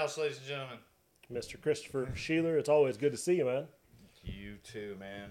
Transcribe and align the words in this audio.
House, 0.00 0.16
ladies 0.16 0.38
and 0.38 0.46
gentlemen. 0.46 0.78
Mr. 1.30 1.60
Christopher 1.60 2.08
Shelor, 2.14 2.56
it's 2.56 2.70
always 2.70 2.96
good 2.96 3.12
to 3.12 3.18
see 3.18 3.34
you, 3.34 3.44
man. 3.44 3.66
You 4.24 4.56
too, 4.64 4.96
man. 4.98 5.30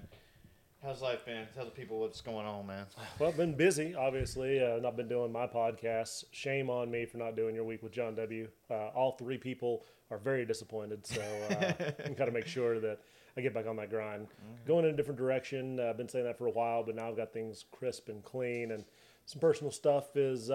How's 0.84 1.02
life 1.02 1.26
been? 1.26 1.48
Tell 1.56 1.66
the 1.66 1.72
people 1.72 2.00
what's 2.00 2.22
going 2.22 2.46
on, 2.46 2.68
man. 2.68 2.86
Well, 3.18 3.30
I've 3.30 3.36
been 3.36 3.56
busy, 3.56 3.96
obviously. 3.96 4.64
Uh, 4.64 4.78
not 4.78 4.96
been 4.96 5.08
doing 5.08 5.32
my 5.32 5.48
podcasts. 5.48 6.24
Shame 6.30 6.70
on 6.70 6.92
me 6.92 7.08
for 7.08 7.18
not 7.18 7.36
doing 7.36 7.56
your 7.56 7.64
week 7.64 7.82
with 7.82 7.94
Jon 7.94 8.14
W. 8.14 8.48
Uh, 8.70 8.90
all 8.90 9.14
three 9.14 9.40
people 9.40 9.86
are 10.12 10.20
very 10.20 10.46
disappointed, 10.46 11.04
so 11.04 11.20
uh, 11.50 11.74
I'm 12.06 12.14
got 12.14 12.26
to 12.26 12.32
make 12.32 12.46
sure 12.46 12.80
that 12.80 13.00
I 13.36 13.42
get 13.42 13.56
back 13.56 13.66
on 13.66 13.76
that 13.78 13.90
grind. 13.90 14.28
Going 14.68 14.86
in 14.86 14.94
a 14.94 14.96
different 14.96 15.18
direction. 15.18 15.80
Uh, 15.80 15.90
I've 15.90 15.98
been 15.98 16.10
saying 16.10 16.26
that 16.26 16.38
for 16.38 16.46
a 16.46 16.52
while, 16.52 16.84
but 16.84 16.94
now 16.94 17.10
I've 17.10 17.18
got 17.18 17.34
things 17.34 17.66
crisp 17.72 18.08
and 18.08 18.24
clean, 18.24 18.70
and 18.70 18.86
some 19.26 19.40
personal 19.40 19.72
stuff 19.72 20.16
is 20.16 20.52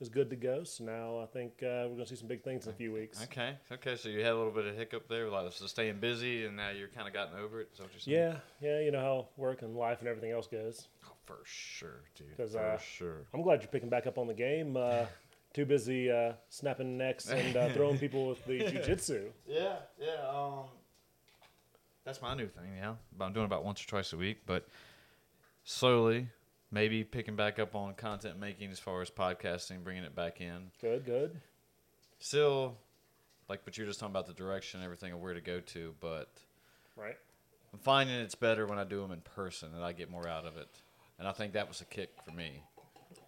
is 0.00 0.08
good 0.08 0.30
to 0.30 0.36
go. 0.36 0.64
So 0.64 0.84
now 0.84 1.20
I 1.20 1.26
think 1.26 1.52
uh, 1.62 1.86
we're 1.88 1.96
going 1.96 1.98
to 2.00 2.06
see 2.06 2.16
some 2.16 2.28
big 2.28 2.42
things 2.42 2.66
in 2.66 2.72
a 2.72 2.74
few 2.74 2.92
weeks. 2.92 3.22
Okay, 3.24 3.56
okay. 3.72 3.96
So 3.96 4.08
you 4.08 4.20
had 4.20 4.32
a 4.32 4.36
little 4.36 4.52
bit 4.52 4.66
of 4.66 4.76
hiccup 4.76 5.08
there, 5.08 5.28
like 5.28 5.50
just 5.50 5.68
staying 5.68 5.98
busy, 5.98 6.46
and 6.46 6.56
now 6.56 6.70
you're 6.70 6.88
kind 6.88 7.08
of 7.08 7.14
gotten 7.14 7.38
over 7.38 7.60
it. 7.60 7.68
Is 7.72 7.78
that 7.78 7.84
what 7.84 7.92
you're 7.92 8.00
saying? 8.00 8.40
Yeah, 8.62 8.68
yeah, 8.68 8.80
you 8.80 8.90
know 8.90 9.00
how 9.00 9.28
work 9.36 9.62
and 9.62 9.76
life 9.76 10.00
and 10.00 10.08
everything 10.08 10.30
else 10.30 10.46
goes. 10.46 10.88
Oh, 11.06 11.12
for 11.24 11.38
sure, 11.44 12.02
dude. 12.14 12.50
for 12.50 12.58
uh, 12.58 12.78
sure. 12.78 13.26
I'm 13.34 13.42
glad 13.42 13.62
you're 13.62 13.70
picking 13.70 13.88
back 13.88 14.06
up 14.06 14.18
on 14.18 14.26
the 14.26 14.34
game. 14.34 14.76
Uh, 14.76 15.06
too 15.54 15.66
busy 15.66 16.10
uh, 16.10 16.32
snapping 16.48 16.96
necks 16.96 17.28
and 17.28 17.56
uh, 17.56 17.68
throwing 17.70 17.98
people 18.00 18.28
with 18.28 18.44
the 18.44 18.60
jujitsu. 18.60 19.24
Yeah, 19.46 19.76
yeah. 20.00 20.28
Um, 20.28 20.66
that's 22.04 22.22
my 22.22 22.34
new 22.34 22.48
thing. 22.48 22.76
Yeah, 22.78 22.94
But 23.16 23.26
I'm 23.26 23.32
doing 23.32 23.46
about 23.46 23.64
once 23.64 23.82
or 23.82 23.88
twice 23.88 24.12
a 24.12 24.16
week, 24.16 24.38
but 24.46 24.66
slowly, 25.64 26.28
maybe 26.70 27.04
picking 27.04 27.36
back 27.36 27.58
up 27.58 27.74
on 27.74 27.94
content 27.94 28.38
making 28.38 28.70
as 28.70 28.78
far 28.78 29.00
as 29.02 29.10
podcasting, 29.10 29.82
bringing 29.84 30.04
it 30.04 30.14
back 30.14 30.40
in. 30.40 30.70
Good, 30.80 31.04
good. 31.04 31.40
Still, 32.18 32.76
like 33.48 33.64
what 33.64 33.76
you're 33.78 33.86
just 33.86 34.00
talking 34.00 34.12
about 34.12 34.26
the 34.26 34.32
direction, 34.32 34.80
and 34.80 34.84
everything, 34.84 35.12
of 35.12 35.20
where 35.20 35.34
to 35.34 35.40
go 35.40 35.60
to, 35.60 35.94
but 36.00 36.28
Right. 36.96 37.16
I'm 37.72 37.78
finding 37.78 38.16
it's 38.16 38.34
better 38.34 38.66
when 38.66 38.78
I 38.78 38.84
do 38.84 39.00
them 39.00 39.12
in 39.12 39.20
person, 39.20 39.70
and 39.74 39.84
I 39.84 39.92
get 39.92 40.10
more 40.10 40.26
out 40.26 40.46
of 40.46 40.56
it. 40.56 40.68
And 41.18 41.28
I 41.28 41.32
think 41.32 41.52
that 41.52 41.68
was 41.68 41.80
a 41.80 41.84
kick 41.84 42.10
for 42.24 42.32
me. 42.32 42.62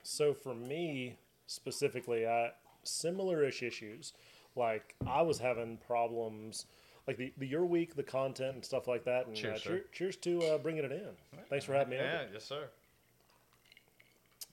So 0.02 0.32
for 0.34 0.54
me 0.54 1.16
specifically, 1.47 2.27
I 2.27 2.52
similar-ish 2.82 3.62
issues. 3.62 4.12
Like 4.56 4.94
I 5.06 5.22
was 5.22 5.38
having 5.38 5.77
problems, 5.77 6.66
like 7.06 7.16
the, 7.16 7.32
the 7.38 7.47
your 7.47 7.64
week, 7.66 7.94
the 7.94 8.02
content 8.02 8.54
and 8.54 8.64
stuff 8.64 8.88
like 8.88 9.04
that. 9.04 9.27
And 9.27 9.36
Cheers, 9.36 9.60
uh, 9.60 9.62
sir. 9.62 9.69
cheer, 9.70 9.84
cheers 9.92 10.16
to 10.16 10.41
uh, 10.43 10.59
bringing 10.59 10.84
it 10.84 10.93
in. 10.93 11.10
Thanks 11.48 11.64
for 11.64 11.75
having 11.75 11.91
me. 11.91 11.97
Yeah, 11.97 12.22
yes, 12.32 12.44
sir. 12.44 12.69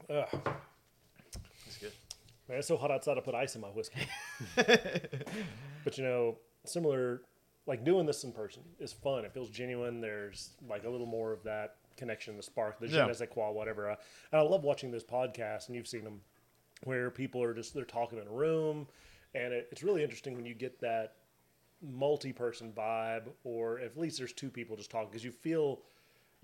Ugh, 0.09 0.27
That's 1.65 1.77
good. 1.79 1.91
man, 2.47 2.57
it's 2.59 2.67
so 2.67 2.77
hot 2.77 2.91
outside. 2.91 3.17
I 3.17 3.21
put 3.21 3.35
ice 3.35 3.55
in 3.55 3.61
my 3.61 3.67
whiskey. 3.69 4.07
but 4.55 5.97
you 5.97 6.03
know, 6.03 6.37
similar, 6.65 7.21
like 7.65 7.83
doing 7.83 8.05
this 8.05 8.23
in 8.23 8.31
person 8.31 8.63
is 8.79 8.93
fun. 8.93 9.25
It 9.25 9.33
feels 9.33 9.49
genuine. 9.49 10.01
There's 10.01 10.51
like 10.69 10.83
a 10.85 10.89
little 10.89 11.07
more 11.07 11.33
of 11.33 11.43
that 11.43 11.75
connection, 11.97 12.37
the 12.37 12.43
spark, 12.43 12.79
the 12.79 12.87
je 12.87 12.95
Yeah. 12.97 13.05
ne 13.07 13.13
sais 13.13 13.27
quoi, 13.29 13.51
whatever. 13.51 13.89
And 13.89 13.97
I 14.33 14.41
love 14.41 14.63
watching 14.63 14.91
those 14.91 15.03
podcasts, 15.03 15.67
and 15.67 15.75
you've 15.75 15.87
seen 15.87 16.03
them, 16.03 16.21
where 16.83 17.09
people 17.09 17.41
are 17.43 17.53
just 17.53 17.73
they're 17.73 17.83
talking 17.85 18.19
in 18.19 18.27
a 18.27 18.31
room, 18.31 18.87
and 19.35 19.51
it, 19.53 19.67
it's 19.71 19.83
really 19.83 20.03
interesting 20.03 20.35
when 20.35 20.45
you 20.45 20.53
get 20.53 20.79
that 20.81 21.15
multi-person 21.81 22.71
vibe, 22.71 23.23
or 23.43 23.79
at 23.79 23.97
least 23.97 24.17
there's 24.17 24.33
two 24.33 24.49
people 24.49 24.75
just 24.77 24.89
talking 24.91 25.09
because 25.09 25.23
you 25.23 25.31
feel. 25.31 25.79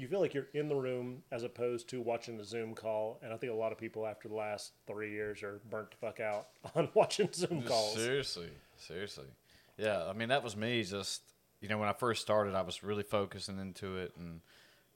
You 0.04 0.10
feel 0.10 0.20
like 0.20 0.34
you're 0.34 0.50
in 0.54 0.68
the 0.68 0.76
room 0.76 1.24
as 1.32 1.44
opposed 1.44 1.88
to 1.92 2.02
watching 2.02 2.38
the 2.38 2.44
Zoom 2.44 2.76
call, 2.76 3.20
and 3.24 3.32
I 3.34 3.38
think 3.38 3.54
a 3.54 3.56
lot 3.56 3.72
of 3.72 3.78
people 3.78 4.06
after 4.06 4.28
the 4.28 4.36
last 4.36 4.74
three 4.86 5.12
years 5.12 5.42
are 5.44 5.62
burnt 5.70 5.92
the 5.92 5.98
fuck 5.98 6.20
out 6.20 6.48
on 6.76 6.90
watching 6.94 7.30
Zoom 7.34 7.62
calls. 7.62 7.94
Seriously, 7.96 8.50
seriously. 8.76 9.28
Yeah, 9.78 10.04
I 10.06 10.12
mean 10.12 10.28
that 10.28 10.44
was 10.44 10.58
me. 10.58 10.84
Just 10.84 11.22
you 11.62 11.70
know, 11.70 11.78
when 11.78 11.88
I 11.88 11.94
first 11.94 12.22
started, 12.22 12.54
I 12.54 12.64
was 12.64 12.84
really 12.84 13.04
focusing 13.04 13.58
into 13.60 13.96
it 13.96 14.12
and 14.20 14.42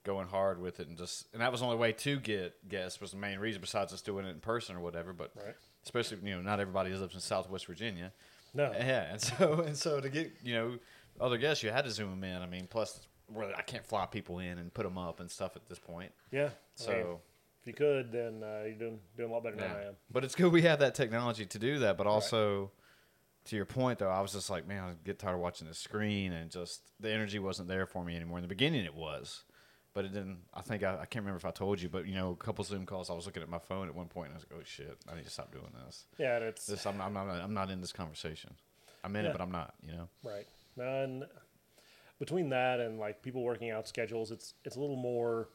going 0.04 0.28
hard 0.28 0.60
with 0.60 0.78
it, 0.78 0.88
and 0.88 0.98
just 0.98 1.26
and 1.32 1.40
that 1.40 1.50
was 1.52 1.60
the 1.62 1.66
only 1.66 1.78
way 1.78 1.92
to 1.92 2.20
get 2.20 2.68
guests 2.68 3.00
was 3.00 3.12
the 3.12 3.16
main 3.16 3.38
reason. 3.38 3.62
Besides 3.62 3.92
just 3.92 4.04
doing 4.04 4.26
it 4.26 4.28
in 4.30 4.40
person 4.40 4.76
or 4.76 4.80
whatever, 4.80 5.14
but 5.14 5.30
Right. 5.34 5.54
especially 5.84 6.18
you 6.22 6.34
know, 6.34 6.42
not 6.42 6.60
everybody 6.60 6.90
lives 6.92 7.14
in 7.14 7.20
Southwest 7.20 7.64
Virginia. 7.64 8.12
No, 8.52 8.70
Yeah, 8.78 9.10
and 9.12 9.22
so 9.22 9.62
and 9.62 9.74
so 9.74 10.00
to 10.02 10.10
get 10.10 10.32
you 10.44 10.52
know 10.52 10.78
other 11.18 11.38
guests, 11.38 11.62
you 11.64 11.70
had 11.70 11.86
to 11.86 11.90
zoom 11.90 12.10
them 12.10 12.24
in. 12.24 12.42
I 12.42 12.46
mean, 12.46 12.66
plus 12.68 13.00
where 13.28 13.54
I 13.56 13.62
can't 13.62 13.84
fly 13.86 14.06
people 14.06 14.38
in 14.38 14.58
and 14.58 14.72
put 14.72 14.84
them 14.84 14.98
up 14.98 15.20
and 15.20 15.30
stuff 15.30 15.56
at 15.56 15.66
this 15.68 15.78
point. 15.78 16.12
yeah. 16.30 16.50
So. 16.74 16.92
I 16.92 16.96
mean, 16.96 17.16
if 17.62 17.66
you 17.66 17.72
could, 17.74 18.12
then 18.12 18.42
uh, 18.42 18.62
you're 18.64 18.74
doing 18.78 18.98
doing 19.16 19.30
a 19.30 19.32
lot 19.32 19.42
better 19.42 19.56
than 19.56 19.70
I 19.70 19.84
am. 19.88 19.94
But 20.10 20.24
it's 20.24 20.34
good 20.34 20.52
we 20.52 20.62
have 20.62 20.78
that 20.78 20.94
technology 20.94 21.44
to 21.46 21.58
do 21.58 21.80
that. 21.80 21.96
But 21.98 22.06
also, 22.06 22.70
to 23.46 23.56
your 23.56 23.64
point, 23.66 23.98
though, 23.98 24.08
I 24.10 24.20
was 24.20 24.32
just 24.32 24.48
like, 24.48 24.66
man, 24.66 24.82
I 24.84 24.92
get 25.04 25.18
tired 25.18 25.34
of 25.34 25.40
watching 25.40 25.66
the 25.68 25.74
screen, 25.74 26.32
and 26.32 26.50
just 26.50 26.82
the 27.00 27.10
energy 27.10 27.38
wasn't 27.38 27.68
there 27.68 27.84
for 27.86 28.04
me 28.04 28.14
anymore. 28.16 28.38
In 28.38 28.42
the 28.42 28.48
beginning, 28.48 28.84
it 28.84 28.94
was, 28.94 29.42
but 29.92 30.04
it 30.04 30.12
didn't. 30.12 30.38
I 30.54 30.62
think 30.62 30.82
I, 30.84 30.92
I 30.94 31.06
can't 31.06 31.24
remember 31.24 31.36
if 31.38 31.44
I 31.44 31.50
told 31.50 31.82
you, 31.82 31.88
but 31.88 32.06
you 32.06 32.14
know, 32.14 32.30
a 32.30 32.36
couple 32.36 32.64
Zoom 32.64 32.86
calls, 32.86 33.10
I 33.10 33.14
was 33.14 33.26
looking 33.26 33.42
at 33.42 33.48
my 33.50 33.58
phone 33.58 33.88
at 33.88 33.94
one 33.94 34.06
point, 34.08 34.28
and 34.28 34.34
I 34.34 34.38
was 34.38 34.46
like, 34.50 34.60
oh 34.60 34.64
shit, 34.64 34.96
I 35.10 35.16
need 35.16 35.24
to 35.24 35.30
stop 35.30 35.52
doing 35.52 35.72
this. 35.84 36.06
Yeah, 36.16 36.36
and 36.36 36.44
it's 36.44 36.64
This, 36.64 36.86
I'm, 36.86 36.96
not- 36.96 37.08
I'm 37.08 37.14
not, 37.14 37.28
I'm 37.28 37.54
not 37.54 37.70
in 37.70 37.80
this 37.80 37.92
conversation. 37.92 38.54
I'm 39.04 39.14
in 39.16 39.24
Yeah. 39.24 39.30
it, 39.30 39.32
but 39.32 39.42
I'm 39.42 39.52
not. 39.52 39.74
You 39.84 39.92
know. 39.92 40.08
right. 40.24 40.46
And 40.78 41.24
between 42.18 42.48
that 42.50 42.80
and 42.80 42.98
like 42.98 43.22
people 43.22 43.42
working 43.42 43.70
out 43.70 43.88
schedules, 43.88 44.30
it's 44.30 44.54
it's 44.64 44.76
a 44.76 44.80
little 44.80 44.96
more. 44.96 45.48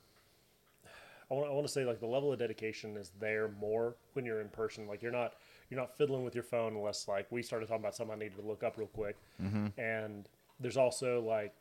I 1.31 1.35
want 1.35 1.49
I 1.49 1.53
want 1.53 1.65
to 1.67 1.71
say 1.73 1.85
like 1.85 1.99
the 1.99 2.07
level 2.07 2.31
of 2.31 2.39
dedication 2.39 2.97
is 2.97 3.11
there 3.19 3.49
more 3.59 3.95
when 4.13 4.25
you're 4.25 4.41
in 4.41 4.49
person. 4.49 4.87
Like 4.87 5.01
you're 5.01 5.11
not 5.11 5.33
you're 5.69 5.79
not 5.79 5.95
fiddling 5.97 6.23
with 6.23 6.35
your 6.35 6.43
phone 6.43 6.75
unless 6.75 7.07
like 7.07 7.27
we 7.31 7.41
started 7.41 7.67
talking 7.67 7.81
about 7.83 7.95
something 7.95 8.15
I 8.15 8.19
needed 8.19 8.37
to 8.37 8.45
look 8.47 8.63
up 8.63 8.77
real 8.77 8.87
quick. 8.87 9.17
Mm-hmm. 9.41 9.79
And 9.79 10.29
there's 10.59 10.77
also 10.77 11.21
like 11.21 11.53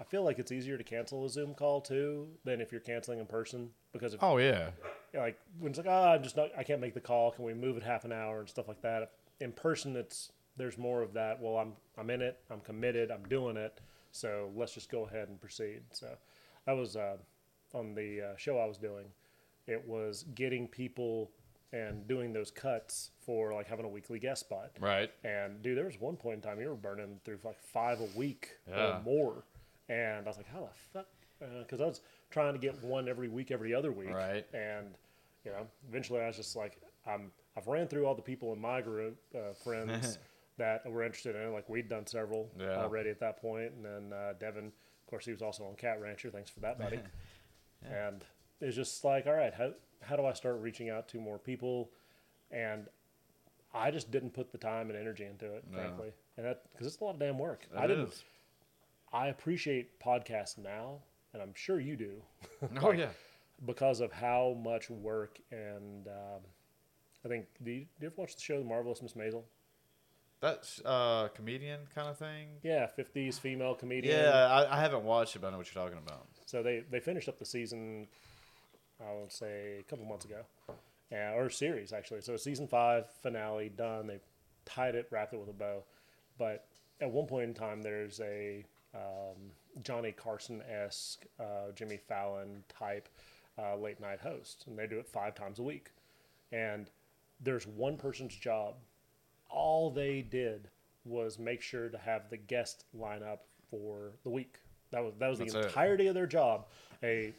I 0.00 0.04
feel 0.04 0.24
like 0.24 0.38
it's 0.38 0.50
easier 0.50 0.76
to 0.76 0.84
cancel 0.84 1.24
a 1.24 1.28
Zoom 1.28 1.54
call 1.54 1.80
too 1.80 2.28
than 2.44 2.60
if 2.60 2.72
you're 2.72 2.80
canceling 2.80 3.18
in 3.20 3.26
person 3.26 3.70
because 3.92 4.14
if 4.14 4.22
Oh 4.22 4.38
yeah. 4.38 4.70
like 5.14 5.38
when 5.58 5.70
it's 5.70 5.78
like, 5.78 5.86
oh, 5.88 6.12
I'm 6.12 6.22
just 6.22 6.36
not, 6.36 6.48
I 6.56 6.62
can't 6.64 6.80
make 6.80 6.94
the 6.94 7.00
call. 7.00 7.30
Can 7.30 7.44
we 7.44 7.54
move 7.54 7.76
it 7.76 7.82
half 7.82 8.04
an 8.04 8.12
hour 8.12 8.40
and 8.40 8.48
stuff 8.48 8.68
like 8.68 8.80
that? 8.82 9.12
In 9.40 9.52
person, 9.52 9.94
it's 9.96 10.32
there's 10.56 10.78
more 10.78 11.02
of 11.02 11.12
that. 11.14 11.40
Well, 11.40 11.56
I'm 11.56 11.74
I'm 11.98 12.10
in 12.10 12.22
it. 12.22 12.38
I'm 12.50 12.60
committed. 12.60 13.10
I'm 13.10 13.24
doing 13.28 13.56
it. 13.56 13.80
So 14.12 14.50
let's 14.54 14.72
just 14.74 14.90
go 14.90 15.06
ahead 15.06 15.28
and 15.28 15.40
proceed. 15.40 15.80
So 15.92 16.08
I 16.66 16.72
was 16.74 16.96
uh, 16.96 17.16
on 17.74 17.94
the 17.94 18.20
uh, 18.32 18.36
show 18.36 18.58
I 18.58 18.66
was 18.66 18.78
doing. 18.78 19.06
It 19.66 19.86
was 19.86 20.24
getting 20.34 20.68
people 20.68 21.30
and 21.72 22.06
doing 22.06 22.32
those 22.32 22.50
cuts 22.50 23.10
for 23.24 23.54
like 23.54 23.66
having 23.66 23.86
a 23.86 23.88
weekly 23.88 24.18
guest 24.18 24.40
spot. 24.40 24.70
Right. 24.78 25.10
And 25.24 25.62
dude, 25.62 25.76
there 25.78 25.86
was 25.86 25.98
one 26.00 26.16
point 26.16 26.36
in 26.36 26.40
time 26.42 26.60
you 26.60 26.68
were 26.68 26.74
burning 26.74 27.18
through 27.24 27.38
like 27.44 27.58
five 27.60 28.00
a 28.00 28.08
week 28.18 28.50
Yeah. 28.68 28.98
or 28.98 29.02
more, 29.02 29.44
and 29.88 30.26
I 30.26 30.28
was 30.28 30.36
like, 30.36 30.48
how 30.48 30.60
the 30.60 30.68
fuck? 30.98 31.06
Because 31.60 31.80
I 31.80 31.86
was 31.86 32.02
trying 32.30 32.52
to 32.52 32.58
get 32.58 32.82
one 32.84 33.08
every 33.08 33.28
week, 33.28 33.50
every 33.50 33.74
other 33.74 33.90
week, 33.90 34.10
Right. 34.14 34.44
And 34.52 34.88
you 35.44 35.50
know, 35.50 35.66
eventually 35.88 36.20
I 36.20 36.26
was 36.28 36.36
just 36.36 36.54
like, 36.56 36.80
I'm. 37.06 37.30
I've 37.54 37.66
ran 37.66 37.86
through 37.86 38.06
all 38.06 38.14
the 38.14 38.22
people 38.22 38.54
in 38.54 38.60
my 38.60 38.80
group, 38.80 39.18
uh, 39.34 39.52
friends 39.62 40.18
that 40.58 40.88
were 40.90 41.02
interested 41.02 41.34
in. 41.36 41.52
Like 41.52 41.68
we'd 41.68 41.88
done 41.88 42.06
several 42.06 42.50
Yeah. 42.58 42.76
already 42.76 43.10
at 43.10 43.20
that 43.20 43.40
point, 43.40 43.72
and 43.72 43.84
then 43.84 44.12
uh, 44.12 44.34
Devin, 44.38 44.66
of 44.66 45.06
course, 45.06 45.24
he 45.24 45.32
was 45.32 45.42
also 45.42 45.64
on 45.64 45.74
Cat 45.76 46.00
Rancher. 46.00 46.30
Thanks 46.30 46.50
for 46.50 46.60
that, 46.60 46.78
buddy. 46.78 47.00
And 47.84 48.24
it's 48.60 48.76
just 48.76 49.02
like, 49.04 49.26
all 49.26 49.32
right, 49.32 49.52
how 49.52 49.72
how 50.02 50.14
do 50.14 50.24
I 50.24 50.32
start 50.34 50.60
reaching 50.60 50.88
out 50.88 51.08
to 51.08 51.18
more 51.18 51.36
people? 51.38 51.90
And 52.52 52.86
I 53.74 53.90
just 53.90 54.12
didn't 54.12 54.30
put 54.34 54.52
the 54.52 54.58
time 54.58 54.88
and 54.88 54.96
energy 54.98 55.24
into 55.24 55.46
it, 55.52 55.64
No. 55.68 55.78
frankly, 55.78 56.12
and 56.36 56.46
that 56.46 56.62
because 56.72 56.86
it's 56.86 57.00
a 57.00 57.04
lot 57.04 57.14
of 57.14 57.18
damn 57.18 57.38
work. 57.38 57.66
I 57.76 57.88
didn't. 57.88 58.08
is. 58.10 58.22
I 59.12 59.28
appreciate 59.28 59.98
podcasts 59.98 60.58
now, 60.58 60.98
and 61.32 61.42
I'm 61.42 61.54
sure 61.54 61.80
you 61.80 61.96
do, 61.96 62.22
Oh 62.80 62.92
yeah. 62.92 63.08
because 63.66 64.00
of 64.00 64.12
how 64.12 64.56
much 64.62 64.88
work 64.90 65.40
and 65.50 66.06
um, 66.06 66.40
I 67.24 67.28
think. 67.28 67.46
Do 67.64 67.70
you, 67.72 67.80
do 67.80 67.86
you 68.02 68.06
ever 68.06 68.14
watch 68.16 68.36
the 68.36 68.42
show 68.42 68.58
The 68.60 68.64
Marvelous 68.64 69.02
Miss 69.02 69.14
Maisel? 69.14 69.42
That's 70.42 70.80
uh 70.84 71.28
comedian 71.34 71.80
kind 71.94 72.08
of 72.08 72.18
thing. 72.18 72.48
Yeah, 72.62 72.86
fifties 72.88 73.38
female 73.38 73.74
comedian. 73.74 74.18
Yeah, 74.18 74.30
I, 74.30 74.76
I 74.76 74.80
haven't 74.80 75.04
watched 75.04 75.36
it, 75.36 75.38
but 75.38 75.48
I 75.48 75.50
know 75.52 75.58
what 75.58 75.72
you're 75.72 75.82
talking 75.82 76.00
about. 76.04 76.26
So 76.46 76.62
they 76.62 76.82
they 76.90 77.00
finished 77.00 77.28
up 77.28 77.38
the 77.38 77.46
season, 77.46 78.08
I 79.00 79.14
would 79.14 79.32
say 79.32 79.78
a 79.78 79.82
couple 79.84 80.04
months 80.04 80.24
ago, 80.24 80.42
yeah, 81.10 81.32
or 81.34 81.48
series 81.48 81.92
actually. 81.92 82.22
So 82.22 82.36
season 82.36 82.66
five 82.66 83.06
finale 83.22 83.68
done. 83.68 84.08
They 84.08 84.18
tied 84.64 84.96
it, 84.96 85.06
wrapped 85.10 85.32
it 85.32 85.38
with 85.38 85.48
a 85.48 85.52
bow. 85.52 85.84
But 86.38 86.66
at 87.00 87.10
one 87.10 87.26
point 87.26 87.44
in 87.44 87.54
time, 87.54 87.80
there's 87.80 88.20
a 88.20 88.64
um, 88.94 89.52
Johnny 89.82 90.12
Carson 90.12 90.60
esque, 90.62 91.24
uh, 91.38 91.70
Jimmy 91.74 91.98
Fallon 92.08 92.64
type 92.68 93.08
uh, 93.58 93.76
late 93.76 94.00
night 94.00 94.20
host, 94.20 94.64
and 94.66 94.76
they 94.76 94.88
do 94.88 94.98
it 94.98 95.06
five 95.06 95.34
times 95.34 95.60
a 95.60 95.62
week. 95.62 95.90
And 96.50 96.90
there's 97.40 97.66
one 97.66 97.96
person's 97.96 98.34
job. 98.34 98.74
All 99.52 99.90
they 99.90 100.22
did 100.22 100.68
was 101.04 101.38
make 101.38 101.62
sure 101.62 101.88
to 101.88 101.98
have 101.98 102.30
the 102.30 102.36
guest 102.36 102.84
line 102.94 103.22
up 103.22 103.44
for 103.70 104.12
the 104.24 104.30
week. 104.30 104.56
That 104.90 105.04
was 105.04 105.14
that 105.18 105.28
was 105.28 105.38
That's 105.38 105.52
the 105.52 105.60
it. 105.60 105.66
entirety 105.66 106.06
of 106.08 106.14
their 106.14 106.26
job. 106.26 106.66
A 107.02 107.32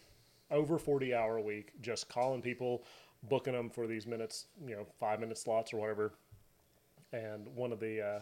over 0.52 0.78
40 0.78 1.14
hour 1.14 1.40
week, 1.40 1.74
just 1.82 2.08
calling 2.08 2.42
people, 2.42 2.84
booking 3.30 3.54
them 3.54 3.70
for 3.70 3.88
these 3.88 4.06
minutes, 4.06 4.46
you 4.66 4.76
know, 4.76 4.86
five 5.00 5.20
minute 5.20 5.38
slots 5.38 5.74
or 5.74 5.78
whatever. 5.78 6.14
And 7.12 7.48
one 7.56 7.72
of 7.72 7.80
the, 7.80 8.02
uh, 8.02 8.20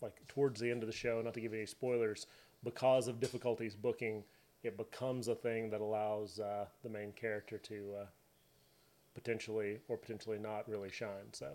like 0.00 0.14
towards 0.28 0.60
the 0.60 0.70
end 0.70 0.82
of 0.82 0.88
the 0.88 0.94
show, 0.94 1.20
not 1.22 1.34
to 1.34 1.40
give 1.40 1.52
any 1.52 1.66
spoilers, 1.66 2.26
because 2.62 3.08
of 3.08 3.20
difficulties 3.20 3.74
booking, 3.74 4.24
it 4.62 4.76
becomes 4.76 5.28
a 5.28 5.34
thing 5.34 5.70
that 5.70 5.80
allows 5.80 6.40
uh, 6.40 6.66
the 6.82 6.88
main 6.88 7.12
character 7.12 7.58
to 7.58 7.94
uh, 8.00 8.06
potentially 9.14 9.78
or 9.88 9.96
potentially 9.96 10.38
not 10.38 10.68
really 10.68 10.90
shine. 10.90 11.32
So 11.32 11.48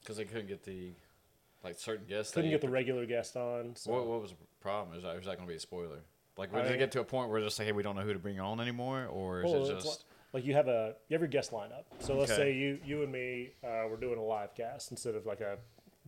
Because 0.00 0.16
they 0.16 0.24
couldn't 0.24 0.48
get 0.48 0.64
the 0.64 0.92
like 1.64 1.78
certain 1.78 2.06
guests. 2.06 2.32
couldn't 2.32 2.50
get 2.50 2.60
the 2.60 2.68
regular 2.68 3.04
guest 3.06 3.36
on. 3.36 3.74
So 3.76 3.92
What, 3.92 4.06
what 4.06 4.22
was 4.22 4.30
the 4.30 4.36
problem? 4.60 4.96
Is 4.96 5.02
that, 5.02 5.16
is 5.16 5.26
that 5.26 5.36
going 5.36 5.46
to 5.48 5.52
be 5.52 5.56
a 5.56 5.60
spoiler? 5.60 5.98
Like, 6.36 6.54
I 6.54 6.62
did 6.62 6.72
it 6.72 6.78
get 6.78 6.92
to 6.92 7.00
a 7.00 7.04
point 7.04 7.30
where 7.30 7.38
it's 7.38 7.46
just 7.46 7.58
like, 7.58 7.66
hey, 7.66 7.72
we 7.72 7.82
don't 7.82 7.96
know 7.96 8.02
who 8.02 8.12
to 8.12 8.18
bring 8.18 8.38
on 8.38 8.60
anymore, 8.60 9.06
or 9.06 9.42
is 9.42 9.50
Well, 9.52 9.66
it 9.66 9.74
just 9.74 10.04
like, 10.32 10.44
you 10.44 10.54
have 10.54 10.68
a 10.68 10.94
you 11.08 11.14
have 11.14 11.20
your 11.20 11.28
guest 11.28 11.50
lineup. 11.50 11.82
So 11.98 12.14
let's 12.16 12.34
say 12.34 12.54
you 12.54 12.78
you 12.84 13.02
and 13.02 13.10
me 13.10 13.50
uh, 13.64 13.88
we're 13.90 13.96
doing 13.96 14.18
a 14.18 14.22
live 14.22 14.54
cast 14.54 14.92
instead 14.92 15.16
of 15.16 15.26
like 15.26 15.40
a 15.40 15.58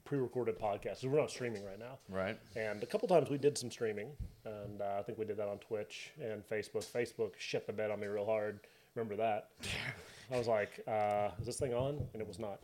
pre-recorded 0.04 0.56
podcast. 0.58 1.04
We're 1.04 1.18
not 1.18 1.30
streaming 1.30 1.64
right 1.64 1.78
now. 1.80 1.98
right? 2.08 2.38
And 2.54 2.82
a 2.82 2.86
couple 2.86 3.08
times 3.08 3.28
we 3.28 3.38
did 3.38 3.58
some 3.58 3.72
streaming, 3.72 4.10
and 4.44 4.80
uh, 4.80 4.96
I 5.00 5.02
think 5.02 5.18
we 5.18 5.24
did 5.24 5.36
that 5.38 5.48
on 5.48 5.58
Twitch 5.58 6.12
and 6.22 6.46
Facebook. 6.48 6.84
Facebook 6.86 7.32
shit 7.38 7.66
the 7.66 7.72
bed 7.72 7.90
on 7.90 7.98
me 7.98 8.06
real 8.06 8.24
hard. 8.24 8.60
Remember 8.94 9.16
that? 9.16 9.48
I 10.32 10.38
was 10.38 10.46
like, 10.46 10.80
uh, 10.86 11.30
"Is 11.40 11.46
this 11.46 11.58
thing 11.58 11.74
on?" 11.74 12.06
And 12.12 12.22
it 12.22 12.28
was 12.28 12.38
not. 12.38 12.60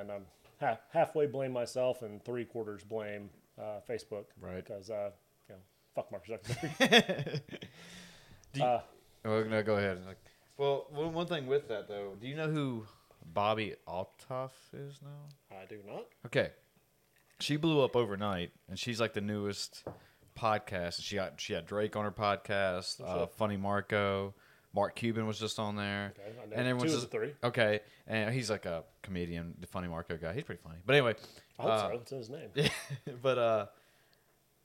And 0.00 0.10
I'm 0.10 0.24
half, 0.58 0.78
halfway 0.92 1.26
blame 1.26 1.52
myself, 1.52 2.02
and 2.02 2.24
three 2.24 2.44
quarters 2.44 2.82
blame 2.84 3.30
uh, 3.58 3.80
Facebook. 3.88 4.24
Right. 4.40 4.64
Because 4.64 4.90
uh, 4.90 5.10
you 5.48 5.54
know, 5.54 5.60
fuck 5.94 6.10
Mark 6.10 6.26
Zuckerberg. 6.26 7.40
uh, 8.60 8.80
Oh, 9.24 9.44
no, 9.44 9.62
go 9.62 9.76
ahead. 9.76 10.00
Like, 10.06 10.18
well, 10.56 10.86
one, 10.90 11.12
one 11.12 11.26
thing 11.26 11.46
with 11.46 11.68
that 11.68 11.88
though, 11.88 12.14
do 12.20 12.26
you 12.26 12.34
know 12.36 12.48
who 12.48 12.86
Bobbi 13.32 13.76
Althoff 13.86 14.50
is 14.72 14.98
now? 15.02 15.56
I 15.56 15.64
do 15.66 15.78
not. 15.86 16.06
Okay, 16.26 16.50
she 17.40 17.56
blew 17.56 17.82
up 17.82 17.94
overnight, 17.94 18.50
and 18.68 18.78
she's 18.78 19.00
like 19.00 19.14
the 19.14 19.20
newest 19.20 19.84
podcast. 20.36 21.02
She 21.02 21.16
got 21.16 21.40
she 21.40 21.52
had 21.52 21.66
Drake 21.66 21.94
on 21.96 22.04
her 22.04 22.10
podcast, 22.10 23.00
uh. 23.00 23.26
Funny 23.26 23.56
Marco, 23.56 24.34
Mark 24.74 24.94
Cuban 24.94 25.26
was 25.26 25.38
just 25.38 25.58
on 25.58 25.76
there, 25.76 26.14
Okay, 26.18 26.56
and 26.56 26.66
everyone's 26.66 26.94
just 26.94 27.10
three. 27.10 27.34
okay. 27.44 27.80
And 28.06 28.34
he's 28.34 28.50
like 28.50 28.64
a 28.66 28.84
comedian, 29.02 29.54
the 29.60 29.66
Funny 29.66 29.88
Marco 29.88 30.16
guy. 30.16 30.32
He's 30.32 30.44
pretty 30.44 30.62
funny. 30.62 30.78
But 30.84 30.96
anyway, 30.96 31.14
I 31.58 31.62
hope 31.62 31.70
uh, 31.70 31.80
so. 32.06 32.16
In 32.16 32.18
his 32.18 32.30
name. 32.30 32.48
Yeah, 32.54 32.68
but 33.22 33.38
uh 33.38 33.66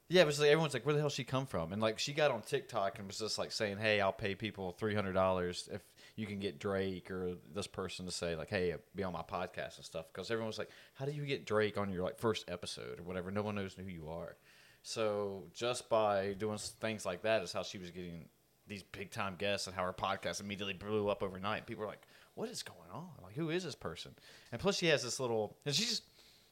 yeah, 0.10 0.22
it 0.22 0.26
was 0.26 0.40
like 0.40 0.50
everyone's 0.50 0.74
like, 0.74 0.86
where 0.86 0.96
the 0.96 1.02
hell 1.02 1.10
she 1.10 1.26
come 1.26 1.46
from? 1.46 1.74
And 1.74 1.82
like 1.82 2.00
she 2.00 2.14
got 2.14 2.32
on 2.32 2.42
TikTok 2.42 2.98
and 2.98 3.08
was 3.08 3.20
just 3.20 3.38
like 3.38 3.52
saying, 3.52 3.78
Hey, 3.78 4.00
I'll 4.00 4.14
pay 4.14 4.36
people 4.36 4.72
three 4.72 4.96
hundred 4.96 5.14
dollars 5.14 5.68
if 5.72 5.82
you 6.16 6.26
can 6.26 6.40
get 6.40 6.60
Drake 6.60 7.12
or 7.12 7.34
this 7.54 7.68
person 7.68 8.06
to 8.06 8.12
say 8.12 8.36
like, 8.36 8.50
Hey, 8.50 8.74
be 8.96 9.04
on 9.04 9.12
my 9.12 9.22
podcast 9.22 9.76
and 9.76 9.86
stuff. 9.86 10.06
Because 10.12 10.32
everyone 10.32 10.48
was 10.48 10.58
like, 10.58 10.70
How 10.94 11.06
do 11.06 11.12
you 11.12 11.26
get 11.26 11.46
Drake 11.46 11.78
on 11.78 11.92
your 11.92 12.04
like 12.04 12.20
first 12.20 12.50
episode 12.50 13.00
or 13.00 13.04
whatever? 13.04 13.32
No 13.32 13.42
one 13.42 13.56
knows 13.56 13.74
who 13.74 13.84
you 13.84 14.08
are. 14.10 14.38
So 14.82 15.44
just 15.54 15.90
by 15.90 16.34
doing 16.38 16.58
things 16.58 17.06
like 17.06 17.24
that 17.24 17.44
is 17.44 17.52
how 17.52 17.64
she 17.64 17.78
was 17.78 17.92
getting 17.92 18.30
these 18.68 18.84
big 18.84 19.12
time 19.12 19.36
guests 19.38 19.68
and 19.68 19.76
how 19.76 19.84
her 19.84 19.94
podcast 19.94 20.42
immediately 20.42 20.74
blew 20.74 21.10
up 21.10 21.24
overnight. 21.24 21.66
People 21.66 21.82
were 21.84 21.90
like, 21.90 22.06
What 22.36 22.50
is 22.50 22.64
going 22.64 22.90
on? 22.94 23.08
Like, 23.24 23.36
who 23.36 23.50
is 23.50 23.64
this 23.64 23.76
person? 23.76 24.12
And 24.52 24.60
plus 24.62 24.78
she 24.78 24.88
has 24.88 25.04
this 25.04 25.20
little 25.20 25.58
and 25.66 25.74
she's 25.74 26.02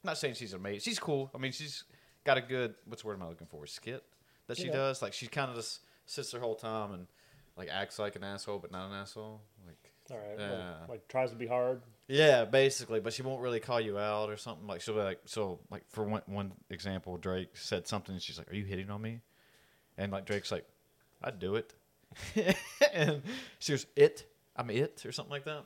I'm 0.04 0.10
not 0.10 0.18
saying 0.18 0.36
she's 0.36 0.54
amazing. 0.54 0.82
She's 0.82 1.00
cool. 1.00 1.32
I 1.34 1.38
mean, 1.40 1.52
she's 1.52 1.84
got 2.24 2.38
a 2.38 2.42
good 2.42 2.76
what's 2.86 3.02
the 3.02 3.08
word 3.08 3.16
am 3.16 3.24
I 3.24 3.30
looking 3.30 3.48
for? 3.48 3.66
Skit 3.68 4.04
that 4.48 4.58
she 4.58 4.68
Yeah. 4.68 4.74
does. 4.74 5.02
Like 5.02 5.14
she 5.14 5.28
kind 5.28 5.50
of 5.50 5.56
just 5.58 5.80
sits 6.06 6.32
her 6.32 6.40
whole 6.40 6.56
time 6.56 6.94
and 6.94 7.08
like 7.58 7.70
acts 7.72 8.00
like 8.00 8.16
an 8.16 8.24
asshole, 8.24 8.60
but 8.60 8.72
not 8.72 8.90
an 8.90 8.94
asshole. 8.96 9.42
Like 9.66 9.92
All 10.12 10.18
right. 10.18 10.40
Yeah. 10.40 10.74
Like 10.88 11.08
tries 11.08 11.32
to 11.32 11.36
be 11.36 11.48
hard. 11.48 11.82
yeah, 12.08 12.46
basically. 12.46 13.00
But 13.00 13.14
she 13.14 13.24
won't 13.24 13.42
really 13.42 13.60
call 13.60 13.82
you 13.82 13.98
out 13.98 14.30
or 14.30 14.38
something. 14.38 14.68
Like 14.68 14.82
she'll 14.82 14.94
be 14.96 15.02
like, 15.02 15.20
so 15.26 15.60
like 15.72 15.84
for 15.90 16.04
one 16.04 16.22
one 16.28 16.52
example, 16.70 17.18
Drake 17.18 17.58
said 17.58 17.88
something. 17.88 18.14
and 18.14 18.22
She's 18.22 18.38
like, 18.38 18.52
"Are 18.52 18.56
you 18.56 18.66
hitting 18.66 18.90
on 18.92 19.02
me?" 19.02 19.22
And 19.98 20.12
like 20.12 20.26
Drake's 20.26 20.52
like, 20.52 20.66
"I'd 21.24 21.40
do 21.40 21.56
it." 21.56 21.74
and 22.94 23.22
she 23.60 23.72
was 23.74 23.86
it. 23.96 24.26
I'm 24.56 24.70
it 24.70 25.06
or 25.06 25.12
something 25.12 25.32
like 25.32 25.46
that. 25.46 25.66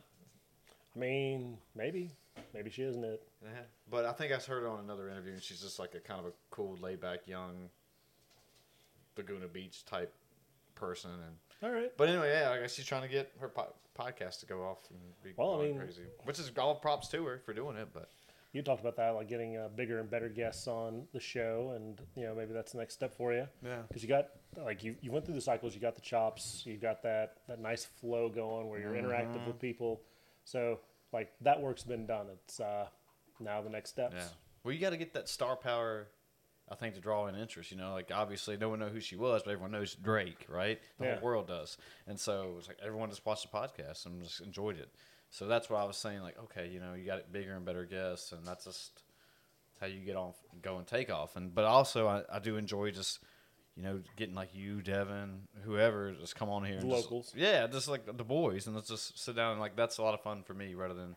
I 0.96 1.00
mean, 1.00 1.58
maybe, 1.76 2.12
maybe 2.54 2.70
she 2.72 2.82
isn't 2.84 3.04
it. 3.04 3.22
Yeah. 3.44 3.50
But 3.90 4.06
I 4.06 4.12
think 4.14 4.32
I 4.32 4.36
heard 4.38 4.64
her 4.64 4.68
on 4.70 4.80
another 4.80 5.10
interview, 5.10 5.34
and 5.34 5.42
she's 5.44 5.62
just 5.62 5.78
like 5.80 5.94
a 5.96 6.00
kind 6.00 6.20
of 6.20 6.26
a 6.28 6.32
cool, 6.50 6.78
laid 6.82 7.00
back, 7.00 7.28
young 7.28 7.70
Laguna 9.18 9.48
Beach 9.48 9.86
type 9.86 10.14
person. 10.76 11.12
And 11.12 11.36
All 11.64 11.78
right. 11.78 11.92
but 11.98 12.10
anyway, 12.10 12.32
yeah, 12.32 12.52
I 12.52 12.60
guess 12.60 12.74
she's 12.74 12.86
trying 12.86 13.04
to 13.04 13.08
get 13.08 13.32
her 13.40 13.50
po- 13.50 13.74
podcast 13.98 14.40
to 14.42 14.46
go 14.46 14.64
off 14.64 14.80
and 14.90 15.00
be 15.24 15.34
Well, 15.38 15.60
I 15.62 15.66
mean- 15.66 15.78
crazy, 15.78 16.04
which 16.24 16.40
is 16.40 16.52
all 16.58 16.76
props 16.76 17.08
to 17.10 17.24
her 17.26 17.42
for 17.46 17.54
doing 17.54 17.76
it. 17.78 17.90
But 17.94 18.10
You 18.52 18.64
talked 18.64 18.82
about 18.82 18.96
that, 18.98 19.12
like 19.12 19.28
getting 19.30 19.58
uh, 19.58 19.68
bigger 19.76 20.00
and 20.00 20.10
better 20.10 20.28
guests 20.28 20.68
on 20.68 21.04
the 21.14 21.20
show, 21.20 21.74
and 21.76 22.02
you 22.16 22.24
know 22.26 22.34
maybe 22.34 22.52
that's 22.52 22.72
the 22.72 22.80
next 22.80 22.96
step 22.96 23.16
for 23.16 23.32
you. 23.32 23.48
Yeah. 23.64 23.84
Because 23.88 24.02
you 24.02 24.10
got 24.10 24.30
like 24.58 24.84
you, 24.84 24.96
you 25.02 25.12
went 25.12 25.26
through 25.26 25.36
the 25.36 25.42
cycles, 25.42 25.76
you 25.76 25.80
got 25.82 25.94
the 25.96 26.02
chops, 26.02 26.64
you 26.66 26.78
got 26.78 27.04
that 27.04 27.38
that 27.48 27.60
nice 27.60 27.86
flow 27.86 28.28
going 28.28 28.68
where 28.68 28.80
you're 28.80 28.94
interactive 28.94 29.36
Mm-hmm. 29.38 29.48
with 29.48 29.60
people. 29.60 30.02
So 30.46 30.80
like 31.14 31.32
that 31.42 31.62
work's 31.62 31.84
been 31.84 32.08
done. 32.08 32.26
It's 32.34 32.60
uh, 32.60 32.88
now 33.40 33.62
the 33.62 33.70
next 33.70 33.92
steps. 33.92 34.16
yeah, 34.18 34.28
well, 34.64 34.74
you 34.74 34.80
got 34.80 34.90
to 34.92 34.98
get 34.98 35.14
that 35.14 35.30
star 35.30 35.56
power. 35.56 36.08
I 36.72 36.76
think 36.76 36.94
to 36.96 37.02
draw 37.02 37.26
in 37.28 37.36
interest, 37.36 37.72
you 37.72 37.78
know, 37.78 37.94
like 37.94 38.12
obviously 38.14 38.56
no 38.58 38.70
one 38.70 38.78
knows 38.80 38.92
who 38.94 39.00
she 39.00 39.16
was, 39.16 39.42
but 39.44 39.52
everyone 39.52 39.72
knows 39.72 39.96
Drake, 39.96 40.46
right? 40.50 40.80
The 41.00 41.06
Yeah. 41.06 41.14
whole 41.16 41.24
world 41.24 41.48
does, 41.48 41.78
and 42.08 42.20
so 42.20 42.56
it's 42.60 42.68
like 42.68 42.78
everyone 42.84 43.10
just 43.10 43.26
watched 43.26 43.52
the 43.52 43.56
podcast 43.58 44.06
and 44.08 44.22
just 44.24 44.42
enjoyed 44.42 44.78
it. 44.78 44.90
So 45.32 45.48
that's 45.48 45.70
what 45.70 45.80
I 45.80 45.84
was 45.86 45.98
saying. 45.98 46.22
Like, 46.22 46.38
okay, 46.46 46.68
you 46.70 46.80
know, 46.80 46.94
you 46.94 47.06
got 47.06 47.20
it 47.20 47.32
bigger 47.32 47.56
and 47.56 47.66
better 47.66 47.86
guests, 47.86 48.32
and 48.32 48.46
that's 48.46 48.66
just 48.66 49.04
how 49.80 49.88
you 49.88 50.00
get 50.00 50.16
on, 50.16 50.34
go 50.62 50.78
and 50.78 50.88
take 50.88 51.10
off. 51.12 51.36
And 51.36 51.54
but 51.54 51.66
also, 51.66 52.08
I, 52.08 52.24
I 52.32 52.40
do 52.40 52.58
enjoy 52.58 52.92
just 52.92 53.20
you 53.76 53.84
know 53.84 54.02
getting 54.18 54.36
like 54.36 54.50
you, 54.54 54.82
Devin, 54.82 55.42
whoever, 55.64 56.14
just 56.14 56.36
come 56.36 56.50
on 56.50 56.64
here. 56.66 56.76
And 56.80 56.84
The 56.90 56.96
just- 56.96 57.04
locals. 57.04 57.34
yeah, 57.36 57.68
just 57.68 57.88
like 57.88 58.06
the 58.06 58.24
boys, 58.24 58.66
and 58.68 58.76
let's 58.76 58.90
just 58.90 59.18
sit 59.24 59.36
down 59.36 59.52
and 59.52 59.60
like 59.62 59.76
that's 59.76 59.98
a 60.00 60.02
lot 60.04 60.14
of 60.14 60.22
fun 60.22 60.44
for 60.44 60.54
me 60.54 60.74
rather 60.76 60.96
than 60.96 61.16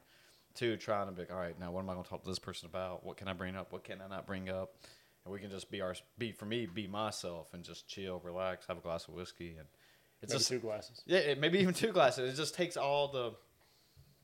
two 0.54 0.76
trying 0.76 1.06
to 1.06 1.12
be 1.12 1.22
like, 1.22 1.32
all 1.32 1.38
right, 1.38 1.58
now 1.58 1.72
what 1.72 1.80
am 1.80 1.88
I 1.88 1.94
going 1.94 2.04
to 2.04 2.10
talk 2.10 2.22
to 2.24 2.28
this 2.28 2.38
person 2.38 2.66
about? 2.66 3.06
What 3.06 3.16
can 3.16 3.26
I 3.28 3.32
bring 3.32 3.56
up? 3.56 3.72
What 3.72 3.84
can 3.84 4.02
I 4.02 4.08
not 4.08 4.26
bring 4.26 4.50
up? 4.50 4.74
And 5.24 5.32
we 5.32 5.40
can 5.40 5.50
just 5.50 5.70
be 5.70 5.80
our 5.80 5.94
be 6.18 6.32
for 6.32 6.44
me, 6.44 6.66
be 6.66 6.86
myself, 6.86 7.54
and 7.54 7.64
just 7.64 7.88
chill, 7.88 8.20
relax, 8.22 8.66
have 8.66 8.76
a 8.76 8.82
glass 8.82 9.08
of 9.08 9.14
whiskey, 9.14 9.56
and 9.58 9.66
it's 10.20 10.30
Maybe 10.32 10.38
just 10.38 10.50
two 10.50 10.58
glasses. 10.58 11.02
yeah, 11.06 11.18
it- 11.20 11.40
maybe 11.40 11.58
even 11.60 11.72
two 11.72 11.90
glasses. 11.92 12.32
It 12.34 12.36
just 12.36 12.54
takes 12.54 12.76
all 12.76 13.08
the 13.08 13.32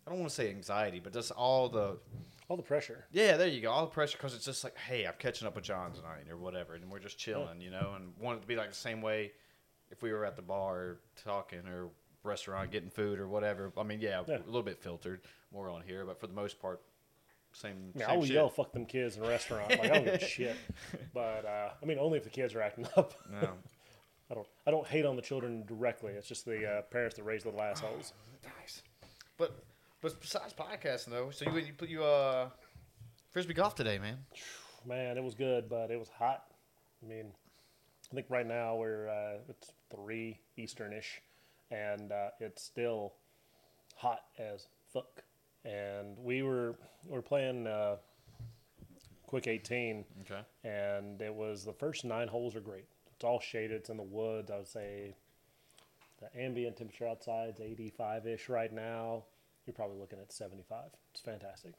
I 0.08 0.12
don't 0.12 0.20
want 0.20 0.30
to 0.30 0.34
say 0.34 0.48
anxiety, 0.48 1.00
but 1.00 1.12
just 1.12 1.30
all 1.32 1.68
the 1.68 1.98
All 2.48 2.56
the 2.56 2.62
pressure. 2.62 3.04
yeah, 3.12 3.36
there 3.36 3.46
you 3.46 3.60
go, 3.60 3.70
all 3.70 3.82
the 3.84 3.90
pressure 3.92 4.16
because 4.16 4.34
it's 4.34 4.46
just 4.46 4.64
like, 4.64 4.74
hey, 4.78 5.06
I'm 5.06 5.12
catching 5.18 5.46
up 5.46 5.54
with 5.54 5.64
Jon 5.64 5.92
tonight 5.92 6.30
or 6.30 6.38
whatever, 6.38 6.74
and 6.76 6.90
we're 6.90 6.98
just 6.98 7.18
chilling, 7.18 7.60
you 7.60 7.70
know, 7.70 7.92
and 7.94 8.12
want 8.18 8.38
it 8.38 8.40
to 8.40 8.46
be 8.46 8.56
like 8.56 8.70
the 8.70 8.74
same 8.74 9.02
way 9.02 9.32
if 9.90 10.00
we 10.02 10.10
were 10.12 10.24
at 10.24 10.34
the 10.36 10.40
bar 10.42 10.96
talking 11.22 11.66
or 11.68 11.90
restaurant 12.22 12.70
getting 12.70 12.88
food 12.88 13.18
or 13.18 13.28
whatever. 13.28 13.70
I 13.76 13.82
mean, 13.82 14.00
yeah, 14.00 14.22
Yeah. 14.26 14.38
a 14.38 14.46
little 14.46 14.62
bit 14.62 14.78
filtered 14.78 15.20
more 15.52 15.68
on 15.68 15.82
here, 15.82 16.06
but 16.06 16.18
for 16.18 16.26
the 16.26 16.32
most 16.32 16.58
part, 16.58 16.80
same. 17.52 17.92
Mean, 17.94 18.04
I 18.08 18.16
will 18.16 18.24
shit. 18.24 18.34
yell 18.34 18.48
"fuck 18.48 18.72
them 18.72 18.86
kids" 18.86 19.16
in 19.18 19.24
a 19.24 19.28
restaurant. 19.28 19.68
Like 19.70 19.84
I 19.84 19.88
don't 19.88 20.04
give 20.04 20.14
a 20.14 20.18
shit. 20.24 20.56
But 21.14 21.44
uh, 21.44 21.70
I 21.82 21.86
mean, 21.86 21.98
only 21.98 22.16
if 22.18 22.24
the 22.24 22.30
kids 22.30 22.54
are 22.54 22.62
acting 22.62 22.86
up. 22.96 23.12
No. 23.30 23.50
I 24.30 24.34
don't. 24.34 24.46
I 24.66 24.70
don't 24.70 24.86
hate 24.86 25.04
on 25.06 25.16
the 25.16 25.22
children 25.22 25.64
directly. 25.66 26.12
It's 26.12 26.28
just 26.28 26.44
the 26.46 26.66
uh, 26.66 26.82
parents 26.82 27.16
that 27.16 27.24
raise 27.24 27.44
little 27.46 27.60
assholes. 27.62 28.12
Nice. 28.60 28.82
But 29.38 29.56
but 30.00 30.20
besides 30.20 30.54
podcasting 30.54 31.10
though, 31.10 31.30
so 31.30 31.44
you 31.50 31.58
you 31.58 31.72
put 31.72 31.88
you 31.88 32.04
uh 32.04 32.48
frisbee 33.30 33.54
golf 33.54 33.74
today, 33.74 33.98
man. 33.98 34.18
Man, 34.86 35.18
it 35.18 35.24
was 35.24 35.34
good, 35.34 35.68
but 35.68 35.90
it 35.90 35.98
was 35.98 36.08
hot. 36.08 36.44
I 37.02 37.06
mean, 37.08 37.32
I 38.10 38.14
think 38.14 38.26
right 38.30 38.46
now 38.46 38.76
we're 38.76 39.08
uh, 39.08 39.38
it's 39.48 39.72
three 39.94 40.38
Easternish, 40.58 41.20
and 41.70 42.12
uh, 42.12 42.30
it's 42.40 42.62
still 42.62 43.12
hot 43.96 44.22
as 44.38 44.66
fuck. 44.92 45.22
and 45.64 46.16
we 46.18 46.42
were 46.42 46.76
we 47.04 47.12
were 47.16 47.22
playing 47.22 47.66
uh, 47.66 47.96
quick 49.26 49.46
18, 49.46 50.04
Okay. 50.22 50.40
and 50.64 51.20
it 51.20 51.34
was 51.34 51.64
the 51.64 51.72
first 51.72 52.04
nine 52.04 52.28
holes 52.28 52.54
are 52.56 52.60
great. 52.60 52.86
It's 53.14 53.24
all 53.24 53.40
shaded. 53.40 53.72
It's 53.72 53.90
in 53.90 53.96
the 53.96 54.02
woods. 54.02 54.50
I 54.50 54.56
would 54.58 54.68
say 54.68 55.14
the 56.20 56.40
ambient 56.40 56.76
temperature 56.76 57.06
outside 57.08 57.50
is 57.50 57.60
85 57.60 58.26
ish 58.28 58.48
right 58.48 58.72
now. 58.72 59.24
You're 59.68 59.74
probably 59.74 59.98
looking 59.98 60.18
at 60.18 60.32
75. 60.32 60.84
It's 61.12 61.20
fantastic. 61.20 61.74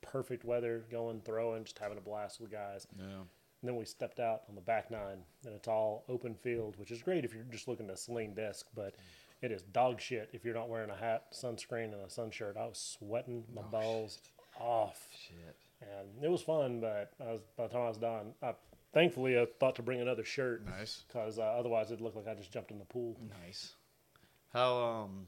Perfect 0.00 0.44
weather, 0.44 0.84
going, 0.92 1.20
throwing, 1.22 1.64
just 1.64 1.76
having 1.80 1.98
a 1.98 2.00
blast 2.00 2.40
with 2.40 2.50
the 2.50 2.56
guys. 2.56 2.86
Yeah. 2.96 3.04
And 3.04 3.24
then 3.64 3.74
we 3.74 3.84
stepped 3.84 4.20
out 4.20 4.42
on 4.48 4.54
the 4.54 4.60
back 4.60 4.92
nine, 4.92 5.24
and 5.44 5.52
it's 5.52 5.66
all 5.66 6.04
open 6.08 6.36
field, 6.36 6.76
which 6.78 6.92
is 6.92 7.02
great 7.02 7.24
if 7.24 7.34
you're 7.34 7.42
just 7.50 7.66
looking 7.66 7.88
to 7.88 7.96
sling 7.96 8.34
disc, 8.34 8.66
but 8.76 8.94
it 9.42 9.50
is 9.50 9.62
dog 9.62 10.00
shit 10.00 10.30
if 10.32 10.44
you're 10.44 10.54
not 10.54 10.68
wearing 10.68 10.90
a 10.90 10.94
hat, 10.96 11.24
sunscreen, 11.32 11.92
and 11.92 12.00
a 12.06 12.08
sun 12.08 12.30
shirt. 12.30 12.56
I 12.56 12.66
was 12.66 12.78
sweating 12.78 13.42
my 13.52 13.62
balls 13.62 14.20
off, 14.60 15.08
Shit. 15.12 15.56
and 15.82 16.22
it 16.24 16.30
was 16.30 16.42
fun. 16.42 16.78
But 16.78 17.10
I 17.20 17.32
was, 17.32 17.40
by 17.56 17.66
the 17.66 17.72
time 17.72 17.82
I 17.82 17.88
was 17.88 17.98
done, 17.98 18.34
I, 18.40 18.54
thankfully 18.94 19.36
I 19.36 19.46
thought 19.58 19.74
to 19.76 19.82
bring 19.82 20.00
another 20.00 20.24
shirt 20.24 20.64
Nice. 20.64 21.02
because 21.08 21.40
uh, 21.40 21.42
otherwise 21.42 21.86
it'd 21.90 22.00
look 22.00 22.14
like 22.14 22.28
I 22.28 22.34
just 22.34 22.52
jumped 22.52 22.70
in 22.70 22.78
the 22.78 22.84
pool. 22.84 23.16
Nice. 23.44 23.72
How 24.52 24.76
um, 24.76 25.26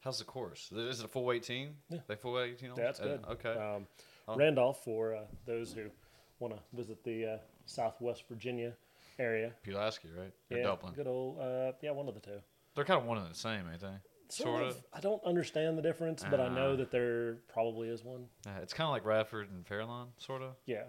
how's 0.00 0.18
the 0.18 0.24
course? 0.24 0.70
Is 0.72 1.00
it 1.00 1.04
a 1.04 1.08
full 1.08 1.24
weight 1.24 1.42
team? 1.42 1.76
Yeah. 1.90 1.98
They 2.06 2.16
full 2.16 2.32
weight 2.34 2.52
eighteen. 2.52 2.70
holes? 2.70 2.78
That's 2.80 3.00
Uh, 3.00 3.04
good. 3.04 3.24
Okay. 3.30 3.52
Um, 3.52 3.86
Oh. 4.30 4.36
Randolph, 4.36 4.84
for 4.84 5.14
uh, 5.14 5.22
those 5.46 5.72
who 5.72 5.90
want 6.38 6.54
to 6.54 6.60
visit 6.76 7.02
the 7.02 7.24
uh, 7.26 7.38
Southwest 7.64 8.24
Virginia 8.28 8.74
area. 9.18 9.54
Pulaski, 9.62 10.08
right? 10.14 10.32
Or 10.50 10.56
yeah, 10.58 10.64
Dublin. 10.64 10.92
good 10.92 11.06
old, 11.06 11.40
uh, 11.40 11.72
yeah, 11.80 11.92
one 11.92 12.08
of 12.08 12.14
the 12.14 12.20
two. 12.20 12.38
They're 12.74 12.84
kind 12.84 13.00
of 13.00 13.06
one 13.06 13.16
and 13.16 13.30
the 13.30 13.34
same, 13.34 13.62
ain't 13.72 13.80
they? 13.80 13.94
Sort, 14.28 14.62
of. 14.64 14.84
I 14.92 15.00
don't 15.00 15.24
understand 15.24 15.78
the 15.78 15.82
difference, 15.82 16.22
but 16.30 16.38
I 16.40 16.50
know 16.50 16.74
Ah. 16.74 16.76
that 16.76 16.90
there 16.90 17.36
probably 17.48 17.88
is 17.88 18.04
one. 18.04 18.28
Yeah, 18.44 18.58
it's 18.58 18.74
kind 18.74 18.86
of 18.86 18.92
like 18.92 19.06
Radford 19.06 19.50
and 19.50 19.66
Fairlawn, 19.66 20.08
sort 20.18 20.42
of. 20.42 20.54
Yeah, 20.66 20.84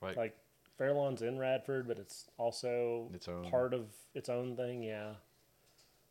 Right. 0.00 0.16
like 0.16 0.38
Fairlawn's 0.78 1.22
in 1.22 1.36
Radford, 1.36 1.88
but 1.88 1.98
it's 1.98 2.30
also 2.38 3.10
Its 3.12 3.26
own. 3.26 3.50
part 3.50 3.74
of 3.74 3.92
its 4.14 4.28
own 4.28 4.56
thing. 4.56 4.84
Yeah, 4.84 5.14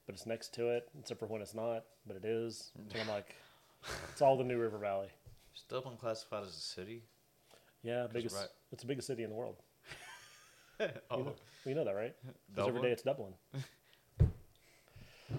but 0.09 0.15
it's 0.15 0.25
next 0.25 0.55
to 0.55 0.69
it, 0.69 0.89
except 0.99 1.19
for 1.19 1.27
when 1.27 1.39
it's 1.39 1.53
not, 1.53 1.83
but 2.07 2.15
it 2.17 2.25
is. 2.25 2.71
So 2.91 2.99
I'm 2.99 3.07
like, 3.09 3.35
it's 4.11 4.23
all 4.23 4.35
the 4.35 4.43
New 4.43 4.57
River 4.57 4.79
Valley. 4.79 5.09
Is 5.55 5.61
Dublin 5.69 5.97
classified 5.97 6.41
as 6.41 6.49
a 6.49 6.59
city? 6.59 7.03
Yeah, 7.83 8.07
biggest. 8.11 8.35
right- 8.35 8.47
It's 8.71 8.81
the 8.81 8.87
biggest 8.87 9.05
city 9.05 9.21
in 9.21 9.29
the 9.29 9.35
world. 9.35 9.57
oh, 10.79 10.87
You 11.19 11.23
know, 11.25 11.35
you 11.65 11.75
know 11.75 11.83
that, 11.85 11.93
right? 11.93 12.15
Because 12.49 12.69
every 12.69 12.81
day 12.81 12.89
it's 12.89 13.03
Dublin. 13.03 13.33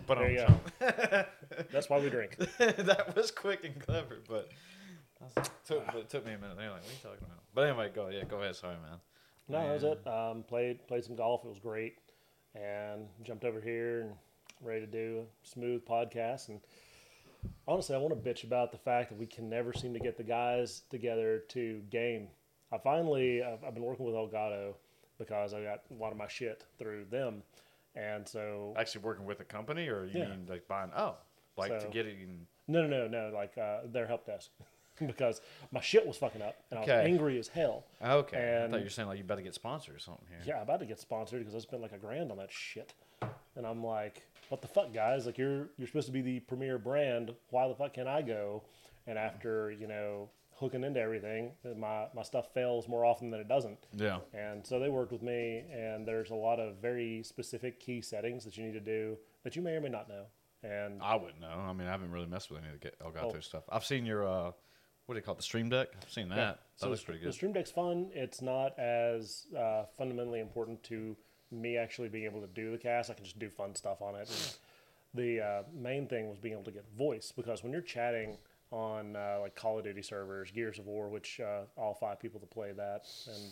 but 0.06 0.18
There 0.18 0.30
you 0.30 0.46
go. 0.46 0.54
That's 1.72 1.90
why 1.90 1.98
we 1.98 2.08
drink. 2.08 2.36
that 2.58 3.12
was 3.16 3.32
quick 3.32 3.64
and 3.64 3.76
clever, 3.80 4.18
but 4.28 4.50
it 5.36 5.50
took, 5.66 5.84
but 5.86 5.96
it 5.96 6.08
took 6.08 6.24
me 6.24 6.34
a 6.34 6.38
minute. 6.38 6.56
They're 6.56 6.70
like, 6.70 6.82
"What 6.82 6.90
are 6.90 6.92
you 6.92 6.98
talking 7.02 7.26
about?" 7.26 7.42
But 7.56 7.66
anyway, 7.66 7.90
go 7.92 8.08
yeah, 8.08 8.22
go 8.22 8.36
ahead. 8.40 8.54
Sorry, 8.54 8.76
man. 8.76 9.00
No, 9.48 9.66
that 9.66 9.72
was 9.74 9.82
it. 9.82 10.06
Um, 10.06 10.44
played 10.44 10.86
played 10.86 11.04
some 11.04 11.16
golf. 11.16 11.44
It 11.44 11.48
was 11.48 11.58
great, 11.58 11.96
and 12.54 13.08
jumped 13.24 13.44
over 13.44 13.60
here 13.60 14.02
and 14.02 14.12
ready 14.60 14.80
to 14.80 14.86
do 14.86 15.24
a 15.44 15.46
smooth 15.46 15.84
podcast. 15.86 16.48
And 16.48 16.60
honestly, 17.66 17.94
I 17.94 17.98
want 17.98 18.22
to 18.22 18.30
bitch 18.30 18.44
about 18.44 18.72
the 18.72 18.78
fact 18.78 19.10
that 19.10 19.18
we 19.18 19.26
can 19.26 19.48
never 19.48 19.72
seem 19.72 19.92
to 19.94 20.00
get 20.00 20.16
the 20.16 20.22
guys 20.22 20.82
together 20.90 21.42
to 21.48 21.80
game. 21.90 22.28
I 22.72 22.78
finally 22.78 23.42
I've, 23.42 23.64
I've 23.64 23.74
been 23.74 23.82
working 23.82 24.06
with 24.06 24.14
Elgato 24.14 24.74
because 25.18 25.54
I 25.54 25.62
got 25.62 25.80
a 25.90 25.94
lot 26.00 26.12
of 26.12 26.18
my 26.18 26.28
shit 26.28 26.64
through 26.78 27.06
them, 27.10 27.42
and 27.94 28.26
so 28.26 28.74
Actually, 28.78 29.02
working 29.02 29.26
with 29.26 29.40
a 29.40 29.44
company, 29.44 29.88
or 29.88 30.04
you 30.06 30.20
Yeah. 30.20 30.28
mean 30.28 30.46
like 30.48 30.66
buying? 30.68 30.90
Oh, 30.96 31.16
like 31.56 31.78
to 31.80 31.88
get 31.88 32.06
it 32.06 32.16
in. 32.22 32.46
no, 32.68 32.86
no, 32.86 33.06
no, 33.06 33.08
no, 33.08 33.34
like 33.34 33.58
uh, 33.58 33.80
their 33.86 34.06
help 34.06 34.24
desk 34.24 34.50
because 35.06 35.40
my 35.72 35.80
shit 35.80 36.06
was 36.06 36.16
fucking 36.16 36.40
up, 36.42 36.56
and 36.70 36.78
I 36.78 36.82
was 36.82 36.88
angry 36.90 37.38
as 37.38 37.48
hell. 37.48 37.84
Okay, 38.02 38.36
I 38.38 38.40
And- 38.62 38.72
thought 38.72 38.78
you 38.78 38.84
were 38.84 38.90
saying 38.90 39.08
like 39.08 39.18
you 39.18 39.24
better 39.24 39.42
get 39.42 39.54
sponsored 39.54 39.96
or 39.96 39.98
something 39.98 40.24
here. 40.28 40.38
Yeah, 40.46 40.56
I'm 40.56 40.62
about 40.62 40.80
to 40.80 40.86
get 40.86 41.00
sponsored 41.00 41.40
because 41.40 41.54
I 41.54 41.58
spent 41.58 41.82
like 41.82 41.92
a 41.92 41.98
grand 41.98 42.30
on 42.30 42.38
that 42.38 42.50
shit. 42.52 42.94
And 43.56 43.66
I'm 43.66 43.82
like, 43.84 44.22
what 44.50 44.60
the 44.60 44.68
fuck, 44.68 44.92
guys? 44.92 45.24
Like, 45.24 45.38
you're 45.38 45.70
you're 45.78 45.86
supposed 45.86 46.06
to 46.08 46.12
be 46.12 46.20
the 46.20 46.40
premier 46.40 46.76
brand. 46.78 47.32
Why 47.48 47.66
the 47.68 47.74
fuck 47.74 47.94
can 47.94 48.06
I 48.06 48.20
go? 48.22 48.62
And 49.06 49.16
after 49.18 49.70
you 49.72 49.86
know 49.88 50.28
hooking 50.56 50.84
into 50.84 51.00
everything, 51.00 51.52
my 51.76 52.08
my 52.14 52.22
stuff 52.22 52.52
fails 52.52 52.86
more 52.86 53.04
often 53.04 53.30
than 53.30 53.40
it 53.40 53.48
doesn't. 53.48 53.78
Yeah. 53.96 54.18
And 54.34 54.66
so 54.66 54.78
they 54.78 54.90
worked 54.90 55.12
with 55.12 55.22
me, 55.22 55.64
and 55.72 56.06
there's 56.06 56.30
a 56.30 56.34
lot 56.34 56.60
of 56.60 56.76
very 56.82 57.22
specific 57.22 57.80
key 57.80 58.02
settings 58.02 58.44
that 58.44 58.56
you 58.58 58.64
need 58.64 58.74
to 58.74 58.80
do 58.80 59.16
that 59.44 59.56
you 59.56 59.62
may 59.62 59.72
or 59.72 59.80
may 59.80 59.88
not 59.88 60.08
know. 60.08 60.24
And 60.62 61.00
I 61.02 61.14
wouldn't 61.16 61.40
know. 61.40 61.48
I 61.48 61.72
mean, 61.72 61.86
I 61.88 61.90
haven't 61.92 62.10
really 62.10 62.26
messed 62.26 62.50
with 62.50 62.60
any 62.62 62.74
of 62.74 62.80
the 62.80 62.90
Elgato 63.02 63.36
Oh. 63.36 63.40
stuff. 63.40 63.64
I've 63.70 63.84
seen 63.86 64.04
your 64.04 64.26
uh, 64.28 64.50
what 65.06 65.14
do 65.14 65.18
you 65.18 65.22
call 65.22 65.32
it, 65.34 65.38
the 65.38 65.42
Stream 65.42 65.70
Deck? 65.70 65.88
I've 66.02 66.10
seen 66.12 66.28
that. 66.28 66.36
Yeah. 66.36 66.44
That 66.50 66.58
So 66.76 66.88
looks 66.90 67.00
the, 67.00 67.06
pretty 67.06 67.20
the 67.20 67.26
good. 67.26 67.34
Stream 67.34 67.52
Deck's 67.52 67.70
fun. 67.70 68.10
It's 68.14 68.42
not 68.42 68.78
as 68.78 69.46
uh, 69.58 69.84
fundamentally 69.96 70.40
important 70.40 70.82
to 70.84 71.16
me 71.52 71.76
actually 71.76 72.08
being 72.08 72.24
able 72.24 72.40
to 72.40 72.46
do 72.48 72.70
the 72.70 72.78
cast. 72.78 73.10
I 73.10 73.14
can 73.14 73.24
just 73.24 73.38
do 73.38 73.48
fun 73.48 73.74
stuff 73.74 74.02
on 74.02 74.14
it. 74.14 74.28
And 74.28 74.56
the 75.14 75.40
uh, 75.40 75.62
main 75.74 76.06
thing 76.06 76.28
was 76.28 76.38
being 76.38 76.54
able 76.54 76.64
to 76.64 76.70
get 76.70 76.84
voice 76.96 77.32
because 77.36 77.62
when 77.62 77.72
you're 77.72 77.80
chatting 77.82 78.36
on 78.72 79.16
uh, 79.16 79.38
like 79.40 79.54
Call 79.56 79.78
of 79.78 79.84
Duty 79.84 80.02
servers, 80.02 80.50
Gears 80.50 80.78
of 80.78 80.86
War, 80.86 81.08
which 81.08 81.40
uh, 81.40 81.62
all 81.76 81.94
five 81.94 82.20
people 82.20 82.38
that 82.40 82.50
play 82.50 82.70
that, 82.72 83.04
and 83.26 83.42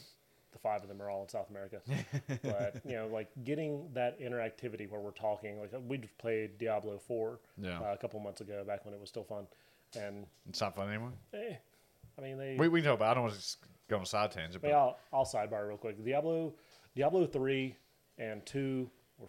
the 0.52 0.58
five 0.60 0.82
of 0.82 0.88
them 0.88 1.02
are 1.02 1.10
all 1.10 1.22
in 1.22 1.28
South 1.28 1.50
America. 1.50 1.80
but 2.44 2.80
you 2.86 2.94
know, 2.94 3.08
like 3.08 3.28
getting 3.44 3.88
that 3.94 4.20
interactivity 4.20 4.88
where 4.88 5.00
we're 5.00 5.10
talking. 5.10 5.60
Like 5.60 5.72
we 5.88 5.98
just 5.98 6.16
played 6.18 6.56
Diablo 6.58 6.98
Four 6.98 7.40
Yeah. 7.60 7.80
uh, 7.80 7.92
a 7.92 7.96
couple 7.96 8.20
months 8.20 8.40
ago, 8.40 8.62
back 8.64 8.84
when 8.84 8.94
it 8.94 9.00
was 9.00 9.08
still 9.08 9.24
fun, 9.24 9.46
and 9.98 10.24
It's 10.48 10.60
not 10.60 10.76
fun 10.76 10.88
anymore. 10.88 11.12
eh, 11.34 11.56
I 12.16 12.20
mean 12.20 12.38
they. 12.38 12.54
We 12.56 12.68
we 12.68 12.80
know, 12.80 12.96
but 12.96 13.08
I 13.08 13.14
don't 13.14 13.24
want 13.24 13.34
to 13.34 13.56
go 13.88 13.96
on 13.96 14.02
a 14.02 14.06
side 14.06 14.30
tangent. 14.30 14.62
But 14.62 14.72
I'll, 14.72 14.98
I'll 15.12 15.24
sidebar 15.24 15.66
real 15.66 15.76
quick. 15.76 16.02
Diablo, 16.04 16.54
Diablo 16.94 17.26
three 17.26 17.74
and 18.18 18.44
two 18.44 18.90
were 19.18 19.28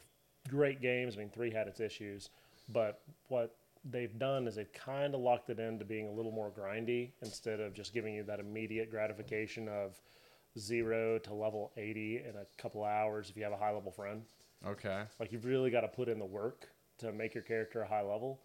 great 0.50 0.81
games. 0.81 1.15
I 1.15 1.19
mean, 1.19 1.29
three 1.29 1.51
had 1.51 1.67
its 1.67 1.79
issues, 1.79 2.29
but 2.69 3.01
what 3.27 3.55
they've 3.89 4.17
done 4.19 4.48
is 4.48 4.55
they've 4.55 4.74
kind 4.74 5.15
of 5.15 5.22
locked 5.22 5.50
it 5.50 5.60
into 5.60 5.86
being 5.86 6.08
a 6.08 6.12
little 6.12 6.31
more 6.31 6.51
grindy 6.51 7.12
instead 7.22 7.60
of 7.60 7.74
just 7.74 7.93
giving 7.93 8.13
you 8.13 8.24
that 8.24 8.39
immediate 8.39 8.91
gratification 8.91 9.69
of 9.69 10.01
zero 10.58 11.17
to 11.19 11.34
level 11.34 11.72
eighty 11.77 12.17
in 12.17 12.36
a 12.36 12.62
couple 12.62 12.84
hours 12.84 13.29
if 13.29 13.38
you 13.38 13.43
have 13.43 13.53
a 13.53 13.58
high 13.58 13.72
level 13.72 13.91
friend. 13.91 14.24
okay. 14.67 15.03
Like 15.19 15.31
you've 15.31 15.46
really 15.46 15.69
got 15.72 15.81
to 15.81 15.88
put 15.88 16.10
in 16.10 16.19
the 16.19 16.25
work 16.25 16.67
to 16.98 17.13
make 17.13 17.34
your 17.34 17.43
character 17.43 17.81
a 17.81 17.88
high 17.88 18.01
level. 18.01 18.41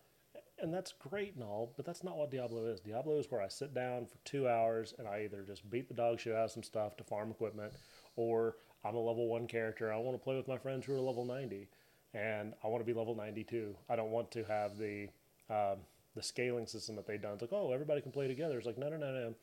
And 0.61 0.73
that's 0.73 0.93
great 0.93 1.35
and 1.35 1.43
all, 1.43 1.73
but 1.77 1.85
that's 1.85 2.05
not 2.05 2.17
what 2.17 2.31
Diablo 2.31 2.67
is. 2.67 2.79
Diablo 2.79 3.19
is 3.19 3.29
where 3.29 3.43
I 3.43 3.49
sit 3.49 3.75
down 3.75 4.07
for 4.07 4.19
two 4.25 4.47
hours 4.49 4.95
and 4.99 5.09
I 5.09 5.23
either 5.25 5.43
just 5.43 5.69
beat 5.69 5.89
the 5.89 5.95
dog 5.95 6.21
shit 6.21 6.33
out 6.33 6.45
of 6.45 6.51
some 6.53 6.63
stuff 6.63 6.97
to 6.99 7.05
farm 7.05 7.33
equipment, 7.33 7.73
or 8.15 8.55
I'm 8.85 8.95
a 8.95 9.01
level 9.01 9.29
one 9.29 9.47
character. 9.47 9.93
I 9.93 9.97
want 9.97 10.19
to 10.19 10.23
play 10.23 10.37
with 10.37 10.49
my 10.49 10.59
friends 10.59 10.87
who 10.87 10.95
are 10.95 11.01
level 11.01 11.25
90, 11.25 11.69
and 12.13 12.53
I 12.63 12.69
want 12.69 12.81
to 12.81 12.87
be 12.87 12.97
level 12.97 13.15
92. 13.15 13.75
I 13.89 13.97
don't 13.97 14.11
want 14.11 14.31
to 14.33 14.45
have 14.45 14.77
the 14.77 15.09
um, 15.49 15.79
the 16.15 16.23
scaling 16.23 16.67
system 16.67 16.97
that 16.97 17.07
they've 17.07 17.21
done. 17.21 17.33
It's 17.35 17.43
like, 17.43 17.53
oh, 17.53 17.73
everybody 17.73 18.01
can 18.01 18.13
play 18.13 18.29
together. 18.29 18.57
It's 18.57 18.67
like, 18.67 18.79
no, 18.79 18.89
no, 18.89 18.97
no, 18.97 19.13
no. 19.13 19.35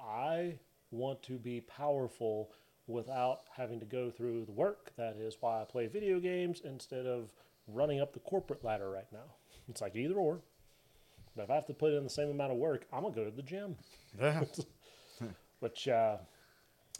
I 0.00 0.58
want 0.90 1.22
to 1.24 1.34
be 1.34 1.60
powerful 1.60 2.50
without 2.86 3.42
having 3.54 3.78
to 3.80 3.86
go 3.86 4.10
through 4.10 4.46
the 4.46 4.52
work. 4.52 4.92
That 4.96 5.16
is 5.18 5.36
why 5.40 5.60
I 5.60 5.64
play 5.64 5.86
video 5.86 6.18
games 6.18 6.62
instead 6.64 7.06
of 7.06 7.32
running 7.66 8.00
up 8.00 8.14
the 8.14 8.20
corporate 8.20 8.64
ladder 8.64 8.90
right 8.90 9.10
now. 9.12 9.34
It's 9.68 9.80
like 9.80 9.94
either 9.94 10.14
or. 10.14 10.40
But 11.36 11.42
if 11.42 11.50
I 11.50 11.54
have 11.54 11.66
to 11.66 11.74
put 11.74 11.92
in 11.92 12.02
the 12.02 12.10
same 12.10 12.30
amount 12.30 12.52
of 12.52 12.58
work, 12.58 12.86
I'm 12.92 13.02
gonna 13.02 13.14
go 13.14 13.24
to 13.24 13.30
the 13.30 13.42
gym. 13.42 13.76
Yeah. 14.18 14.42
Which 15.60 15.88
uh, 15.88 16.16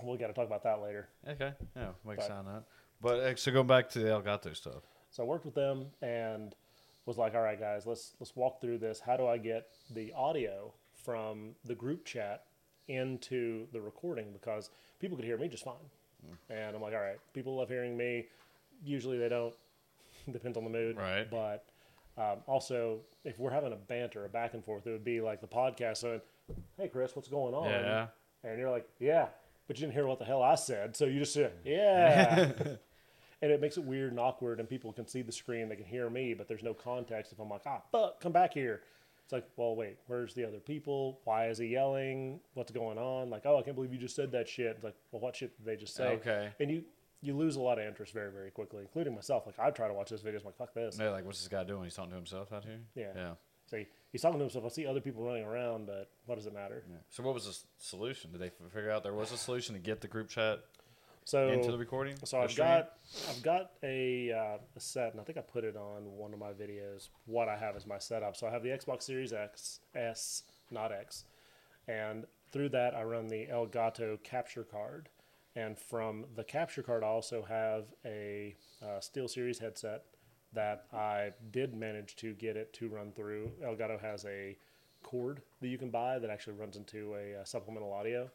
we 0.07 0.17
got 0.19 0.29
to 0.29 0.33
talk 0.33 0.47
about 0.47 0.63
that 0.65 0.81
later. 0.83 1.09
okay. 1.29 1.53
Yeah. 1.77 1.89
Make 2.07 2.19
But- 2.19 2.27
sound 2.27 2.47
that. 2.49 2.65
But 3.01 3.21
uh, 3.21 3.37
so 3.37 3.53
going 3.53 3.67
back 3.69 3.89
to 3.91 4.01
the 4.01 4.09
Elgato 4.09 4.55
stuff. 4.57 4.83
So 5.11 5.23
I 5.23 5.27
worked 5.27 5.45
with 5.45 5.55
them 5.55 5.87
and 6.03 6.55
was 7.07 7.17
like, 7.17 7.35
all 7.35 7.41
right, 7.43 7.59
guys, 7.59 7.87
let's 7.87 8.13
let's 8.21 8.35
walk 8.37 8.61
through 8.61 8.79
this. 8.79 9.01
How 9.01 9.17
do 9.17 9.27
I 9.27 9.39
get 9.39 9.69
the 9.95 10.13
audio 10.15 10.73
from 11.05 11.55
the 11.65 11.75
group 11.77 12.05
chat 12.05 12.45
into 12.89 13.67
the 13.73 13.81
recording? 13.81 14.33
Because 14.33 14.71
people 15.01 15.17
could 15.17 15.25
hear 15.25 15.39
me 15.39 15.49
just 15.49 15.65
fine. 15.65 15.75
And 16.51 16.75
I'm 16.75 16.83
like, 16.83 16.93
all 16.93 17.01
right, 17.01 17.19
people 17.33 17.57
love 17.57 17.69
hearing 17.69 17.97
me. 17.97 18.27
Usually 18.85 19.17
they 19.19 19.29
don't. 19.29 19.55
Depends 20.33 20.59
on 20.59 20.65
the 20.65 20.71
mood. 20.71 20.97
Right. 20.97 21.31
But 21.31 21.65
um, 22.19 22.39
also, 22.49 22.99
if 23.25 23.39
we're 23.39 23.53
having 23.53 23.73
a 23.73 23.77
banter, 23.77 24.25
a 24.25 24.29
back 24.29 24.55
and 24.55 24.65
forth, 24.65 24.87
it 24.87 24.91
would 24.91 25.05
be 25.05 25.21
like 25.21 25.41
the 25.41 25.47
podcast 25.47 25.99
saying, 25.99 26.21
hey, 26.77 26.89
Chris, 26.89 27.15
what's 27.15 27.29
going 27.29 27.55
on? 27.55 27.71
Yeah. 27.71 28.07
And 28.43 28.59
you're 28.59 28.71
like, 28.71 28.89
yeah, 28.99 29.29
but 29.69 29.77
you 29.77 29.83
didn't 29.83 29.95
hear 29.95 30.07
what 30.07 30.19
the 30.19 30.25
hell 30.25 30.43
I 30.43 30.57
said. 30.57 30.97
So 30.97 31.05
you 31.05 31.21
just 31.21 31.35
said, 31.35 31.53
yeah. 31.65 32.53
and 33.43 33.53
it 33.53 33.61
makes 33.61 33.77
it 33.77 33.85
weird 33.85 34.11
and 34.11 34.19
awkward, 34.19 34.59
and 34.59 34.69
people 34.69 34.93
can 34.93 35.07
see 35.07 35.23
the 35.23 35.31
screen, 35.31 35.69
they 35.69 35.77
can 35.77 35.85
hear 35.85 36.11
me, 36.11 36.35
but 36.35 36.49
there's 36.49 36.65
no 36.65 36.75
context. 36.75 37.31
If 37.33 37.39
I'm 37.39 37.49
like, 37.49 37.63
ah, 37.67 37.83
fuck, 37.93 38.21
come 38.21 38.33
back 38.33 38.53
here. 38.55 38.81
It's 39.25 39.33
like, 39.33 39.47
well, 39.57 39.77
wait, 39.77 39.99
where's 40.07 40.33
the 40.33 40.49
other 40.49 40.59
people? 40.59 41.21
Why 41.25 41.49
is 41.51 41.59
he 41.59 41.67
yelling? 41.67 42.41
What's 42.55 42.73
going 42.73 42.97
on? 42.97 43.29
Like, 43.29 43.43
oh, 43.45 43.59
I 43.59 43.63
can't 43.63 43.77
believe 43.77 43.93
you 43.93 43.99
just 43.99 44.17
said 44.17 44.33
that 44.33 44.49
shit. 44.49 44.77
It's 44.77 44.85
like, 44.85 44.97
well, 45.13 45.21
what 45.21 45.37
shit 45.37 45.55
did 45.59 45.67
they 45.67 45.77
just 45.77 45.95
say? 45.95 46.09
Okay. 46.15 46.49
And 46.59 46.71
you 46.71 46.83
you 47.21 47.37
lose 47.37 47.57
a 47.57 47.61
lot 47.61 47.79
of 47.79 47.85
interest 47.85 48.15
very, 48.15 48.31
very 48.31 48.51
quickly, 48.51 48.81
including 48.81 49.15
myself. 49.15 49.45
Like, 49.45 49.59
I 49.59 49.71
try 49.71 49.89
to 49.89 49.93
watch 49.93 50.09
this 50.11 50.23
video, 50.23 50.41
I'm 50.41 50.47
like, 50.47 50.57
fuck 50.57 50.73
this. 50.73 50.97
Yeah, 50.99 51.11
like 51.11 51.25
what's 51.25 51.41
this 51.41 51.49
guy 51.49 51.65
doing? 51.65 51.85
He's 51.85 51.95
talking 51.95 52.11
to 52.11 52.17
himself 52.17 52.53
out 52.53 52.65
here. 52.65 52.81
Yeah. 52.95 53.09
Yeah. 53.15 53.31
So 53.71 53.77
he, 53.77 53.87
he's 54.11 54.23
talking 54.23 54.39
to 54.39 54.45
himself. 54.45 54.65
I 54.65 54.69
see 54.69 54.87
other 54.87 55.01
people 55.01 55.23
running 55.23 55.45
around, 55.45 55.87
but 55.87 56.11
what 56.27 56.37
does 56.37 56.47
it 56.47 56.55
matter? 56.55 56.83
So 57.11 57.23
what 57.23 57.35
was 57.35 57.47
the 57.47 57.57
solution? 57.79 58.33
Did 58.33 58.41
they 58.41 58.51
figure 58.73 58.91
out 58.91 59.03
there 59.03 59.13
was 59.13 59.33
a 59.33 59.37
solution 59.37 59.75
to 59.75 59.81
get 59.81 60.01
the 60.01 60.09
group 60.09 60.29
chat 60.29 60.61
So 61.25 61.49
into 61.49 61.71
the 61.71 61.79
recording? 61.79 62.17
So 62.25 62.41
I've 62.41 62.57
got 62.57 62.93
I've 63.29 63.43
got 63.43 63.73
a, 63.83 64.33
uh, 64.33 64.59
a 64.77 64.81
set, 64.81 65.13
and 65.13 65.21
I 65.21 65.25
think 65.25 65.39
I 65.39 65.43
put 65.43 65.65
it 65.65 65.77
on 65.77 66.17
one 66.17 66.33
of 66.33 66.39
my 66.39 66.53
videos. 66.53 67.09
What 67.27 67.49
I 67.49 67.57
have 67.57 67.77
is 67.77 67.87
my 67.87 67.99
setup. 67.99 68.37
So 68.37 68.47
I 68.47 68.51
have 68.51 68.63
the 68.63 68.71
Xbox 68.71 69.03
Series 69.03 69.33
X, 69.33 69.81
S, 69.95 70.45
not 70.71 70.91
X, 70.91 71.25
and 71.87 72.25
through 72.51 72.71
that 72.71 72.95
I 72.95 73.03
run 73.03 73.29
the 73.29 73.47
Elgato 73.53 74.23
capture 74.23 74.65
card, 74.65 75.11
and 75.55 75.79
from 75.79 76.25
the 76.35 76.45
capture 76.45 76.83
card 76.83 77.03
I 77.05 77.09
also 77.09 77.43
have 77.43 77.85
a 78.07 78.57
uh, 78.83 79.01
SteelSeries 79.01 79.61
headset 79.61 80.05
that 80.53 80.87
I 80.93 81.33
did 81.51 81.75
manage 81.75 82.17
to 82.17 82.33
get 82.35 82.57
it 82.57 82.73
to 82.75 82.89
run 82.89 83.13
through. 83.13 83.53
Elgato 83.63 84.01
has 84.01 84.25
a 84.25 84.57
cord 85.03 85.43
that 85.61 85.69
you 85.69 85.79
can 85.79 85.91
buy 85.91 86.19
that 86.19 86.31
actually 86.31 86.55
runs 86.55 86.77
into 86.77 87.15
a 87.15 87.41
uh, 87.41 87.45
supplemental 87.45 87.93
audio. 87.93 88.31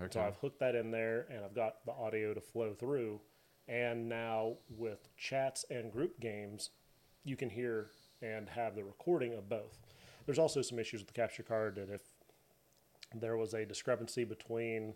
Okay. 0.00 0.08
So 0.12 0.20
I've 0.20 0.36
hooked 0.36 0.60
that 0.60 0.74
in 0.74 0.90
there 0.90 1.26
and 1.30 1.44
I've 1.44 1.54
got 1.54 1.84
the 1.84 1.92
audio 1.92 2.34
to 2.34 2.40
flow 2.40 2.74
through. 2.74 3.20
And 3.66 4.08
now 4.08 4.54
with 4.68 5.08
chats 5.16 5.64
and 5.70 5.92
group 5.92 6.18
games, 6.20 6.70
you 7.24 7.36
can 7.36 7.50
hear 7.50 7.90
and 8.22 8.48
have 8.48 8.74
the 8.74 8.84
recording 8.84 9.34
of 9.34 9.48
both. 9.48 9.78
There's 10.26 10.38
also 10.38 10.62
some 10.62 10.78
issues 10.78 11.00
with 11.00 11.08
the 11.08 11.14
capture 11.14 11.42
card 11.42 11.76
that 11.76 11.90
if 11.90 12.00
there 13.14 13.36
was 13.36 13.54
a 13.54 13.64
discrepancy 13.64 14.24
between 14.24 14.94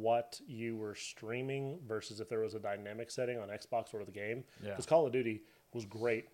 what 0.00 0.40
you 0.46 0.76
were 0.76 0.94
streaming 0.94 1.78
versus 1.86 2.20
if 2.20 2.28
there 2.28 2.40
was 2.40 2.54
a 2.54 2.60
dynamic 2.60 3.10
setting 3.10 3.38
on 3.38 3.48
Xbox 3.48 3.92
or 3.92 4.04
the 4.04 4.12
game. 4.12 4.44
Yeah. 4.62 4.70
Because 4.70 4.86
Call 4.86 5.06
of 5.06 5.12
Duty 5.12 5.42
was 5.72 5.84
great. 5.84 6.26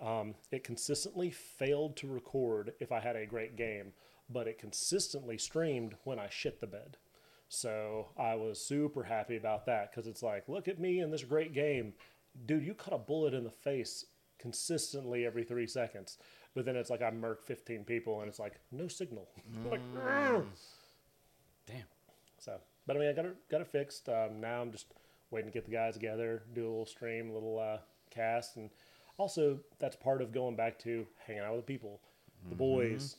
Um, 0.00 0.34
it 0.52 0.64
consistently 0.64 1.30
failed 1.30 1.96
to 1.96 2.06
record 2.06 2.74
if 2.80 2.92
I 2.92 3.00
had 3.00 3.16
a 3.16 3.26
great 3.26 3.56
game, 3.56 3.92
but 4.28 4.46
it 4.46 4.58
consistently 4.58 5.38
streamed 5.38 5.94
when 6.04 6.18
I 6.18 6.28
shit 6.28 6.60
the 6.60 6.66
bed. 6.66 6.98
So 7.48 8.08
I 8.18 8.34
was 8.34 8.60
super 8.60 9.04
happy 9.04 9.36
about 9.36 9.66
that 9.66 9.90
because 9.90 10.06
it's 10.06 10.22
like, 10.22 10.48
look 10.48 10.68
at 10.68 10.80
me 10.80 11.00
in 11.00 11.10
this 11.10 11.24
great 11.24 11.54
game. 11.54 11.94
Dude, 12.44 12.66
you 12.66 12.74
cut 12.74 12.92
a 12.92 12.98
bullet 12.98 13.32
in 13.32 13.44
the 13.44 13.50
face 13.50 14.04
consistently 14.38 15.24
every 15.24 15.44
three 15.44 15.66
seconds. 15.66 16.18
But 16.54 16.64
then 16.64 16.76
it's 16.76 16.90
like 16.90 17.02
I 17.02 17.10
murk 17.10 17.46
15 17.46 17.84
people 17.84 18.20
and 18.20 18.28
it's 18.28 18.38
like, 18.38 18.60
no 18.72 18.88
signal. 18.88 19.28
like, 19.70 19.80
"Argh." 19.94 20.46
But 22.86 22.96
I 22.96 23.00
mean, 23.00 23.08
I 23.08 23.12
got 23.12 23.24
it 23.24 23.36
got 23.50 23.60
it 23.60 23.66
fixed. 23.66 24.08
Um, 24.08 24.40
now 24.40 24.60
I'm 24.62 24.72
just 24.72 24.86
waiting 25.30 25.50
to 25.50 25.54
get 25.54 25.64
the 25.64 25.72
guys 25.72 25.94
together, 25.94 26.42
do 26.54 26.62
a 26.62 26.68
little 26.68 26.86
stream, 26.86 27.30
a 27.30 27.34
little 27.34 27.58
uh, 27.58 27.78
cast, 28.10 28.56
and 28.56 28.70
also 29.18 29.58
that's 29.78 29.96
part 29.96 30.22
of 30.22 30.32
going 30.32 30.56
back 30.56 30.78
to 30.80 31.06
hanging 31.26 31.42
out 31.42 31.56
with 31.56 31.66
the 31.66 31.72
people, 31.72 32.00
the 32.48 32.54
boys. 32.54 33.16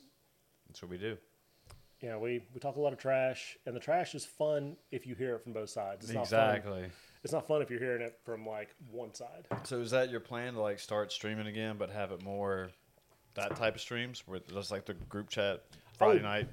That's 0.68 0.82
what 0.82 0.92
we 0.92 0.98
do. 0.98 1.18
You 2.02 2.10
know, 2.10 2.20
we 2.20 2.44
we 2.54 2.60
talk 2.60 2.76
a 2.76 2.80
lot 2.80 2.94
of 2.94 3.00
trash, 3.00 3.58
and 3.66 3.76
the 3.76 3.80
trash 3.80 4.14
is 4.16 4.26
fun 4.26 4.78
if 4.92 5.08
you 5.08 5.16
hear 5.16 5.36
it 5.36 5.44
from 5.44 5.54
both 5.54 5.70
sides. 5.70 6.06
It's 6.06 6.14
not 6.14 6.30
fun. 6.30 6.50
exactly. 6.56 6.86
It's 7.24 7.34
not 7.34 7.48
fun 7.48 7.62
if 7.62 7.70
you're 7.70 7.80
hearing 7.80 8.04
it 8.04 8.20
from 8.24 8.46
like 8.46 8.70
one 8.92 9.14
side. 9.14 9.48
So 9.64 9.80
is 9.80 9.92
that 9.92 10.10
your 10.10 10.20
plan 10.20 10.54
to 10.54 10.62
like 10.62 10.80
start 10.80 11.12
streaming 11.12 11.48
again, 11.48 11.76
but 11.78 11.90
have 11.90 12.12
it 12.12 12.24
more 12.24 12.70
that 13.34 13.56
type 13.56 13.76
of 13.76 13.82
streams 13.82 14.24
where 14.26 14.40
just 14.40 14.72
like 14.72 14.86
the 14.86 14.94
group 14.94 15.30
chat 15.30 15.64
Friday 15.98 16.16
would- 16.16 16.24
night 16.24 16.50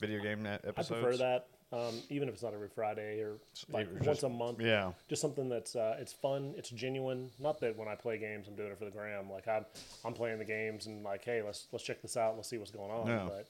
video 0.00 0.22
game 0.22 0.42
net 0.42 0.64
I 0.66 0.70
prefer 0.70 1.16
that, 1.16 1.48
um, 1.72 1.94
even 2.08 2.28
if 2.28 2.34
it's 2.34 2.42
not 2.42 2.54
every 2.54 2.68
Friday 2.68 3.20
or 3.20 3.34
like 3.70 3.88
once 3.92 4.04
just- 4.04 4.22
a 4.22 4.28
month. 4.28 4.60
Yeah. 4.60 4.92
just 5.08 5.20
something 5.20 5.48
that's 5.48 5.76
uh, 5.76 5.96
it's 6.00 6.12
fun, 6.12 6.54
it's 6.56 6.70
genuine. 6.70 7.30
Not 7.38 7.60
that 7.60 7.76
when 7.76 7.88
I 7.88 7.94
play 7.94 8.18
games, 8.18 8.48
I'm 8.48 8.54
doing 8.56 8.70
it 8.70 8.78
for 8.78 8.84
the 8.86 8.90
gram. 8.90 9.30
Like 9.30 9.46
I'm, 9.48 9.64
I'm 10.04 10.14
playing 10.14 10.38
the 10.38 10.44
games 10.44 10.86
and 10.86 11.02
like, 11.04 11.24
hey, 11.24 11.42
let's 11.42 11.66
let's 11.72 11.84
check 11.84 12.00
this 12.02 12.16
out, 12.16 12.36
let's 12.36 12.48
see 12.48 12.58
what's 12.58 12.70
going 12.70 12.90
on. 12.90 13.06
No. 13.06 13.26
But 13.28 13.46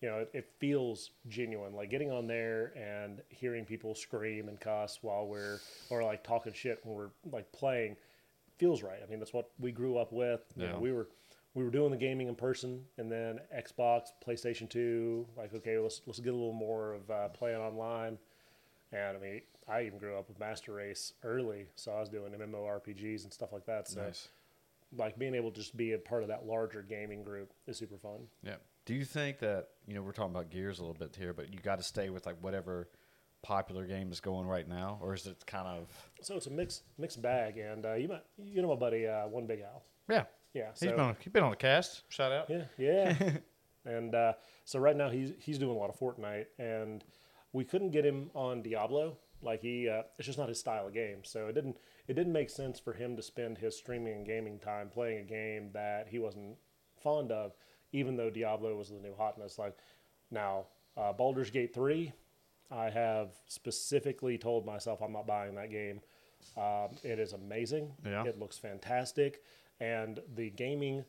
you 0.00 0.08
know, 0.08 0.18
it, 0.18 0.30
it 0.34 0.50
feels 0.58 1.10
genuine. 1.28 1.74
Like 1.76 1.88
getting 1.90 2.10
on 2.10 2.26
there 2.26 2.72
and 2.76 3.20
hearing 3.28 3.64
people 3.64 3.94
scream 3.94 4.48
and 4.48 4.58
cuss 4.58 4.98
while 5.02 5.26
we're 5.26 5.60
or 5.90 6.02
like 6.02 6.24
talking 6.24 6.52
shit 6.52 6.80
when 6.82 6.96
we're 6.96 7.10
like 7.30 7.50
playing 7.52 7.96
feels 8.58 8.82
right. 8.82 8.98
I 9.04 9.08
mean, 9.08 9.18
that's 9.20 9.32
what 9.32 9.50
we 9.60 9.70
grew 9.72 9.98
up 9.98 10.12
with. 10.12 10.40
You 10.56 10.66
know, 10.66 10.72
Yeah. 10.74 10.78
we 10.78 10.92
were 10.92 11.06
we 11.54 11.64
were 11.64 11.70
doing 11.70 11.90
the 11.90 11.96
gaming 11.96 12.28
in 12.28 12.34
person, 12.34 12.84
and 12.98 13.10
then 13.10 13.38
Xbox, 13.54 14.08
PlayStation 14.26 14.68
Two. 14.68 15.26
Like, 15.36 15.52
okay, 15.54 15.78
let's 15.78 16.00
let's 16.06 16.20
get 16.20 16.30
a 16.32 16.36
little 16.36 16.52
more 16.52 16.94
of 16.94 17.10
uh, 17.10 17.28
playing 17.28 17.58
online. 17.60 18.18
And 18.92 19.16
I 19.16 19.20
mean, 19.20 19.40
I 19.68 19.82
even 19.82 19.98
grew 19.98 20.16
up 20.18 20.28
with 20.28 20.38
Master 20.38 20.74
Race 20.74 21.14
early, 21.22 21.66
so 21.76 21.92
I 21.92 22.00
was 22.00 22.08
doing 22.08 22.32
MMORPGs 22.32 23.24
and 23.24 23.32
stuff 23.32 23.52
like 23.52 23.64
that. 23.66 23.88
So, 23.88 24.02
Nice. 24.02 24.28
like, 24.96 25.18
being 25.18 25.34
able 25.34 25.50
to 25.50 25.60
just 25.60 25.76
be 25.76 25.92
a 25.92 25.98
part 25.98 26.22
of 26.22 26.28
that 26.28 26.46
larger 26.46 26.82
gaming 26.82 27.22
group 27.24 27.52
is 27.66 27.78
super 27.78 27.96
fun. 27.96 28.26
Yeah. 28.42 28.56
Do 28.84 28.94
you 28.94 29.04
think 29.04 29.38
that 29.38 29.68
you 29.86 29.94
know 29.94 30.02
we're 30.02 30.12
talking 30.12 30.34
about 30.34 30.50
gears 30.50 30.78
a 30.78 30.82
little 30.82 30.94
bit 30.94 31.14
here, 31.16 31.32
but 31.32 31.52
you 31.52 31.60
got 31.60 31.76
to 31.78 31.84
stay 31.84 32.10
with 32.10 32.26
like 32.26 32.36
whatever 32.40 32.88
popular 33.42 33.86
game 33.86 34.10
is 34.12 34.20
going 34.20 34.46
right 34.46 34.68
now, 34.68 34.98
or 35.02 35.14
is 35.14 35.26
it 35.26 35.44
kind 35.46 35.66
of 35.66 35.88
So 36.20 36.36
it's 36.36 36.46
a 36.46 36.50
mixed 36.50 36.82
mixed 36.98 37.20
bag. 37.22 37.58
And 37.58 37.84
uh, 37.86 37.94
you 37.94 38.08
might, 38.08 38.22
you 38.38 38.60
know 38.62 38.68
my 38.68 38.74
buddy, 38.76 39.06
uh, 39.06 39.26
One 39.28 39.46
Big 39.46 39.60
Al. 39.60 39.82
yeah? 40.08 40.24
Yeah, 40.54 40.70
He's 40.70 40.80
so 40.80 40.90
been 40.90 41.00
on, 41.00 41.16
he's 41.20 41.32
been 41.32 41.42
on 41.42 41.50
the 41.50 41.56
cast. 41.56 42.02
Shout 42.08 42.32
out. 42.32 42.50
Yeah, 42.50 42.64
yeah. 42.78 43.32
and 43.84 44.14
uh, 44.14 44.34
so 44.64 44.78
right 44.78 44.96
now 44.96 45.10
he's 45.10 45.32
he's 45.38 45.58
doing 45.58 45.74
a 45.76 45.78
lot 45.78 45.90
of 45.90 45.98
Fortnite, 45.98 46.46
and 46.58 47.04
we 47.52 47.64
couldn't 47.64 47.90
get 47.90 48.04
him 48.04 48.30
on 48.34 48.62
Diablo. 48.62 49.16
Like 49.40 49.60
he, 49.60 49.88
uh, 49.88 50.02
it's 50.18 50.26
just 50.26 50.38
not 50.38 50.48
his 50.48 50.60
style 50.60 50.86
of 50.86 50.94
game. 50.94 51.24
So 51.24 51.48
it 51.48 51.54
didn't 51.54 51.76
it 52.06 52.14
didn't 52.14 52.32
make 52.32 52.50
sense 52.50 52.78
for 52.78 52.92
him 52.92 53.16
to 53.16 53.22
spend 53.22 53.58
his 53.58 53.76
streaming 53.76 54.14
and 54.14 54.26
gaming 54.26 54.58
time 54.58 54.88
playing 54.88 55.18
a 55.18 55.24
game 55.24 55.70
that 55.72 56.08
he 56.08 56.18
wasn't 56.18 56.56
fond 57.02 57.32
of, 57.32 57.52
even 57.92 58.16
though 58.16 58.30
Diablo 58.30 58.76
was 58.76 58.90
the 58.90 58.96
new 58.96 59.14
hotness. 59.16 59.58
Like 59.58 59.76
now, 60.30 60.66
uh, 60.96 61.12
Baldur's 61.12 61.50
Gate 61.50 61.74
three, 61.74 62.12
I 62.70 62.90
have 62.90 63.30
specifically 63.46 64.38
told 64.38 64.64
myself 64.64 65.00
I'm 65.02 65.12
not 65.12 65.26
buying 65.26 65.54
that 65.56 65.70
game. 65.70 66.00
Um, 66.56 66.96
it 67.02 67.18
is 67.18 67.32
amazing. 67.32 67.92
Yeah. 68.04 68.24
It 68.24 68.38
looks 68.38 68.58
fantastic, 68.58 69.42
and 69.82 70.20
the 70.36 70.50
gaming 70.50 71.04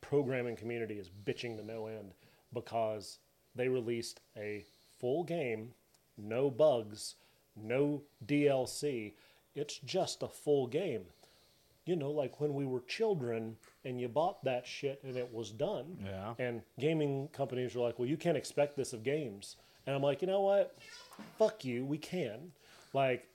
programming 0.00 0.56
community 0.56 0.94
is 0.94 1.08
bitching 1.24 1.56
to 1.56 1.64
no 1.64 1.86
end 1.86 2.12
because 2.52 3.20
they 3.54 3.68
released 3.68 4.20
a 4.36 4.64
full 4.98 5.22
game, 5.22 5.70
no 6.18 6.50
bugs, 6.50 7.14
no 7.54 8.02
DLC. 8.26 9.12
It's 9.54 9.78
just 9.78 10.24
a 10.24 10.28
full 10.28 10.66
game. 10.66 11.04
You 11.86 11.94
know, 11.94 12.10
like 12.10 12.40
when 12.40 12.52
we 12.52 12.66
were 12.66 12.80
children 12.80 13.56
and 13.84 14.00
you 14.00 14.08
bought 14.08 14.42
that 14.44 14.66
shit 14.66 15.00
and 15.04 15.16
it 15.16 15.32
was 15.32 15.52
done. 15.52 15.96
Yeah. 16.04 16.34
And 16.38 16.62
gaming 16.80 17.28
companies 17.32 17.76
were 17.76 17.82
like, 17.82 17.98
well, 17.98 18.08
you 18.08 18.16
can't 18.16 18.36
expect 18.36 18.76
this 18.76 18.92
of 18.92 19.04
games. 19.04 19.54
And 19.86 19.94
I'm 19.94 20.02
like, 20.02 20.20
you 20.20 20.26
know 20.26 20.40
what? 20.40 20.76
Fuck 21.38 21.64
you. 21.64 21.84
We 21.84 21.98
can. 21.98 22.50
Like, 22.92 23.28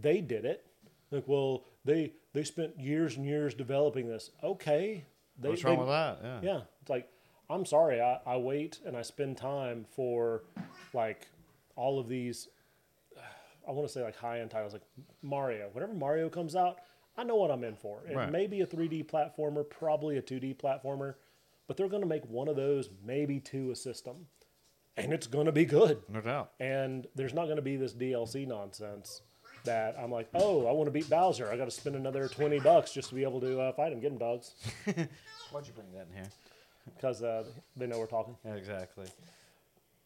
they 0.00 0.20
did 0.20 0.44
it. 0.44 0.64
Like, 1.10 1.24
well, 1.26 1.64
they 1.84 2.12
they 2.32 2.44
spent 2.44 2.78
years 2.78 3.16
and 3.16 3.24
years 3.26 3.54
developing 3.54 4.08
this. 4.08 4.30
Okay. 4.42 5.04
They, 5.38 5.48
What's 5.48 5.64
wrong 5.64 5.74
they- 5.76 5.80
with 5.80 5.88
that? 5.88 6.18
Yeah. 6.22 6.40
yeah, 6.42 6.60
it's 6.82 6.90
like 6.90 7.08
I'm 7.48 7.64
sorry. 7.64 8.00
I, 8.00 8.20
I 8.26 8.36
wait 8.36 8.78
and 8.86 8.96
I 8.96 9.02
spend 9.02 9.36
time 9.36 9.86
for 9.96 10.42
like 10.92 11.26
all 11.76 11.98
of 11.98 12.08
these. 12.08 12.48
I 13.68 13.72
want 13.72 13.86
to 13.86 13.92
say 13.92 14.02
like 14.02 14.16
high 14.16 14.40
end 14.40 14.50
titles 14.50 14.72
like 14.72 14.82
Mario. 15.22 15.68
Whenever 15.72 15.92
Mario 15.94 16.28
comes 16.28 16.54
out, 16.56 16.78
I 17.16 17.24
know 17.24 17.36
what 17.36 17.50
I'm 17.50 17.64
in 17.64 17.76
for. 17.76 18.02
It 18.08 18.16
Right. 18.16 18.30
may 18.30 18.46
be 18.46 18.60
a 18.62 18.66
3D 18.66 19.06
platformer, 19.06 19.68
probably 19.68 20.16
a 20.16 20.22
2D 20.22 20.56
platformer, 20.56 21.14
but 21.66 21.76
they're 21.76 21.88
going 21.88 22.02
to 22.02 22.08
make 22.08 22.24
one 22.26 22.48
of 22.48 22.56
those, 22.56 22.88
maybe 23.04 23.38
two 23.40 23.70
a 23.70 23.76
system, 23.76 24.26
and 24.96 25.12
it's 25.12 25.26
going 25.26 25.46
to 25.46 25.52
be 25.52 25.64
good. 25.64 26.02
No 26.08 26.20
doubt. 26.20 26.52
And 26.60 27.06
there's 27.14 27.34
not 27.34 27.44
going 27.44 27.56
to 27.56 27.62
be 27.62 27.76
this 27.76 27.92
DLC 27.94 28.46
nonsense 28.46 29.22
that 29.64 29.96
I'm 29.98 30.10
like, 30.10 30.28
oh, 30.34 30.66
I 30.66 30.72
want 30.72 30.86
to 30.86 30.90
beat 30.90 31.08
Bowser. 31.10 31.50
I 31.50 31.56
got 31.56 31.66
to 31.66 31.70
spend 31.70 31.96
another 31.96 32.28
20 32.28 32.60
bucks 32.60 32.92
just 32.92 33.08
to 33.10 33.14
be 33.14 33.22
able 33.22 33.40
to 33.40 33.60
uh, 33.60 33.72
fight 33.72 33.92
him. 33.92 34.00
Get 34.00 34.12
him, 34.12 34.18
dogs, 34.18 34.54
Why'd 34.84 35.66
you 35.66 35.72
bring 35.72 35.92
that 35.94 36.06
in 36.10 36.14
here? 36.14 36.30
because 36.96 37.22
uh, 37.22 37.44
they 37.76 37.86
know 37.86 37.98
we're 37.98 38.06
talking. 38.06 38.36
Yeah, 38.44 38.54
exactly. 38.54 39.06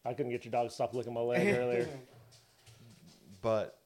I 0.05 0.13
couldn't 0.13 0.31
get 0.31 0.45
your 0.45 0.51
dog 0.51 0.69
to 0.69 0.73
stop 0.73 0.93
licking 0.93 1.13
my 1.13 1.21
leg 1.21 1.55
earlier. 1.57 1.87
But 3.41 3.77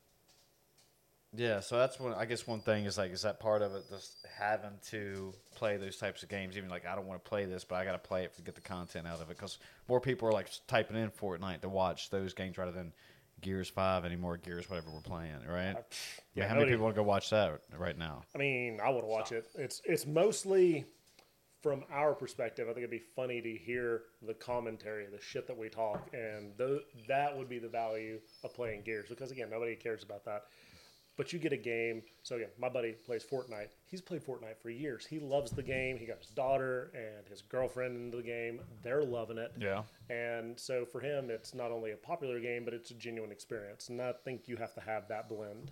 yeah, 1.35 1.59
so 1.59 1.77
that's 1.77 1.99
one. 1.99 2.13
I 2.13 2.23
guess 2.23 2.47
one 2.47 2.61
thing 2.61 2.85
is 2.85 2.97
like, 2.97 3.11
is 3.11 3.23
that 3.23 3.41
part 3.41 3.61
of 3.61 3.75
it? 3.75 3.83
Just 3.89 4.25
having 4.37 4.71
to 4.91 5.33
play 5.53 5.75
those 5.75 5.97
types 5.97 6.23
of 6.23 6.29
games, 6.29 6.57
even 6.57 6.69
like 6.69 6.85
I 6.85 6.95
don't 6.95 7.05
want 7.07 7.21
to 7.21 7.29
play 7.29 7.43
this, 7.43 7.65
but 7.65 7.75
I 7.75 7.83
got 7.83 7.91
to 7.91 7.97
play 7.97 8.23
it 8.23 8.33
to 8.37 8.41
get 8.41 8.55
the 8.55 8.61
content 8.61 9.05
out 9.05 9.15
of 9.15 9.29
it. 9.29 9.37
Because 9.37 9.59
more 9.89 9.99
people 9.99 10.29
are 10.29 10.31
like 10.31 10.49
typing 10.67 10.95
in 10.95 11.11
Fortnite 11.11 11.59
to 11.59 11.67
watch 11.67 12.09
those 12.09 12.33
games 12.33 12.57
rather 12.57 12.71
than 12.71 12.93
Gears 13.41 13.69
Five 13.69 14.05
anymore. 14.05 14.37
Gears, 14.37 14.69
whatever 14.69 14.91
we're 14.91 15.01
playing, 15.01 15.35
right? 15.47 15.75
Yeah, 15.75 16.43
yeah, 16.43 16.47
how 16.47 16.55
many 16.55 16.69
people 16.71 16.83
want 16.83 16.95
to 16.95 17.01
go 17.01 17.07
watch 17.07 17.29
that 17.29 17.61
right 17.77 17.97
now? 17.97 18.23
I 18.35 18.37
mean, 18.37 18.79
I 18.83 18.89
want 18.89 19.03
to 19.03 19.07
watch 19.07 19.31
it. 19.31 19.47
It's 19.55 19.81
it's 19.85 20.05
mostly 20.05 20.85
from 21.61 21.83
our 21.91 22.13
perspective. 22.13 22.67
I 22.69 22.73
think 22.73 22.79
it'd 22.79 22.89
be 22.89 23.03
funny 23.15 23.41
to 23.41 23.53
hear 23.53 24.03
the 24.25 24.33
commentary, 24.33 25.05
the 25.07 25.21
shit 25.21 25.45
that 25.47 25.57
we 25.57 25.69
talk, 25.69 26.09
and 26.13 26.53
tho- 26.57 26.79
that 27.07 27.37
would 27.37 27.49
be 27.49 27.59
the 27.59 27.67
value 27.67 28.19
of 28.43 28.53
playing 28.53 28.83
Gears. 28.83 29.09
Because 29.09 29.31
again, 29.31 29.49
nobody 29.49 29.75
cares 29.75 30.03
about 30.03 30.23
that. 30.25 30.45
But 31.19 31.33
you 31.33 31.39
get 31.39 31.51
a 31.51 31.57
game. 31.57 32.01
So 32.23 32.37
yeah, 32.37 32.45
my 32.57 32.69
buddy 32.69 32.93
plays 32.93 33.25
Fortnite. 33.29 33.71
He's 33.85 33.99
played 33.99 34.25
Fortnite 34.25 34.57
for 34.61 34.69
years. 34.69 35.05
He 35.05 35.19
loves 35.19 35.51
the 35.51 35.61
game. 35.61 35.97
He 35.97 36.05
got 36.05 36.19
his 36.19 36.29
daughter 36.29 36.91
and 36.93 37.27
his 37.27 37.41
girlfriend 37.41 37.97
into 37.97 38.15
the 38.15 38.23
game. 38.23 38.61
They're 38.83 39.03
loving 39.03 39.37
it. 39.37 39.51
Yeah. 39.59 39.83
And 40.09 40.57
so 40.57 40.85
for 40.85 41.01
him, 41.01 41.29
it's 41.29 41.53
not 41.53 41.71
only 41.71 41.91
a 41.91 41.97
popular 41.97 42.39
game, 42.39 42.63
but 42.63 42.73
it's 42.73 42.91
a 42.91 42.93
genuine 42.93 43.33
experience. 43.33 43.89
And 43.89 44.01
I 44.01 44.13
think 44.23 44.47
you 44.47 44.55
have 44.55 44.73
to 44.75 44.79
have 44.79 45.09
that 45.09 45.27
blend. 45.27 45.71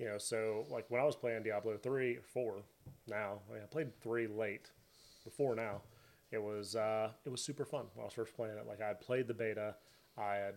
You 0.00 0.06
know, 0.06 0.18
so 0.18 0.66
like 0.68 0.86
when 0.88 1.00
I 1.00 1.04
was 1.04 1.14
playing 1.14 1.44
Diablo 1.44 1.76
three 1.76 2.16
or 2.16 2.24
four, 2.34 2.64
now 3.06 3.38
I, 3.48 3.54
mean, 3.54 3.62
I 3.62 3.66
played 3.66 3.94
three 4.02 4.26
late, 4.26 4.68
before 5.22 5.54
now, 5.54 5.82
it 6.32 6.42
was 6.42 6.74
uh, 6.74 7.10
it 7.24 7.30
was 7.30 7.40
super 7.40 7.64
fun 7.64 7.84
when 7.94 8.02
I 8.02 8.06
was 8.06 8.14
first 8.14 8.34
playing 8.34 8.58
it. 8.58 8.66
Like 8.66 8.80
I 8.80 8.88
had 8.88 9.00
played 9.00 9.28
the 9.28 9.34
beta, 9.34 9.76
I 10.18 10.34
had 10.34 10.54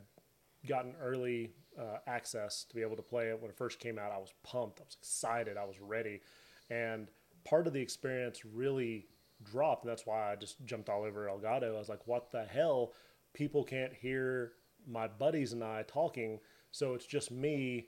gotten 0.68 0.96
early 1.00 1.52
uh, 1.80 1.98
access 2.08 2.64
to 2.66 2.76
be 2.76 2.82
able 2.82 2.96
to 2.96 3.02
play 3.02 3.30
it 3.30 3.40
when 3.40 3.50
it 3.50 3.58
first 3.58 3.80
came 3.80 3.98
out. 4.00 4.12
I 4.12 4.18
was 4.18 4.34
pumped, 4.44 4.80
I 4.80 4.84
was 4.84 4.98
excited, 5.00 5.58
I 5.58 5.66
was 5.66 5.80
ready, 5.80 6.22
and 6.70 7.10
part 7.44 7.68
of 7.68 7.74
the 7.74 7.82
experience 7.82 8.46
really 8.46 9.08
dropped, 9.44 9.84
and 9.84 9.92
that's 9.92 10.06
why 10.06 10.32
I 10.32 10.36
just 10.36 10.64
jumped 10.66 10.90
all 10.90 11.04
over 11.04 11.28
Elgato. 11.28 11.76
I 11.76 11.80
was 11.80 11.90
like, 11.90 12.08
what 12.08 12.32
the 12.32 12.44
hell? 12.44 12.94
People 13.34 13.64
can't 13.64 13.94
hear 13.94 14.54
my 14.88 15.08
buddies 15.08 15.54
and 15.54 15.64
I 15.64 15.84
talking, 15.84 16.40
so 16.72 16.94
it's 16.94 17.06
just 17.06 17.32
me 17.32 17.88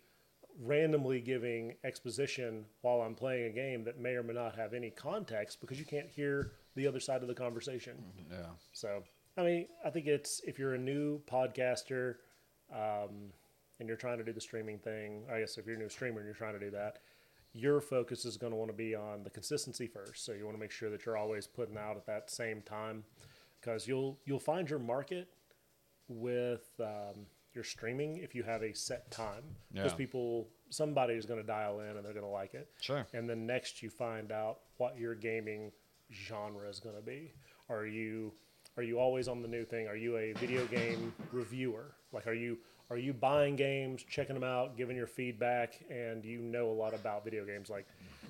randomly 0.59 1.21
giving 1.21 1.75
exposition 1.83 2.65
while 2.81 3.01
I'm 3.01 3.15
playing 3.15 3.45
a 3.45 3.53
game 3.53 3.83
that 3.83 3.99
may 3.99 4.15
or 4.15 4.23
may 4.23 4.33
not 4.33 4.55
have 4.55 4.73
any 4.73 4.89
context 4.89 5.61
because 5.61 5.79
you 5.79 5.85
can't 5.85 6.09
hear 6.09 6.53
the 6.75 6.87
other 6.87 6.99
side 6.99 7.21
of 7.21 7.27
the 7.27 7.33
conversation. 7.33 8.03
Yeah. 8.31 8.47
So, 8.73 9.03
I 9.37 9.43
mean, 9.43 9.67
I 9.85 9.89
think 9.89 10.07
it's 10.07 10.41
if 10.45 10.57
you're 10.57 10.73
a 10.73 10.79
new 10.79 11.21
podcaster 11.31 12.15
um, 12.73 13.31
and 13.79 13.87
you're 13.87 13.97
trying 13.97 14.17
to 14.17 14.23
do 14.23 14.33
the 14.33 14.41
streaming 14.41 14.79
thing, 14.79 15.23
I 15.31 15.39
guess 15.39 15.57
if 15.57 15.65
you're 15.65 15.75
a 15.75 15.79
new 15.79 15.89
streamer 15.89 16.19
and 16.19 16.25
you're 16.25 16.33
trying 16.35 16.53
to 16.53 16.59
do 16.59 16.71
that, 16.71 16.99
your 17.53 17.79
focus 17.81 18.25
is 18.25 18.37
going 18.37 18.51
to 18.51 18.57
want 18.57 18.69
to 18.69 18.77
be 18.77 18.95
on 18.95 19.23
the 19.23 19.29
consistency 19.29 19.87
first. 19.87 20.25
So 20.25 20.31
you 20.33 20.45
want 20.45 20.55
to 20.57 20.59
make 20.59 20.71
sure 20.71 20.89
that 20.89 21.05
you're 21.05 21.17
always 21.17 21.47
putting 21.47 21.77
out 21.77 21.95
at 21.95 22.05
that 22.07 22.29
same 22.29 22.61
time 22.61 23.03
because 23.61 23.87
you'll 23.87 24.19
you'll 24.25 24.39
find 24.39 24.69
your 24.69 24.79
market 24.79 25.29
with 26.07 26.69
um, 26.79 27.25
your 27.53 27.63
streaming 27.63 28.17
if 28.17 28.35
you 28.35 28.43
have 28.43 28.61
a 28.63 28.73
set 28.73 29.09
time 29.11 29.43
because 29.73 29.91
Yeah. 29.91 29.97
people 29.97 30.47
somebody 30.69 31.15
is 31.15 31.25
going 31.25 31.39
to 31.41 31.45
dial 31.47 31.79
in 31.79 31.95
and 31.97 32.05
they're 32.05 32.13
going 32.13 32.25
to 32.25 32.31
like 32.31 32.53
it 32.53 32.69
Sure. 32.81 33.05
and 33.13 33.29
then 33.29 33.45
next 33.45 33.81
you 33.81 33.89
find 33.89 34.31
out 34.31 34.59
what 34.77 34.97
your 34.97 35.15
gaming 35.15 35.71
genre 36.11 36.69
is 36.69 36.79
going 36.79 36.95
to 36.95 37.01
be 37.01 37.31
are 37.69 37.85
you 37.85 38.33
are 38.77 38.83
you 38.83 38.99
always 38.99 39.27
on 39.27 39.41
the 39.41 39.47
new 39.47 39.65
thing 39.65 39.87
are 39.87 39.95
you 39.95 40.17
a 40.17 40.33
video 40.33 40.65
game 40.67 41.13
reviewer 41.31 41.95
like 42.13 42.27
are 42.27 42.33
you 42.33 42.57
are 42.89 42.97
you 42.97 43.13
buying 43.13 43.55
games 43.55 44.03
checking 44.09 44.33
them 44.33 44.43
out 44.43 44.77
giving 44.77 44.95
your 44.95 45.07
feedback 45.07 45.79
and 45.89 46.23
you 46.25 46.39
know 46.39 46.69
a 46.69 46.71
lot 46.73 46.93
about 46.93 47.23
video 47.23 47.45
games 47.45 47.69
like 47.69 47.85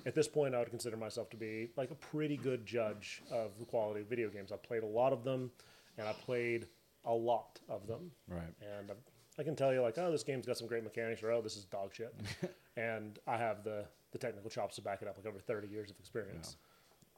at 0.06 0.14
this 0.14 0.26
point 0.28 0.54
i 0.54 0.58
would 0.58 0.70
consider 0.70 0.96
myself 0.96 1.28
to 1.30 1.36
be 1.36 1.68
like 1.76 1.90
a 1.90 1.94
pretty 1.94 2.36
good 2.36 2.64
judge 2.66 3.22
of 3.30 3.58
the 3.58 3.64
quality 3.64 4.00
of 4.00 4.06
video 4.08 4.28
games 4.28 4.50
i 4.52 4.56
played 4.56 4.82
a 4.82 4.86
lot 4.86 5.12
of 5.12 5.22
them 5.24 5.50
and 5.96 6.06
i 6.08 6.12
played 6.12 6.66
a 7.04 7.12
lot 7.12 7.58
of 7.68 7.86
them 7.86 8.10
Right. 8.28 8.52
and 8.78 8.90
uh, 8.90 8.94
I 9.40 9.44
can 9.44 9.54
tell 9.54 9.72
you 9.72 9.80
like, 9.82 9.96
oh, 9.98 10.10
this 10.10 10.24
game's 10.24 10.46
got 10.46 10.56
some 10.56 10.66
great 10.66 10.82
mechanics, 10.82 11.22
or 11.22 11.30
oh, 11.30 11.40
this 11.40 11.56
is 11.56 11.64
dog 11.66 11.94
shit, 11.94 12.12
and 12.76 13.20
I 13.28 13.36
have 13.36 13.62
the 13.62 13.84
the 14.10 14.18
technical 14.18 14.50
chops 14.50 14.74
to 14.74 14.82
back 14.82 15.00
it 15.00 15.06
up, 15.06 15.16
like 15.16 15.26
over 15.26 15.38
thirty 15.38 15.68
years 15.68 15.92
of 15.92 15.96
experience. 16.00 16.56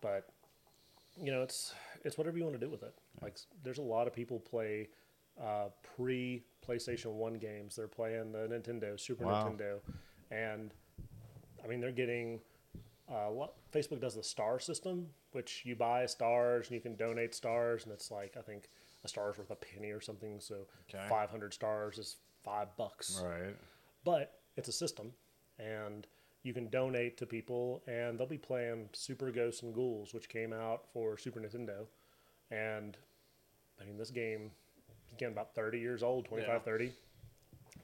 But 0.02 0.28
you 1.16 1.32
know, 1.32 1.40
it's 1.42 1.72
it's 2.04 2.18
whatever 2.18 2.36
you 2.36 2.44
want 2.44 2.60
to 2.60 2.64
do 2.66 2.70
with 2.70 2.82
it. 2.82 2.94
Like, 3.22 3.38
there's 3.64 3.78
a 3.78 3.82
lot 3.82 4.06
of 4.06 4.12
people 4.12 4.38
play 4.38 4.90
uh, 5.42 5.68
pre 5.96 6.42
PlayStation 6.66 7.12
One 7.12 7.34
games. 7.34 7.76
They're 7.76 7.88
playing 7.88 8.32
the 8.32 8.40
Nintendo, 8.48 8.98
Super 8.98 9.24
Wow. 9.26 9.48
Nintendo, 9.48 9.78
and 10.30 10.72
I 11.64 11.66
mean, 11.66 11.80
they're 11.80 11.92
getting. 11.92 12.40
Uh, 13.08 13.26
what, 13.28 13.54
Facebook 13.72 14.00
does 14.00 14.14
the 14.14 14.22
star 14.22 14.60
system, 14.60 15.08
which 15.32 15.62
you 15.64 15.74
buy 15.74 16.06
stars 16.06 16.68
and 16.68 16.76
you 16.76 16.80
can 16.80 16.94
donate 16.94 17.34
stars, 17.34 17.82
and 17.84 17.92
it's 17.92 18.10
like 18.12 18.36
I 18.38 18.40
think 18.40 18.68
a 19.04 19.08
star 19.08 19.30
is 19.32 19.38
worth 19.38 19.50
a 19.50 19.56
penny 19.56 19.90
or 19.90 20.00
something. 20.00 20.38
So 20.38 20.66
Okay. 20.88 21.04
500 21.08 21.52
stars 21.52 21.98
is 21.98 22.18
five 22.44 22.68
bucks. 22.76 23.20
Right. 23.24 23.56
But 24.04 24.38
it's 24.56 24.68
a 24.68 24.72
system, 24.72 25.10
and 25.58 26.06
you 26.44 26.54
can 26.54 26.68
donate 26.68 27.16
to 27.18 27.26
people, 27.26 27.82
and 27.88 28.16
they'll 28.16 28.26
be 28.28 28.38
playing 28.38 28.88
Super 28.92 29.32
Ghosts 29.32 29.62
and 29.62 29.74
Ghouls, 29.74 30.14
which 30.14 30.28
came 30.28 30.52
out 30.52 30.86
for 30.92 31.18
Super 31.18 31.40
Nintendo. 31.40 31.86
And 32.52 32.96
I 33.80 33.84
mean, 33.86 33.96
this 33.98 34.10
game, 34.12 34.52
again, 35.14 35.32
about 35.32 35.54
30 35.54 35.78
years 35.78 36.02
old, 36.02 36.24
25, 36.26 36.48
Yeah. 36.48 36.58
30. 36.60 36.92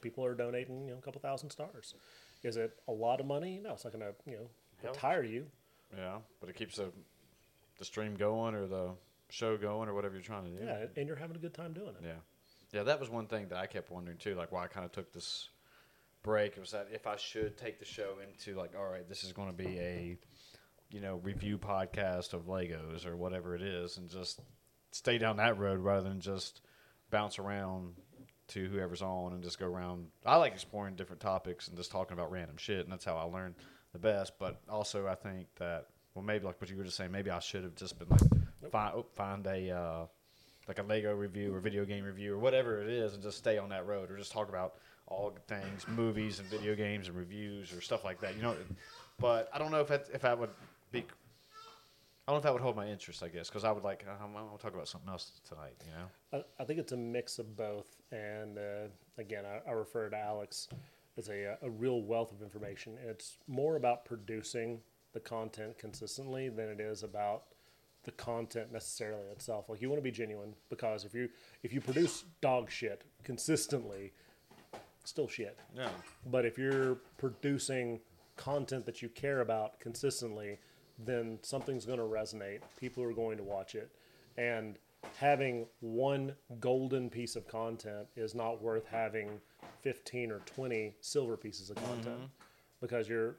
People 0.01 0.25
are 0.25 0.35
donating, 0.35 0.87
you 0.87 0.93
know, 0.93 0.99
a 0.99 1.03
couple 1.03 1.21
thousand 1.21 1.51
stars. 1.51 1.95
Is 2.43 2.57
it 2.57 2.79
a 2.87 2.93
lot 2.93 3.21
of 3.21 3.27
money? 3.27 3.59
No, 3.63 3.73
it's 3.73 3.85
not 3.85 3.93
going 3.93 4.05
to, 4.05 4.15
you 4.31 4.37
know, 4.37 4.51
retire 4.89 5.23
you. 5.25 5.47
Yeah. 5.97 6.19
But 6.41 6.49
it 6.51 6.57
keeps 6.57 6.77
the 6.77 6.93
the 7.79 7.85
stream 7.85 8.15
going 8.15 8.55
or 8.55 8.67
the 8.67 8.91
show 9.29 9.57
going 9.57 9.89
or 9.89 9.95
whatever 9.95 10.15
you're 10.15 10.23
trying 10.23 10.45
to 10.45 10.51
do. 10.51 10.65
Yeah, 10.65 10.87
and 10.97 11.07
you're 11.07 11.17
having 11.17 11.37
a 11.37 11.39
good 11.39 11.53
time 11.55 11.73
doing 11.73 11.89
it. 11.91 12.03
Yeah. 12.03 12.13
Yeah, 12.73 12.83
that 12.85 12.99
was 13.01 13.09
one 13.11 13.27
thing 13.27 13.49
that 13.49 13.59
I 13.59 13.67
kept 13.67 13.91
wondering 13.91 14.17
too, 14.19 14.35
like 14.35 14.51
why 14.53 14.65
I 14.65 14.67
kind 14.67 14.85
of 14.85 14.93
took 14.93 15.13
this 15.13 15.49
break 16.23 16.57
was 16.57 16.73
that 16.73 16.89
if 16.93 17.07
I 17.07 17.17
should 17.17 17.57
take 17.57 17.79
the 17.79 17.85
show 17.85 18.17
into 18.27 18.59
like, 18.59 18.75
all 18.77 18.89
right, 18.89 19.09
this 19.09 19.25
is 19.25 19.33
going 19.33 19.49
to 19.49 19.55
be 19.55 19.79
a, 19.79 20.19
you 20.91 21.01
know, 21.01 21.17
review 21.17 21.59
podcast 21.59 22.33
of 22.33 22.47
Legos 22.47 23.07
or 23.07 23.17
whatever 23.17 23.55
it 23.55 23.63
is, 23.63 23.99
and 23.99 24.09
just 24.09 24.41
stay 24.91 25.19
down 25.19 25.37
that 25.37 25.59
road 25.59 25.81
rather 25.81 26.09
than 26.09 26.21
just 26.21 26.61
bounce 27.11 27.39
around 27.39 27.95
to 28.49 28.69
whoever's 28.69 29.03
on 29.03 29.33
and 29.33 29.43
just 29.43 29.59
go 29.59 29.67
around. 29.67 30.07
I 30.25 30.37
like 30.37 30.53
exploring 30.53 30.95
different 30.95 31.21
topics 31.21 31.69
and 31.69 31.77
just 31.77 31.91
talking 31.91 32.13
about 32.13 32.31
random 32.31 32.57
shit, 32.57 32.81
and 32.81 32.93
that's 32.93 33.05
how 33.05 33.17
I 33.17 33.23
learn 33.23 33.55
the 33.93 33.99
best. 33.99 34.39
But 34.39 34.61
also, 34.69 35.07
I 35.07 35.15
think 35.15 35.47
that 35.57 35.87
well, 36.15 36.25
maybe 36.25 36.45
like 36.45 36.61
what 36.61 36.71
you 36.71 36.77
were 36.77 36.85
just 36.85 36.97
saying, 36.97 37.13
maybe 37.13 37.31
I 37.31 37.41
should 37.41 37.65
have 37.65 37.75
just 37.75 37.99
been 37.99 38.09
like 38.09 38.71
find 38.71 38.95
oh, 38.95 39.07
find 39.15 39.47
a. 39.47 39.71
Uh, 39.71 40.07
like 40.69 40.79
a 40.79 40.83
Lego 40.83 41.15
review 41.15 41.55
or 41.55 41.61
video 41.61 41.85
game 41.85 42.05
review 42.05 42.35
or 42.35 42.39
whatever 42.39 42.83
it 42.83 42.89
is, 42.89 43.15
and 43.15 43.23
just 43.23 43.39
stay 43.39 43.59
on 43.59 43.69
that 43.69 43.87
road, 43.87 44.11
or 44.11 44.17
just 44.17 44.33
talk 44.33 44.49
about 44.49 44.75
all 45.07 45.33
things, 45.47 45.87
movies 45.89 46.41
and 46.41 46.49
video 46.49 46.75
games 46.75 47.09
and 47.09 47.17
reviews 47.17 47.73
or 47.73 47.81
stuff 47.81 48.05
like 48.05 48.21
that. 48.21 48.35
You 48.37 48.43
know, 48.43 48.57
but 49.19 49.49
I 49.53 49.59
don't 49.59 49.71
know 49.71 49.81
if 49.81 49.89
that, 49.89 50.07
if 50.13 50.23
that 50.23 50.39
would 50.39 50.51
be. 50.93 51.05
I 52.27 52.33
don't 52.33 52.37
know 52.37 52.39
if 52.39 52.43
that 52.45 52.53
would 52.55 52.63
hold 52.63 52.75
my 52.75 52.89
interest. 52.89 53.23
I 53.23 53.29
guess 53.29 53.49
because 53.49 53.65
I 53.65 53.71
would 53.71 53.85
like 53.85 54.05
I'm, 54.09 54.37
I'm 54.37 54.47
gonna 54.47 54.59
talk 54.59 54.75
about 54.75 54.89
something 54.89 55.09
else 55.09 55.41
tonight. 55.49 55.77
You 55.85 55.93
know. 55.93 56.45
I, 56.59 56.63
I 56.63 56.65
think 56.65 56.81
it's 56.81 56.93
a 56.93 56.97
mix 56.97 57.39
of 57.39 57.57
both. 57.57 57.87
And 58.11 58.59
uh, 58.59 58.89
again, 59.19 59.45
I, 59.45 59.71
I 59.71 59.73
refer 59.73 60.09
to 60.09 60.17
Alex 60.17 60.69
as 61.17 61.29
a, 61.29 61.57
a 61.63 61.71
real 61.71 62.03
wealth 62.03 62.33
of 62.33 62.43
information. 62.43 62.95
It's 63.07 63.39
more 63.47 63.77
about 63.77 64.05
producing 64.05 64.81
the 65.13 65.21
content 65.21 65.79
consistently 65.79 66.49
than 66.49 66.69
it 66.69 66.81
is 66.81 67.03
about 67.03 67.45
the 68.03 68.11
content 68.13 68.73
necessarily 68.73 69.27
itself. 69.31 69.69
Like 69.69 69.81
you 69.81 69.89
want 69.89 69.99
to 69.99 70.05
be 70.05 70.11
genuine 70.11 70.55
because 70.69 71.05
if 71.05 71.15
you 71.15 71.29
if 71.63 71.73
you 71.73 71.81
produce 71.81 72.25
dog 72.41 72.71
shit 72.71 73.03
consistently, 73.23 74.13
still 75.05 75.29
shit. 75.29 75.59
Yeah. 75.77 75.89
But 76.27 76.45
if 76.45 76.59
you're 76.59 76.97
producing 77.19 78.01
content 78.37 78.85
that 78.87 79.01
you 79.01 79.09
care 79.09 79.41
about 79.41 79.79
consistently, 79.81 80.59
then 80.99 81.39
something's 81.43 81.85
going 81.85 81.99
to 81.99 82.05
resonate. 82.05 82.61
People 82.79 83.03
are 83.03 83.13
going 83.13 83.37
to 83.37 83.43
watch 83.43 83.75
it. 83.75 83.91
And 84.37 84.79
having 85.17 85.67
one 85.81 86.35
golden 86.61 87.11
piece 87.11 87.37
of 87.37 87.47
content 87.47 88.07
is 88.17 88.35
not 88.35 88.63
worth 88.63 88.87
having 88.87 89.41
15 89.83 90.31
or 90.31 90.41
20 90.41 90.95
silver 91.01 91.37
pieces 91.37 91.71
of 91.71 91.77
content 91.77 92.17
mm-hmm. 92.17 92.25
because 92.81 93.09
you're 93.09 93.37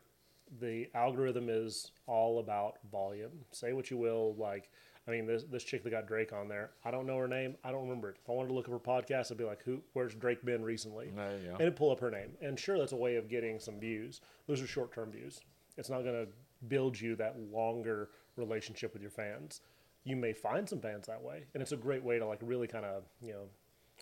the 0.61 0.87
algorithm 0.95 1.49
is 1.49 1.91
all 2.05 2.39
about 2.39 2.77
volume. 2.89 3.31
Say 3.51 3.73
what 3.73 3.91
you 3.91 3.97
will, 3.97 4.33
like 4.37 4.69
I 5.07 5.11
mean, 5.11 5.25
this 5.25 5.43
this 5.43 5.63
chick 5.63 5.83
that 5.83 5.89
got 5.89 6.07
Drake 6.07 6.33
on 6.33 6.49
there, 6.49 6.71
I 6.83 6.91
don't 6.91 7.05
know 7.05 7.17
her 7.17 7.27
name. 7.27 7.55
I 7.63 7.71
don't 7.71 7.83
remember 7.83 8.09
it. 8.09 8.17
If 8.21 8.29
I 8.29 8.33
wanted 8.33 8.49
to 8.49 8.53
look 8.53 8.67
up 8.67 8.73
her 8.73 8.79
podcast, 8.79 9.31
I'd 9.31 9.37
be 9.37 9.45
like, 9.45 9.63
"Who? 9.63 9.81
Where's 9.93 10.13
Drake 10.13 10.43
been 10.43 10.63
recently?" 10.63 11.13
Uh, 11.17 11.29
you 11.41 11.47
go. 11.47 11.51
And 11.53 11.61
it'd 11.61 11.75
pull 11.77 11.91
up 11.91 11.99
her 12.01 12.11
name. 12.11 12.31
And 12.41 12.59
sure, 12.59 12.77
that's 12.77 12.91
a 12.91 12.97
way 12.97 13.15
of 13.15 13.29
getting 13.29 13.59
some 13.59 13.79
views. 13.79 14.19
Those 14.47 14.61
are 14.61 14.67
short 14.67 14.93
term 14.93 15.11
views. 15.11 15.39
It's 15.77 15.89
not 15.89 16.03
going 16.03 16.25
to 16.25 16.31
build 16.67 16.99
you 16.99 17.15
that 17.17 17.37
longer 17.51 18.09
relationship 18.35 18.93
with 18.93 19.01
your 19.01 19.11
fans. 19.11 19.61
You 20.03 20.15
may 20.15 20.33
find 20.33 20.67
some 20.67 20.79
fans 20.79 21.07
that 21.07 21.21
way, 21.21 21.43
and 21.53 21.61
it's 21.61 21.71
a 21.73 21.77
great 21.77 22.03
way 22.03 22.17
to 22.19 22.25
like 22.25 22.39
really 22.41 22.67
kind 22.67 22.85
of 22.85 23.03
you 23.21 23.33
know, 23.33 23.43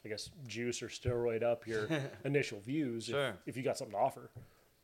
I 0.06 0.10
guess 0.10 0.30
juice 0.48 0.84
or 0.84 0.88
steroid 0.88 1.42
up 1.44 1.66
your 1.66 1.88
initial 2.26 2.60
views 2.60 3.06
Sure. 3.06 3.30
if, 3.30 3.36
if 3.48 3.58
you 3.58 3.64
got 3.64 3.78
something 3.78 3.94
to 3.96 4.00
offer. 4.00 4.30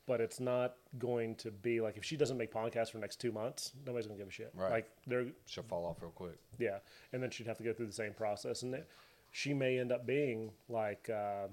But 0.08 0.20
it's 0.20 0.40
not 0.40 0.76
going 0.98 1.36
to 1.36 1.52
be 1.52 1.80
like 1.80 1.96
if 1.96 2.04
she 2.04 2.18
doesn't 2.18 2.38
make 2.38 2.52
podcasts 2.52 2.90
for 2.90 2.98
the 2.98 3.02
next 3.02 3.22
two 3.22 3.32
months, 3.32 3.72
nobody's 3.86 4.08
gonna 4.08 4.18
give 4.18 4.28
a 4.28 4.32
shit. 4.32 4.52
Right. 4.56 4.72
Like 4.72 4.90
they're 5.06 5.28
She'll 5.46 5.64
fall 5.64 5.86
off 5.86 6.02
real 6.02 6.12
quick. 6.12 6.38
yeah, 6.58 6.80
and 7.14 7.22
then 7.22 7.30
she'd 7.30 7.46
have 7.48 7.58
to 7.60 7.64
go 7.64 7.72
through 7.72 7.86
the 7.86 7.94
same 7.94 8.14
process, 8.14 8.64
and 8.64 8.74
it, 8.74 8.90
she 9.30 9.54
may 9.54 9.78
end 9.78 9.92
up 9.92 10.06
being 10.08 10.52
like 10.68 11.10
uh, 11.10 11.48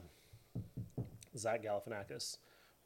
Zach 1.37 1.62
Galifianakis, 1.62 2.38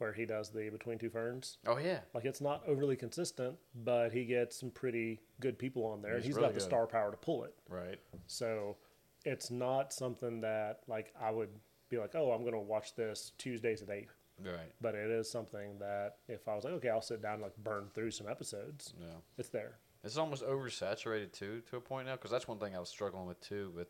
where 0.02 0.12
he 0.12 0.26
does 0.26 0.50
the 0.50 0.68
Between 0.70 0.98
Two 0.98 1.08
Ferns. 1.10 1.58
Oh 1.66 1.78
yeah. 1.78 2.00
Like 2.12 2.24
it's 2.24 2.40
not 2.40 2.62
overly 2.66 2.96
consistent, 2.96 3.56
but 3.84 4.12
he 4.12 4.24
gets 4.24 4.58
some 4.58 4.70
pretty 4.70 5.20
good 5.40 5.58
people 5.58 5.84
on 5.86 6.02
there, 6.02 6.12
and 6.14 6.20
He's 6.24 6.26
he's 6.30 6.36
really 6.36 6.48
got 6.48 6.54
the 6.54 6.60
good. 6.60 6.66
star 6.68 6.86
power 6.86 7.10
to 7.10 7.16
pull 7.16 7.44
it. 7.44 7.54
Right. 7.68 7.98
So 8.26 8.76
it's 9.24 9.50
not 9.50 9.92
something 9.92 10.40
that 10.42 10.80
like 10.88 11.12
I 11.20 11.30
would 11.30 11.50
be 11.88 11.98
like, 11.98 12.14
oh, 12.14 12.32
I'm 12.32 12.44
gonna 12.44 12.60
watch 12.60 12.94
this 12.96 13.32
Tuesdays 13.38 13.82
at 13.82 13.90
eight. 13.90 14.08
Right. 14.42 14.72
But 14.80 14.94
it 14.94 15.10
is 15.10 15.30
something 15.30 15.78
that 15.78 16.16
if 16.26 16.48
I 16.48 16.54
was 16.56 16.64
like, 16.64 16.72
okay, 16.74 16.88
I'll 16.88 17.00
sit 17.02 17.22
down 17.22 17.34
and 17.34 17.42
like 17.42 17.56
burn 17.58 17.88
through 17.94 18.10
some 18.10 18.28
episodes, 18.28 18.92
Yeah. 19.00 19.06
it's 19.38 19.50
there. 19.50 19.76
It's 20.02 20.16
almost 20.16 20.42
oversaturated 20.44 21.32
too, 21.32 21.62
to 21.70 21.76
a 21.76 21.80
point 21.80 22.06
now, 22.08 22.16
because 22.16 22.32
that's 22.32 22.48
one 22.48 22.58
thing 22.58 22.74
I 22.74 22.80
was 22.80 22.88
struggling 22.88 23.26
with 23.26 23.40
too, 23.40 23.72
with 23.76 23.86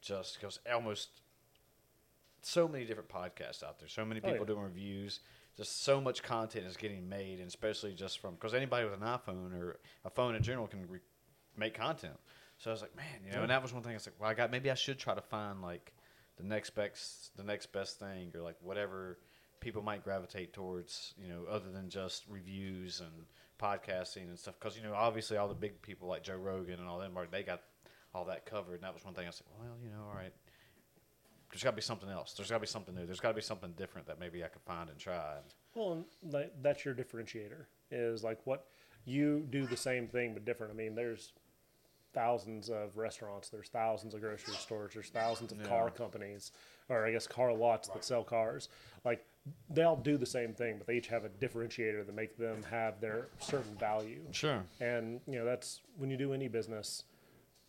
just 0.00 0.40
because 0.40 0.58
almost 0.72 1.20
so 2.40 2.66
many 2.66 2.84
different 2.84 3.08
podcasts 3.08 3.62
out 3.62 3.78
there, 3.78 3.88
so 3.88 4.04
many 4.04 4.20
Oh, 4.20 4.24
people 4.24 4.40
yeah. 4.40 4.46
doing 4.54 4.62
reviews, 4.64 5.20
just 5.56 5.84
so 5.84 6.00
much 6.00 6.22
content 6.22 6.66
is 6.66 6.76
getting 6.76 7.08
made, 7.08 7.38
and 7.38 7.48
especially 7.48 7.92
just 7.92 8.18
from 8.18 8.34
because 8.34 8.54
anybody 8.54 8.84
with 8.84 8.94
an 8.94 9.06
iPhone 9.06 9.54
or 9.58 9.78
a 10.04 10.10
phone 10.10 10.34
in 10.34 10.42
general 10.42 10.66
can 10.66 10.88
re- 10.88 11.00
make 11.56 11.74
content. 11.74 12.18
So 12.58 12.70
I 12.70 12.72
was 12.72 12.82
like, 12.82 12.96
man, 12.96 13.06
you 13.26 13.32
know, 13.32 13.42
and 13.42 13.50
that 13.50 13.62
was 13.62 13.72
one 13.72 13.82
thing. 13.82 13.92
I 13.92 13.96
was 13.96 14.06
like, 14.06 14.14
well, 14.20 14.30
I 14.30 14.34
got 14.34 14.50
maybe 14.50 14.70
I 14.70 14.74
should 14.74 14.98
try 14.98 15.14
to 15.14 15.20
find 15.20 15.60
like 15.60 15.92
the 16.36 16.44
next 16.44 16.70
best, 16.70 17.36
the 17.36 17.42
next 17.42 17.72
best 17.72 17.98
thing, 17.98 18.32
or 18.34 18.40
like 18.40 18.56
whatever 18.62 19.18
people 19.60 19.82
might 19.82 20.04
gravitate 20.04 20.52
towards, 20.52 21.14
you 21.20 21.28
know, 21.28 21.44
other 21.50 21.70
than 21.70 21.88
just 21.88 22.24
reviews 22.28 23.00
and 23.00 23.26
podcasting 23.60 24.28
and 24.28 24.38
stuff. 24.38 24.54
Because 24.58 24.76
you 24.76 24.82
know, 24.82 24.94
obviously, 24.94 25.36
all 25.36 25.48
the 25.48 25.54
big 25.54 25.82
people 25.82 26.08
like 26.08 26.22
Joe 26.22 26.36
Rogan 26.36 26.80
and 26.80 26.88
all 26.88 26.98
them, 26.98 27.16
they 27.30 27.42
got 27.42 27.62
all 28.14 28.24
that 28.26 28.46
covered. 28.46 28.74
And 28.74 28.82
that 28.84 28.94
was 28.94 29.04
one 29.04 29.14
thing 29.14 29.26
I 29.26 29.30
said, 29.30 29.46
well, 29.58 29.76
you 29.82 29.90
know, 29.90 30.04
all 30.08 30.14
right, 30.14 30.32
there's 31.52 31.62
got 31.62 31.70
to 31.70 31.76
be 31.76 31.82
something 31.82 32.08
else. 32.08 32.32
There's 32.32 32.48
got 32.50 32.56
to 32.56 32.60
be 32.60 32.66
something 32.66 32.94
new. 32.94 33.04
There's 33.04 33.20
got 33.20 33.28
to 33.28 33.34
be 33.34 33.42
something 33.42 33.72
different 33.76 34.06
that 34.06 34.18
maybe 34.18 34.42
I 34.42 34.48
could 34.48 34.62
find 34.62 34.88
and 34.88 34.98
try. 34.98 35.34
Well, 35.74 36.04
and 36.32 36.46
that's 36.62 36.84
your 36.84 36.94
differentiator 36.94 37.66
is 37.90 38.24
like 38.24 38.38
what 38.44 38.66
you 39.04 39.46
do 39.50 39.66
the 39.66 39.76
same 39.76 40.08
thing 40.08 40.32
but 40.32 40.44
different. 40.46 40.72
I 40.72 40.76
mean, 40.76 40.94
there's 40.94 41.32
thousands 42.14 42.70
of 42.70 42.96
restaurants, 42.96 43.48
there's 43.50 43.68
thousands 43.68 44.14
of 44.14 44.20
grocery 44.20 44.54
stores, 44.54 44.94
there's 44.94 45.10
thousands 45.10 45.52
of 45.52 45.58
Yeah. 45.58 45.66
car 45.66 45.90
companies, 45.90 46.52
or 46.88 47.06
I 47.06 47.10
guess 47.12 47.26
car 47.26 47.52
lots 47.52 47.88
that 47.88 48.04
sell 48.04 48.24
cars. 48.24 48.68
Like 49.04 49.24
they 49.68 49.82
all 49.82 49.96
do 49.96 50.16
the 50.16 50.26
same 50.26 50.54
thing, 50.54 50.78
but 50.78 50.86
they 50.86 50.96
each 50.96 51.08
have 51.08 51.24
a 51.24 51.28
differentiator 51.28 52.06
that 52.06 52.14
make 52.14 52.36
them 52.36 52.62
have 52.64 53.00
their 53.00 53.28
certain 53.40 53.74
value. 53.76 54.22
Sure. 54.30 54.62
And 54.80 55.20
you 55.26 55.38
know 55.38 55.44
that's 55.44 55.80
when 55.96 56.10
you 56.10 56.16
do 56.16 56.32
any 56.32 56.48
business. 56.48 57.04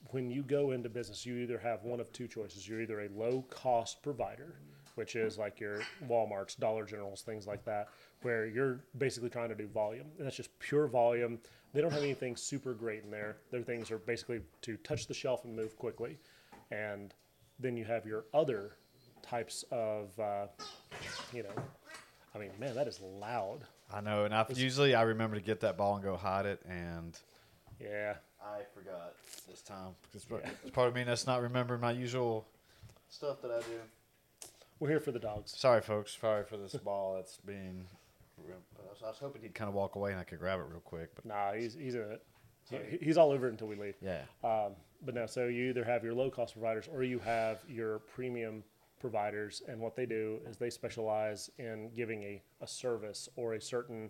When 0.09 0.29
you 0.29 0.43
go 0.43 0.71
into 0.71 0.89
business, 0.89 1.25
you 1.25 1.37
either 1.37 1.57
have 1.57 1.83
one 1.83 1.99
of 1.99 2.11
two 2.11 2.27
choices. 2.27 2.67
You're 2.67 2.81
either 2.81 3.01
a 3.01 3.09
low 3.09 3.43
cost 3.49 4.03
provider, 4.03 4.55
which 4.95 5.15
is 5.15 5.37
like 5.37 5.59
your 5.59 5.81
WalMarts, 6.07 6.57
Dollar 6.57 6.85
Generals, 6.85 7.21
things 7.21 7.47
like 7.47 7.65
that, 7.65 7.89
where 8.21 8.45
you're 8.45 8.81
basically 8.97 9.29
trying 9.29 9.49
to 9.49 9.55
do 9.55 9.67
volume. 9.67 10.07
And 10.17 10.25
that's 10.25 10.35
just 10.35 10.57
pure 10.59 10.87
volume. 10.87 11.39
They 11.73 11.81
don't 11.81 11.91
have 11.91 12.03
anything 12.03 12.35
super 12.35 12.73
great 12.73 13.03
in 13.03 13.09
there. 13.09 13.37
Their 13.49 13.63
things 13.63 13.89
are 13.89 13.97
basically 13.97 14.41
to 14.61 14.77
touch 14.77 15.07
the 15.07 15.13
shelf 15.13 15.45
and 15.45 15.55
move 15.55 15.77
quickly. 15.77 16.19
And 16.69 17.13
then 17.59 17.75
you 17.77 17.85
have 17.85 18.05
your 18.05 18.25
other 18.33 18.73
types 19.23 19.63
of, 19.71 20.19
uh, 20.19 20.47
you 21.33 21.43
know, 21.43 21.63
I 22.35 22.37
mean, 22.37 22.51
man, 22.59 22.75
that 22.75 22.87
is 22.87 22.99
loud. 23.01 23.59
I 23.91 24.01
know, 24.01 24.25
and 24.25 24.33
I 24.33 24.45
usually 24.53 24.95
I 24.95 25.03
remember 25.03 25.35
to 25.35 25.41
get 25.41 25.59
that 25.61 25.77
ball 25.77 25.95
and 25.95 26.03
go 26.03 26.15
hide 26.17 26.45
it, 26.45 26.61
and 26.67 27.17
Yeah. 27.79 28.15
I 28.45 28.61
forgot 28.73 29.13
this 29.49 29.61
time. 29.61 29.95
It's, 30.13 30.25
it's 30.63 30.71
part 30.71 30.87
of 30.89 30.95
me 30.95 31.03
that's 31.03 31.25
not 31.25 31.41
remembering 31.41 31.81
my 31.81 31.91
usual 31.91 32.45
stuff 33.09 33.41
that 33.41 33.51
I 33.51 33.59
do. 33.61 33.79
We're 34.79 34.89
here 34.89 34.99
for 34.99 35.11
the 35.11 35.19
dogs. 35.19 35.53
Sorry, 35.57 35.81
folks. 35.81 36.17
Sorry 36.19 36.43
for 36.43 36.57
this 36.57 36.73
ball 36.75 37.15
that's 37.15 37.37
being. 37.45 37.85
I 38.39 38.51
was- 38.89 39.01
I 39.03 39.07
was 39.07 39.17
hoping 39.19 39.41
he'd 39.41 39.55
kind 39.55 39.69
of 39.69 39.73
walk 39.75 39.95
away 39.95 40.11
and 40.11 40.19
I 40.19 40.23
could 40.23 40.39
grab 40.39 40.59
it 40.59 40.63
real 40.69 40.81
quick, 40.81 41.13
but 41.15 41.25
Nah, 41.25 41.53
he's 41.53 41.73
he's 41.73 41.95
in 41.95 42.01
it. 42.01 42.25
He- 42.69 42.97
He's 43.05 43.17
all 43.17 43.31
over 43.31 43.47
it 43.47 43.51
until 43.51 43.67
we 43.67 43.75
leave. 43.75 43.95
yeah, 44.01 44.23
Um, 44.43 44.75
but 45.01 45.13
no, 45.15 45.25
so 45.25 45.47
you 45.47 45.69
either 45.69 45.83
have 45.83 46.03
your 46.03 46.13
low 46.13 46.29
cost 46.29 46.53
providers 46.53 46.87
or 46.91 47.03
you 47.03 47.19
have 47.19 47.59
your 47.67 47.99
premium 47.99 48.63
providers, 48.99 49.61
and 49.67 49.79
what 49.79 49.95
they 49.95 50.05
do 50.05 50.39
is 50.45 50.57
they 50.57 50.69
specialize 50.69 51.49
in 51.57 51.89
giving 51.95 52.23
a, 52.23 52.41
a 52.61 52.67
service 52.67 53.29
or 53.35 53.53
a 53.53 53.61
certain 53.61 54.09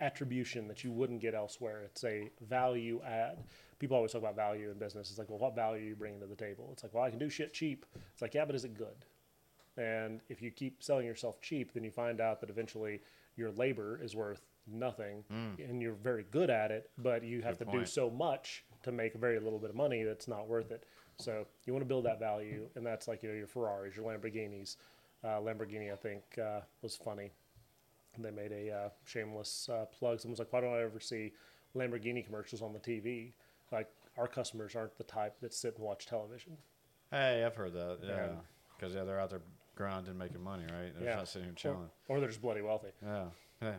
attribution 0.00 0.68
that 0.68 0.84
you 0.84 0.92
wouldn't 0.92 1.20
get 1.20 1.34
elsewhere. 1.34 1.82
It's 1.84 2.04
a 2.04 2.30
value 2.48 3.00
add. 3.06 3.38
People 3.78 3.96
always 3.96 4.12
talk 4.12 4.22
about 4.22 4.36
value 4.36 4.70
in 4.70 4.78
business. 4.78 5.10
It's 5.10 5.18
like, 5.18 5.28
well, 5.30 5.38
what 5.38 5.54
value 5.54 5.84
are 5.84 5.88
you 5.88 5.94
bringing 5.94 6.20
to 6.20 6.26
the 6.26 6.34
table? 6.34 6.70
It's 6.72 6.82
like, 6.82 6.92
well, 6.94 7.04
I 7.04 7.10
can 7.10 7.18
do 7.18 7.28
shit 7.30 7.52
cheap. 7.52 7.86
It's 8.12 8.22
like, 8.22 8.34
yeah, 8.34 8.44
but 8.44 8.54
is 8.54 8.64
it 8.64 8.76
good? 8.76 9.04
And 9.76 10.20
if 10.28 10.42
you 10.42 10.50
keep 10.50 10.82
selling 10.82 11.06
yourself 11.06 11.40
cheap, 11.40 11.72
then 11.72 11.84
you 11.84 11.90
find 11.90 12.20
out 12.20 12.40
that 12.40 12.50
eventually 12.50 13.00
your 13.36 13.52
labor 13.52 14.00
is 14.02 14.16
worth 14.16 14.42
nothing 14.66 15.24
and 15.30 15.80
you're 15.80 15.94
very 15.94 16.24
good 16.30 16.50
at 16.50 16.70
it, 16.70 16.90
but 16.98 17.22
you 17.22 17.40
have 17.42 17.58
Good 17.58 17.66
to 17.66 17.78
do 17.78 17.86
so 17.86 18.10
much 18.10 18.64
to 18.82 18.92
make 18.92 19.14
a 19.14 19.18
very 19.18 19.38
little 19.38 19.58
bit 19.58 19.70
of 19.70 19.76
money 19.76 20.02
that's 20.02 20.26
not 20.28 20.48
worth 20.48 20.72
it. 20.72 20.84
So 21.18 21.46
you 21.64 21.72
want 21.72 21.82
to 21.82 21.88
build 21.88 22.04
that 22.04 22.18
value, 22.20 22.68
and 22.76 22.84
that's 22.86 23.08
like 23.08 23.22
you 23.22 23.28
know 23.28 23.34
your 23.34 23.46
Ferraris, 23.46 23.96
your 23.96 24.04
Lamborghinis. 24.04 24.76
Uh, 25.24 25.40
Lamborghini, 25.40 25.92
I 25.92 25.96
think, 25.96 26.22
uh, 26.38 26.60
was 26.80 26.94
funny. 26.96 27.32
They 28.22 28.30
made 28.30 28.52
a 28.52 28.70
uh, 28.72 28.88
shameless 29.04 29.68
uh, 29.68 29.84
plug. 29.86 30.20
Someone's 30.20 30.38
like, 30.38 30.52
"Why 30.52 30.60
don't 30.60 30.74
I 30.74 30.82
ever 30.82 31.00
see 31.00 31.32
Lamborghini 31.76 32.24
commercials 32.24 32.62
on 32.62 32.72
the 32.72 32.78
TV?" 32.78 33.32
Like 33.70 33.88
our 34.16 34.26
customers 34.28 34.74
aren't 34.74 34.96
the 34.98 35.04
type 35.04 35.38
that 35.40 35.54
sit 35.54 35.76
and 35.76 35.84
watch 35.84 36.06
television. 36.06 36.56
hey, 37.10 37.44
I've 37.44 37.54
heard 37.56 37.72
that. 37.74 37.98
Yeah, 38.02 38.08
Yeah. 38.16 38.28
because 38.76 38.94
yeah, 38.94 39.04
they're 39.04 39.20
out 39.20 39.30
there 39.30 39.40
grinding, 39.76 40.18
making 40.18 40.42
money, 40.42 40.64
right? 40.64 40.92
They're 40.98 41.08
Yeah. 41.08 41.16
not 41.16 41.28
sitting 41.28 41.46
here 41.48 41.54
chilling. 41.54 41.88
or 42.08 42.18
they're 42.20 42.28
just 42.28 42.42
bloody 42.42 42.60
wealthy. 42.62 42.88
Yeah, 43.02 43.26
yeah. 43.62 43.76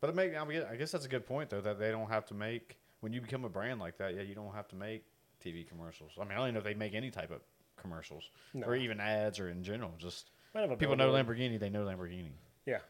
But 0.00 0.10
it 0.10 0.16
make, 0.16 0.36
I, 0.36 0.44
mean, 0.44 0.62
I 0.70 0.76
guess 0.76 0.90
that's 0.92 1.04
a 1.06 1.08
good 1.08 1.26
point 1.26 1.48
though 1.50 1.60
that 1.60 1.78
they 1.78 1.90
don't 1.90 2.08
have 2.08 2.26
to 2.26 2.34
make 2.34 2.78
when 3.00 3.12
you 3.12 3.20
become 3.20 3.44
a 3.44 3.48
brand 3.48 3.78
like 3.80 3.96
that. 3.98 4.14
Yeah, 4.14 4.22
you 4.22 4.34
don't 4.34 4.52
have 4.54 4.68
to 4.68 4.76
make 4.76 5.04
TV 5.42 5.66
commercials. 5.66 6.12
I 6.18 6.24
mean, 6.24 6.32
I 6.32 6.34
don't 6.36 6.44
even 6.46 6.54
know 6.54 6.58
if 6.58 6.64
they 6.64 6.74
make 6.74 6.94
any 6.94 7.10
type 7.10 7.30
of 7.30 7.40
commercials 7.76 8.30
No. 8.54 8.66
or 8.66 8.74
even 8.76 8.98
ads 9.00 9.38
or 9.38 9.48
in 9.48 9.62
general. 9.62 9.92
Just 9.98 10.30
people 10.78 10.96
know. 10.96 11.12
Lamborghini, 11.12 11.58
they 11.60 11.70
know 11.70 11.84
Lamborghini. 11.84 12.30
Yeah. 12.66 12.80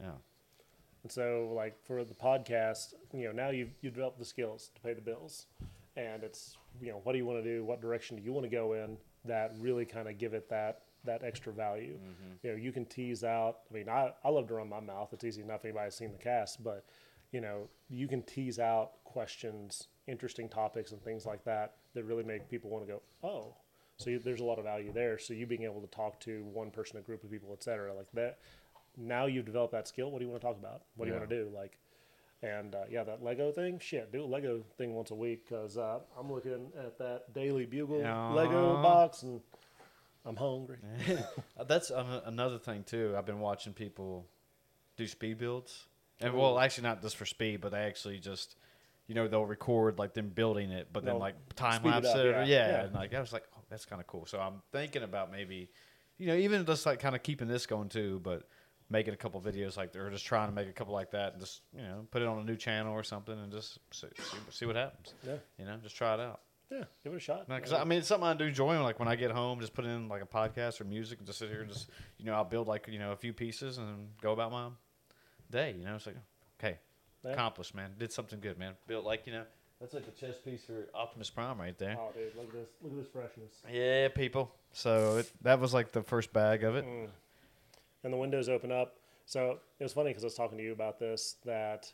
Yeah, 0.00 0.12
And 1.02 1.10
so, 1.10 1.52
like 1.54 1.76
for 1.84 2.04
the 2.04 2.14
podcast, 2.14 2.94
you 3.12 3.24
know, 3.24 3.32
now 3.32 3.50
you've 3.50 3.72
you 3.80 3.90
developed 3.90 4.18
the 4.18 4.24
skills 4.24 4.70
to 4.74 4.80
pay 4.80 4.94
the 4.94 5.00
bills, 5.00 5.46
and 5.96 6.22
it's 6.22 6.56
you 6.80 6.90
know, 6.90 7.00
what 7.02 7.12
do 7.12 7.18
you 7.18 7.26
want 7.26 7.42
to 7.42 7.44
do? 7.44 7.64
What 7.64 7.80
direction 7.80 8.16
do 8.16 8.22
you 8.22 8.32
want 8.32 8.44
to 8.44 8.50
go 8.50 8.74
in? 8.74 8.96
That 9.24 9.54
really 9.58 9.84
kind 9.84 10.08
of 10.08 10.18
give 10.18 10.34
it 10.34 10.48
that 10.50 10.82
that 11.04 11.24
extra 11.24 11.52
value. 11.52 11.94
Mm-hmm. 11.94 12.46
You 12.46 12.50
know, 12.52 12.56
you 12.56 12.72
can 12.72 12.84
tease 12.86 13.24
out. 13.24 13.58
I 13.70 13.74
mean, 13.74 13.88
I 13.88 14.12
I 14.24 14.28
love 14.28 14.46
to 14.48 14.54
run 14.54 14.68
my 14.68 14.80
mouth. 14.80 15.12
It's 15.12 15.24
easy 15.24 15.42
enough. 15.42 15.60
if 15.60 15.66
Anybody's 15.66 15.94
seen 15.94 16.12
the 16.12 16.18
cast, 16.18 16.62
but 16.62 16.84
you 17.32 17.40
know, 17.40 17.68
you 17.88 18.06
can 18.06 18.22
tease 18.22 18.58
out 18.58 19.02
questions, 19.04 19.88
interesting 20.06 20.48
topics, 20.48 20.92
and 20.92 21.02
things 21.02 21.26
like 21.26 21.42
that 21.44 21.74
that 21.94 22.04
really 22.04 22.22
make 22.22 22.48
people 22.48 22.70
want 22.70 22.86
to 22.86 22.92
go, 22.92 23.02
oh. 23.24 23.54
So 23.98 24.10
you, 24.10 24.18
there's 24.18 24.40
a 24.40 24.44
lot 24.44 24.58
of 24.58 24.64
value 24.64 24.92
there. 24.92 25.18
So 25.18 25.32
you 25.32 25.46
being 25.46 25.62
able 25.62 25.80
to 25.80 25.86
talk 25.86 26.18
to 26.20 26.42
one 26.44 26.70
person, 26.70 26.98
a 26.98 27.02
group 27.02 27.22
of 27.22 27.30
people, 27.30 27.50
et 27.52 27.62
cetera, 27.62 27.94
like 27.94 28.10
that. 28.14 28.38
Now 28.96 29.26
you've 29.26 29.46
developed 29.46 29.72
that 29.72 29.88
skill. 29.88 30.10
What 30.10 30.18
do 30.18 30.24
you 30.24 30.30
want 30.30 30.42
to 30.42 30.46
talk 30.46 30.58
about? 30.58 30.82
What 30.96 31.06
do 31.06 31.10
you 31.10 31.14
Yeah. 31.14 31.20
want 31.20 31.30
to 31.30 31.44
do? 31.44 31.50
Like, 31.54 31.78
and 32.42 32.74
uh, 32.74 32.84
yeah, 32.90 33.04
that 33.04 33.22
Lego 33.22 33.52
thing. 33.52 33.78
Shit, 33.78 34.12
do 34.12 34.24
a 34.24 34.26
Lego 34.26 34.62
thing 34.76 34.94
once 34.94 35.10
a 35.10 35.14
week 35.14 35.48
because 35.48 35.78
uh, 35.78 36.00
I'm 36.18 36.32
looking 36.32 36.72
at 36.78 36.98
that 36.98 37.32
Daily 37.32 37.66
Bugle 37.66 38.00
Lego 38.34 38.82
box 38.82 39.22
and 39.22 39.40
I'm 40.24 40.36
hungry. 40.36 40.78
Uh, 41.58 41.64
That's 41.64 41.90
an- 41.90 42.22
another 42.24 42.58
thing 42.58 42.82
too. 42.84 43.14
I've 43.16 43.26
been 43.26 43.40
watching 43.40 43.72
people 43.72 44.26
do 44.96 45.06
speed 45.06 45.38
builds, 45.38 45.86
and 46.20 46.34
well, 46.34 46.58
actually 46.58 46.84
not 46.84 47.00
just 47.02 47.16
for 47.16 47.24
speed, 47.26 47.60
but 47.60 47.72
they 47.72 47.80
actually 47.80 48.18
just, 48.18 48.56
you 49.06 49.14
know, 49.14 49.26
they'll 49.28 49.44
record 49.46 49.98
like 49.98 50.12
them 50.14 50.28
building 50.28 50.70
it, 50.70 50.88
but 50.92 51.04
then 51.04 51.14
They'll 51.14 51.20
like 51.20 51.34
time 51.54 51.80
speed 51.80 51.88
it 51.88 51.92
lapse 51.92 52.08
up, 52.08 52.16
it. 52.16 52.26
yeah, 52.30 52.42
Yeah, 52.44 52.68
yeah. 52.68 52.84
and 52.84 52.94
like 52.94 53.14
I 53.14 53.20
was 53.20 53.32
like, 53.32 53.44
oh, 53.56 53.60
that's 53.70 53.84
kind 53.84 54.00
of 54.00 54.06
cool. 54.06 54.26
So 54.26 54.38
I'm 54.40 54.62
thinking 54.72 55.02
about 55.02 55.30
maybe, 55.32 55.68
you 56.18 56.26
know, 56.26 56.34
even 56.36 56.64
just 56.66 56.86
like 56.86 56.98
kind 57.00 57.14
of 57.14 57.22
keeping 57.22 57.48
this 57.48 57.66
going 57.66 57.88
too, 57.88 58.20
but 58.22 58.48
making 58.92 59.14
a 59.14 59.16
couple 59.16 59.40
videos 59.40 59.76
like 59.76 59.96
or 59.96 60.10
just 60.10 60.24
trying 60.26 60.48
to 60.48 60.54
make 60.54 60.68
a 60.68 60.72
couple 60.72 60.92
like 60.94 61.10
that 61.12 61.32
and 61.32 61.40
just 61.40 61.62
you 61.74 61.82
know 61.82 62.06
put 62.10 62.22
it 62.22 62.28
on 62.28 62.38
a 62.38 62.44
new 62.44 62.56
channel 62.56 62.92
or 62.92 63.02
something 63.02 63.36
and 63.36 63.50
just 63.50 63.78
see, 63.90 64.06
see, 64.18 64.36
see 64.50 64.66
what 64.66 64.76
happens. 64.76 65.14
Yeah, 65.26 65.36
You 65.58 65.64
know, 65.64 65.76
just 65.82 65.96
try 65.96 66.14
it 66.14 66.20
out. 66.20 66.40
yeah, 66.70 66.84
give 67.02 67.12
it 67.12 67.16
a 67.16 67.20
shot. 67.20 67.48
Because 67.48 67.72
I 67.72 67.84
mean, 67.84 67.98
it's 68.00 68.08
something 68.08 68.28
I 68.28 68.34
do 68.34 68.44
enjoy. 68.44 68.80
Like 68.82 68.98
when 68.98 69.08
I 69.08 69.16
get 69.16 69.30
home, 69.30 69.58
just 69.60 69.74
put 69.74 69.84
in 69.86 70.08
like 70.08 70.22
a 70.22 70.26
podcast 70.26 70.80
or 70.80 70.84
music 70.84 71.18
and 71.18 71.26
just 71.26 71.38
sit 71.38 71.48
here 71.50 71.62
and 71.62 71.70
just 71.70 71.88
you 72.18 72.26
know 72.26 72.34
I'll 72.34 72.44
build 72.44 72.68
like 72.68 72.86
you 72.88 72.98
know 72.98 73.12
a 73.12 73.16
few 73.16 73.32
pieces 73.32 73.78
and 73.78 74.08
go 74.20 74.32
about 74.32 74.52
my 74.52 74.68
day. 75.50 75.74
You 75.78 75.84
know, 75.84 75.94
it's 75.96 76.06
like 76.06 76.16
okay, 76.60 76.78
Yeah. 77.24 77.32
accomplished, 77.32 77.74
man. 77.74 77.90
Did 77.98 78.12
something 78.12 78.40
good, 78.40 78.58
man. 78.58 78.74
Built 78.86 79.04
like 79.04 79.26
you 79.26 79.32
know 79.32 79.44
that's 79.80 79.94
like 79.94 80.06
a 80.06 80.12
chess 80.12 80.36
piece 80.44 80.62
for 80.64 80.86
Optimus 80.94 81.28
Prime 81.30 81.58
right 81.58 81.76
there. 81.76 81.96
Oh, 81.98 82.10
dude, 82.14 82.34
look 82.36 82.46
at 82.48 82.52
this! 82.52 82.68
Look 82.82 82.92
at 82.92 82.98
this 82.98 83.08
freshness. 83.12 83.52
Yeah, 83.72 84.08
people. 84.08 84.52
So 84.72 85.16
it, 85.18 85.30
that 85.42 85.58
was 85.60 85.74
like 85.74 85.90
the 85.92 86.02
first 86.02 86.32
bag 86.32 86.62
of 86.64 86.76
it. 86.76 86.84
Mm. 86.86 87.08
And 88.04 88.12
the 88.12 88.16
windows 88.16 88.48
open 88.48 88.72
up. 88.72 88.96
So 89.26 89.58
it 89.78 89.84
was 89.84 89.92
funny 89.92 90.10
because 90.10 90.24
I 90.24 90.26
was 90.26 90.34
talking 90.34 90.58
to 90.58 90.64
you 90.64 90.72
about 90.72 90.98
this 90.98 91.36
that 91.44 91.92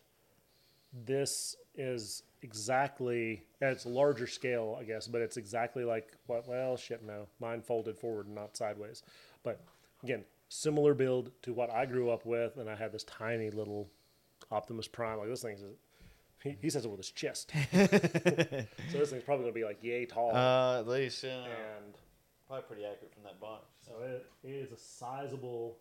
this 0.92 1.56
is 1.74 2.22
exactly 2.42 3.44
it's 3.60 3.86
larger 3.86 4.26
scale, 4.26 4.76
I 4.80 4.84
guess, 4.84 5.06
but 5.06 5.20
it's 5.20 5.36
exactly 5.36 5.84
like 5.84 6.12
what? 6.26 6.48
Well, 6.48 6.76
shit, 6.76 7.02
no, 7.04 7.26
mine 7.40 7.62
folded 7.62 7.98
forward 7.98 8.26
and 8.26 8.34
not 8.34 8.56
sideways. 8.56 9.02
But 9.42 9.60
again, 10.02 10.24
similar 10.48 10.94
build 10.94 11.30
to 11.42 11.52
what 11.52 11.70
I 11.70 11.86
grew 11.86 12.10
up 12.10 12.24
with, 12.24 12.56
and 12.56 12.68
I 12.68 12.74
had 12.74 12.92
this 12.92 13.04
tiny 13.04 13.50
little 13.50 13.88
Optimus 14.50 14.88
Prime. 14.88 15.18
Like 15.18 15.28
this 15.28 15.42
thing's. 15.42 15.62
He, 16.42 16.56
he 16.62 16.70
says 16.70 16.84
it 16.84 16.88
with 16.88 16.98
his 16.98 17.10
chest. 17.10 17.50
so 17.72 17.78
this 17.80 19.10
thing's 19.10 19.24
probably 19.24 19.44
gonna 19.44 19.52
be 19.52 19.64
like 19.64 19.82
yay 19.82 20.06
tall. 20.06 20.34
Uh, 20.34 20.78
at 20.78 20.86
least 20.86 21.24
yeah, 21.24 21.44
and 21.44 21.94
probably 22.46 22.64
pretty 22.66 22.84
accurate 22.84 23.12
from 23.12 23.24
that 23.24 23.40
box. 23.40 23.66
So 23.84 23.92
it, 24.04 24.26
it 24.44 24.50
is 24.50 24.72
a 24.72 24.78
sizable 24.78 25.78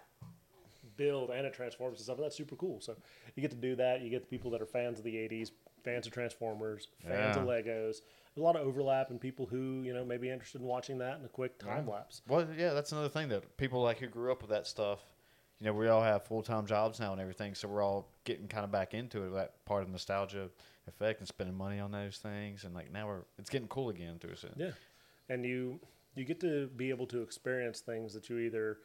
build 0.98 1.30
and 1.30 1.46
it 1.46 1.54
transforms 1.54 2.00
and 2.00 2.04
stuff. 2.06 2.18
And 2.18 2.26
that's 2.26 2.36
super 2.36 2.56
cool. 2.56 2.82
So 2.82 2.96
you 3.36 3.42
get 3.42 3.52
to 3.52 3.58
do 3.58 3.76
that. 3.76 4.02
You 4.02 4.10
get 4.10 4.22
the 4.22 4.28
people 4.28 4.52
that 4.52 4.62
are 4.62 4.66
fans 4.66 5.00
of 5.00 5.06
the 5.06 5.16
'80s, 5.16 5.52
fans 5.84 6.08
of 6.08 6.14
Transformers, 6.14 6.88
fans 7.08 7.38
of 7.38 7.44
Legos. 7.44 8.02
There's 8.38 8.42
a 8.42 8.42
lot 8.42 8.56
of 8.56 8.68
overlap 8.68 9.10
and 9.10 9.20
people 9.20 9.46
who 9.46 9.82
you 9.84 9.94
know 9.94 10.04
may 10.06 10.18
be 10.18 10.30
interested 10.30 10.62
in 10.62 10.68
watching 10.68 10.98
that 11.00 11.20
in 11.20 11.26
a 11.26 11.30
quick 11.30 11.58
time 11.60 11.88
lapse. 11.88 12.22
Well, 12.28 12.48
yeah, 12.58 12.74
that's 12.74 12.92
another 12.92 13.10
thing 13.10 13.30
that 13.30 13.58
people 13.58 13.82
like 13.82 14.00
who 14.00 14.08
grew 14.08 14.32
up 14.32 14.42
with 14.42 14.52
that 14.52 14.68
stuff. 14.68 15.00
You 15.60 15.66
know, 15.66 15.74
we 15.74 15.88
all 15.88 16.04
have 16.04 16.24
full 16.24 16.44
time 16.44 16.66
jobs 16.66 17.00
now 17.00 17.14
and 17.14 17.22
everything, 17.22 17.56
so 17.56 17.68
we're 17.68 17.84
all 17.84 18.10
getting 18.26 18.48
kind 18.48 18.64
of 18.64 18.72
back 18.72 18.94
into 18.94 19.24
it. 19.24 19.34
That 19.34 19.66
part 19.66 19.82
of 19.82 19.90
nostalgia 19.90 20.50
effect 20.88 21.20
and 21.20 21.28
spending 21.28 21.56
money 21.56 21.80
on 21.80 21.92
those 21.92 22.18
things, 22.18 22.64
and 22.64 22.76
like 22.76 22.92
now 22.92 23.08
we're 23.08 23.22
it's 23.40 23.50
getting 23.50 23.68
cool 23.68 23.90
again 23.90 24.20
to 24.20 24.32
us. 24.32 24.46
Yeah, 24.56 24.72
and 25.30 25.44
you 25.44 25.80
you 26.16 26.26
get 26.26 26.40
to 26.42 26.68
be 26.76 26.90
able 26.90 27.08
to 27.08 27.22
experience 27.22 27.80
things 27.80 28.14
that 28.14 28.30
you 28.30 28.40
either 28.40 28.80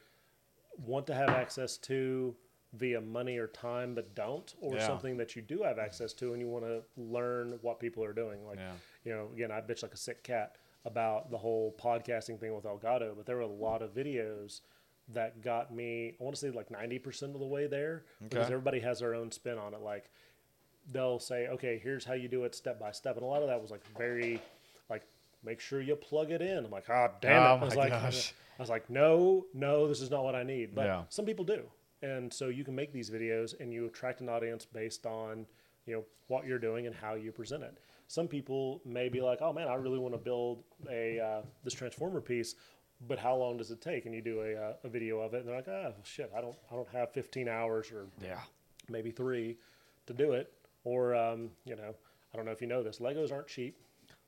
want 0.79 1.07
to 1.09 1.15
have 1.15 1.29
access 1.31 1.77
to 1.79 2.35
via 2.75 3.01
money 3.01 3.37
or 3.37 3.49
time, 3.49 3.95
but 3.95 4.15
don't, 4.15 4.55
or 4.61 4.77
Yeah. 4.77 4.87
something 4.87 5.17
that 5.19 5.37
you 5.37 5.43
do 5.43 5.63
have 5.63 5.79
access 5.79 6.13
to 6.15 6.33
and 6.33 6.41
you 6.41 6.49
want 6.49 6.65
to 6.65 6.83
learn 6.97 7.59
what 7.61 7.79
people 7.79 8.03
are 8.03 8.15
doing. 8.15 8.47
Like, 8.47 8.59
Yeah. 8.59 8.73
you 9.05 9.13
know, 9.13 9.29
again, 9.35 9.51
I 9.53 9.61
bitch 9.61 9.83
like 9.83 9.93
a 9.93 9.97
sick 9.99 10.23
cat 10.23 10.57
about 10.85 11.31
the 11.31 11.37
whole 11.39 11.73
podcasting 11.79 12.41
thing 12.41 12.55
with 12.55 12.65
Elgato, 12.65 13.15
but 13.15 13.27
there 13.27 13.37
were 13.37 13.43
a 13.43 13.47
lot 13.47 13.83
of 13.83 13.91
videos 13.95 14.63
that 15.09 15.43
got 15.43 15.75
me. 15.75 16.17
I 16.19 16.25
want 16.25 16.35
to 16.37 16.41
say 16.41 16.51
like 16.51 16.71
ninety 16.71 16.99
percent 16.99 17.35
of 17.35 17.41
the 17.41 17.47
way 17.47 17.67
there 17.67 18.05
because 18.23 18.47
everybody 18.47 18.81
has 18.81 19.01
their 19.01 19.15
own 19.15 19.31
spin 19.31 19.59
on 19.59 19.75
it. 19.75 19.81
Like 19.81 20.11
they'll 20.91 21.19
say, 21.19 21.49
okay, 21.49 21.79
here's 21.79 22.05
how 22.05 22.15
you 22.15 22.29
do 22.29 22.45
it 22.45 22.55
step 22.55 22.81
by 22.81 22.91
step. 22.93 23.17
And 23.17 23.23
a 23.23 23.27
lot 23.27 23.43
of 23.43 23.49
that 23.49 23.61
was 23.61 23.71
like 23.71 23.85
very, 23.97 24.41
like, 24.91 25.03
make 25.45 25.61
sure 25.61 25.81
you 25.81 25.95
plug 25.95 26.31
it 26.31 26.41
in. 26.43 26.65
I'm 26.65 26.71
like, 26.71 26.89
ah, 26.89 27.11
damn 27.21 27.43
it. 27.43 27.47
Oh 27.47 27.57
I 27.61 27.65
was 27.65 27.77
my 27.77 27.83
like, 27.83 27.91
gosh. 27.91 28.35
I 28.63 28.65
was 28.65 28.71
like, 28.71 28.89
no, 28.89 29.47
no, 29.53 29.89
this 29.89 30.01
is 30.01 30.09
not 30.09 30.23
what 30.23 30.37
I 30.37 30.45
need. 30.45 30.73
But 30.73 30.87
Yeah. 30.87 31.03
some 31.09 31.27
people 31.27 31.45
do. 31.45 31.69
And 32.01 32.33
so 32.33 32.47
you 32.49 32.63
can 32.65 32.77
make 32.77 32.93
these 32.93 33.11
videos 33.11 33.59
and 33.59 33.73
you 33.73 33.87
attract 33.87 34.21
an 34.21 34.29
audience 34.29 34.65
based 34.65 35.05
on, 35.05 35.47
you 35.85 35.97
know, 35.97 36.05
what 36.29 36.47
you're 36.47 36.61
doing 36.61 36.87
and 36.87 36.95
how 36.95 37.15
you 37.15 37.33
present 37.33 37.65
it. 37.65 37.77
Some 38.07 38.29
people 38.29 38.81
may 38.85 39.09
be 39.09 39.21
like, 39.21 39.43
oh 39.43 39.53
man, 39.53 39.67
I 39.67 39.75
really 39.75 39.99
want 39.99 40.15
to 40.15 40.19
build 40.19 40.63
a, 40.89 41.19
uh, 41.19 41.43
this 41.65 41.75
transformer 41.75 42.21
piece. 42.21 42.55
But 43.09 43.19
how 43.19 43.35
long 43.35 43.57
does 43.57 43.73
it 43.73 43.81
take? 43.81 44.07
And 44.07 44.15
you 44.15 44.23
do 44.23 44.43
a, 44.43 44.55
uh, 44.55 44.75
a 44.85 44.89
video 44.89 45.19
of 45.19 45.35
it, 45.35 45.39
and 45.41 45.49
they're 45.49 45.57
like, 45.57 45.67
"Ah, 45.69 45.91
shit, 46.05 46.31
I 46.37 46.41
don't, 46.41 46.57
I 46.71 46.77
don't 46.77 46.89
have 46.91 47.11
15 47.13 47.49
hours 47.49 47.91
or 47.91 48.07
Yeah. 48.23 48.39
maybe 48.89 49.11
three 49.11 49.59
to 50.07 50.13
do 50.15 50.33
it. 50.35 50.53
Or, 50.85 51.13
um, 51.17 51.51
you 51.65 51.75
know, 51.75 51.97
I 52.33 52.37
don't 52.37 52.47
know 52.47 52.53
if 52.53 52.61
you 52.61 52.69
know 52.69 52.85
this, 52.85 53.01
Legos 53.01 53.33
aren't 53.33 53.49
cheap. 53.49 53.77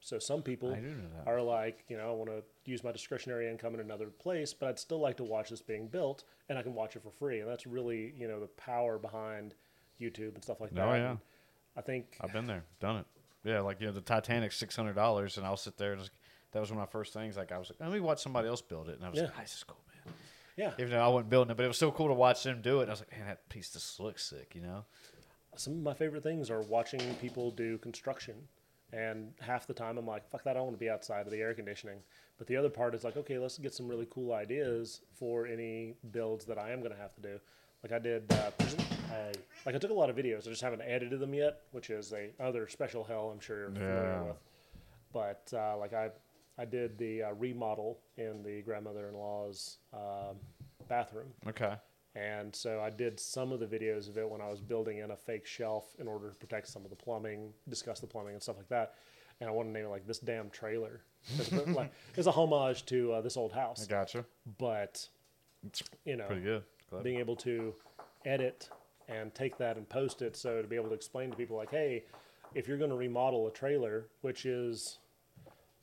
So 0.04 0.18
some 0.18 0.42
people 0.42 0.70
I 0.70 0.80
do 0.80 0.88
know 0.88 1.08
that. 1.16 1.26
are 1.26 1.40
like, 1.40 1.82
you 1.88 1.96
know, 1.96 2.10
I 2.10 2.12
want 2.12 2.28
to 2.28 2.42
use 2.66 2.84
my 2.84 2.92
discretionary 2.92 3.48
income 3.48 3.72
in 3.72 3.80
another 3.80 4.08
place, 4.08 4.52
but 4.52 4.68
I'd 4.68 4.78
still 4.78 5.00
like 5.00 5.16
to 5.16 5.24
watch 5.24 5.48
this 5.48 5.62
being 5.62 5.88
built 5.88 6.24
and 6.50 6.58
I 6.58 6.62
can 6.62 6.74
watch 6.74 6.94
it 6.94 7.02
for 7.02 7.10
free. 7.10 7.40
And 7.40 7.48
that's 7.48 7.66
really, 7.66 8.12
you 8.14 8.28
know, 8.28 8.38
the 8.38 8.48
power 8.48 8.98
behind 8.98 9.54
YouTube 9.98 10.34
and 10.34 10.42
stuff 10.44 10.60
like 10.60 10.74
that. 10.74 10.86
Oh, 10.86 10.92
yeah. 10.92 11.10
And 11.12 11.18
I 11.74 11.80
think, 11.80 12.18
I've 12.20 12.34
been 12.34 12.46
there, 12.46 12.64
done 12.80 12.96
it. 12.98 13.06
Yeah, 13.44 13.60
like 13.60 13.80
you 13.80 13.86
know, 13.86 13.94
the 13.94 14.02
Titanic, 14.02 14.52
six 14.52 14.76
hundred 14.76 14.92
dollars, 14.94 15.38
and 15.38 15.46
I'll 15.46 15.56
sit 15.56 15.78
there. 15.78 15.92
And 15.92 16.00
just, 16.02 16.12
that 16.52 16.60
was 16.60 16.70
one 16.70 16.78
of 16.78 16.86
my 16.86 16.90
first 16.92 17.14
things. 17.14 17.38
Like 17.38 17.50
I 17.50 17.56
was 17.56 17.70
like, 17.70 17.80
let 17.80 17.90
me 17.90 18.00
watch 18.00 18.22
somebody 18.22 18.46
else 18.46 18.60
build 18.60 18.90
it, 18.90 18.96
and 18.96 19.06
I 19.06 19.08
was 19.08 19.18
Yeah. 19.18 19.24
like, 19.24 19.34
"Ah, 19.38 19.40
this 19.40 19.54
is 19.54 19.64
cool, 19.64 19.80
man. 20.04 20.14
yeah, 20.58 20.72
Even 20.78 20.90
though 20.90 21.02
I 21.02 21.08
wasn't 21.08 21.30
building 21.30 21.50
it, 21.50 21.56
but 21.56 21.64
it 21.64 21.68
was 21.68 21.78
so 21.78 21.90
cool 21.90 22.08
to 22.08 22.14
watch 22.14 22.42
them 22.42 22.60
do 22.60 22.80
it. 22.80 22.82
And 22.82 22.90
I 22.90 22.92
was 22.92 23.00
like, 23.00 23.10
man, 23.12 23.26
that 23.26 23.48
piece 23.48 23.70
just 23.72 23.98
looks 24.00 24.22
sick, 24.24 24.54
you 24.54 24.60
know? 24.60 24.84
some 25.56 25.72
of 25.74 25.78
my 25.80 25.94
favorite 25.94 26.22
things 26.22 26.50
are 26.50 26.62
watching 26.62 27.00
people 27.20 27.50
do 27.50 27.78
construction. 27.78 28.34
And 28.94 29.33
half 29.40 29.66
the 29.66 29.74
time 29.74 29.98
I'm 29.98 30.07
like, 30.07 30.28
fuck 30.30 30.44
that, 30.44 30.57
I 30.57 30.61
want 30.61 30.74
to 30.74 30.78
be 30.78 30.88
outside 30.88 31.26
of 31.26 31.33
the 31.33 31.40
air 31.40 31.52
conditioning. 31.52 31.98
But 32.38 32.46
the 32.46 32.57
other 32.57 32.68
part 32.70 32.94
is 32.94 33.02
like, 33.02 33.16
okay, 33.16 33.38
let's 33.38 33.59
get 33.59 33.74
some 33.74 33.88
really 33.88 34.07
cool 34.09 34.33
ideas 34.33 35.00
for 35.12 35.46
any 35.46 35.94
builds 36.12 36.44
that 36.44 36.59
I 36.59 36.70
am 36.70 36.78
going 36.78 36.92
to 36.92 36.98
have 36.98 37.14
to 37.16 37.20
do. 37.20 37.40
Like 37.83 37.92
I 37.92 37.98
did, 37.98 38.33
uh, 38.33 38.50
I, 39.12 39.33
like 39.66 39.74
I 39.74 39.78
took 39.78 39.90
a 39.90 39.94
lot 39.94 40.11
of 40.11 40.16
videos. 40.16 40.46
I 40.46 40.50
just 40.50 40.62
haven't 40.62 40.83
edited 40.83 41.18
them 41.18 41.35
yet, 41.35 41.62
which 41.72 41.90
is 41.90 42.12
a 42.12 42.30
other 42.40 42.68
special 42.68 43.02
hell 43.04 43.30
I'm 43.33 43.40
sure 43.40 43.59
you're 43.59 43.70
familiar 43.70 43.94
Yeah. 44.12 44.22
with. 44.22 44.37
But 45.12 45.52
uh, 45.52 45.76
like 45.76 45.92
I, 45.92 46.11
I 46.57 46.64
did 46.64 46.96
the 46.98 47.24
uh, 47.24 47.33
remodel 47.35 47.98
in 48.16 48.42
the 48.44 48.62
grandmother-in-law's 48.62 49.78
um, 49.92 50.37
bathroom. 50.88 51.26
Okay. 51.48 51.74
And 52.16 52.55
so 52.55 52.81
I 52.81 52.90
did 52.90 53.18
some 53.18 53.50
of 53.50 53.59
the 53.59 53.66
videos 53.66 54.09
of 54.09 54.16
it 54.18 54.29
when 54.29 54.40
I 54.40 54.48
was 54.48 54.61
building 54.61 54.98
in 54.98 55.11
a 55.11 55.16
fake 55.16 55.46
shelf 55.46 55.96
in 55.98 56.07
order 56.07 56.31
to 56.31 56.37
protect 56.37 56.68
some 56.68 56.85
of 56.85 56.90
the 56.90 56.96
plumbing, 56.96 57.53
discuss 57.68 57.98
the 58.00 58.07
plumbing 58.07 58.35
and 58.35 58.42
stuff 58.42 58.57
like 58.57 58.68
that. 58.68 58.94
And 59.40 59.48
I 59.48 59.53
want 59.53 59.68
to 59.68 59.72
name 59.72 59.87
it 59.87 59.88
like 59.88 60.07
this 60.07 60.20
damn 60.20 60.48
trailer. 60.50 61.00
It's, 61.38 61.50
like, 61.50 61.92
it's 62.16 62.29
a 62.29 62.31
homage 62.31 62.87
to 62.87 63.14
uh, 63.14 63.20
this 63.20 63.37
old 63.37 63.53
I 63.53 63.57
house, 63.57 63.87
gotcha. 63.87 64.24
but 64.59 65.09
you 66.05 66.16
know, 66.16 66.27
pretty 66.27 66.42
good. 66.42 66.62
Being 67.03 67.18
able 67.18 67.35
to 67.37 67.74
edit 68.24 68.68
and 69.09 69.35
take 69.35 69.59
that 69.59 69.77
and 69.77 69.88
post 69.88 70.22
it, 70.22 70.37
so 70.37 70.62
to 70.62 70.68
be 70.68 70.77
able 70.77 70.88
to 70.88 70.94
explain 70.94 71.31
to 71.31 71.37
people 71.37 71.57
like, 71.57 71.70
hey, 71.70 72.05
if 72.55 72.68
you're 72.68 72.79
going 72.79 72.90
to 72.90 72.96
remodel 72.96 73.48
a 73.48 73.50
trailer, 73.50 74.07
which 74.20 74.46
is 74.46 74.98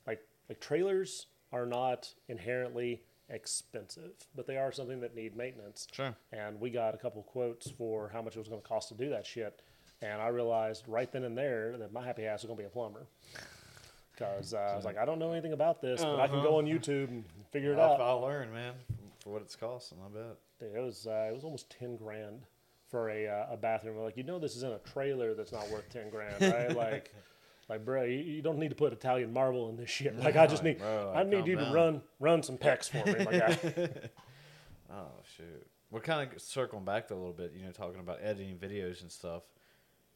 like 0.06 0.20
like 0.48 0.60
trailers 0.60 1.26
are 1.52 1.66
not 1.66 2.14
inherently 2.28 3.02
expensive, 3.32 4.12
but 4.36 4.46
they 4.46 4.56
are 4.56 4.70
something 4.70 5.00
that 5.00 5.16
need 5.16 5.36
maintenance. 5.36 5.88
Sure. 5.90 6.14
And 6.32 6.60
we 6.60 6.70
got 6.70 6.94
a 6.94 6.98
couple 6.98 7.22
quotes 7.22 7.70
for 7.70 8.10
how 8.12 8.22
much 8.22 8.36
it 8.36 8.38
was 8.38 8.48
going 8.48 8.60
to 8.60 8.68
cost 8.68 8.88
to 8.88 8.94
do 8.94 9.10
that 9.10 9.26
shit. 9.26 9.62
And 10.00 10.20
I 10.20 10.28
realized 10.28 10.84
right 10.86 11.10
then 11.10 11.24
and 11.24 11.36
there 11.36 11.76
that 11.78 11.92
my 11.92 12.04
happy 12.04 12.26
ass 12.26 12.42
was 12.42 12.48
going 12.48 12.58
to 12.58 12.62
be 12.62 12.66
a 12.66 12.70
plumber. 12.70 13.06
Because 14.12 14.52
uh, 14.52 14.58
I 14.58 14.76
was 14.76 14.84
like, 14.84 14.98
I 14.98 15.04
don't 15.04 15.18
know 15.18 15.32
anything 15.32 15.52
about 15.52 15.80
this, 15.80 16.02
but 16.02 16.20
I 16.20 16.28
can 16.28 16.42
go 16.42 16.56
on 16.56 16.66
YouTube 16.66 17.08
and 17.08 17.24
figure 17.50 17.72
it 17.72 17.78
I'll, 17.78 17.92
out. 17.92 18.00
I'll 18.00 18.20
learn, 18.20 18.52
man, 18.52 18.74
for 19.20 19.30
what 19.30 19.42
it's 19.42 19.56
costing. 19.56 19.98
I 20.04 20.08
bet. 20.14 20.36
Dude, 20.60 20.76
it 20.76 20.80
was 20.80 21.06
uh, 21.06 21.28
it 21.30 21.34
was 21.34 21.44
almost 21.44 21.70
ten 21.70 21.96
grand 21.96 22.42
for 22.90 23.08
a 23.08 23.26
uh, 23.26 23.46
a 23.52 23.56
bathroom. 23.56 23.96
Like 23.96 24.16
you 24.16 24.22
know, 24.22 24.38
this 24.38 24.54
is 24.54 24.62
in 24.62 24.70
a 24.70 24.78
trailer 24.80 25.34
that's 25.34 25.50
not 25.50 25.68
worth 25.70 25.88
ten 25.88 26.10
grand, 26.10 26.40
right? 26.40 26.76
like, 26.76 27.12
like 27.68 27.84
bro, 27.84 28.04
you, 28.04 28.18
you 28.18 28.42
don't 28.42 28.58
need 28.58 28.70
to 28.70 28.74
put 28.74 28.92
Italian 28.92 29.32
marble 29.32 29.68
in 29.70 29.76
this 29.76 29.88
shit. 29.90 30.18
Like 30.18 30.36
I 30.36 30.46
just 30.46 30.62
need 30.62 30.78
bro, 30.78 31.12
I 31.14 31.22
need 31.22 31.46
you 31.46 31.56
down. 31.56 31.66
to 31.68 31.72
run 31.74 32.02
run 32.20 32.42
some 32.42 32.58
PEX 32.58 32.88
for 32.90 33.06
me, 33.08 33.24
my 33.24 33.38
guy. 33.38 33.88
Oh 34.90 35.06
shoot. 35.36 35.66
We're 35.90 36.00
kind 36.00 36.30
of 36.32 36.40
circling 36.40 36.84
back 36.84 37.10
a 37.10 37.14
little 37.14 37.32
bit. 37.32 37.52
You 37.56 37.64
know, 37.64 37.70
talking 37.72 38.00
about 38.00 38.18
editing 38.22 38.56
videos 38.56 39.02
and 39.02 39.10
stuff. 39.10 39.42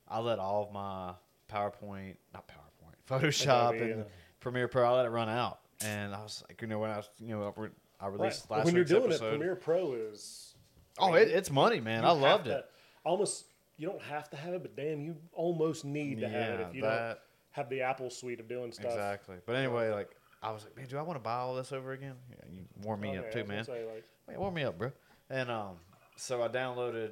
I 0.09 0.20
let 0.20 0.38
all 0.38 0.62
of 0.64 0.72
my 0.72 1.12
PowerPoint, 1.52 2.16
not 2.35 2.46
PowerPoint, 2.48 2.94
Photoshop 3.09 3.70
Adobe, 3.76 3.90
and 3.92 4.04
Premiere 4.40 4.68
Pro. 4.68 4.85
I 4.85 4.96
let 4.96 5.06
it 5.06 5.11
run 5.11 5.28
out, 5.28 5.61
and 5.82 6.14
I 6.14 6.22
was 6.22 6.44
like, 6.48 6.61
you 6.62 6.68
know, 6.68 6.78
when 6.78 6.90
I 6.90 6.96
was, 6.98 7.09
you 7.20 7.28
know, 7.37 7.54
I 7.56 7.61
re- 7.61 7.68
I 8.00 8.06
Right. 8.09 8.12
released 8.20 8.48
But 8.48 8.59
last 8.59 8.64
when 8.66 8.74
you're 8.74 8.85
doing 8.85 9.04
episode. 9.04 9.26
it, 9.26 9.38
Premiere 9.38 9.56
Pro 9.56 9.94
is 9.94 10.54
oh, 10.98 11.14
it, 11.14 11.28
it's 11.28 11.50
money, 11.50 11.80
man. 11.80 12.04
I 12.04 12.11
loved 12.11 12.44
to- 12.44 12.59
it. 12.59 12.66
Almost 13.04 13.46
you 13.78 13.87
don't 13.88 14.02
have 14.02 14.28
to 14.30 14.37
have 14.37 14.54
it, 14.54 14.62
but 14.62 14.76
damn, 14.76 15.00
you 15.00 15.16
almost 15.32 15.85
need 15.85 16.20
to 16.20 16.28
have 16.28 16.61
it 16.61 16.66
if 16.68 16.74
you 16.74 16.82
don't 16.82 16.90
that- 16.90 17.20
have 17.56 17.68
the 17.70 17.80
Apple 17.80 18.10
suite 18.10 18.38
of 18.38 18.48
doing 18.48 18.70
stuff. 18.70 18.86
Exactly. 18.92 19.36
But 19.46 19.56
anyway, 19.56 19.90
like 19.90 20.10
I 20.42 20.52
was 20.52 20.64
like, 20.64 20.76
man, 20.76 20.86
do 20.86 20.98
I 20.98 21.02
want 21.02 21.16
to 21.18 21.22
buy 21.22 21.34
all 21.36 21.54
this 21.54 21.72
over 21.72 21.92
again? 21.92 22.14
Yeah, 22.30 22.36
you 22.52 22.60
warm 22.82 23.00
me 23.00 23.08
Okay, 23.10 23.18
up 23.18 23.26
I 23.26 23.30
too, 23.30 23.44
man. 23.44 23.64
say, 23.64 23.84
like, 23.86 24.04
Man, 24.28 24.38
warm 24.38 24.54
me 24.54 24.62
up, 24.64 24.78
bro. 24.78 24.92
And 25.30 25.50
um, 25.50 25.76
so 26.16 26.42
I 26.42 26.48
downloaded 26.48 27.10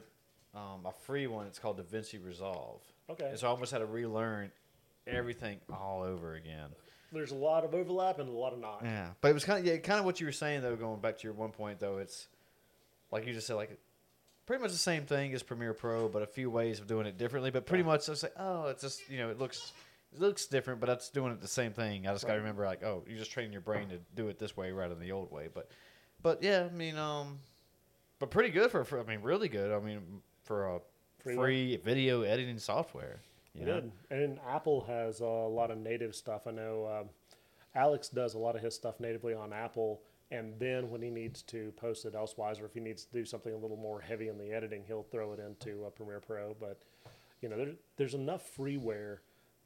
um, 0.54 0.84
a 0.86 0.92
free 1.04 1.26
one. 1.26 1.46
It's 1.46 1.58
called 1.58 1.78
DaVinci 1.78 2.24
Resolve. 2.24 2.80
Okay. 3.10 3.26
And 3.26 3.38
so 3.38 3.46
I 3.46 3.50
almost 3.50 3.72
had 3.72 3.78
to 3.78 3.86
relearn 3.86 4.50
everything 5.06 5.58
all 5.72 6.02
over 6.02 6.34
again. 6.34 6.68
there's 7.12 7.32
a 7.32 7.34
lot 7.36 7.64
of 7.64 7.74
overlap 7.74 8.18
and 8.18 8.28
a 8.28 8.32
lot 8.32 8.52
of 8.52 8.58
not. 8.60 8.80
Yeah, 8.82 9.08
but 9.20 9.28
it 9.30 9.34
was 9.34 9.44
kind 9.44 9.58
of 9.60 9.66
yeah, 9.66 9.76
kind 9.78 9.98
of 9.98 10.04
what 10.04 10.20
you 10.20 10.26
were 10.26 10.32
saying 10.32 10.62
though. 10.62 10.76
Going 10.76 11.00
back 11.00 11.18
to 11.18 11.24
your 11.24 11.32
one 11.34 11.50
point 11.50 11.78
though, 11.80 11.98
it's 11.98 12.26
like 13.10 13.26
you 13.26 13.32
just 13.32 13.46
said, 13.46 13.54
like 13.54 13.78
pretty 14.46 14.62
much 14.62 14.72
the 14.72 14.76
same 14.78 15.04
thing 15.04 15.32
as 15.34 15.42
Premiere 15.42 15.74
Pro, 15.74 16.08
but 16.08 16.22
a 16.22 16.26
few 16.26 16.50
ways 16.50 16.80
of 16.80 16.86
doing 16.86 17.06
it 17.06 17.16
differently. 17.18 17.50
But 17.50 17.66
pretty 17.66 17.84
much 17.84 18.08
it's 18.08 18.22
like, 18.22 18.34
oh, 18.38 18.68
it's 18.68 18.82
just 18.82 19.08
you 19.10 19.18
know, 19.18 19.30
it 19.30 19.38
looks 19.38 19.72
it 20.14 20.20
looks 20.20 20.46
different, 20.46 20.80
but 20.80 20.86
that's 20.86 21.10
doing 21.10 21.32
it 21.32 21.40
the 21.40 21.48
same 21.48 21.72
thing. 21.72 22.06
I 22.06 22.12
just 22.12 22.26
got 22.26 22.34
to 22.34 22.38
remember 22.38 22.64
like, 22.64 22.82
oh, 22.82 23.04
you 23.08 23.16
just 23.16 23.30
train 23.30 23.52
your 23.52 23.60
brain 23.60 23.88
to 23.88 23.98
do 24.14 24.28
it 24.28 24.38
this 24.38 24.56
way 24.56 24.72
rather 24.72 24.94
than 24.94 25.02
the 25.02 25.12
old 25.12 25.30
way. 25.30 25.48
But 25.52 25.70
but 26.22 26.42
yeah, 26.42 26.68
I 26.70 26.74
mean, 26.74 26.96
um, 26.96 27.38
but 28.18 28.30
pretty 28.30 28.50
good 28.50 28.70
for, 28.70 28.84
for 28.84 29.00
I 29.00 29.04
mean, 29.04 29.20
really 29.22 29.48
good. 29.48 29.72
I 29.72 29.80
mean, 29.80 30.00
for 30.44 30.66
a 30.66 30.80
Free 31.24 31.36
free, 31.36 31.76
video 31.78 32.20
editing 32.20 32.58
software. 32.58 33.20
You 33.54 33.64
know? 33.64 33.82
And 34.10 34.38
Apple 34.46 34.84
has 34.86 35.20
a 35.20 35.24
lot 35.24 35.70
of 35.70 35.78
native 35.78 36.14
stuff. 36.14 36.46
I 36.46 36.50
know 36.50 36.86
um, 36.86 37.08
Alex 37.74 38.08
does 38.08 38.34
a 38.34 38.38
lot 38.38 38.56
of 38.56 38.62
his 38.62 38.74
stuff 38.74 39.00
natively 39.00 39.32
on 39.32 39.52
Apple. 39.52 40.02
And 40.30 40.52
then 40.58 40.90
when 40.90 41.00
he 41.00 41.08
needs 41.08 41.40
to 41.42 41.72
post 41.76 42.04
it 42.04 42.14
elsewise, 42.14 42.60
or 42.60 42.66
if 42.66 42.74
he 42.74 42.80
needs 42.80 43.04
to 43.04 43.12
do 43.12 43.24
something 43.24 43.54
a 43.54 43.56
little 43.56 43.76
more 43.76 44.00
heavy 44.00 44.28
in 44.28 44.36
the 44.36 44.52
editing, 44.52 44.82
he'll 44.86 45.04
throw 45.04 45.32
it 45.32 45.38
into 45.38 45.86
uh, 45.86 45.90
Premiere 45.90 46.20
Pro. 46.20 46.54
But 46.60 46.82
you 47.40 47.48
know, 47.48 47.56
there's 47.56 47.76
there's 47.96 48.14
enough 48.14 48.50
freeware 48.56 49.18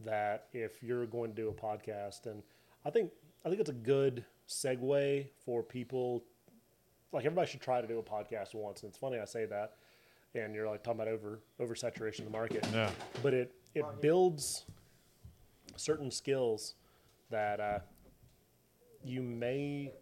that 0.05 0.47
if 0.53 0.83
you're 0.83 1.07
going 1.07 1.31
to 1.35 1.37
do 1.37 1.49
a 1.49 1.53
podcast, 1.53 2.27
and 2.27 2.43
I 2.85 2.91
think 2.91 3.11
I 3.45 3.49
think 3.49 3.61
it's 3.61 3.71
a 3.71 3.75
good 3.75 4.25
segue 4.49 5.27
for 5.45 5.63
people. 5.63 6.25
Like 7.13 7.25
everybody 7.25 7.51
should 7.51 7.61
try 7.61 7.81
to 7.81 7.87
do 7.87 7.99
a 7.99 8.03
podcast 8.03 8.55
once. 8.55 8.83
And 8.83 8.91
it's 8.91 8.99
funny 8.99 9.19
I 9.19 9.25
say 9.25 9.47
that, 9.47 9.75
and 10.35 10.55
you're 10.55 10.67
like 10.69 10.83
talking 10.83 11.01
about 11.01 11.13
over 11.13 11.41
oversaturation 11.61 12.21
of 12.21 12.25
the 12.27 12.31
market 12.31 12.67
Yeah. 12.73 12.91
but 13.23 13.35
it 13.35 13.53
it 13.75 13.85
builds 14.01 14.65
certain 15.77 16.11
skills 16.11 16.75
that 17.31 17.61
uh, 17.61 17.79
you 19.05 19.23
may 19.23 19.93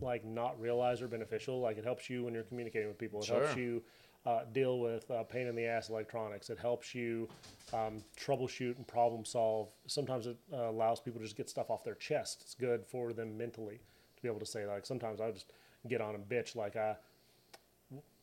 like 0.00 0.24
not 0.24 0.60
realize 0.60 1.02
are 1.02 1.08
beneficial. 1.08 1.60
Like 1.60 1.76
it 1.78 1.84
helps 1.84 2.08
you 2.08 2.24
when 2.24 2.34
you're 2.34 2.44
communicating 2.44 2.88
with 2.88 2.98
people. 2.98 3.20
It 3.22 3.28
helps 3.28 3.50
Sure. 3.52 3.58
you 3.58 3.82
uh, 4.26 4.40
deal 4.52 4.78
with 4.80 5.10
uh, 5.10 5.22
pain 5.22 5.46
in 5.46 5.54
the 5.56 5.64
ass 5.66 5.88
electronics. 5.88 6.50
It 6.50 6.58
helps 6.58 6.94
you 6.94 7.28
um, 7.72 8.02
troubleshoot 8.18 8.76
and 8.76 8.86
problem 8.86 9.24
solve. 9.24 9.68
Sometimes 9.86 10.26
it 10.26 10.36
uh, 10.52 10.68
allows 10.68 11.00
people 11.00 11.20
to 11.20 11.24
just 11.24 11.36
get 11.36 11.48
stuff 11.48 11.70
off 11.70 11.84
their 11.84 11.94
chest. 11.94 12.40
It's 12.42 12.54
good 12.54 12.84
for 12.86 13.12
them 13.12 13.38
mentally 13.38 13.80
to 14.16 14.22
be 14.22 14.28
able 14.28 14.40
to 14.40 14.46
say 14.46 14.66
like. 14.66 14.84
Sometimes 14.86 15.20
I 15.20 15.30
just 15.30 15.52
get 15.88 16.00
on 16.00 16.14
and 16.14 16.28
bitch 16.28 16.56
like 16.56 16.76
I 16.76 16.96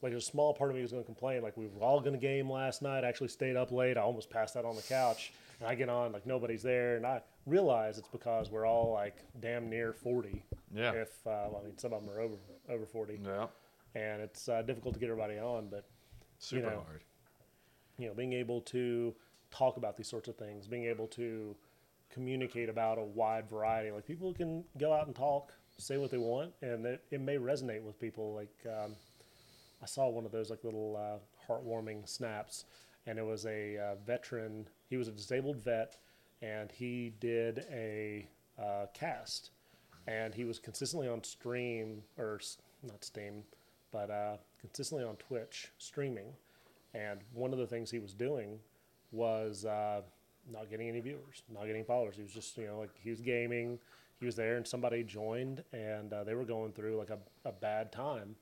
like 0.01 0.13
a 0.13 0.21
small 0.21 0.53
part 0.53 0.69
of 0.69 0.75
me 0.75 0.81
was 0.83 0.91
going 0.91 1.01
to 1.01 1.05
complain 1.05 1.41
like 1.41 1.57
we 1.57 1.65
were 1.67 1.81
all 1.83 1.99
going 1.99 2.13
to 2.13 2.19
game 2.19 2.51
last 2.51 2.81
night 2.83 3.03
I 3.03 3.07
actually 3.07 3.29
stayed 3.29 3.55
up 3.55 3.71
late 3.71 3.97
i 3.97 4.01
almost 4.01 4.29
passed 4.29 4.55
out 4.55 4.65
on 4.65 4.75
the 4.75 4.81
couch 4.83 5.31
and 5.59 5.67
i 5.67 5.73
get 5.73 5.89
on 5.89 6.11
like 6.11 6.27
nobody's 6.27 6.61
there 6.61 6.97
and 6.97 7.07
i 7.07 7.21
realize 7.47 7.97
it's 7.97 8.09
because 8.09 8.51
we're 8.51 8.67
all 8.67 8.91
like 8.93 9.15
damn 9.39 9.67
near 9.69 9.93
40 9.93 10.43
Yeah. 10.75 10.91
if 10.91 11.07
uh, 11.25 11.47
well, 11.49 11.61
i 11.63 11.65
mean 11.65 11.77
some 11.79 11.93
of 11.93 12.05
them 12.05 12.13
are 12.13 12.19
over 12.19 12.35
over 12.69 12.85
40 12.85 13.21
Yeah. 13.25 13.47
And 13.95 14.21
it's 14.21 14.49
uh, 14.49 14.61
difficult 14.61 14.93
to 14.93 14.99
get 14.99 15.09
everybody 15.09 15.39
on 15.39 15.67
but 15.69 15.85
Super 16.37 16.69
know, 16.69 16.83
hard. 16.85 17.01
you 17.97 18.07
know 18.07 18.13
being 18.13 18.33
able 18.33 18.61
to 18.61 19.15
talk 19.51 19.77
about 19.77 19.97
these 19.97 20.07
sorts 20.07 20.27
of 20.27 20.35
things 20.35 20.67
being 20.67 20.85
able 20.85 21.07
to 21.07 21.55
communicate 22.11 22.69
about 22.69 22.97
a 22.97 23.03
wide 23.03 23.49
variety 23.49 23.89
like 23.91 24.05
people 24.05 24.33
can 24.33 24.63
go 24.77 24.93
out 24.93 25.07
and 25.07 25.15
talk 25.15 25.53
say 25.77 25.97
what 25.97 26.11
they 26.11 26.17
want 26.17 26.51
and 26.61 26.85
it, 26.85 27.03
it 27.11 27.21
may 27.21 27.37
resonate 27.37 27.81
with 27.81 27.99
people 27.99 28.33
like 28.33 28.53
um, 28.67 28.95
i 29.81 29.85
saw 29.85 30.07
one 30.07 30.25
of 30.25 30.31
those 30.31 30.49
like 30.49 30.63
little 30.63 30.97
uh, 30.97 31.17
heartwarming 31.51 32.07
snaps 32.07 32.65
and 33.07 33.17
it 33.19 33.25
was 33.25 33.45
a 33.45 33.77
uh, 33.77 33.95
veteran 34.05 34.67
he 34.89 34.97
was 34.97 35.07
a 35.07 35.11
disabled 35.11 35.57
vet 35.57 35.97
and 36.41 36.71
he 36.71 37.13
did 37.19 37.65
a 37.71 38.27
uh, 38.59 38.85
cast 38.93 39.51
and 40.07 40.33
he 40.33 40.45
was 40.45 40.59
consistently 40.59 41.07
on 41.07 41.23
stream 41.23 42.03
or 42.17 42.39
not 42.83 43.03
steam 43.03 43.43
but 43.95 44.11
uh, 44.11 44.35
consistently 44.59 45.05
on 45.05 45.15
twitch 45.15 45.71
streaming 45.77 46.27
and 46.93 47.21
one 47.33 47.53
of 47.53 47.59
the 47.59 47.65
things 47.65 47.89
he 47.89 47.99
was 47.99 48.13
doing 48.13 48.59
was 49.13 49.63
uh, 49.63 50.01
not 50.51 50.69
getting 50.69 50.89
any 50.89 50.99
viewers, 50.99 51.43
not 51.53 51.65
getting 51.65 51.85
followers. 51.85 52.15
He 52.17 52.23
was 52.23 52.33
just, 52.33 52.57
you 52.57 52.67
know, 52.67 52.77
like 52.77 52.89
he 53.01 53.09
was 53.09 53.21
gaming, 53.21 53.79
he 54.19 54.25
was 54.25 54.35
there, 54.35 54.57
and 54.57 54.67
somebody 54.67 55.01
joined, 55.03 55.63
and 55.71 56.11
uh, 56.11 56.25
they 56.25 56.33
were 56.33 56.43
going 56.43 56.73
through 56.73 56.97
like 56.97 57.09
a, 57.09 57.19
a 57.47 57.53
bad 57.53 57.93
time. 57.93 58.35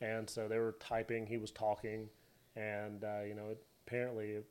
And 0.00 0.28
so 0.28 0.48
they 0.48 0.58
were 0.58 0.74
typing, 0.80 1.24
he 1.24 1.36
was 1.36 1.52
talking, 1.52 2.08
and, 2.56 3.04
uh, 3.04 3.22
you 3.28 3.34
know, 3.34 3.50
it, 3.50 3.62
apparently 3.86 4.30
it 4.30 4.46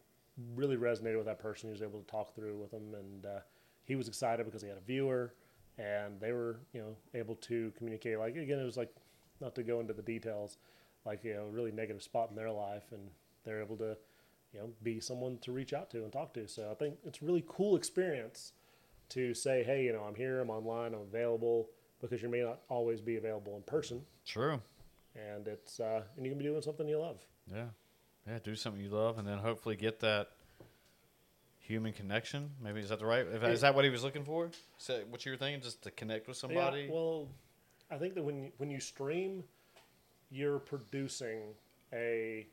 really 0.56 0.78
resonated 0.78 1.18
with 1.18 1.26
that 1.26 1.40
person. 1.40 1.68
He 1.68 1.74
was 1.74 1.82
able 1.82 2.00
to 2.00 2.08
talk 2.08 2.34
through 2.34 2.58
with 2.58 2.72
them, 2.72 2.94
and 2.94 3.26
uh, 3.26 3.40
he 3.84 3.96
was 3.96 4.08
excited 4.08 4.46
because 4.46 4.62
he 4.62 4.70
had 4.70 4.78
a 4.78 4.82
viewer, 4.82 5.34
and 5.78 6.20
they 6.22 6.32
were, 6.32 6.60
you 6.74 6.82
know, 6.82 6.96
able 7.14 7.36
to 7.36 7.74
communicate. 7.78 8.20
Like, 8.20 8.38
again, 8.38 8.60
it 8.60 8.66
was 8.66 8.78
like, 8.78 8.94
not 9.42 9.56
to 9.56 9.64
go 9.64 9.80
into 9.80 9.94
the 9.94 10.02
details, 10.02 10.58
like, 11.06 11.24
you 11.24 11.34
know, 11.34 11.44
a 11.44 11.50
really 11.50 11.72
negative 11.72 12.04
spot 12.04 12.30
in 12.30 12.36
their 12.36 12.52
life, 12.52 12.84
and 12.92 13.10
they're 13.46 13.62
able 13.62 13.78
to, 13.78 13.98
you 14.54 14.60
know, 14.60 14.70
be 14.84 15.00
someone 15.00 15.38
to 15.40 15.52
reach 15.52 15.74
out 15.74 15.90
to 15.92 16.04
and 16.04 16.12
talk 16.12 16.34
to. 16.34 16.48
So 16.48 16.70
I 16.72 16.76
think 16.76 16.98
it's 17.06 17.22
a 17.22 17.26
really 17.26 17.44
cool 17.48 17.76
experience 17.76 18.54
to 19.10 19.34
say, 19.34 19.64
hey, 19.64 19.84
you 19.84 19.94
know, 19.94 20.04
I'm 20.04 20.16
here, 20.16 20.40
I'm 20.40 20.50
online, 20.50 20.94
I'm 20.94 21.02
available, 21.02 21.70
because 22.02 22.22
you 22.22 22.30
may 22.30 22.42
not 22.42 22.60
always 22.70 23.02
be 23.02 23.18
available 23.18 23.56
in 23.56 23.64
person, 23.64 24.02
True. 24.26 24.62
and 25.16 25.48
it's 25.48 25.80
uh, 25.80 26.04
and 26.16 26.26
you 26.26 26.32
can 26.32 26.40
be 26.40 26.46
doing 26.46 26.62
something 26.62 26.88
you 26.88 27.00
love. 27.00 27.20
Yeah. 27.52 27.66
Yeah. 28.28 28.40
Do 28.44 28.56
something 28.56 28.82
you 28.82 28.90
love, 28.90 29.18
and 29.18 29.28
then 29.28 29.40
hopefully 29.40 29.76
get 29.76 30.00
that 30.02 30.30
human 31.60 31.94
connection. 31.94 32.52
Maybe 32.64 32.80
is 32.80 32.90
that 32.90 33.00
the 33.00 33.06
right? 33.06 33.26
Is 33.26 33.62
that 33.62 33.76
what 33.76 33.84
he 33.84 33.92
was 33.92 34.04
looking 34.04 34.24
for? 34.24 34.52
Is 34.80 34.88
that 34.88 35.08
what 35.10 35.26
you 35.26 35.32
were 35.32 35.38
thinking? 35.38 35.62
Just 35.62 35.82
to 35.84 35.92
connect 35.92 36.28
with 36.28 36.38
somebody? 36.38 36.84
Yeah, 36.84 36.94
well, 36.94 37.28
I 37.92 37.98
think 37.98 38.14
that 38.16 38.24
when 38.24 38.44
you, 38.44 38.52
when 38.58 38.70
you 38.70 38.80
stream, 38.80 39.44
you're 40.32 40.60
producing 40.60 41.40
a 41.94 42.48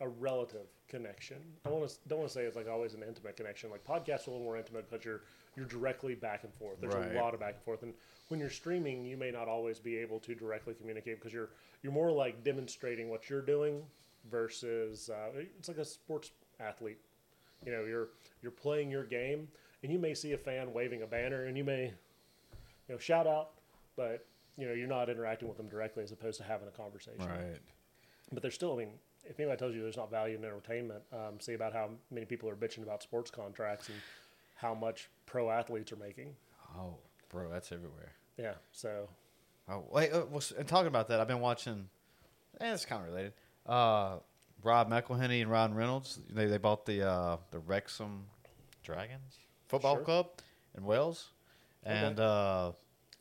a 0.00 0.08
relative 0.08 0.66
connection. 0.88 1.36
I 1.64 1.68
want 1.68 1.88
to 1.88 1.96
don't 2.08 2.18
want 2.18 2.30
to 2.30 2.34
say 2.34 2.42
it's 2.44 2.56
like 2.56 2.68
always 2.68 2.94
an 2.94 3.02
intimate 3.06 3.36
connection. 3.36 3.70
Like 3.70 3.84
podcasts 3.84 4.26
are 4.26 4.30
a 4.30 4.32
little 4.34 4.40
more 4.44 4.56
intimate 4.56 4.90
because 4.90 5.04
you're 5.04 5.20
you're 5.56 5.66
directly 5.66 6.14
back 6.14 6.44
and 6.44 6.52
forth. 6.54 6.80
There's 6.80 6.94
Right. 6.94 7.14
a 7.14 7.20
lot 7.20 7.34
of 7.34 7.40
back 7.40 7.54
and 7.54 7.62
forth, 7.62 7.82
and 7.82 7.94
when 8.28 8.40
you're 8.40 8.50
streaming, 8.50 9.04
you 9.04 9.16
may 9.16 9.30
not 9.30 9.46
always 9.48 9.78
be 9.78 9.96
able 9.98 10.18
to 10.20 10.34
directly 10.34 10.74
communicate 10.74 11.16
because 11.20 11.32
you're 11.32 11.50
you're 11.82 11.92
more 11.92 12.10
like 12.10 12.42
demonstrating 12.42 13.08
what 13.08 13.28
you're 13.30 13.42
doing 13.42 13.82
versus 14.30 15.10
uh, 15.10 15.30
it's 15.58 15.68
like 15.68 15.76
a 15.78 15.84
sports 15.84 16.30
athlete. 16.58 16.98
You 17.64 17.72
know, 17.72 17.84
you're 17.84 18.08
you're 18.42 18.50
playing 18.52 18.90
your 18.90 19.04
game, 19.04 19.46
and 19.82 19.92
you 19.92 19.98
may 19.98 20.14
see 20.14 20.32
a 20.32 20.38
fan 20.38 20.72
waving 20.72 21.02
a 21.02 21.06
banner, 21.06 21.44
and 21.44 21.56
you 21.56 21.64
may 21.64 21.84
you 22.88 22.94
know 22.94 22.98
shout 22.98 23.26
out, 23.26 23.50
but 23.96 24.26
you 24.56 24.66
know 24.66 24.72
you're 24.72 24.88
not 24.88 25.08
interacting 25.08 25.48
with 25.48 25.56
them 25.56 25.68
directly 25.68 26.02
as 26.02 26.12
opposed 26.12 26.38
to 26.38 26.44
having 26.44 26.68
a 26.68 26.70
conversation 26.70 27.26
right. 27.26 27.58
but 28.32 28.42
there's 28.42 28.54
still, 28.54 28.72
I 28.72 28.76
mean, 28.76 28.90
if 29.24 29.38
anybody 29.40 29.58
tells 29.58 29.74
you 29.74 29.82
there's 29.82 29.96
not 29.96 30.10
value 30.10 30.36
in 30.36 30.44
entertainment, 30.44 31.02
um, 31.12 31.40
see 31.40 31.54
about 31.54 31.72
how 31.72 31.90
many 32.10 32.26
people 32.26 32.48
are 32.48 32.56
bitching 32.56 32.82
about 32.82 33.02
sports 33.02 33.30
contracts 33.30 33.88
and 33.88 33.98
how 34.56 34.74
much 34.74 35.08
pro 35.26 35.50
athletes 35.50 35.92
are 35.92 35.96
making. 35.96 36.34
Oh, 36.76 36.96
bro, 37.30 37.48
that's 37.50 37.72
everywhere. 37.72 38.12
Yeah, 38.36 38.54
so 38.72 39.08
Oh, 39.68 39.84
wait. 39.90 40.12
Uh, 40.12 40.24
well, 40.30 40.42
and 40.58 40.68
talking 40.68 40.88
about 40.88 41.08
that, 41.08 41.20
I've 41.20 41.28
been 41.28 41.40
watching. 41.40 41.88
Eh, 42.60 42.72
it's 42.72 42.84
kind 42.84 43.02
of 43.02 43.08
related. 43.08 43.32
Uh, 43.66 44.18
Rob 44.62 44.90
McElhenney 44.90 45.40
and 45.42 45.50
Ryan 45.50 45.74
Reynolds. 45.74 46.20
They 46.30 46.46
they 46.46 46.58
bought 46.58 46.84
the 46.86 47.06
uh, 47.08 47.36
the 47.50 47.58
Wrexham 47.60 48.26
Dragons 48.82 49.38
football 49.68 49.96
Sure. 49.96 50.04
club 50.04 50.26
in 50.76 50.84
Wales, 50.84 51.30
and 51.82 52.20
uh, 52.20 52.72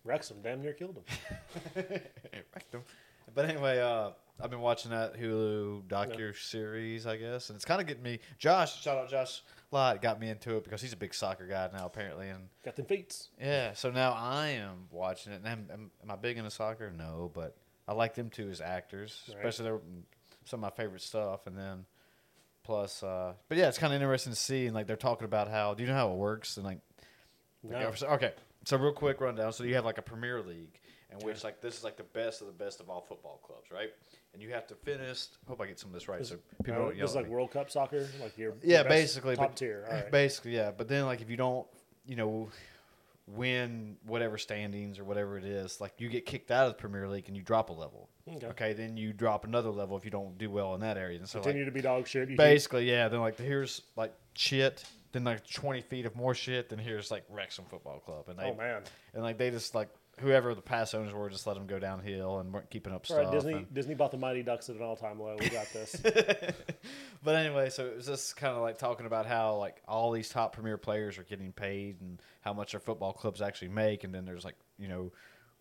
Wrexham 0.03 0.37
damn 0.43 0.61
near 0.61 0.73
killed 0.73 0.97
him. 0.97 1.03
wrecked 2.53 2.71
them. 2.71 2.81
But 3.33 3.49
anyway, 3.49 3.79
uh, 3.79 4.11
I've 4.41 4.49
been 4.49 4.59
watching 4.59 4.91
that 4.91 5.17
Hulu 5.19 5.83
docu 5.87 6.35
series, 6.37 7.07
I 7.07 7.17
guess, 7.17 7.49
and 7.49 7.55
it's 7.55 7.65
kind 7.65 7.79
of 7.81 7.87
getting 7.87 8.03
me. 8.03 8.19
Josh, 8.37 8.81
shout 8.81 8.97
out 8.97 9.09
Josh 9.09 9.41
Lott, 9.71 10.01
got 10.01 10.19
me 10.19 10.29
into 10.29 10.57
it 10.57 10.63
because 10.65 10.81
he's 10.81 10.93
a 10.93 10.97
big 10.97 11.13
soccer 11.13 11.47
guy 11.47 11.69
now, 11.73 11.85
apparently, 11.85 12.29
and 12.29 12.49
Got 12.65 12.75
them 12.75 12.85
feats. 12.85 13.29
yeah. 13.39 13.73
So 13.73 13.89
now 13.91 14.11
I 14.13 14.49
am 14.49 14.87
watching 14.91 15.31
it, 15.33 15.37
and 15.37 15.47
am, 15.47 15.67
am, 15.71 15.91
am 16.03 16.11
I 16.11 16.15
big 16.15 16.37
into 16.37 16.51
soccer? 16.51 16.91
No, 16.91 17.31
but 17.33 17.55
I 17.87 17.93
like 17.93 18.13
them 18.15 18.29
two 18.29 18.49
as 18.49 18.59
actors, 18.61 19.23
Right. 19.29 19.37
especially 19.37 19.65
they're 19.65 19.79
some 20.45 20.63
of 20.63 20.71
my 20.71 20.83
favorite 20.83 21.01
stuff, 21.01 21.47
and 21.47 21.57
then 21.57 21.85
plus, 22.63 23.01
uh, 23.03 23.33
but 23.47 23.57
yeah, 23.57 23.67
it's 23.69 23.77
kind 23.77 23.93
of 23.93 24.01
interesting 24.01 24.33
to 24.33 24.37
see, 24.39 24.65
and 24.65 24.75
like 24.75 24.85
they're 24.87 24.95
talking 24.97 25.25
about 25.25 25.47
how. 25.49 25.73
Do 25.73 25.83
you 25.83 25.89
know 25.89 25.95
how 25.95 26.11
it 26.11 26.17
works? 26.17 26.57
And 26.57 26.65
like 26.65 26.79
No. 27.63 27.91
Okay, 28.03 28.33
so- 28.65 28.77
real 28.77 28.91
quick 28.93 29.21
rundown. 29.21 29.53
So 29.53 29.63
you 29.63 29.75
have 29.75 29.85
like 29.85 29.97
a 29.97 30.01
Premier 30.01 30.41
League, 30.41 30.79
in 31.11 31.25
which 31.25 31.43
like 31.43 31.61
this 31.61 31.77
is 31.77 31.83
like 31.83 31.97
the 31.97 32.03
best 32.03 32.41
of 32.41 32.47
the 32.47 32.53
best 32.53 32.79
of 32.79 32.89
all 32.89 33.01
football 33.01 33.39
clubs, 33.45 33.71
right? 33.71 33.89
And 34.33 34.41
you 34.41 34.49
have 34.51 34.65
to 34.67 34.75
finish. 34.75 35.25
Hope 35.47 35.61
I 35.61 35.67
get 35.67 35.79
some 35.79 35.89
of 35.89 35.93
this 35.93 36.07
right, 36.07 36.25
so 36.25 36.37
people 36.63 36.81
don't 36.81 36.95
yell. 36.95 37.03
this 37.05 37.11
is 37.11 37.15
at 37.15 37.19
like 37.21 37.25
me. 37.27 37.33
World 37.35 37.51
Cup 37.51 37.69
soccer, 37.69 38.07
like 38.21 38.37
your 38.37 38.53
yeah, 38.63 38.77
your 38.77 38.83
best 38.85 38.89
basically 38.89 39.35
top 39.35 39.49
but- 39.49 39.55
tier. 39.57 39.85
All 39.87 39.93
right. 39.95 40.11
Basically, 40.11 40.55
yeah. 40.55 40.71
But 40.75 40.87
then 40.87 41.05
like 41.05 41.21
if 41.21 41.29
you 41.29 41.37
don't, 41.37 41.67
you 42.07 42.15
know, 42.15 42.49
win 43.27 43.95
whatever 44.05 44.37
standings 44.37 44.99
or 44.99 45.03
whatever 45.03 45.37
it 45.37 45.45
is, 45.45 45.79
like 45.79 45.93
you 45.97 46.09
get 46.09 46.25
kicked 46.25 46.51
out 46.51 46.67
of 46.67 46.73
the 46.73 46.79
Premier 46.79 47.07
League 47.07 47.25
and 47.27 47.37
you 47.37 47.43
drop 47.43 47.69
a 47.69 47.73
level. 47.73 48.09
Okay. 48.43 48.73
then 48.73 48.95
you 48.97 49.13
drop 49.13 49.45
another 49.45 49.69
level 49.69 49.97
if 49.97 50.05
you 50.05 50.11
don't 50.11 50.37
do 50.37 50.49
well 50.49 50.73
in 50.75 50.81
that 50.81 50.97
area. 50.97 51.19
And 51.19 51.27
so 51.27 51.39
like, 51.39 51.43
Continue 51.43 51.65
to 51.65 51.71
be 51.71 51.81
dog 51.81 52.07
shit. 52.07 52.21
You 52.23 52.27
keep- 52.29 52.37
Basically, 52.37 52.89
yeah. 52.89 53.07
Then 53.07 53.19
like 53.19 53.37
here's 53.37 53.81
like 53.95 54.13
shit, 54.33 54.83
then 55.13 55.23
like 55.23 55.47
twenty 55.49 55.81
feet 55.81 56.05
of 56.05 56.15
more 56.15 56.35
shit. 56.35 56.69
Then 56.69 56.79
here's 56.79 57.09
like 57.09 57.23
Wrexham 57.29 57.65
Football 57.69 57.99
Club, 57.99 58.25
and 58.27 58.37
they 58.37 58.43
oh 58.43 58.55
man! 58.55 58.81
and 59.13 59.23
like 59.23 59.37
they 59.37 59.49
just 59.49 59.73
like 59.73 59.89
whoever 60.19 60.53
the 60.53 60.61
past 60.61 60.93
owners 60.93 61.13
were 61.13 61.29
just 61.29 61.47
let 61.47 61.55
them 61.55 61.65
go 61.65 61.79
downhill 61.79 62.39
and 62.39 62.53
weren't 62.53 62.69
keeping 62.69 62.93
up 62.93 63.05
All 63.09 63.15
stuff. 63.15 63.25
right, 63.25 63.31
Disney. 63.31 63.53
and- 63.53 63.73
Disney 63.73 63.95
bought 63.95 64.11
the 64.11 64.17
Mighty 64.17 64.43
Ducks 64.43 64.69
at 64.69 64.75
an 64.75 64.83
all-time 64.83 65.19
low. 65.19 65.35
We 65.39 65.49
got 65.49 65.65
this. 65.73 65.95
but 67.23 67.35
anyway, 67.35 67.69
so 67.69 67.85
it 67.87 67.95
was 67.95 68.05
just 68.05 68.35
kind 68.35 68.55
of 68.55 68.61
like 68.61 68.77
talking 68.77 69.05
about 69.05 69.25
how 69.25 69.55
like 69.55 69.81
all 69.87 70.11
these 70.11 70.29
top 70.29 70.53
premier 70.53 70.77
players 70.77 71.17
are 71.17 71.23
getting 71.23 71.51
paid 71.51 72.01
and 72.01 72.21
how 72.41 72.53
much 72.53 72.71
their 72.71 72.79
football 72.79 73.13
clubs 73.13 73.41
actually 73.41 73.69
make, 73.69 74.03
and 74.03 74.13
then 74.13 74.25
there's 74.25 74.43
like 74.45 74.55
you 74.77 74.87
know 74.87 75.11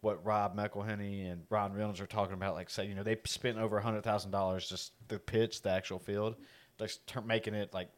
what 0.00 0.24
Rob 0.26 0.56
McElhenney 0.56 1.30
and 1.30 1.44
Ryan 1.48 1.72
Reynolds 1.74 2.00
are 2.00 2.06
talking 2.06 2.34
about, 2.34 2.54
like 2.54 2.68
say 2.68 2.86
you 2.86 2.94
know 2.94 3.02
they 3.04 3.16
spent 3.24 3.56
over 3.58 3.78
a 3.78 3.82
hundred 3.82 4.02
thousand 4.02 4.32
dollars 4.32 4.68
just 4.68 4.92
the 5.08 5.18
pitch, 5.18 5.62
the 5.62 5.70
actual 5.70 5.98
field, 5.98 6.36
like 6.78 6.90
making 7.24 7.54
it 7.54 7.72
like 7.72 7.88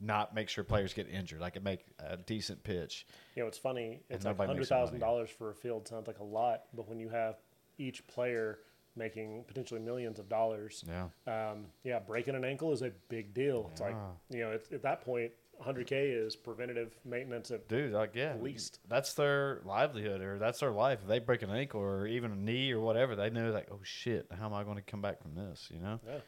not 0.00 0.34
make 0.34 0.48
sure 0.48 0.64
players 0.64 0.94
get 0.94 1.08
injured, 1.08 1.42
I 1.42 1.50
it 1.50 1.62
make 1.62 1.84
a 1.98 2.16
decent 2.16 2.62
pitch. 2.62 3.06
You 3.34 3.42
know, 3.42 3.48
it's 3.48 3.58
funny. 3.58 4.00
It's 4.08 4.24
like 4.24 4.36
hundred 4.38 4.66
thousand 4.68 5.00
dollars 5.00 5.30
for 5.30 5.50
a 5.50 5.54
field 5.54 5.88
sounds 5.88 6.06
like 6.06 6.18
a 6.20 6.24
lot, 6.24 6.62
but 6.74 6.88
when 6.88 6.98
you 7.00 7.08
have 7.08 7.36
each 7.78 8.06
player 8.06 8.60
making 8.96 9.44
potentially 9.46 9.80
millions 9.80 10.18
of 10.18 10.28
dollars, 10.28 10.84
Yeah. 10.88 11.08
um, 11.26 11.66
yeah, 11.84 11.98
breaking 12.00 12.34
an 12.34 12.44
ankle 12.44 12.72
is 12.72 12.82
a 12.82 12.90
big 13.08 13.32
deal. 13.34 13.68
It's 13.72 13.80
like 13.80 13.94
you 14.30 14.40
know, 14.40 14.50
it's, 14.52 14.72
at 14.72 14.82
that 14.82 15.02
point, 15.02 15.30
100k 15.64 16.24
is 16.26 16.36
preventative 16.36 16.96
maintenance. 17.04 17.50
At, 17.50 17.68
Dude, 17.68 17.92
like 17.92 18.14
yeah, 18.14 18.30
at 18.30 18.42
least. 18.42 18.78
that's 18.88 19.14
their 19.14 19.60
livelihood 19.64 20.20
or 20.20 20.38
that's 20.38 20.60
their 20.60 20.70
life. 20.70 21.00
If 21.02 21.08
they 21.08 21.18
break 21.18 21.42
an 21.42 21.50
ankle 21.50 21.80
or 21.80 22.06
even 22.06 22.30
a 22.32 22.36
knee 22.36 22.70
or 22.72 22.80
whatever, 22.80 23.16
they 23.16 23.30
know 23.30 23.50
like, 23.50 23.68
oh 23.70 23.80
shit, 23.82 24.26
how 24.38 24.46
am 24.46 24.54
I 24.54 24.62
going 24.64 24.76
to 24.76 24.82
come 24.82 25.02
back 25.02 25.20
from 25.20 25.34
this? 25.34 25.68
You 25.72 25.80
know, 25.80 26.00
yeah, 26.06 26.18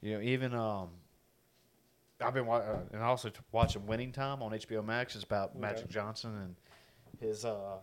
you 0.00 0.14
know, 0.14 0.20
even 0.20 0.54
um, 0.54 0.90
I've 2.20 2.34
been 2.34 2.46
wa- 2.46 2.56
uh, 2.58 2.78
and 2.92 3.02
also 3.02 3.28
t- 3.28 3.40
watching 3.52 3.86
Winning 3.86 4.12
Time 4.12 4.42
on 4.42 4.52
HBO 4.52 4.84
Max. 4.84 5.14
It's 5.14 5.24
about 5.24 5.58
Magic 5.58 5.88
Johnson 5.88 6.34
and 6.36 6.56
his 7.20 7.44
uh, 7.44 7.76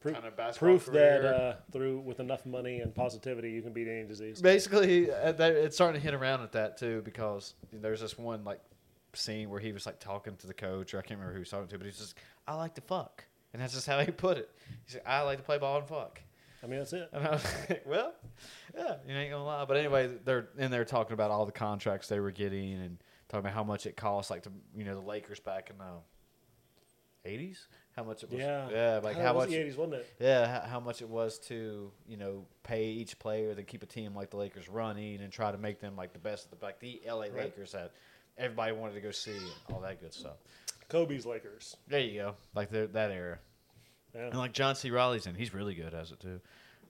Pro- 0.00 0.12
kind 0.12 0.24
of 0.26 0.36
basketball 0.36 0.68
proof 0.70 0.86
that 0.86 1.20
career. 1.20 1.34
uh, 1.34 1.54
through 1.70 2.00
with 2.00 2.18
enough 2.20 2.44
money 2.46 2.80
and 2.80 2.94
positivity, 2.94 3.50
you 3.50 3.62
can 3.62 3.72
beat 3.72 3.88
any 3.88 4.04
disease. 4.06 4.40
basically 4.40 5.10
uh, 5.10 5.32
it's 5.38 5.76
starting 5.76 6.00
to 6.00 6.04
hit 6.04 6.14
around 6.14 6.40
at 6.42 6.52
that 6.52 6.76
too 6.78 7.02
because 7.04 7.54
there's 7.72 8.00
this 8.00 8.18
one 8.18 8.42
like 8.44 8.60
scene 9.14 9.48
where 9.50 9.60
he 9.60 9.72
was 9.72 9.84
like 9.86 10.00
talking 10.00 10.34
to 10.36 10.46
the 10.46 10.54
coach 10.54 10.94
or 10.94 10.98
I 10.98 11.02
can't 11.02 11.20
remember 11.20 11.32
who 11.32 11.38
he 11.38 11.40
was 11.42 11.50
talking 11.50 11.68
to, 11.68 11.78
but 11.78 11.84
he's 11.86 11.98
just 11.98 12.16
I 12.48 12.54
like 12.54 12.74
to 12.76 12.80
fuck, 12.80 13.24
and 13.52 13.62
that's 13.62 13.74
just 13.74 13.86
how 13.86 14.00
he 14.00 14.10
put 14.10 14.38
it. 14.38 14.50
He 14.86 14.92
said 14.92 15.02
I 15.06 15.20
like 15.22 15.38
to 15.38 15.44
play 15.44 15.58
ball 15.58 15.78
and 15.78 15.86
fuck. 15.86 16.20
I 16.64 16.68
mean, 16.68 16.78
that's 16.78 16.92
it. 16.92 17.08
And 17.12 17.26
I 17.26 17.30
was 17.32 17.44
like, 17.68 17.82
well, 17.86 18.12
yeah, 18.76 18.94
you 19.06 19.14
ain't 19.14 19.30
gonna 19.32 19.44
lie. 19.44 19.64
But 19.66 19.76
anyway, 19.76 20.10
they're 20.24 20.48
in 20.58 20.70
there 20.70 20.84
talking 20.84 21.12
about 21.12 21.30
all 21.30 21.44
the 21.44 21.50
contracts 21.52 22.08
they 22.08 22.20
were 22.20 22.30
getting 22.30 22.74
and 22.74 22.98
talking 23.32 23.46
about 23.46 23.54
how 23.54 23.64
much 23.64 23.86
it 23.86 23.96
costs, 23.96 24.30
like 24.30 24.42
to 24.42 24.52
you 24.76 24.84
know 24.84 24.94
the 24.94 25.00
Lakers 25.00 25.40
back 25.40 25.70
in 25.70 25.78
the 25.78 27.28
eighties. 27.28 27.66
How 27.96 28.04
much 28.04 28.22
it 28.22 28.30
was? 28.30 28.38
Yeah, 28.38 28.68
yeah, 28.70 29.00
like 29.02 29.16
how 29.16 29.34
was 29.34 29.48
much? 29.48 29.50
the 29.50 29.56
'80s, 29.56 29.76
wasn't 29.76 29.94
it? 29.94 30.14
Yeah, 30.20 30.60
how, 30.60 30.68
how 30.68 30.80
much 30.80 31.00
it 31.00 31.08
was 31.08 31.38
to 31.48 31.90
you 32.06 32.16
know 32.18 32.44
pay 32.62 32.84
each 32.88 33.18
player 33.18 33.54
to 33.54 33.62
keep 33.62 33.82
a 33.82 33.86
team 33.86 34.14
like 34.14 34.30
the 34.30 34.36
Lakers 34.36 34.68
running 34.68 35.22
and 35.22 35.32
try 35.32 35.50
to 35.50 35.58
make 35.58 35.80
them 35.80 35.96
like 35.96 36.12
the 36.12 36.18
best 36.18 36.52
of 36.52 36.58
the 36.58 36.64
like 36.64 36.78
the 36.78 37.00
LA 37.06 37.22
Right. 37.22 37.36
Lakers 37.36 37.72
that 37.72 37.92
everybody 38.36 38.72
wanted 38.72 38.94
to 38.94 39.00
go 39.00 39.10
see 39.10 39.32
and 39.32 39.74
all 39.74 39.80
that 39.80 40.00
good 40.00 40.12
stuff. 40.12 40.36
Kobe's 40.90 41.24
Lakers. 41.24 41.76
There 41.88 42.00
you 42.00 42.20
go, 42.20 42.34
like 42.54 42.70
the, 42.70 42.86
that 42.92 43.10
era. 43.10 43.38
Yeah. 44.14 44.26
And 44.26 44.36
like 44.36 44.52
John 44.52 44.74
C. 44.74 44.90
Reilly's 44.90 45.26
in, 45.26 45.34
he's 45.34 45.54
really 45.54 45.74
good 45.74 45.94
as 45.94 46.10
it 46.12 46.20
too. 46.20 46.38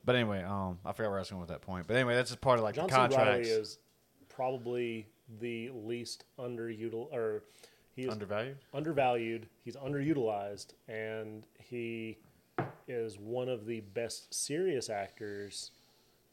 But 0.05 0.17
anyway, 0.17 0.43
um, 0.43 0.81
I 0.85 0.93
forgot 0.93 1.11
where 1.11 1.19
I 1.19 1.21
was 1.21 1.31
going 1.31 1.41
with 1.41 1.51
that 1.51 1.61
point. 1.63 1.87
But 1.87 1.95
anyway, 1.95 2.17
that's 2.17 2.31
just 2.31 2.41
part 2.41 2.59
of 2.59 2.65
like 2.65 2.75
John 2.75 2.89
the 2.89 3.09
C. 3.11 3.17
Reilly 3.17 3.43
is 3.43 3.79
probably 4.29 5.07
the 5.41 5.71
least 5.75 6.25
underutilized, 6.39 7.13
or 7.13 7.45
he 7.95 8.03
is 8.03 8.11
undervalued. 8.11 8.59
undervalued. 8.73 9.47
He's 9.65 9.77
underutilized, 9.77 10.75
and 10.89 11.45
he 11.59 12.19
is 12.89 13.19
one 13.19 13.49
of 13.49 13.67
the 13.67 13.81
best 13.81 14.33
serious 14.35 14.91
actors 14.91 15.71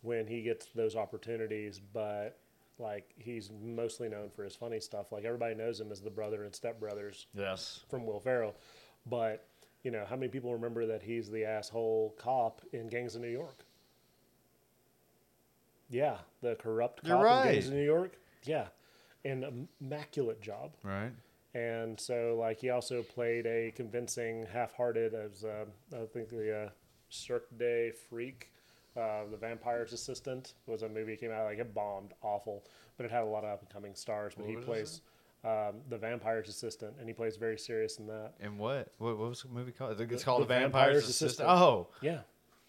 when 0.01 0.27
he 0.27 0.41
gets 0.41 0.67
those 0.75 0.95
opportunities. 0.95 1.79
But 1.79 2.37
like 2.77 3.09
he's 3.17 3.51
mostly 3.61 4.07
known 4.09 4.29
for 4.29 4.43
his 4.43 4.55
funny 4.55 4.79
stuff. 4.79 5.11
Like 5.11 5.25
everybody 5.25 5.53
knows 5.55 5.79
him 5.79 5.91
as 5.91 6.01
the 6.01 6.09
brother 6.09 6.43
and 6.45 6.55
Step 6.55 6.79
Brothers 6.79 7.27
Yes. 7.33 7.81
from 7.89 8.05
Will 8.05 8.19
Ferrell. 8.21 8.55
But 9.05 9.45
you 9.83 9.91
know 9.91 10.05
how 10.09 10.15
many 10.15 10.29
people 10.29 10.53
remember 10.53 10.85
that 10.85 11.01
he's 11.03 11.29
the 11.29 11.43
asshole 11.45 12.15
cop 12.17 12.61
in 12.73 12.87
Gangs 12.87 13.15
of 13.15 13.21
New 13.21 13.29
York? 13.29 13.65
Yeah, 15.89 16.17
the 16.41 16.55
corrupt 16.55 17.05
You're 17.05 17.17
cop 17.17 17.45
in. 17.47 17.53
Gangs 17.53 17.67
of 17.67 17.73
New 17.73 17.83
York. 17.83 18.13
Yeah, 18.43 18.67
an 19.25 19.67
immaculate 19.81 20.41
job. 20.41 20.71
Right. 20.83 21.11
And 21.53 21.99
so, 21.99 22.37
like, 22.39 22.59
he 22.59 22.69
also 22.69 23.01
played 23.01 23.45
a 23.47 23.71
convincing, 23.75 24.45
half-hearted 24.53 25.13
as 25.15 25.43
uh, 25.43 25.65
I 25.95 26.05
think 26.05 26.29
the 26.29 26.65
uh, 26.65 26.69
Cirque 27.09 27.47
du 27.57 27.91
Freak, 28.09 28.51
uh, 28.95 29.21
the 29.31 29.37
vampire's 29.37 29.91
assistant 29.93 30.53
was 30.67 30.83
a 30.83 30.89
movie 30.89 31.13
that 31.13 31.21
came 31.21 31.31
out 31.31 31.45
like 31.45 31.57
it 31.57 31.73
bombed, 31.73 32.13
awful, 32.21 32.63
but 32.97 33.05
it 33.05 33.11
had 33.11 33.23
a 33.23 33.25
lot 33.25 33.43
of 33.43 33.49
up-and-coming 33.51 33.95
stars. 33.95 34.33
But 34.37 34.45
What 34.45 34.57
he 34.57 34.63
plays 34.63 35.01
um, 35.43 35.77
the 35.89 35.97
vampire's 35.97 36.49
assistant, 36.49 36.93
and 36.99 37.07
he 37.07 37.13
plays 37.13 37.35
very 37.37 37.57
serious 37.57 37.97
in 37.97 38.05
that. 38.07 38.33
And 38.39 38.59
what? 38.59 38.89
What, 38.99 39.17
what 39.17 39.29
was 39.29 39.41
the 39.41 39.49
movie 39.49 39.71
called? 39.71 39.99
It's 39.99 40.11
The- 40.21 40.25
called 40.25 40.43
The 40.43 40.47
Vampire's, 40.47 40.71
Vampire's 40.73 41.03
Assistant. 41.09 41.49
Assistant. 41.49 41.49
Oh, 41.49 41.87
Yeah, 42.01 42.19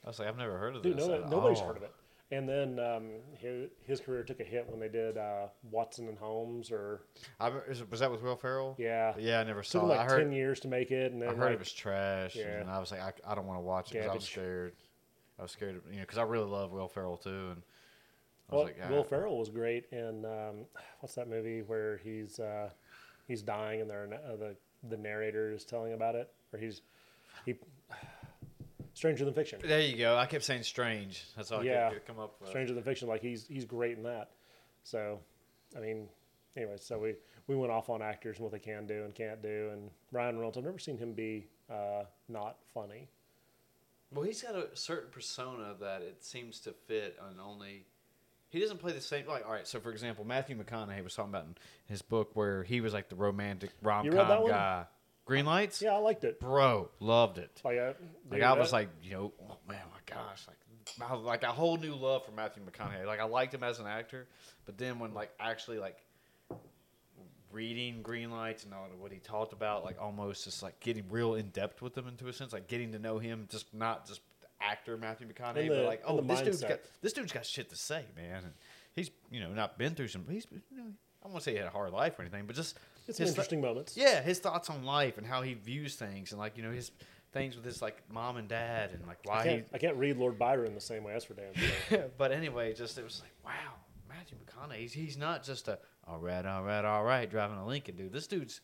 I 0.05 0.09
was 0.09 0.19
like, 0.19 0.29
I've 0.29 0.39
never 0.39 0.57
heard 0.57 0.77
of 0.77 0.83
dude, 0.83 0.97
this. 0.97 1.07
no, 1.07 1.27
nobody's 1.29 1.61
heard 1.61 1.77
of 1.77 1.83
it. 1.83 1.93
And 2.33 2.49
then 2.49 2.79
um, 2.79 3.05
his, 3.39 3.69
his 3.85 4.01
career 4.01 4.23
took 4.23 4.39
a 4.39 4.45
hit 4.45 4.65
when 4.69 4.79
they 4.79 4.89
did 4.89 5.19
uh, 5.19 5.49
Watson 5.71 6.07
and 6.09 6.17
Holmes, 6.17 6.71
or 6.71 7.01
I, 7.41 7.51
is 7.69 7.81
it- 7.81 7.91
was 7.91 7.99
that 8.01 8.11
with 8.11 8.23
Will 8.23 8.37
Ferrell? 8.37 8.77
yeah, 8.79 9.15
Yeah, 9.19 9.41
I 9.41 9.45
never 9.45 9.63
took 9.63 9.71
saw 9.73 9.85
it. 9.85 9.89
like 9.89 10.01
I 10.01 10.05
heard, 10.05 10.19
ten 10.23 10.33
years 10.33 10.61
to 10.61 10.69
make 10.69 10.93
it, 10.93 11.13
and 11.13 11.21
then 11.21 11.29
I 11.31 11.33
heard 11.35 11.41
like, 11.47 11.53
it 11.55 11.59
was 11.59 11.73
trash, 11.73 12.37
Yeah. 12.37 12.61
and 12.61 12.71
I 12.71 12.79
was 12.79 12.93
like, 12.93 13.01
I, 13.01 13.33
I 13.33 13.35
don't 13.35 13.47
want 13.47 13.59
to 13.59 13.63
watch 13.65 13.91
it 13.91 13.95
because 13.95 14.11
I 14.11 14.15
was 14.15 14.25
scared. 14.25 14.73
I 15.41 15.43
was 15.43 15.51
scared, 15.51 15.77
of, 15.77 15.83
you 15.91 15.97
know, 15.97 16.03
because 16.03 16.19
I 16.19 16.23
really 16.23 16.47
love 16.49 16.71
Will 16.71 16.87
Ferrell 16.87 17.17
too, 17.17 17.31
and 17.31 17.63
I 18.49 18.55
was 18.55 18.59
Well, 18.59 18.63
like, 18.65 18.77
ah. 18.85 18.91
Will 18.91 19.05
Ferrell 19.05 19.37
was 19.39 19.49
great 19.49 19.87
in 19.91 20.25
um, 20.25 20.67
what's 21.01 21.17
that 21.17 21.29
movie 21.29 21.63
where 21.63 21.97
he's 22.05 22.39
uh, 22.39 22.71
he's 23.27 23.43
dying 23.43 23.81
and 23.81 23.91
they're, 23.91 24.09
uh, 24.25 24.37
the 24.37 24.57
the 24.89 24.97
narrator 24.97 25.51
is 25.51 25.65
telling 25.65 25.95
about 25.95 26.15
it, 26.15 26.33
or 26.53 26.61
he's 26.61 26.83
he 27.45 27.55
Stranger 29.01 29.25
Than 29.25 29.33
Fiction. 29.33 29.61
There 29.65 29.81
you 29.81 29.97
go. 29.97 30.15
I 30.15 30.27
kept 30.27 30.45
saying 30.45 30.63
strange. 30.63 31.25
That's 31.35 31.51
all 31.51 31.65
Yeah. 31.65 31.87
I 31.87 31.89
could, 31.89 32.05
could 32.05 32.07
come 32.17 32.23
up 32.23 32.35
with. 32.39 32.51
Stranger 32.51 32.75
Than 32.75 32.83
Fiction, 32.83 33.09
like 33.09 33.23
he's 33.23 33.47
he's 33.47 33.65
great 33.65 33.97
in 33.97 34.03
that. 34.03 34.33
So, 34.83 35.21
I 35.75 35.81
mean, 35.81 36.07
anyway, 36.55 36.77
so 36.77 36.99
we 36.99 37.15
we 37.47 37.57
went 37.57 37.73
off 37.73 37.89
on 37.89 38.03
actors 38.03 38.37
and 38.37 38.45
what 38.45 38.53
they 38.53 38.59
can 38.59 38.87
do 38.87 39.05
and 39.05 39.15
can't 39.15 39.43
do, 39.43 39.71
and 39.73 39.91
Ryan 40.13 40.37
Reynolds. 40.37 40.59
I've 40.59 40.65
never 40.65 40.79
seen 40.79 40.99
him 40.99 41.15
be 41.15 41.47
uh, 41.71 42.03
not 42.29 42.59
funny. 42.75 43.09
Well, 44.13 44.27
he's 44.27 44.43
got 44.43 44.55
a 44.55 44.67
certain 44.75 45.09
persona 45.11 45.75
that 45.81 46.03
it 46.03 46.23
seems 46.23 46.61
to 46.61 46.75
fit 46.87 47.17
on 47.27 47.41
only. 47.43 47.87
He 48.51 48.61
doesn't 48.61 48.81
play 48.81 48.93
the 48.93 49.01
same. 49.01 49.27
Like, 49.27 49.47
all 49.47 49.53
right. 49.53 49.67
So, 49.67 49.81
for 49.81 49.93
example, 49.93 50.27
Matthew 50.27 50.63
McConaughey 50.63 51.03
was 51.03 51.15
talking 51.15 51.31
about 51.31 51.47
in 51.47 51.55
his 51.87 52.03
book 52.03 52.33
where 52.35 52.65
he 52.65 52.83
was 52.83 52.93
like 52.93 53.09
the 53.09 53.17
romantic 53.17 53.71
rom 53.83 54.05
read 54.05 54.13
that 54.13 54.29
com 54.29 54.43
one? 54.43 54.87
Greenlights. 55.31 55.81
Yeah, 55.81 55.95
I 55.95 55.99
liked 55.99 56.25
it. 56.25 56.41
Bro, 56.41 56.91
loved 56.99 57.39
it. 57.39 57.61
Like, 57.65 57.79
I, 57.79 57.95
Like 58.31 58.43
I 58.43 58.53
was 58.55 58.71
that- 58.71 58.77
like, 58.77 58.89
you 59.03 59.13
know, 59.13 59.33
oh 59.49 59.57
man, 59.69 59.79
my 59.93 60.15
gosh, 60.15 60.47
like, 60.49 60.57
I 61.09 61.15
was 61.15 61.25
like 61.25 61.45
a 61.45 61.53
whole 61.53 61.77
new 61.77 61.95
love 61.95 62.25
for 62.25 62.33
Matthew 62.33 62.63
McConaughey. 62.65 63.07
Like 63.07 63.21
I 63.21 63.25
liked 63.25 63.55
him 63.55 63.63
as 63.63 63.79
an 63.79 63.87
actor, 63.87 64.27
but 64.67 64.77
then 64.77 64.99
when 64.99 65.15
like 65.15 65.31
actually 65.39 65.79
like 65.79 65.97
reading 67.53 68.03
Greenlights 68.03 68.65
and 68.65 68.75
all 68.75 68.87
what 68.99 69.13
he 69.13 69.19
talked 69.19 69.53
about, 69.53 69.85
like 69.85 70.01
almost 70.01 70.45
just 70.45 70.63
like 70.63 70.79
getting 70.81 71.05
real 71.11 71.35
in 71.35 71.49
depth 71.51 71.81
with 71.83 71.97
him 71.97 72.09
into 72.09 72.29
a 72.29 72.33
sense, 72.33 72.53
like 72.53 72.67
getting 72.69 72.93
to 72.93 72.99
know 72.99 73.19
him, 73.19 73.47
just 73.51 73.73
not 73.73 74.07
just 74.07 74.21
actor 74.61 74.97
Matthew 74.97 75.29
McConaughey, 75.29 75.61
And 75.61 75.69
but 75.69 75.85
like, 75.85 76.03
oh, 76.05 76.17
the 76.17 76.23
this 76.23 76.41
dude's 76.41 76.63
got 76.63 76.81
this 77.03 77.13
dude's 77.13 77.33
got 77.33 77.47
shit 77.47 77.71
to 77.71 77.77
say, 77.77 78.05
man. 78.17 78.45
And 78.45 78.53
he's 78.95 79.11
you 79.31 79.41
know 79.41 79.51
not 79.53 79.79
been 79.79 79.95
through 79.95 80.09
some. 80.09 80.25
He's 80.29 80.47
you 80.71 80.77
know 80.79 80.85
I 81.25 81.29
won't 81.29 81.43
say 81.43 81.53
he 81.53 81.59
had 81.59 81.67
a 81.67 81.71
hard 81.71 81.93
life 81.93 82.19
or 82.19 82.23
anything, 82.23 82.47
but 82.47 82.57
just 82.57 82.77
it's 83.07 83.19
his 83.19 83.29
th- 83.29 83.29
interesting 83.31 83.61
moments. 83.61 83.97
yeah, 83.97 84.23
his 84.23 84.39
thoughts 84.39 84.71
on 84.71 84.85
life 84.85 85.19
and 85.19 85.27
how 85.27 85.43
he 85.43 85.55
views 85.55 85.97
things, 85.97 86.33
and 86.33 86.39
like 86.39 86.57
you 86.57 86.63
know 86.63 86.71
his 86.71 86.91
things 87.33 87.57
with 87.57 87.65
his 87.65 87.81
like 87.81 88.03
mom 88.11 88.37
and 88.37 88.49
dad, 88.49 88.91
and 88.93 89.07
like 89.07 89.19
I 89.27 89.31
why 89.31 89.45
can't, 89.45 89.67
I 89.73 89.79
can't 89.79 89.97
read 89.97 90.17
Lord 90.17 90.39
Byron 90.39 90.75
the 90.75 90.81
same 90.81 91.05
way. 91.05 91.13
That's 91.13 91.25
for 91.25 91.35
damn 91.35 91.55
sure. 91.55 92.11
but 92.19 92.33
anyway, 92.33 92.73
just 92.75 92.99
it 92.99 93.05
was 93.05 93.23
like 93.23 93.33
wow, 93.45 93.75
Matthew 94.09 94.37
McConaughey. 94.39 94.81
He's, 94.81 94.93
he's 94.93 95.17
not 95.19 95.43
just 95.45 95.69
a 95.69 95.79
all 96.07 96.19
right, 96.19 96.45
all 96.45 96.63
right, 96.63 96.85
all 96.85 97.05
right 97.05 97.31
driving 97.31 97.59
a 97.59 97.67
Lincoln 97.67 97.97
dude. 97.97 98.13
This 98.13 98.27
dude's 98.27 98.61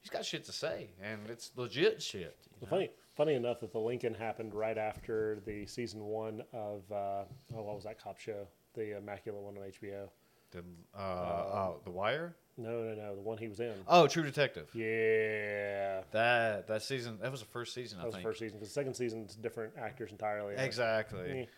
he's 0.00 0.10
got 0.10 0.24
shit 0.24 0.44
to 0.44 0.52
say, 0.52 0.90
and 1.02 1.20
it's 1.28 1.52
legit 1.56 2.02
shit. 2.02 2.36
Well, 2.60 2.68
funny, 2.68 2.90
funny 3.16 3.34
enough 3.34 3.60
that 3.60 3.72
the 3.72 3.78
Lincoln 3.78 4.14
happened 4.14 4.54
right 4.54 4.78
after 4.78 5.40
the 5.46 5.66
season 5.66 6.02
one 6.04 6.42
of 6.52 6.82
uh, 6.90 7.24
oh, 7.54 7.62
what 7.62 7.74
was 7.74 7.84
that 7.84 8.02
cop 8.02 8.18
show? 8.18 8.46
The 8.74 8.96
Immaculate 8.96 9.42
one 9.42 9.56
on 9.56 9.64
HBO. 9.64 10.08
The, 10.52 10.62
uh, 10.94 10.98
uh, 10.98 11.72
the 11.84 11.90
Wire. 11.90 12.36
No, 12.58 12.82
no, 12.82 12.94
no, 12.94 13.14
the 13.16 13.22
one 13.22 13.38
he 13.38 13.48
was 13.48 13.60
in. 13.60 13.72
Oh, 13.88 14.06
True 14.06 14.22
Detective. 14.22 14.68
Yeah, 14.74 16.02
That 16.12 16.66
that 16.68 16.82
season 16.82 17.18
that 17.22 17.30
was 17.30 17.40
the 17.40 17.46
first 17.46 17.72
season. 17.74 17.98
that 17.98 18.02
I 18.02 18.06
was 18.06 18.12
the 18.14 18.18
think 18.18 18.28
first 18.28 18.38
season. 18.40 18.58
Because 18.58 18.68
the 18.68 18.74
second 18.74 18.94
season's 18.94 19.34
different 19.34 19.72
actors 19.78 20.10
entirely. 20.12 20.54
exactly. 20.56 21.48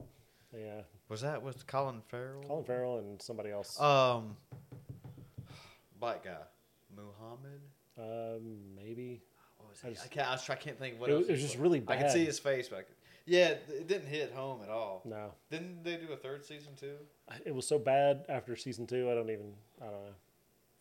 Eh, 0.00 0.04
Yeah, 0.56 0.80
Was 1.08 1.20
that 1.22 1.42
with 1.42 1.66
Colin 1.66 2.00
Farrell? 2.08 2.42
Colin 2.44 2.64
Farrell 2.64 2.98
and 2.98 3.20
somebody 3.20 3.50
else. 3.50 3.78
Um, 3.80 4.36
black 5.98 6.22
guy, 6.24 6.36
Muhammad. 6.94 7.60
um, 7.98 8.56
maybe 8.76 9.22
What 9.58 9.70
was 9.70 9.80
I 9.84 9.90
just- 9.90 10.04
I, 10.04 10.08
can't, 10.08 10.28
I, 10.28 10.32
was 10.32 10.48
I 10.48 10.54
can't 10.54 10.78
think 10.78 11.00
what 11.00 11.10
it, 11.10 11.14
was- 11.14 11.28
it 11.28 11.32
was 11.32 11.40
just 11.42 11.56
really 11.58 11.78
I 11.78 11.82
bad. 11.82 12.02
could 12.02 12.10
see 12.12 12.24
his 12.24 12.38
face 12.38 12.68
back. 12.68 12.86
Yeah, 13.26 13.48
it 13.68 13.88
didn't 13.88 14.06
hit 14.06 14.32
home 14.32 14.60
at 14.62 14.68
all. 14.68 15.02
No, 15.04 15.32
Didn't 15.50 15.82
they 15.82 15.96
do 15.96 16.12
a 16.12 16.16
third 16.16 16.44
season 16.44 16.74
too? 16.78 16.94
it 17.44 17.52
was 17.54 17.66
so 17.66 17.78
bad 17.78 18.24
after 18.28 18.54
season 18.54 18.86
two. 18.86 19.10
I 19.10 19.14
don't 19.14 19.30
even. 19.30 19.52
I 19.80 19.84
don't 19.86 19.92
know. 19.94 20.14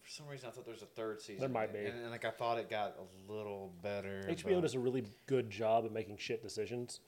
For 0.04 0.10
some 0.12 0.28
reason, 0.28 0.48
I 0.48 0.52
thought 0.52 0.66
there 0.66 0.74
was 0.74 0.84
a 0.84 0.86
third 0.86 1.20
season. 1.20 1.40
There 1.40 1.50
might 1.50 1.74
be. 1.74 1.80
and, 1.80 2.00
and 2.04 2.12
like 2.12 2.24
I 2.26 2.30
thought 2.30 2.60
it 2.60 2.70
got 2.70 2.96
a 3.00 3.32
little 3.34 3.74
better. 3.82 4.22
HBO 4.30 4.56
but- 4.56 4.62
does 4.62 4.76
a 4.76 4.80
really 4.80 5.06
good 5.26 5.50
job 5.50 5.86
at 5.86 5.92
making 5.92 6.18
shit 6.18 6.44
decisions. 6.44 7.00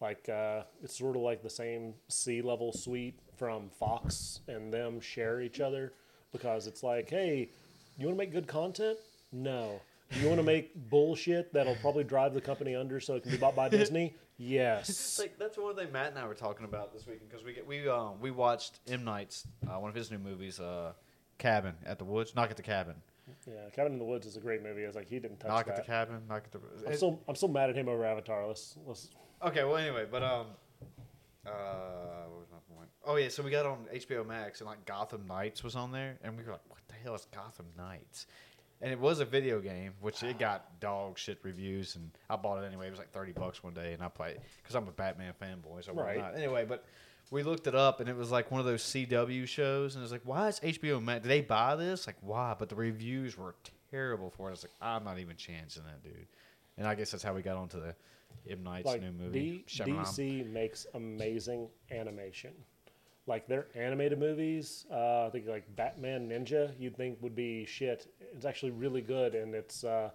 Like 0.00 0.28
uh, 0.28 0.62
it's 0.82 0.96
sort 0.96 1.16
of 1.16 1.22
like 1.22 1.42
the 1.42 1.50
same 1.50 1.94
C 2.08 2.40
level 2.42 2.72
suite 2.72 3.18
from 3.36 3.70
Fox 3.70 4.40
and 4.46 4.72
them 4.72 5.00
share 5.00 5.40
each 5.40 5.58
other 5.58 5.94
because 6.32 6.66
it's 6.68 6.82
like, 6.84 7.10
hey, 7.10 7.48
you 7.98 8.06
want 8.06 8.16
to 8.16 8.22
make 8.22 8.30
good 8.30 8.46
content? 8.46 8.98
No. 9.32 9.80
You 10.20 10.28
want 10.28 10.38
to 10.38 10.44
make 10.44 10.72
bullshit 10.90 11.52
that'll 11.52 11.74
probably 11.76 12.04
drive 12.04 12.34
the 12.34 12.40
company 12.40 12.76
under 12.76 13.00
so 13.00 13.14
it 13.16 13.22
can 13.24 13.32
be 13.32 13.38
bought 13.38 13.56
by 13.56 13.68
Disney? 13.70 14.14
Yes. 14.38 15.18
like 15.20 15.38
that's 15.38 15.56
one 15.56 15.76
thing 15.76 15.90
Matt 15.92 16.08
and 16.10 16.18
I 16.18 16.26
were 16.26 16.34
talking 16.34 16.64
about 16.64 16.92
this 16.92 17.06
weekend 17.06 17.30
because 17.30 17.44
we 17.44 17.52
get, 17.54 17.66
we 17.66 17.88
um 17.88 18.20
we 18.20 18.30
watched 18.30 18.80
M 18.88 19.04
Night's 19.04 19.46
uh, 19.66 19.78
one 19.78 19.88
of 19.88 19.94
his 19.96 20.10
new 20.10 20.18
movies, 20.18 20.60
uh, 20.60 20.92
Cabin 21.38 21.74
at 21.84 21.98
the 21.98 22.04
Woods, 22.04 22.34
Knock 22.34 22.50
at 22.50 22.56
the 22.56 22.62
Cabin, 22.62 22.94
Yeah, 23.46 23.54
Cabin 23.74 23.92
in 23.92 23.98
the 23.98 24.04
Woods 24.04 24.26
is 24.26 24.36
a 24.36 24.40
great 24.40 24.62
movie. 24.62 24.84
I 24.84 24.86
was 24.86 24.96
like, 24.96 25.08
he 25.08 25.18
didn't 25.18 25.38
touch 25.40 25.48
that. 25.48 25.54
Knock 25.54 25.68
at 25.68 25.76
the. 25.76 25.82
Cabin, 25.82 26.20
Knock 26.28 26.44
at 26.44 26.52
the. 26.52 26.60
I'm 26.86 26.92
it- 26.92 26.96
still, 26.96 27.20
I'm 27.28 27.34
still 27.34 27.48
mad 27.48 27.70
at 27.70 27.76
him 27.76 27.88
over 27.88 28.04
Avatar. 28.04 28.46
Let's, 28.46 28.76
let's. 28.86 29.08
Okay, 29.42 29.64
well, 29.64 29.76
anyway, 29.76 30.06
but 30.10 30.22
um, 30.22 30.46
uh, 31.46 31.50
what 32.28 32.38
was 32.40 32.48
my 32.50 32.74
point? 32.74 32.88
Oh 33.04 33.16
yeah, 33.16 33.28
so 33.28 33.42
we 33.42 33.50
got 33.50 33.66
on 33.66 33.86
HBO 33.94 34.26
Max 34.26 34.60
and 34.60 34.68
like 34.68 34.84
Gotham 34.84 35.26
Knights 35.26 35.62
was 35.62 35.76
on 35.76 35.92
there, 35.92 36.18
and 36.22 36.36
we 36.36 36.42
were 36.42 36.52
like, 36.52 36.68
"What 36.68 36.80
the 36.88 36.94
hell 36.94 37.14
is 37.14 37.26
Gotham 37.34 37.66
Knights?" 37.76 38.26
And 38.80 38.92
it 38.92 38.98
was 38.98 39.20
a 39.20 39.24
video 39.24 39.60
game, 39.60 39.92
which 40.00 40.22
it 40.22 40.38
got 40.38 40.78
dog 40.80 41.18
shit 41.18 41.38
reviews, 41.42 41.96
and 41.96 42.10
I 42.30 42.36
bought 42.36 42.62
it 42.62 42.66
anyway. 42.66 42.86
It 42.88 42.90
was 42.90 42.98
like 42.98 43.12
thirty 43.12 43.32
bucks 43.32 43.62
one 43.62 43.74
day, 43.74 43.92
and 43.92 44.02
I 44.02 44.08
played 44.08 44.38
because 44.62 44.74
I'm 44.74 44.86
a 44.88 44.92
Batman 44.92 45.32
fanboy, 45.40 45.84
so 45.84 45.92
why 45.92 46.02
Right. 46.02 46.18
not? 46.18 46.36
Anyway, 46.36 46.64
but 46.66 46.84
we 47.30 47.42
looked 47.42 47.66
it 47.66 47.74
up, 47.74 48.00
and 48.00 48.08
it 48.08 48.16
was 48.16 48.30
like 48.30 48.50
one 48.50 48.60
of 48.60 48.66
those 48.66 48.82
CW 48.82 49.46
shows, 49.48 49.94
and 49.94 50.02
it 50.02 50.04
was 50.04 50.12
like, 50.12 50.22
why 50.24 50.48
is 50.48 50.60
HBO 50.60 51.02
Max? 51.02 51.22
Did 51.22 51.28
they 51.28 51.40
buy 51.40 51.74
this? 51.76 52.06
Like, 52.06 52.16
why? 52.20 52.54
But 52.58 52.68
the 52.68 52.76
reviews 52.76 53.36
were 53.36 53.54
terrible 53.90 54.30
for 54.30 54.46
it. 54.46 54.50
I 54.50 54.52
was 54.52 54.64
like, 54.64 54.72
I'm 54.80 55.04
not 55.04 55.18
even 55.18 55.36
chancing 55.36 55.82
that, 55.84 56.02
dude. 56.04 56.26
And 56.78 56.86
I 56.86 56.94
guess 56.94 57.10
that's 57.10 57.22
how 57.24 57.32
we 57.34 57.42
got 57.42 57.56
onto 57.56 57.80
the 57.80 57.94
M 58.48 58.62
Night's 58.62 58.86
like 58.86 59.00
new 59.00 59.10
movie. 59.12 59.64
D- 59.66 59.82
DC 59.82 60.48
makes 60.52 60.86
amazing 60.94 61.68
animation. 61.90 62.52
Like 63.26 63.48
their 63.48 63.66
animated 63.74 64.20
movies, 64.20 64.86
uh, 64.90 65.26
I 65.26 65.30
think 65.30 65.46
like 65.48 65.64
Batman 65.74 66.28
Ninja, 66.28 66.72
you'd 66.78 66.96
think 66.96 67.18
would 67.22 67.34
be 67.34 67.66
shit. 67.66 68.12
It's 68.20 68.46
actually 68.46 68.70
really 68.70 69.00
good, 69.00 69.34
and 69.34 69.52
it's 69.52 69.82
uh, 69.82 70.10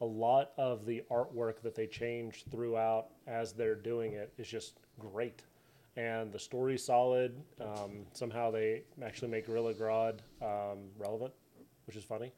a 0.00 0.04
lot 0.04 0.52
of 0.56 0.86
the 0.86 1.02
artwork 1.10 1.60
that 1.62 1.74
they 1.74 1.86
change 1.88 2.44
throughout 2.52 3.06
as 3.26 3.52
they're 3.52 3.74
doing 3.74 4.12
it 4.12 4.32
is 4.38 4.46
just 4.46 4.78
great, 5.00 5.42
and 5.96 6.32
the 6.32 6.38
story's 6.38 6.84
solid. 6.84 7.40
Um, 7.60 8.06
somehow 8.12 8.52
they 8.52 8.82
actually 9.04 9.28
make 9.28 9.46
Gorilla 9.46 9.74
Grodd 9.74 10.20
um, 10.40 10.90
relevant, 10.96 11.32
which 11.86 11.96
is 11.96 12.04
funny. 12.04 12.32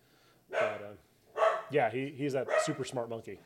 But 0.50 0.96
uh, 1.36 1.42
yeah, 1.70 1.90
he, 1.90 2.14
he's 2.16 2.32
that 2.32 2.48
super 2.62 2.84
smart 2.84 3.10
monkey. 3.10 3.38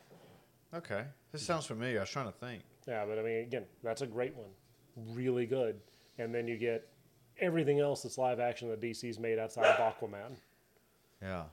Okay, 0.72 1.04
this 1.32 1.42
sounds 1.42 1.66
familiar. 1.66 1.98
I 1.98 2.02
was 2.02 2.10
trying 2.10 2.26
to 2.26 2.38
think. 2.38 2.62
Yeah, 2.86 3.04
but 3.06 3.18
I 3.18 3.22
mean, 3.22 3.40
again, 3.40 3.64
that's 3.82 4.02
a 4.02 4.06
great 4.06 4.36
one. 4.36 4.50
Really 5.16 5.46
good. 5.46 5.80
And 6.20 6.34
then 6.34 6.46
you 6.46 6.58
get 6.58 6.86
everything 7.40 7.80
else 7.80 8.02
that's 8.02 8.18
live 8.18 8.38
action 8.40 8.68
that 8.68 8.80
DC's 8.80 9.18
made 9.18 9.38
outside 9.38 9.64
of 9.64 9.76
Aquaman. 9.94 10.36
Yeah. 11.22 11.44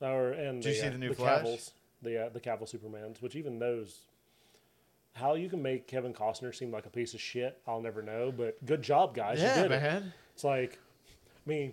Or 0.00 0.32
and 0.32 0.62
Did 0.62 0.74
you 0.74 0.80
see 0.80 0.88
the 0.88 0.98
new 0.98 1.08
the 1.10 1.14
Flash? 1.14 1.42
Cavill's, 1.44 1.70
the 2.02 2.26
uh, 2.26 2.28
the 2.30 2.40
Cavill 2.40 2.62
Supermans, 2.74 3.20
which 3.22 3.36
even 3.36 3.58
those, 3.58 4.00
how 5.14 5.34
you 5.34 5.48
can 5.48 5.62
make 5.62 5.86
Kevin 5.86 6.12
Costner 6.12 6.54
seem 6.54 6.70
like 6.70 6.86
a 6.86 6.90
piece 6.90 7.14
of 7.14 7.20
shit, 7.20 7.58
I'll 7.66 7.80
never 7.80 8.02
know. 8.02 8.32
But 8.36 8.64
good 8.64 8.82
job, 8.82 9.14
guys. 9.14 9.38
you 9.38 9.44
Yeah, 9.44 9.62
did 9.62 9.72
it. 9.72 9.82
man. 9.82 10.12
It's 10.34 10.44
like, 10.44 10.78
I 11.46 11.48
mean, 11.48 11.72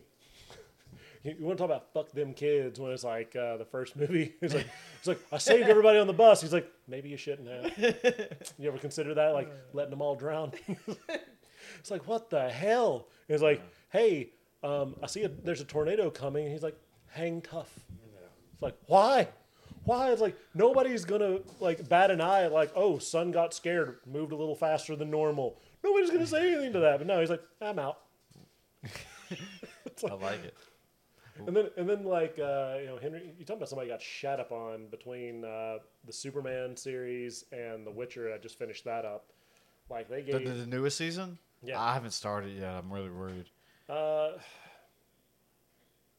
you, 1.24 1.36
you 1.40 1.46
want 1.46 1.58
to 1.58 1.62
talk 1.64 1.70
about 1.70 1.94
fuck 1.94 2.12
them 2.14 2.34
kids 2.34 2.80
when 2.80 2.92
it's 2.92 3.04
like 3.04 3.36
uh, 3.36 3.58
the 3.58 3.66
first 3.66 3.96
movie. 3.98 4.34
It's 4.42 4.54
like, 4.54 4.68
it's 5.00 5.08
like 5.08 5.20
I 5.32 5.38
saved 5.38 5.68
everybody 5.70 6.00
on 6.00 6.08
the 6.08 6.14
bus. 6.14 6.42
He's 6.42 6.54
like, 6.54 6.70
maybe 6.88 7.10
you 7.10 7.18
shouldn't 7.18 7.48
have. 7.50 7.96
You 8.58 8.70
ever 8.70 8.78
consider 8.78 9.14
that, 9.16 9.34
like 9.34 9.50
letting 9.74 9.92
them 9.92 10.02
all 10.02 10.16
drown? 10.16 10.52
It's 11.80 11.92
like, 11.92 12.08
what 12.08 12.30
the 12.30 12.50
hell? 12.50 13.08
And 13.28 13.36
it's 13.36 13.44
like, 13.44 13.62
hey, 13.92 14.32
um, 14.64 14.96
I 15.04 15.08
see 15.08 15.24
a, 15.24 15.30
there's 15.30 15.62
a 15.62 15.66
tornado 15.66 16.10
coming. 16.10 16.46
And 16.46 16.54
he's 16.54 16.64
like, 16.64 16.78
hang 17.08 17.42
tough. 17.42 17.72
It's 18.54 18.62
like, 18.62 18.78
why? 18.88 19.28
Why? 19.86 20.12
It's 20.12 20.22
like 20.22 20.38
nobody's 20.54 21.04
gonna 21.04 21.40
like 21.60 21.90
bat 21.90 22.10
an 22.10 22.22
eye 22.22 22.48
like, 22.48 22.72
oh, 22.76 22.98
son 23.00 23.32
got 23.32 23.54
scared, 23.54 23.98
moved 24.06 24.32
a 24.32 24.36
little 24.36 24.56
faster 24.56 24.96
than 24.96 25.12
normal. 25.12 25.60
Nobody's 25.84 26.10
gonna 26.10 26.26
say 26.26 26.54
anything 26.54 26.74
to 26.74 26.80
that. 26.80 27.00
But 27.00 27.08
no, 27.08 27.20
he's 27.20 27.30
like, 27.30 27.44
I'm 27.62 27.80
out. 27.80 28.00
I 30.10 30.14
like 30.14 30.44
it. 30.44 30.54
And 31.48 31.56
then, 31.56 31.70
and 31.78 31.90
then, 31.90 32.04
like 32.04 32.38
uh, 32.40 32.78
you 32.80 32.86
know, 32.86 33.00
Henry, 33.02 33.34
you 33.38 33.44
talking 33.44 33.58
about 33.58 33.70
somebody 33.70 33.90
got 33.90 34.02
shat 34.02 34.40
up 34.40 34.52
on 34.52 34.88
between 34.88 35.44
uh, 35.44 35.80
the 36.06 36.14
Superman 36.14 36.78
series 36.78 37.46
and 37.52 37.86
The 37.88 37.92
Witcher. 37.92 38.32
I 38.34 38.38
just 38.38 38.58
finished 38.60 38.86
that 38.86 39.04
up. 39.04 39.32
Like 39.90 40.10
they 40.10 40.22
The, 40.22 40.40
gave, 40.40 40.48
the, 40.48 40.54
the 40.54 40.68
newest 40.68 40.98
season? 40.98 41.40
Yeah. 41.64 41.82
I 41.82 41.94
haven't 41.94 42.12
started 42.12 42.58
yet. 42.58 42.74
I'm 42.74 42.92
really 42.92 43.10
worried. 43.10 43.46
uh, 43.90 44.32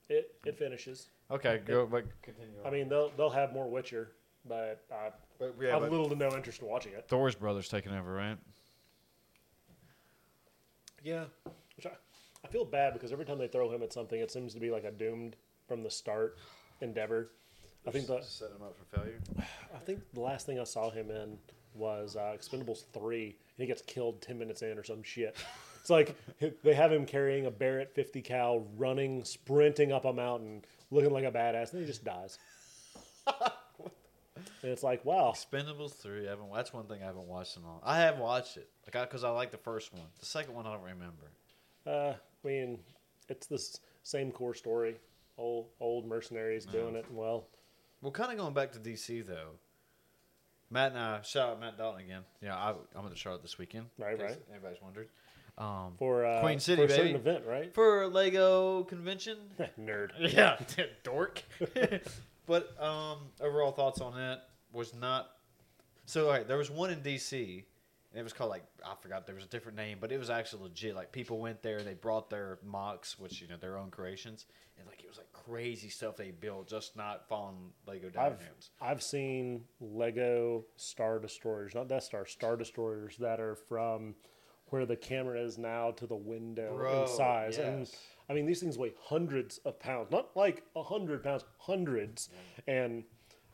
it 0.09 0.35
it 0.45 0.59
finishes. 0.59 1.09
Okay, 1.31 1.61
go. 1.65 1.87
But 1.87 2.05
continue. 2.23 2.53
I 2.65 2.71
mean, 2.71 2.89
they'll 2.89 3.11
they'll 3.17 3.31
have 3.31 3.53
more 3.53 3.69
Witcher, 3.69 4.13
but 4.47 4.85
I 4.93 5.11
but, 5.39 5.55
yeah, 5.61 5.73
have 5.73 5.81
but 5.81 5.91
little 5.91 6.09
to 6.09 6.17
no 6.17 6.35
interest 6.35 6.61
in 6.63 6.69
watching 6.69 6.93
it. 6.93 7.07
Thor's 7.09 7.35
brother's 7.35 7.69
taking 7.69 7.93
over, 7.93 8.13
right? 8.13 8.39
Yeah, 11.03 11.25
which 11.77 11.87
I, 11.87 11.91
I 12.45 12.49
feel 12.49 12.65
bad 12.65 12.95
because 12.95 13.13
every 13.13 13.25
time 13.25 13.39
they 13.39 13.49
throw 13.49 13.71
him 13.71 13.83
at 13.83 13.93
something, 13.93 14.21
it 14.21 14.31
seems 14.31 14.55
to 14.55 14.61
be 14.61 14.71
like 14.71 14.85
a 14.85 14.91
doomed 14.91 15.37
from 15.69 15.83
the 15.83 15.91
start 15.91 16.39
endeavor. 16.81 17.31
I 17.87 17.91
think 17.91 18.07
the 18.07 18.21
set 18.23 18.51
him 18.51 18.63
up 18.63 18.77
for 18.77 18.99
failure. 18.99 19.19
I 19.75 19.79
think 19.79 20.01
the 20.15 20.21
last 20.21 20.47
thing 20.47 20.59
I 20.59 20.65
saw 20.65 20.91
him 20.91 21.11
in 21.11 21.39
was 21.75 22.17
uh, 22.17 22.35
Expendables 22.37 22.85
three, 22.93 23.27
and 23.27 23.35
he 23.59 23.67
gets 23.67 23.83
killed 23.83 24.21
ten 24.23 24.39
minutes 24.39 24.63
in 24.63 24.79
or 24.79 24.85
some 24.85 25.03
shit. 25.03 25.37
It's 25.81 25.91
like 25.91 26.17
they 26.63 26.75
have 26.75 26.93
him 26.93 27.05
carrying 27.07 27.47
a 27.47 27.51
Barrett 27.51 27.95
fifty 27.95 28.23
cal, 28.23 28.67
running, 28.77 29.23
sprinting 29.25 29.93
up 29.93 30.05
a 30.05 30.13
mountain, 30.13 30.65
looking 30.91 31.13
like 31.13 31.25
a 31.25 31.31
badass, 31.33 31.73
and 31.73 31.81
he 31.81 31.87
just 31.87 32.05
dies. 32.05 32.39
and 33.27 34.73
it's 34.73 34.83
like, 34.83 35.05
wow, 35.05 35.33
Expendables 35.35 35.93
three. 35.93 36.27
I 36.27 36.31
haven't. 36.31 36.53
That's 36.55 36.73
one 36.73 36.87
thing 36.87 37.03
I 37.03 37.07
haven't 37.07 37.27
watched 37.27 37.57
in 37.57 37.63
a 37.63 37.67
long. 37.67 37.81
I 37.85 37.99
have 37.99 38.19
watched 38.19 38.57
it, 38.57 38.69
like 38.93 39.09
because 39.09 39.25
I, 39.25 39.31
like 39.31 39.51
the 39.51 39.59
first 39.59 39.93
one. 39.93 40.03
The 40.21 40.27
second 40.27 40.55
one 40.55 40.67
I 40.67 40.73
don't 40.73 40.83
remember. 40.83 41.31
uh, 41.87 42.15
I 42.45 42.47
mean, 42.49 42.79
it's 43.29 43.47
the 43.47 43.63
same 44.03 44.31
core 44.33 44.55
story. 44.55 44.97
Old 45.37 45.67
old 45.81 46.07
mercenaries 46.07 46.65
doing 46.65 46.95
it, 46.95 47.05
well, 47.11 47.49
Well, 48.01 48.13
kind 48.13 48.31
of 48.31 48.39
going 48.39 48.55
back 48.55 48.71
to 48.73 48.79
DC 48.79 49.27
though. 49.27 49.51
Matt 50.75 50.91
and 50.91 51.01
I 51.01 51.23
shout 51.23 51.51
out 51.51 51.61
Matt 51.61 51.79
Dalton 51.79 52.01
again. 52.05 52.23
Yeah, 52.43 52.57
I, 52.57 52.75
I'm 52.97 53.05
at 53.05 53.11
the 53.11 53.17
Charlotte 53.17 53.43
this 53.43 53.59
weekend. 53.59 53.87
Right, 53.97 54.21
right. 54.21 54.37
Anybody's 54.51 54.83
wondered. 54.83 55.09
Um, 55.57 55.93
for 55.97 56.27
uh, 56.27 56.41
Queen 56.41 56.59
City, 56.59 56.85
for 56.85 56.93
a 56.93 56.97
certain 56.97 57.13
baby. 57.13 57.19
event, 57.19 57.45
right? 57.47 57.73
for 57.73 58.03
a 58.03 58.09
Lego 58.09 58.83
convention. 58.83 59.39
Nerd. 59.81 60.11
Yeah, 60.35 60.59
dork. 61.05 61.45
but 62.47 62.83
um, 62.83 63.19
overall 63.41 63.71
thoughts 63.71 64.01
on 64.01 64.17
that 64.17 64.49
was 64.73 64.93
not. 64.95 65.31
So 66.07 66.27
all 66.27 66.33
right, 66.33 66.47
there 66.47 66.59
was 66.59 66.73
one 66.73 66.91
in 66.91 66.99
DC, 67.03 67.33
and 68.11 68.21
it 68.21 68.25
was 68.25 68.33
called 68.33 68.51
like 68.51 68.65
I 68.85 68.95
forgot 69.01 69.27
there 69.27 69.37
was 69.37 69.45
a 69.45 69.49
different 69.49 69.79
name, 69.79 69.99
but 70.01 70.11
it 70.11 70.19
was 70.19 70.29
actually 70.29 70.65
legit. 70.65 70.97
Like 70.97 71.13
people 71.13 71.39
went 71.39 71.63
there, 71.63 71.79
and 71.79 71.87
they 71.87 71.95
brought 71.95 72.31
their 72.31 72.59
mocks, 72.65 73.17
which 73.17 73.41
you 73.41 73.47
know 73.47 73.57
their 73.61 73.79
own 73.79 73.91
creations, 73.91 74.47
and 74.77 74.89
like 74.89 75.05
it 75.05 75.09
was 75.09 75.19
like 75.19 75.24
crazy 75.47 75.89
stuff 75.89 76.17
they 76.17 76.31
built, 76.31 76.69
just 76.69 76.97
not 76.97 77.29
following 77.29 77.73
Lego 77.87 78.07
I've 78.09 78.15
diagrams. 78.15 78.71
I've 78.81 79.03
seen 79.03 79.65
Lego 79.81 80.65
Star 80.77 81.19
Destroyers, 81.19 81.75
not 81.75 81.89
Death 81.89 82.05
Star, 82.05 82.27
Star 82.27 82.57
Destroyers 82.57 83.17
that 83.19 83.41
are 83.41 83.55
from 83.55 84.15
where 84.69 84.87
the 84.87 84.97
camera 84.97 85.41
is 85.41 85.59
now 85.59 85.91
to 85.93 86.07
the 86.07 86.17
window 86.17 86.77
Bro, 86.77 87.03
in 87.03 87.09
size. 87.09 87.59
And. 87.59 87.89
I 88.29 88.33
mean, 88.33 88.47
these 88.47 88.61
things 88.61 88.79
weigh 88.79 88.95
hundreds 88.99 89.59
of 89.59 89.79
pounds, 89.79 90.11
not 90.11 90.35
like 90.35 90.63
a 90.75 90.83
hundred 90.83 91.23
pounds, 91.23 91.45
hundreds. 91.59 92.31
And 92.67 93.05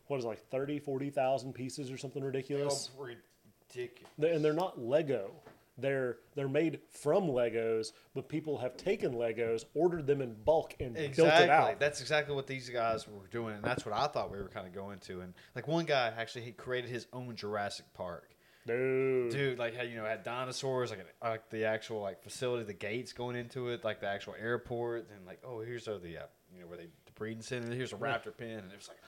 what 0.06 0.18
is 0.18 0.24
it, 0.24 0.28
like 0.28 0.48
30, 0.50 0.78
40,000 0.78 1.52
pieces 1.52 1.90
or 1.90 1.98
something 1.98 2.22
ridiculous? 2.22 2.90
Ridiculous. 2.96 4.12
And 4.18 4.44
they're 4.44 4.52
not 4.52 4.80
Lego. 4.80 5.32
They're 5.80 6.18
they're 6.34 6.48
made 6.48 6.80
from 6.90 7.24
Legos, 7.28 7.92
but 8.14 8.28
people 8.28 8.58
have 8.58 8.76
taken 8.76 9.12
Legos, 9.14 9.64
ordered 9.74 10.06
them 10.06 10.20
in 10.20 10.34
bulk, 10.44 10.74
and 10.80 10.94
built 10.94 11.06
it 11.06 11.10
Exactly. 11.10 11.50
out. 11.50 11.80
That's 11.80 12.00
exactly 12.00 12.34
what 12.34 12.46
these 12.46 12.68
guys 12.68 13.06
were 13.08 13.26
doing, 13.30 13.54
and 13.56 13.64
that's 13.64 13.84
what 13.84 13.94
I 13.94 14.06
thought 14.06 14.30
we 14.30 14.38
were 14.38 14.48
kind 14.48 14.66
of 14.66 14.74
going 14.74 14.98
to. 15.00 15.20
And 15.20 15.34
like 15.54 15.66
one 15.68 15.84
guy 15.84 16.12
actually, 16.16 16.42
he 16.42 16.52
created 16.52 16.90
his 16.90 17.06
own 17.12 17.34
Jurassic 17.36 17.86
Park. 17.94 18.28
Dude. 18.66 19.32
Dude, 19.32 19.58
like 19.58 19.74
how 19.74 19.82
you 19.82 19.96
know 19.96 20.04
had 20.04 20.22
dinosaurs, 20.22 20.90
like 20.90 21.06
like 21.22 21.48
the 21.50 21.64
actual 21.64 22.02
like 22.02 22.22
facility, 22.22 22.64
the 22.64 22.74
gates 22.74 23.12
going 23.12 23.34
into 23.36 23.68
it, 23.68 23.84
like 23.84 24.00
the 24.00 24.06
actual 24.06 24.34
airport, 24.38 25.08
and 25.16 25.26
like 25.26 25.40
oh 25.44 25.60
here's 25.60 25.88
uh, 25.88 25.98
the 26.02 26.18
uh, 26.18 26.22
you 26.54 26.60
know 26.60 26.66
where 26.66 26.76
they 26.76 26.88
the 27.06 27.12
breeding 27.14 27.42
center, 27.42 27.74
here's 27.74 27.92
a 27.92 27.96
raptor 27.96 28.36
pen, 28.36 28.58
and 28.58 28.70
it 28.70 28.76
was 28.76 28.88
like 28.88 28.98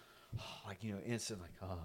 oh, 0.41 0.43
like 0.69 0.83
you 0.83 0.93
know 0.95 1.01
instant 1.07 1.41
like 1.43 1.53
oh. 1.63 1.79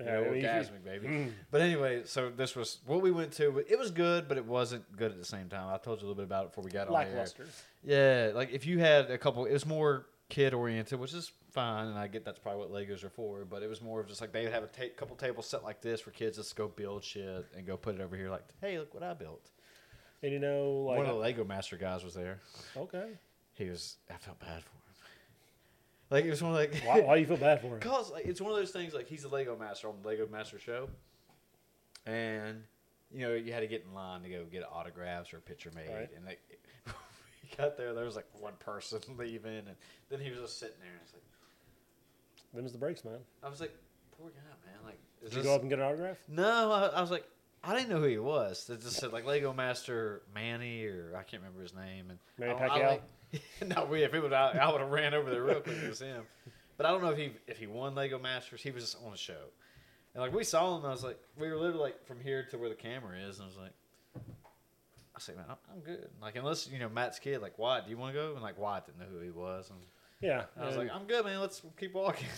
You 0.00 0.06
Yeah, 0.06 0.12
know, 0.12 0.24
I 0.24 0.30
mean, 0.30 0.40
you- 0.42 0.48
orgasmic, 0.48 0.84
baby. 0.84 1.06
Mm. 1.06 1.32
But 1.50 1.60
anyway, 1.60 2.02
so 2.06 2.30
this 2.30 2.56
was 2.56 2.78
what 2.86 3.02
we 3.02 3.10
went 3.10 3.32
to. 3.34 3.58
It 3.68 3.78
was 3.78 3.90
good, 3.90 4.26
but 4.28 4.36
it 4.38 4.46
wasn't 4.46 4.90
good 4.96 5.12
at 5.12 5.18
the 5.18 5.24
same 5.24 5.48
time. 5.48 5.68
I 5.72 5.76
told 5.78 5.98
you 6.00 6.06
a 6.06 6.08
little 6.08 6.14
bit 6.14 6.24
about 6.24 6.44
it 6.46 6.50
before 6.52 6.64
we 6.64 6.70
got 6.70 6.86
on. 6.88 6.94
Lackluster. 6.94 7.46
Yeah, 7.84 8.30
like 8.34 8.50
if 8.52 8.64
you 8.66 8.78
had 8.78 9.10
a 9.10 9.18
couple, 9.18 9.44
it 9.44 9.52
was 9.52 9.66
more 9.66 10.06
kid 10.30 10.54
oriented, 10.54 10.98
which 10.98 11.12
is 11.12 11.32
fine, 11.50 11.88
and 11.88 11.98
I 11.98 12.06
get 12.06 12.24
that's 12.24 12.38
probably 12.38 12.60
what 12.60 12.70
Legos 12.72 13.04
are 13.04 13.10
for. 13.10 13.44
But 13.44 13.62
it 13.62 13.68
was 13.68 13.82
more 13.82 14.00
of 14.00 14.08
just 14.08 14.20
like 14.20 14.32
they 14.32 14.44
would 14.44 14.52
have 14.52 14.62
a 14.62 14.68
ta- 14.68 14.94
couple 14.96 15.16
tables 15.16 15.46
set 15.46 15.62
like 15.64 15.82
this 15.82 16.00
for 16.00 16.12
kids 16.12 16.36
just 16.38 16.54
go 16.56 16.68
build 16.68 17.04
shit 17.04 17.46
and 17.56 17.66
go 17.66 17.76
put 17.76 17.94
it 17.94 18.00
over 18.00 18.16
here. 18.16 18.30
Like, 18.30 18.44
hey, 18.60 18.78
look 18.78 18.94
what 18.94 19.02
I 19.02 19.12
built. 19.14 19.50
And 20.22 20.32
you 20.32 20.38
know, 20.38 20.84
like 20.86 20.98
One 20.98 21.06
of 21.06 21.14
the 21.14 21.20
Lego 21.20 21.44
Master 21.44 21.76
guys 21.76 22.04
was 22.04 22.14
there. 22.14 22.40
okay, 22.76 23.12
He 23.54 23.68
was. 23.68 23.96
I 24.10 24.14
felt 24.18 24.38
bad 24.38 24.62
for 24.62 24.70
him. 24.70 24.79
Like 26.10 26.24
it 26.24 26.30
was 26.30 26.42
one 26.42 26.52
of 26.52 26.56
like. 26.58 26.74
why, 26.84 27.00
why 27.00 27.14
do 27.14 27.20
you 27.20 27.26
feel 27.26 27.36
bad 27.36 27.60
for 27.60 27.68
him? 27.68 27.80
Cause 27.80 28.10
like, 28.10 28.26
it's 28.26 28.40
one 28.40 28.50
of 28.50 28.58
those 28.58 28.70
things 28.72 28.92
like 28.94 29.06
he's 29.08 29.24
a 29.24 29.28
Lego 29.28 29.56
master 29.56 29.88
on 29.88 29.94
the 30.02 30.08
Lego 30.08 30.26
Master 30.30 30.58
Show, 30.58 30.88
and 32.06 32.62
you 33.12 33.26
know 33.26 33.34
you 33.34 33.52
had 33.52 33.60
to 33.60 33.66
get 33.66 33.84
in 33.86 33.94
line 33.94 34.22
to 34.22 34.28
go 34.28 34.44
get 34.50 34.64
autographs 34.70 35.32
or 35.32 35.38
a 35.38 35.40
picture 35.40 35.70
made, 35.74 35.88
Right. 35.88 36.08
and 36.16 36.24
like 36.24 36.40
we 36.86 37.56
got 37.56 37.76
there, 37.76 37.94
there 37.94 38.04
was 38.04 38.16
like 38.16 38.26
one 38.38 38.54
person 38.58 39.00
leaving, 39.18 39.58
and 39.58 39.76
then 40.08 40.20
he 40.20 40.30
was 40.30 40.40
just 40.40 40.58
sitting 40.58 40.76
there, 40.80 40.90
and 40.90 41.00
it's 41.04 41.12
like 41.12 41.22
Them's 42.54 42.72
the 42.72 42.78
breaks, 42.78 43.04
man. 43.04 43.18
I 43.44 43.48
was 43.48 43.60
like, 43.60 43.72
poor 44.18 44.30
guy, 44.30 44.40
man, 44.70 44.84
like 44.84 44.98
is 45.22 45.30
Did 45.30 45.38
you 45.38 45.42
go 45.44 45.54
up 45.54 45.60
and 45.60 45.70
get 45.70 45.78
an 45.78 45.84
autograph? 45.84 46.16
no, 46.28 46.72
I, 46.72 46.86
I 46.86 47.00
was 47.00 47.10
like. 47.10 47.24
I 47.62 47.74
didn't 47.76 47.90
know 47.90 47.98
who 47.98 48.04
he 48.06 48.16
was. 48.16 48.70
It 48.70 48.80
just 48.80 48.96
said 48.96 49.12
like 49.12 49.26
Lego 49.26 49.52
Master 49.52 50.22
Manny 50.34 50.86
or 50.86 51.12
I 51.14 51.22
can't 51.24 51.42
remember 51.42 51.60
his 51.60 51.74
name. 51.74 52.06
And 52.08 52.18
Manny 52.38 52.54
I- 52.54 52.56
I 52.56 52.68
Pacquiao? 52.70 52.86
like- 52.92 53.02
no, 53.66 53.84
we 53.84 54.02
if 54.02 54.14
it 54.14 54.20
would 54.20 54.32
I, 54.32 54.52
I 54.52 54.70
would 54.72 54.80
have 54.80 54.90
ran 54.90 55.14
over 55.14 55.30
there 55.30 55.42
real 55.42 55.60
quick. 55.60 55.76
It 55.82 55.88
was 55.88 56.00
him. 56.00 56.22
But 56.76 56.86
I 56.86 56.90
don't 56.90 57.02
know 57.02 57.10
if 57.10 57.18
he 57.18 57.32
if 57.46 57.58
he 57.58 57.66
won 57.66 57.94
Lego 57.94 58.18
Masters. 58.18 58.62
He 58.62 58.70
was 58.70 58.84
just 58.84 58.96
on 59.06 59.12
a 59.12 59.16
show, 59.16 59.50
and 60.14 60.22
like 60.22 60.32
we 60.34 60.44
saw 60.44 60.78
him, 60.78 60.84
I 60.86 60.90
was 60.90 61.04
like, 61.04 61.18
we 61.38 61.48
were 61.48 61.56
literally 61.56 61.80
like 61.80 62.06
from 62.06 62.20
here 62.20 62.46
to 62.50 62.58
where 62.58 62.68
the 62.68 62.74
camera 62.74 63.18
is, 63.18 63.38
and 63.38 63.44
I 63.44 63.46
was 63.48 63.56
like, 63.58 63.72
I 65.14 65.18
said, 65.20 65.36
man, 65.36 65.44
I'm, 65.50 65.56
I'm 65.72 65.80
good. 65.80 66.08
Like 66.22 66.36
unless 66.36 66.68
you 66.72 66.78
know 66.78 66.88
Matt's 66.88 67.18
kid, 67.18 67.42
like 67.42 67.58
Wyatt, 67.58 67.84
do 67.84 67.90
you 67.90 67.98
want 67.98 68.14
to 68.14 68.20
go? 68.20 68.32
And 68.32 68.42
like 68.42 68.58
Wyatt 68.58 68.86
didn't 68.86 69.00
know 69.00 69.06
who 69.12 69.20
he 69.22 69.30
was, 69.30 69.70
and 69.70 69.78
Yeah, 70.20 70.44
I 70.60 70.66
was 70.66 70.76
like, 70.76 70.90
I'm 70.92 71.04
good, 71.04 71.24
man. 71.24 71.40
Let's 71.40 71.62
keep 71.78 71.94
walking. 71.94 72.28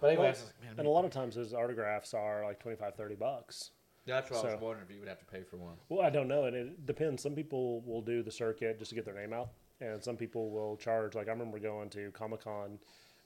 But 0.00 0.08
anyway, 0.08 0.26
well, 0.26 0.32
like, 0.32 0.62
man, 0.62 0.74
and 0.78 0.86
a 0.86 0.90
lot 0.90 1.04
of 1.04 1.10
times 1.10 1.34
those 1.34 1.52
autographs 1.52 2.14
are 2.14 2.44
like 2.44 2.60
25, 2.60 2.94
30 2.94 3.14
bucks. 3.16 3.70
that's 4.06 4.30
what 4.30 4.38
I 4.38 4.42
so- 4.42 4.48
was 4.52 4.60
wondering 4.60 4.86
if 4.88 4.94
you 4.94 5.00
would 5.00 5.08
have 5.08 5.18
to 5.18 5.24
pay 5.26 5.42
for 5.42 5.56
one. 5.56 5.74
Well, 5.88 6.06
I 6.06 6.10
don't 6.10 6.28
know, 6.28 6.44
and 6.44 6.54
it 6.54 6.86
depends. 6.86 7.20
Some 7.20 7.34
people 7.34 7.80
will 7.80 8.00
do 8.02 8.22
the 8.22 8.30
circuit 8.30 8.78
just 8.78 8.90
to 8.90 8.94
get 8.94 9.04
their 9.04 9.14
name 9.14 9.32
out, 9.32 9.48
and 9.80 10.02
some 10.02 10.16
people 10.16 10.50
will 10.50 10.76
charge. 10.76 11.14
Like 11.14 11.28
I 11.28 11.32
remember 11.32 11.58
going 11.58 11.90
to 11.90 12.10
Comic 12.12 12.44
Con, 12.44 12.78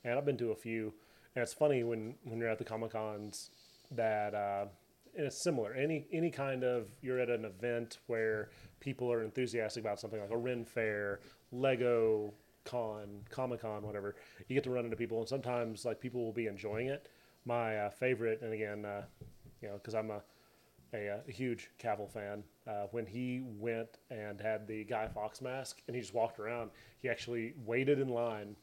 and 0.05 0.19
I've 0.19 0.25
been 0.25 0.37
to 0.39 0.51
a 0.51 0.57
few, 0.57 0.93
and 1.35 1.43
it's 1.43 1.55
funny 1.55 1.83
when 1.83 2.15
when 2.25 2.39
you're 2.39 2.49
at 2.49 2.59
the 2.59 2.65
Comic 2.65 2.93
Cons 2.93 3.51
that 3.91 4.35
uh, 4.35 4.67
and 5.17 5.27
it's 5.27 5.43
similar. 5.43 5.75
Any 5.75 6.07
any 6.13 6.31
kind 6.31 6.65
of 6.65 6.89
you're 7.03 7.19
at 7.19 7.29
an 7.31 7.45
event 7.45 7.99
where 8.07 8.51
people 8.81 9.13
are 9.13 9.23
enthusiastic 9.23 9.83
about 9.85 10.01
something 10.01 10.21
like 10.21 10.31
a 10.31 10.37
Ren 10.37 10.65
Fair, 10.65 11.21
Lego 11.51 12.33
Con, 12.65 13.23
Comic 13.31 13.61
Con, 13.61 13.83
whatever. 13.83 14.17
You 14.49 14.55
get 14.55 14.65
to 14.65 14.71
run 14.71 14.85
into 14.85 14.97
people, 14.97 15.19
and 15.21 15.29
sometimes 15.29 15.85
like 15.85 16.01
people 16.01 16.25
will 16.25 16.33
be 16.33 16.47
enjoying 16.47 16.89
it. 16.89 17.09
My 17.45 17.77
uh, 17.77 17.91
favorite, 17.91 18.41
and 18.43 18.53
again, 18.53 18.85
uh, 18.85 19.03
you 19.61 19.69
know, 19.69 19.75
because 19.75 19.95
I'm 19.95 20.11
a 20.11 20.23
a, 20.95 21.09
uh, 21.09 21.19
a 21.27 21.33
huge 21.33 21.71
Cavill 21.83 22.11
fan. 22.11 22.43
Uh, 22.67 22.87
when 22.91 23.07
he 23.07 23.43
went 23.59 23.99
and 24.11 24.41
had 24.41 24.67
the 24.67 24.85
Guy 24.85 25.09
Fawkes 25.09 25.41
mask 25.41 25.83
and 25.87 25.97
he 25.97 26.03
just 26.03 26.15
walked 26.15 26.39
around, 26.39 26.71
he 27.01 27.09
actually 27.09 27.55
waited 27.65 27.99
in 27.99 28.09
line, 28.09 28.57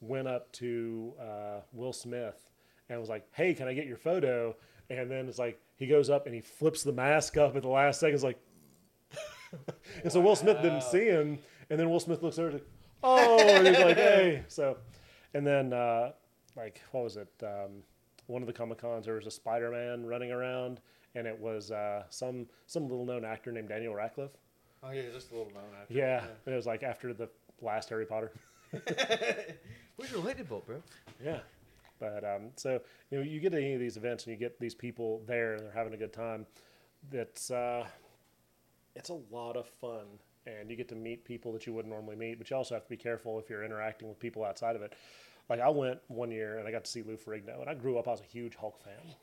went 0.00 0.28
up 0.28 0.50
to 0.52 1.12
uh, 1.20 1.60
Will 1.72 1.92
Smith 1.92 2.48
and 2.88 3.00
was 3.00 3.08
like, 3.08 3.26
"Hey, 3.32 3.54
can 3.54 3.68
I 3.68 3.74
get 3.74 3.86
your 3.86 3.96
photo?" 3.96 4.54
And 4.90 5.10
then 5.10 5.28
it's 5.28 5.38
like 5.38 5.60
he 5.76 5.86
goes 5.86 6.10
up 6.10 6.26
and 6.26 6.34
he 6.34 6.40
flips 6.40 6.82
the 6.82 6.92
mask 6.92 7.36
up 7.36 7.56
at 7.56 7.62
the 7.62 7.68
last 7.68 8.00
second. 8.00 8.14
It's 8.14 8.24
like, 8.24 8.40
and 10.02 10.12
so 10.12 10.20
Will 10.20 10.36
Smith 10.36 10.60
didn't 10.62 10.82
see 10.82 11.06
him, 11.06 11.38
and 11.70 11.78
then 11.78 11.90
Will 11.90 12.00
Smith 12.00 12.22
looks 12.22 12.38
over, 12.38 12.52
like, 12.52 12.66
"Oh," 13.02 13.38
and 13.40 13.66
he's 13.66 13.78
like, 13.78 13.96
"Hey." 13.96 14.44
So, 14.48 14.78
and 15.34 15.46
then 15.46 15.72
uh, 15.72 16.12
like 16.56 16.80
what 16.92 17.04
was 17.04 17.16
it? 17.16 17.32
Um, 17.42 17.82
one 18.26 18.42
of 18.42 18.46
the 18.46 18.52
Comic 18.52 18.78
Cons, 18.78 19.06
there 19.06 19.14
was 19.14 19.26
a 19.26 19.30
Spider 19.30 19.70
Man 19.70 20.04
running 20.04 20.30
around, 20.30 20.80
and 21.14 21.26
it 21.26 21.38
was 21.38 21.70
uh, 21.70 22.04
some 22.10 22.46
some 22.66 22.88
little 22.88 23.04
known 23.04 23.24
actor 23.24 23.52
named 23.52 23.68
Daniel 23.68 23.94
Radcliffe. 23.94 24.36
Oh 24.82 24.90
yeah, 24.90 25.02
just 25.12 25.30
a 25.30 25.36
little 25.36 25.52
known 25.52 25.70
actor. 25.80 25.94
Yeah, 25.94 26.24
and 26.46 26.52
it 26.52 26.56
was 26.56 26.66
like 26.66 26.82
after 26.82 27.12
the 27.12 27.28
last 27.60 27.88
Harry 27.88 28.06
Potter. 28.06 28.32
Where's 29.96 30.12
your 30.12 30.22
lady 30.22 30.42
bolt, 30.42 30.66
bro? 30.66 30.82
Yeah. 31.24 31.40
But 31.98 32.24
um, 32.24 32.50
so 32.56 32.80
you 33.10 33.18
know, 33.18 33.24
you 33.24 33.40
get 33.40 33.52
to 33.52 33.58
any 33.58 33.74
of 33.74 33.80
these 33.80 33.96
events 33.96 34.24
and 34.24 34.32
you 34.32 34.38
get 34.38 34.60
these 34.60 34.74
people 34.74 35.22
there 35.26 35.54
and 35.54 35.64
they're 35.64 35.72
having 35.72 35.94
a 35.94 35.96
good 35.96 36.12
time. 36.12 36.46
That's 37.10 37.50
uh, 37.50 37.86
it's 38.94 39.10
a 39.10 39.18
lot 39.30 39.56
of 39.56 39.68
fun, 39.80 40.06
and 40.46 40.70
you 40.70 40.76
get 40.76 40.88
to 40.88 40.94
meet 40.94 41.24
people 41.24 41.52
that 41.52 41.66
you 41.66 41.72
wouldn't 41.72 41.92
normally 41.92 42.16
meet. 42.16 42.38
But 42.38 42.50
you 42.50 42.56
also 42.56 42.74
have 42.74 42.84
to 42.84 42.90
be 42.90 42.96
careful 42.96 43.38
if 43.38 43.50
you're 43.50 43.64
interacting 43.64 44.08
with 44.08 44.18
people 44.18 44.44
outside 44.44 44.76
of 44.76 44.82
it. 44.82 44.94
Like 45.48 45.60
I 45.60 45.68
went 45.70 45.98
one 46.08 46.30
year 46.30 46.58
and 46.58 46.68
I 46.68 46.70
got 46.70 46.84
to 46.84 46.90
see 46.90 47.02
Lou 47.02 47.16
Ferrigno, 47.16 47.60
and 47.60 47.70
I 47.70 47.74
grew 47.74 47.98
up. 47.98 48.06
I 48.06 48.12
was 48.12 48.20
a 48.20 48.24
huge 48.24 48.54
Hulk 48.54 48.80
fan. 48.82 49.14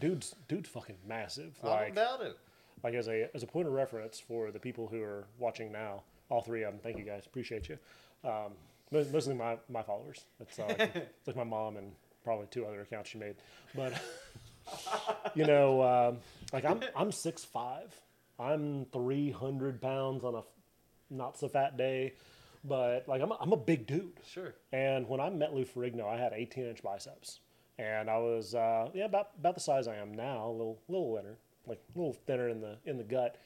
Dude's 0.00 0.34
dude's 0.48 0.68
fucking 0.68 0.96
massive. 1.06 1.56
I 1.62 1.66
Like 1.68 1.94
don't 1.94 2.04
doubt 2.04 2.20
it. 2.26 2.36
like 2.82 2.94
as 2.94 3.08
a 3.08 3.28
as 3.34 3.42
a 3.42 3.46
point 3.46 3.66
of 3.66 3.72
reference 3.72 4.18
for 4.20 4.50
the 4.50 4.58
people 4.58 4.86
who 4.88 5.02
are 5.02 5.24
watching 5.38 5.72
now, 5.72 6.02
all 6.28 6.42
three 6.42 6.62
of 6.64 6.72
them. 6.72 6.80
Thank 6.82 6.98
you 6.98 7.04
guys, 7.04 7.26
appreciate 7.26 7.68
you. 7.68 7.78
Um, 8.24 8.52
mostly 8.90 9.34
my 9.34 9.58
my 9.68 9.82
followers. 9.82 10.20
It's 10.40 10.58
uh, 10.58 10.66
like, 10.66 10.80
it's 10.96 11.26
like 11.26 11.36
my 11.36 11.44
mom 11.44 11.76
and 11.76 11.92
probably 12.24 12.46
two 12.50 12.64
other 12.66 12.80
accounts 12.82 13.10
she 13.10 13.18
made. 13.18 13.36
But 13.74 13.92
you 15.34 15.44
know, 15.46 15.82
um, 15.82 16.18
like 16.52 16.64
I'm 16.64 16.80
I'm 16.96 17.12
six 17.12 17.44
five. 17.44 17.94
I'm 18.38 18.86
three 18.86 19.30
hundred 19.30 19.80
pounds 19.80 20.24
on 20.24 20.34
a 20.34 20.42
not 21.10 21.38
so 21.38 21.48
fat 21.48 21.76
day, 21.76 22.14
but 22.64 23.06
like 23.08 23.22
I'm 23.22 23.30
a, 23.30 23.36
I'm 23.40 23.52
a 23.52 23.56
big 23.56 23.86
dude. 23.86 24.12
Sure. 24.28 24.54
And 24.72 25.08
when 25.08 25.20
I 25.20 25.30
met 25.30 25.54
Lou 25.54 25.64
Ferrigno, 25.64 26.06
I 26.08 26.16
had 26.16 26.32
18 26.34 26.64
inch 26.64 26.82
biceps, 26.82 27.38
and 27.78 28.10
I 28.10 28.18
was 28.18 28.54
uh, 28.54 28.90
yeah 28.94 29.04
about 29.04 29.30
about 29.38 29.54
the 29.54 29.60
size 29.60 29.88
I 29.88 29.96
am 29.96 30.12
now, 30.12 30.48
a 30.48 30.52
little 30.52 30.80
little 30.88 31.16
thinner, 31.16 31.36
like 31.66 31.80
a 31.94 31.98
little 31.98 32.14
thinner 32.26 32.48
in 32.48 32.60
the 32.60 32.76
in 32.86 32.96
the 32.96 33.04
gut, 33.04 33.36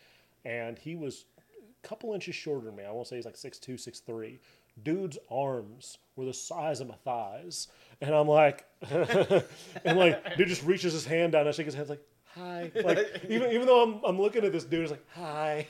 and 0.44 0.78
he 0.78 0.94
was 0.94 1.24
a 1.58 1.86
couple 1.86 2.14
inches 2.14 2.34
shorter 2.34 2.66
than 2.66 2.76
me. 2.76 2.84
I 2.84 2.90
won't 2.90 3.06
say 3.06 3.16
he's 3.16 3.24
like 3.24 3.36
six 3.36 3.58
two, 3.58 3.76
six 3.76 4.00
three. 4.00 4.40
Dude's 4.82 5.18
arms 5.30 5.98
were 6.14 6.24
the 6.24 6.34
size 6.34 6.80
of 6.80 6.88
my 6.88 6.94
thighs, 7.04 7.68
and 8.00 8.14
I'm 8.14 8.28
like, 8.28 8.64
and 8.90 9.98
like 9.98 10.36
dude 10.36 10.48
just 10.48 10.64
reaches 10.64 10.92
his 10.92 11.04
hand 11.04 11.32
down, 11.32 11.40
and 11.40 11.48
I 11.48 11.52
shake 11.52 11.66
his 11.66 11.74
hand 11.74 11.88
like 11.88 12.02
hi, 12.24 12.70
like 12.84 13.22
even 13.28 13.50
even 13.50 13.66
though 13.66 13.82
I'm 13.82 14.00
I'm 14.04 14.20
looking 14.20 14.44
at 14.44 14.52
this 14.52 14.64
dude, 14.64 14.82
it's 14.82 14.90
like 14.90 15.04
hi 15.14 15.66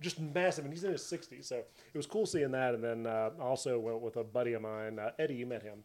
just 0.00 0.20
massive, 0.20 0.64
and 0.64 0.72
he's 0.72 0.84
in 0.84 0.92
his 0.92 1.02
60s. 1.02 1.44
So 1.44 1.56
it 1.56 1.96
was 1.96 2.06
cool 2.06 2.26
seeing 2.26 2.50
that. 2.52 2.74
And 2.74 2.84
then 2.84 3.06
uh, 3.06 3.30
also 3.40 3.78
went 3.78 4.00
with 4.00 4.16
a 4.16 4.24
buddy 4.24 4.52
of 4.52 4.62
mine, 4.62 4.98
uh, 4.98 5.12
Eddie. 5.18 5.34
You 5.34 5.46
met 5.46 5.62
him, 5.62 5.82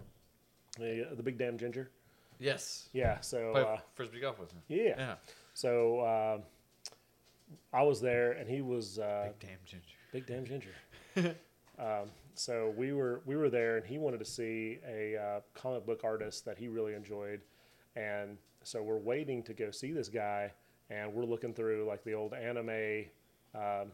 the, 0.78 1.08
the 1.16 1.24
big 1.24 1.38
damn 1.38 1.58
ginger. 1.58 1.90
Yes. 2.40 2.90
Yeah. 2.94 3.20
So 3.22 3.52
Play 3.52 3.62
uh, 3.62 3.78
frisbee 3.94 4.20
golf 4.20 4.40
with 4.40 4.52
him. 4.52 4.62
yeah. 4.68 4.94
Yeah. 4.98 5.16
So 5.54 6.00
uh, 6.00 6.38
I 7.74 7.84
was 7.84 8.02
there, 8.02 8.32
and 8.34 8.50
he 8.50 8.62
was 8.62 9.00
uh, 9.00 9.30
Big 9.40 9.50
damn 9.50 9.60
ginger. 9.66 9.86
big 10.12 10.26
damn 10.26 10.46
ginger. 10.46 11.36
um, 11.80 12.10
so 12.34 12.74
we 12.78 12.94
were 12.94 13.22
we 13.26 13.36
were 13.36 13.50
there, 13.50 13.78
and 13.78 13.86
he 13.86 13.98
wanted 13.98 14.20
to 14.20 14.26
see 14.26 14.80
a 14.88 15.18
uh, 15.18 15.40
comic 15.54 15.86
book 15.86 16.02
artist 16.04 16.46
that 16.46 16.58
he 16.58 16.68
really 16.68 16.94
enjoyed, 16.94 17.42
and 17.96 18.38
so 18.64 18.82
we're 18.82 18.98
waiting 18.98 19.44
to 19.44 19.54
go 19.54 19.70
see 19.72 19.92
this 19.92 20.08
guy, 20.08 20.52
and 20.90 21.14
we're 21.14 21.26
looking 21.26 21.54
through 21.54 21.86
like 21.88 22.04
the 22.06 22.14
old 22.14 22.34
anime, 22.34 23.06
um, 23.54 23.92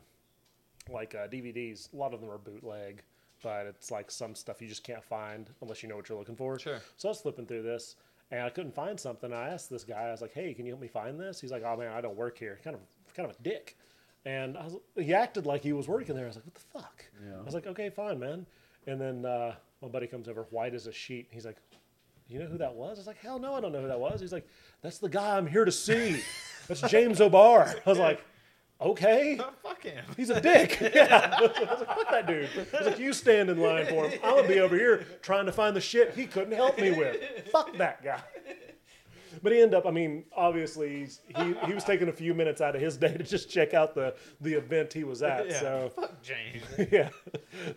like 0.89 1.15
uh, 1.15 1.27
DVDs. 1.27 1.91
A 1.93 1.97
lot 1.97 2.13
of 2.13 2.21
them 2.21 2.29
are 2.29 2.37
bootleg, 2.37 3.01
but 3.43 3.65
it's 3.65 3.91
like 3.91 4.11
some 4.11 4.35
stuff 4.35 4.61
you 4.61 4.67
just 4.67 4.83
can't 4.83 5.03
find 5.03 5.49
unless 5.61 5.83
you 5.83 5.89
know 5.89 5.95
what 5.95 6.09
you're 6.09 6.17
looking 6.17 6.35
for. 6.35 6.57
Sure. 6.59 6.79
So 6.97 7.09
I 7.09 7.11
was 7.11 7.21
flipping 7.21 7.45
through 7.45 7.63
this. 7.63 7.95
And 8.29 8.41
I 8.41 8.49
couldn't 8.49 8.75
find 8.75 8.99
something. 8.99 9.31
I 9.31 9.49
asked 9.49 9.69
this 9.69 9.85
guy. 9.85 10.01
I 10.01 10.11
was 10.11 10.21
like, 10.21 10.33
"Hey, 10.33 10.53
can 10.53 10.65
you 10.65 10.73
help 10.73 10.81
me 10.81 10.89
find 10.89 11.17
this?" 11.17 11.39
He's 11.39 11.51
like, 11.51 11.63
"Oh 11.63 11.77
man, 11.77 11.93
I 11.93 12.01
don't 12.01 12.17
work 12.17 12.37
here." 12.37 12.59
Kind 12.61 12.75
of, 12.75 12.81
kind 13.15 13.29
of 13.29 13.37
a 13.39 13.41
dick. 13.41 13.77
And 14.25 14.57
I 14.57 14.65
was, 14.65 14.75
he 14.97 15.13
acted 15.13 15.45
like 15.45 15.61
he 15.61 15.71
was 15.71 15.87
working 15.87 16.13
there. 16.13 16.25
I 16.25 16.27
was 16.27 16.35
like, 16.35 16.45
"What 16.45 16.55
the 16.55 16.59
fuck?" 16.59 17.05
I 17.39 17.43
was 17.43 17.53
like, 17.53 17.67
"Okay, 17.67 17.89
fine, 17.89 18.19
man." 18.19 18.45
And 18.85 18.99
then 18.99 19.25
uh, 19.25 19.55
my 19.81 19.87
buddy 19.87 20.07
comes 20.07 20.27
over, 20.27 20.45
white 20.49 20.73
as 20.73 20.87
a 20.87 20.91
sheet. 20.91 21.29
He's 21.31 21.45
like, 21.45 21.55
"You 22.27 22.39
know 22.39 22.47
who 22.47 22.57
that 22.57 22.73
was?" 22.75 22.97
I 22.97 22.99
was 22.99 23.07
like, 23.07 23.19
"Hell 23.19 23.39
no, 23.39 23.53
I 23.55 23.61
don't 23.61 23.71
know 23.71 23.81
who 23.81 23.87
that 23.87 23.99
was." 23.99 24.19
He's 24.19 24.33
like, 24.33 24.47
"That's 24.81 24.97
the 24.97 25.07
guy 25.07 25.37
I'm 25.37 25.47
here 25.47 25.63
to 25.63 25.71
see. 25.71 26.21
That's 26.67 26.81
James 26.81 27.21
O'Barr." 27.21 27.75
I 27.85 27.89
was 27.89 27.97
like, 27.97 28.25
"Okay." 28.81 29.37
Oh, 29.39 29.49
fuck 29.63 29.83
him. 29.83 30.03
He's 30.15 30.29
a 30.29 30.39
dick. 30.41 30.77
Yeah. 30.95 31.35
I 31.37 31.41
was 31.41 31.51
like, 31.79 31.87
fuck 31.87 32.09
that 32.11 32.27
dude. 32.27 32.49
I 32.73 32.77
was 32.77 32.87
like, 32.87 32.99
you 32.99 33.13
stand 33.13 33.49
in 33.49 33.59
line 33.59 33.85
for 33.87 34.07
him. 34.07 34.19
I'm 34.23 34.35
gonna 34.37 34.47
be 34.47 34.59
over 34.59 34.75
here 34.75 35.05
trying 35.21 35.45
to 35.47 35.51
find 35.51 35.75
the 35.75 35.81
shit 35.81 36.13
he 36.15 36.25
couldn't 36.25 36.53
help 36.53 36.79
me 36.79 36.91
with. 36.91 37.17
Fuck 37.51 37.75
that 37.77 38.03
guy. 38.03 38.21
But 39.43 39.51
he 39.51 39.59
ended 39.61 39.75
up. 39.75 39.85
I 39.85 39.91
mean, 39.91 40.23
obviously, 40.35 40.99
he's, 41.01 41.19
he 41.37 41.53
he 41.67 41.73
was 41.73 41.83
taking 41.83 42.07
a 42.07 42.11
few 42.11 42.33
minutes 42.33 42.59
out 42.59 42.75
of 42.75 42.81
his 42.81 42.97
day 42.97 43.15
to 43.15 43.23
just 43.23 43.49
check 43.51 43.73
out 43.75 43.93
the 43.93 44.15
the 44.41 44.53
event 44.53 44.91
he 44.93 45.03
was 45.03 45.21
at. 45.21 45.47
Yeah. 45.49 45.59
So 45.59 45.91
Fuck 45.95 46.21
James. 46.23 46.63
yeah, 46.91 47.09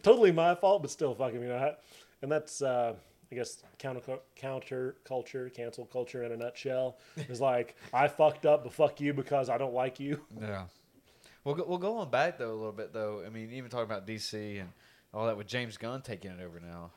totally 0.03 0.33
my 0.33 0.55
fault, 0.55 0.81
but 0.83 0.91
still, 0.91 1.15
fuck 1.15 1.33
him. 1.33 1.43
You 1.43 1.49
know, 1.49 1.57
I- 1.59 1.75
and 2.23 2.31
that's 2.33 2.63
uh, 2.63 2.95
I 3.31 3.35
guess 3.35 3.63
counter 3.79 4.01
counter 4.37 4.97
culture, 5.05 5.51
cancel 5.51 5.85
culture 5.87 6.23
in 6.25 6.33
a 6.33 6.37
nutshell. 6.37 6.97
Is 7.29 7.41
like 7.43 7.77
I 7.93 8.09
fucked 8.09 8.47
up, 8.47 8.65
but 8.65 8.73
fuck 8.73 8.99
you 9.01 9.13
because 9.13 9.51
I 9.51 9.59
don't 9.59 9.75
like 9.75 10.01
you. 10.01 10.21
Yeah. 10.41 10.65
Well, 11.45 11.55
go, 11.55 11.65
well, 11.67 11.79
going 11.79 12.11
back 12.11 12.39
though 12.39 12.53
a 12.53 12.55
little 12.55 12.73
bit 12.73 12.93
though. 12.93 13.23
I 13.27 13.31
mean, 13.31 13.53
even 13.53 13.71
talking 13.71 13.85
about 13.85 14.07
DC 14.07 14.61
and 14.61 14.71
all 15.13 15.27
that 15.27 15.37
with 15.37 15.47
James 15.47 15.77
Gunn 15.77 16.03
taking 16.03 16.31
it 16.31 16.41
over 16.43 16.61
now. 16.61 16.91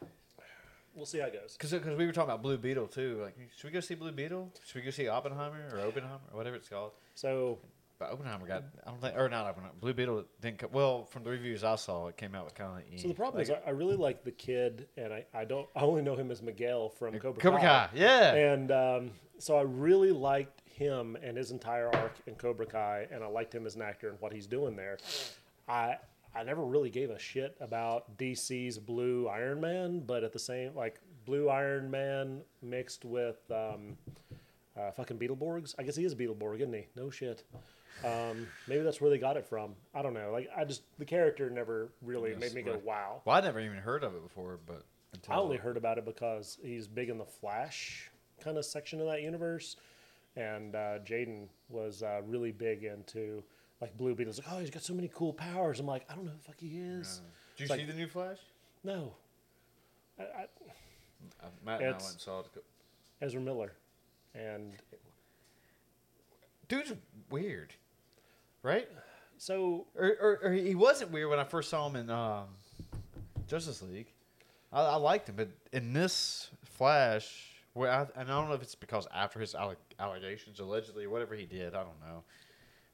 We'll 0.96 1.06
see 1.06 1.20
how 1.20 1.26
it 1.26 1.34
goes. 1.34 1.58
Because 1.58 1.74
we 1.74 2.06
were 2.06 2.12
talking 2.12 2.30
about 2.30 2.44
Blue 2.44 2.58
Beetle 2.58 2.88
too. 2.88 3.20
Like, 3.24 3.36
should 3.58 3.66
we 3.66 3.72
go 3.72 3.80
see 3.80 3.96
Blue 3.96 4.12
Beetle? 4.12 4.52
Should 4.66 4.76
we 4.76 4.82
go 4.82 4.92
see 4.92 5.08
Oppenheimer 5.08 5.70
or 5.74 5.80
Oppenheimer 5.88 6.20
or 6.32 6.38
whatever 6.38 6.56
it's 6.56 6.70
called? 6.70 6.92
So 7.16 7.58
But 7.98 8.12
Oppenheimer 8.12 8.46
got 8.46 8.64
I 8.86 8.92
don't 8.92 9.02
think 9.02 9.18
or 9.18 9.28
not 9.28 9.46
Oppenheimer. 9.48 9.74
Blue 9.80 9.94
Beetle 9.94 10.26
didn't. 10.40 10.60
Co- 10.60 10.70
well, 10.72 11.06
from 11.06 11.24
the 11.24 11.32
reviews 11.32 11.64
I 11.64 11.78
saw, 11.78 12.08
it 12.08 12.18
came 12.18 12.36
out 12.36 12.46
with 12.46 12.54
kind 12.54 12.84
of. 12.94 13.00
So 13.00 13.08
the 13.08 13.14
problem 13.16 13.42
is, 13.42 13.50
I, 13.50 13.72
really 13.72 13.96
like 13.96 14.24
the 14.24 14.32
kid, 14.32 14.88
and 14.96 15.12
I, 15.12 15.26
I 15.34 15.46
don't. 15.46 15.68
I 15.76 15.82
only 15.82 16.04
know 16.04 16.16
him 16.16 16.30
as 16.30 16.44
Miguel 16.44 16.90
from 16.90 17.18
Cobra, 17.18 17.42
Cobra 17.42 17.60
Kai, 17.60 17.90
yeah. 17.96 18.34
And 18.34 18.72
um, 18.72 19.12
so 19.40 19.58
I 19.58 19.62
really 19.62 20.12
liked 20.12 20.63
him 20.84 21.18
and 21.24 21.38
his 21.38 21.52
entire 21.52 21.88
arc 21.96 22.14
in 22.28 22.36
Cobra 22.36 22.66
Kai, 22.66 23.08
and 23.12 23.24
I 23.24 23.28
liked 23.28 23.54
him 23.56 23.66
as 23.66 23.76
an 23.76 23.82
actor 23.82 24.10
and 24.10 24.20
what 24.20 24.34
he's 24.34 24.48
doing 24.48 24.76
there. 24.76 24.98
I 25.68 25.98
I 26.36 26.44
never 26.44 26.64
really 26.66 26.90
gave 26.90 27.10
a 27.12 27.20
shit 27.20 27.56
about 27.60 28.18
DC's 28.18 28.78
Blue 28.80 29.28
Iron 29.28 29.62
Man, 29.62 30.00
but 30.02 30.24
at 30.24 30.34
the 30.34 30.40
same 30.40 30.76
like 30.76 31.00
Blue 31.26 31.50
Iron 31.50 31.90
Man 31.90 32.42
mixed 32.62 33.06
with 33.06 33.40
um, 33.52 33.98
uh, 34.78 34.92
fucking 34.92 35.18
Beetleborgs. 35.18 35.76
I 35.78 35.84
guess 35.84 35.96
he 35.96 36.04
is 36.06 36.14
a 36.14 36.16
Beetleborg, 36.16 36.58
isn't 36.58 36.74
he? 36.74 36.88
No 36.96 37.10
shit. 37.10 37.44
Um, 38.04 38.48
maybe 38.68 38.82
that's 38.84 39.00
where 39.00 39.10
they 39.12 39.20
got 39.20 39.38
it 39.38 39.46
from. 39.46 39.76
I 39.94 40.02
don't 40.02 40.14
know. 40.16 40.32
Like 40.32 40.50
I 40.58 40.66
just 40.66 40.82
the 40.98 41.06
character 41.06 41.50
never 41.50 41.90
really 42.02 42.32
Yes, 42.32 42.40
made 42.40 42.54
me 42.54 42.62
go 42.64 42.82
wow. 42.84 43.22
Well, 43.26 43.36
I 43.36 43.42
never 43.42 43.60
even 43.60 43.78
heard 43.78 44.04
of 44.04 44.14
it 44.16 44.24
before, 44.24 44.60
but 44.66 44.84
I 45.30 45.36
only 45.36 45.58
heard 45.58 45.78
about 45.78 46.00
it 46.00 46.06
because 46.06 46.58
he's 46.64 46.88
big 46.88 47.10
in 47.10 47.18
the 47.20 47.26
Flash 47.26 48.10
kind 48.44 48.58
of 48.58 48.66
section 48.66 49.00
of 49.00 49.06
that 49.08 49.22
universe, 49.22 49.76
and 50.36 50.76
uh, 50.76 51.00
Jaden 51.00 51.48
was 51.70 52.04
uh, 52.04 52.22
really 52.26 52.52
big 52.52 52.84
into 52.84 53.44
like 53.82 53.96
Blue 53.98 54.16
Beetle. 54.16 54.34
Like, 54.38 54.48
oh, 54.52 54.60
he's 54.60 54.70
got 54.70 54.84
so 54.84 54.94
many 54.94 55.10
cool 55.14 55.34
powers. 55.34 55.80
I'm 55.80 55.86
like, 55.86 56.06
I 56.10 56.16
don't 56.16 56.26
know 56.26 56.32
who 56.32 56.38
the 56.38 56.44
fuck 56.44 56.60
he 56.60 56.78
is. 56.80 57.22
Did 57.58 57.64
you 57.64 57.70
like- 57.70 57.80
see 57.80 57.86
the 57.86 57.94
new 57.94 58.08
Flash? 58.08 58.38
No, 58.84 59.14
I, 60.20 60.24
I, 60.24 60.26
Uh, 61.42 61.48
Matt 61.66 61.80
and 61.82 61.90
I 61.90 61.92
went 61.98 62.12
and 62.12 62.20
saw 62.22 62.40
it. 62.42 62.48
Ezra 63.22 63.40
Miller, 63.40 63.72
and 64.36 64.74
Dude's 66.68 66.94
weird, 67.30 67.74
right? 68.62 68.90
so 69.38 69.86
Or, 69.96 70.16
or, 70.22 70.40
or 70.44 70.52
he 70.54 70.76
wasn't 70.76 71.12
weird 71.12 71.30
when 71.30 71.40
I 71.40 71.44
first 71.44 71.70
saw 71.70 71.88
him 71.88 71.96
in 71.96 72.10
um, 72.10 72.46
Justice 73.48 73.82
League. 73.82 74.08
I, 74.72 74.82
I 74.82 74.96
liked 74.96 75.30
him, 75.30 75.36
but 75.36 75.50
in 75.72 75.94
this 75.94 76.50
Flash, 76.66 77.53
where 77.74 77.92
I, 77.92 78.02
and 78.16 78.32
I 78.32 78.40
don't 78.40 78.50
know 78.50 78.56
if 78.56 78.62
it's 78.62 78.76
because 78.76 79.08
after 79.14 79.40
his 79.40 79.56
alle- 79.56 79.76
allegations, 80.00 80.60
allegedly, 80.60 81.08
whatever 81.08 81.36
he 81.36 81.46
did, 81.46 81.76
I 81.76 81.84
don't 81.84 82.00
know. 82.02 82.24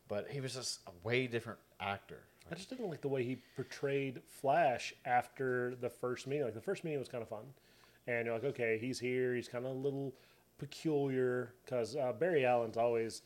But 0.07 0.29
he 0.29 0.41
was 0.41 0.55
just 0.55 0.79
a 0.87 1.07
way 1.07 1.27
different 1.27 1.59
actor. 1.79 2.23
I 2.51 2.55
just 2.55 2.69
didn't 2.69 2.89
like 2.89 3.01
the 3.01 3.09
way 3.09 3.23
he 3.23 3.37
portrayed 3.55 4.21
Flash 4.27 4.93
after 5.05 5.75
the 5.81 5.89
first 5.89 6.25
meeting. 6.25 6.45
Like 6.45 6.55
the 6.55 6.61
first 6.61 6.83
meeting 6.83 6.99
was 6.99 7.07
kind 7.07 7.21
of 7.21 7.29
fun, 7.29 7.45
and 8.07 8.25
you're 8.25 8.33
like, 8.33 8.43
okay, 8.43 8.79
he's 8.79 8.99
here. 8.99 9.35
He's 9.35 9.47
kind 9.47 9.65
of 9.65 9.71
a 9.71 9.75
little 9.75 10.13
peculiar 10.57 11.53
because 11.63 11.95
uh, 11.95 12.11
Barry 12.13 12.45
Allen's 12.45 12.75
always 12.75 13.21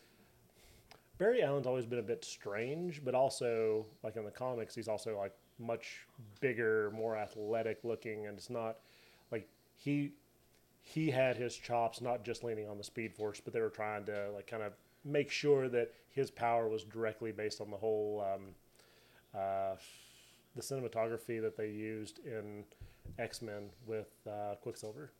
Barry 1.17 1.41
Allen's 1.41 1.67
always 1.67 1.85
been 1.85 1.99
a 1.99 2.03
bit 2.03 2.25
strange, 2.25 3.01
but 3.05 3.15
also 3.15 3.85
like 4.03 4.15
in 4.17 4.25
the 4.25 4.31
comics, 4.31 4.75
he's 4.75 4.87
also 4.87 5.17
like 5.17 5.33
much 5.59 6.05
bigger, 6.41 6.91
more 6.93 7.15
athletic 7.15 7.79
looking, 7.83 8.27
and 8.27 8.37
it's 8.37 8.49
not 8.49 8.77
like 9.31 9.47
he 9.77 10.11
he 10.85 11.09
had 11.09 11.37
his 11.37 11.55
chops 11.55 12.01
not 12.01 12.23
just 12.23 12.43
leaning 12.43 12.67
on 12.67 12.77
the 12.77 12.83
Speed 12.83 13.15
Force, 13.15 13.41
but 13.43 13.53
they 13.53 13.61
were 13.61 13.69
trying 13.69 14.05
to 14.05 14.29
like 14.35 14.47
kind 14.47 14.61
of 14.61 14.73
make 15.05 15.31
sure 15.31 15.69
that 15.69 15.91
his 16.11 16.29
power 16.29 16.67
was 16.67 16.83
directly 16.83 17.31
based 17.31 17.61
on 17.61 17.71
the 17.71 17.77
whole 17.77 18.23
um, 18.33 18.41
uh, 19.33 19.75
the 20.55 20.61
cinematography 20.61 21.41
that 21.41 21.55
they 21.57 21.69
used 21.69 22.19
in 22.25 22.65
X 23.17 23.41
Men 23.41 23.69
with 23.87 24.09
uh, 24.27 24.55
Quicksilver. 24.61 25.11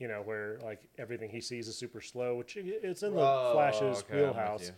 You 0.00 0.08
know, 0.08 0.22
where 0.24 0.58
like 0.64 0.82
everything 0.98 1.30
he 1.30 1.40
sees 1.40 1.68
is 1.68 1.76
super 1.76 2.00
slow, 2.00 2.34
which 2.36 2.56
it's 2.56 3.02
in 3.02 3.14
the 3.14 3.20
Oh, 3.20 3.52
Flash's 3.54 4.02
okay, 4.02 4.22
wheelhouse. 4.22 4.72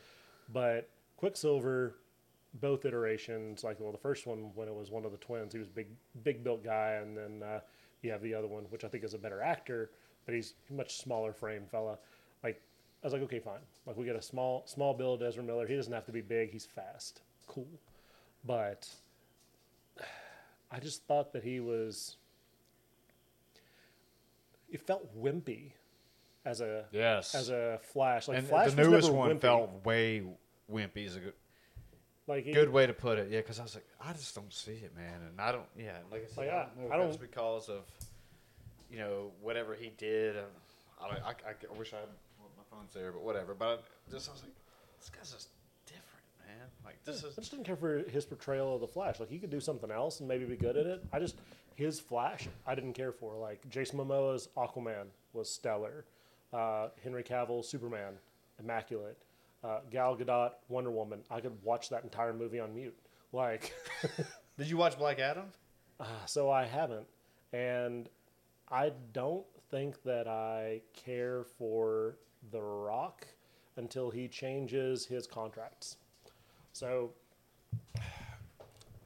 But 0.52 0.90
Quicksilver, 1.16 1.94
both 2.60 2.84
iterations, 2.84 3.64
like 3.64 3.80
well, 3.80 3.92
the 3.92 3.98
first 3.98 4.26
one 4.26 4.50
when 4.54 4.68
it 4.68 4.74
was 4.74 4.90
one 4.90 5.04
of 5.06 5.12
the 5.12 5.18
twins, 5.18 5.52
he 5.52 5.58
was 5.58 5.68
big, 5.68 5.86
big 6.22 6.44
built 6.44 6.62
guy, 6.62 6.98
and 7.00 7.16
then 7.16 7.42
uh, 7.42 7.60
you 8.06 8.12
have 8.12 8.22
the 8.22 8.34
other 8.34 8.46
one, 8.46 8.64
which 8.70 8.84
I 8.84 8.88
think 8.88 9.04
is 9.04 9.14
a 9.14 9.18
better 9.18 9.42
actor, 9.42 9.90
but 10.24 10.34
he's 10.34 10.54
a 10.70 10.72
much 10.72 10.96
smaller 10.96 11.32
frame 11.32 11.64
fella. 11.70 11.98
Like 12.42 12.60
I 13.02 13.06
was 13.06 13.12
like, 13.12 13.22
okay, 13.22 13.38
fine. 13.40 13.60
Like 13.86 13.96
we 13.96 14.04
get 14.04 14.16
a 14.16 14.22
small, 14.22 14.62
small 14.66 14.94
build 14.94 15.22
Ezra 15.22 15.42
Miller. 15.42 15.66
He 15.66 15.76
doesn't 15.76 15.92
have 15.92 16.06
to 16.06 16.12
be 16.12 16.20
big. 16.22 16.50
He's 16.50 16.64
fast, 16.66 17.20
cool. 17.46 17.68
But 18.44 18.88
I 20.70 20.80
just 20.80 21.04
thought 21.04 21.32
that 21.32 21.44
he 21.44 21.60
was. 21.60 22.16
It 24.70 24.80
felt 24.80 25.16
wimpy 25.16 25.72
as 26.44 26.60
a 26.60 26.84
Yes. 26.92 27.34
as 27.34 27.50
a 27.50 27.78
Flash. 27.82 28.28
Like 28.28 28.38
and 28.38 28.48
Flash 28.48 28.72
the 28.72 28.82
newest 28.82 29.12
one 29.12 29.30
wimpy. 29.36 29.40
felt 29.40 29.84
way 29.84 30.22
wimpy. 30.70 31.06
Is 31.06 31.16
a 31.16 31.20
good, 31.20 31.32
like 32.26 32.44
good 32.52 32.70
way 32.70 32.86
to 32.86 32.92
put 32.92 33.18
it. 33.18 33.28
Yeah, 33.30 33.40
because 33.40 33.58
I 33.60 33.62
was 33.62 33.74
like, 33.74 33.86
I 34.00 34.12
just 34.12 34.34
don't 34.34 34.52
see 34.52 34.72
it, 34.72 34.94
man. 34.96 35.20
And 35.28 35.40
I 35.40 35.52
don't. 35.52 35.64
Yeah, 35.78 35.98
like 36.10 36.24
I 36.24 36.26
said, 36.28 36.36
Like, 36.38 36.48
I 36.50 36.52
I- 36.52 36.64
don't 36.64 36.88
know 36.88 36.94
I 36.94 36.96
don't- 36.98 37.20
because 37.20 37.68
of 37.68 37.82
you 38.90 38.98
know 38.98 39.30
whatever 39.42 39.74
he 39.74 39.90
did. 39.98 40.36
I, 41.00 41.04
I, 41.04 41.08
I, 41.28 41.32
I 41.50 41.78
wish 41.78 41.92
I 41.92 41.96
had 41.96 42.08
well, 42.38 42.50
my 42.56 42.64
phone's 42.76 42.92
there, 42.94 43.12
but 43.12 43.22
whatever. 43.22 43.54
But 43.54 43.84
I 44.08 44.10
just 44.12 44.28
I 44.28 44.32
was 44.32 44.42
like, 44.42 44.52
this 44.98 45.10
guy's 45.10 45.32
just 45.32 45.48
different, 45.86 46.24
man. 46.46 46.66
Like 46.84 47.02
this 47.04 47.22
is. 47.22 47.36
I 47.36 47.40
just 47.42 47.50
didn't 47.50 47.66
care 47.66 47.76
for 47.76 47.98
his 48.08 48.24
portrayal 48.24 48.74
of 48.74 48.80
the 48.80 48.86
Flash. 48.88 49.20
Like 49.20 49.28
he 49.28 49.38
could 49.38 49.50
do 49.50 49.60
something 49.60 49.90
else 49.90 50.20
and 50.20 50.28
maybe 50.28 50.44
be 50.44 50.56
good 50.56 50.76
at 50.76 50.86
it. 50.86 51.04
I 51.12 51.18
just 51.18 51.36
his 51.74 52.00
Flash 52.00 52.48
I 52.66 52.74
didn't 52.74 52.94
care 52.94 53.12
for. 53.12 53.36
Like 53.36 53.68
Jason 53.68 53.98
Momoa's 53.98 54.48
Aquaman 54.56 55.06
was 55.32 55.50
stellar. 55.50 56.04
Uh, 56.52 56.88
Henry 57.02 57.22
Cavill 57.24 57.62
Superman 57.64 58.14
immaculate. 58.58 59.18
Uh, 59.66 59.80
Gal 59.90 60.16
Gadot 60.16 60.52
Wonder 60.68 60.90
Woman. 60.92 61.20
I 61.30 61.40
could 61.40 61.60
watch 61.64 61.88
that 61.88 62.04
entire 62.04 62.32
movie 62.32 62.60
on 62.60 62.72
mute. 62.74 62.96
Like 63.32 63.74
Did 64.58 64.68
you 64.68 64.76
watch 64.76 64.96
Black 64.96 65.18
Adam? 65.18 65.46
uh, 65.98 66.04
so 66.26 66.50
I 66.50 66.64
haven't, 66.64 67.06
and 67.52 68.08
I 68.70 68.92
don't 69.12 69.44
think 69.70 70.02
that 70.04 70.28
I 70.28 70.82
care 70.94 71.44
for 71.58 72.16
The 72.52 72.60
Rock 72.60 73.26
until 73.76 74.10
he 74.10 74.28
changes 74.28 75.04
his 75.06 75.26
contracts. 75.26 75.96
So, 76.72 77.10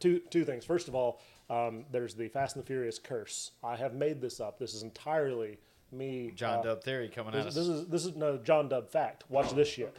two 0.01 0.21
two 0.31 0.45
things. 0.45 0.65
First 0.65 0.89
of 0.89 0.95
all, 0.95 1.21
um, 1.49 1.85
there's 1.91 2.15
the 2.15 2.29
Fast 2.29 2.57
and 2.57 2.63
the 2.65 2.67
Furious 2.67 2.99
curse. 2.99 3.53
I 3.65 3.77
have 3.77 3.95
made 3.95 4.21
this 4.21 4.41
up. 4.41 4.59
This 4.59 4.75
is 4.75 4.83
entirely 4.83 5.59
me. 5.93 6.33
John 6.35 6.59
uh, 6.61 6.63
Dub 6.63 6.85
Theory 6.85 7.09
coming 7.09 7.35
at 7.35 7.45
This, 7.45 7.47
us. 7.47 7.55
this 7.55 7.69
is 7.69 7.87
this 7.87 8.05
is 8.05 8.15
no 8.17 8.37
John 8.39 8.69
Dub 8.69 8.91
fact. 8.91 9.25
Watch 9.29 9.53
this 9.53 9.69
shit. 9.69 9.97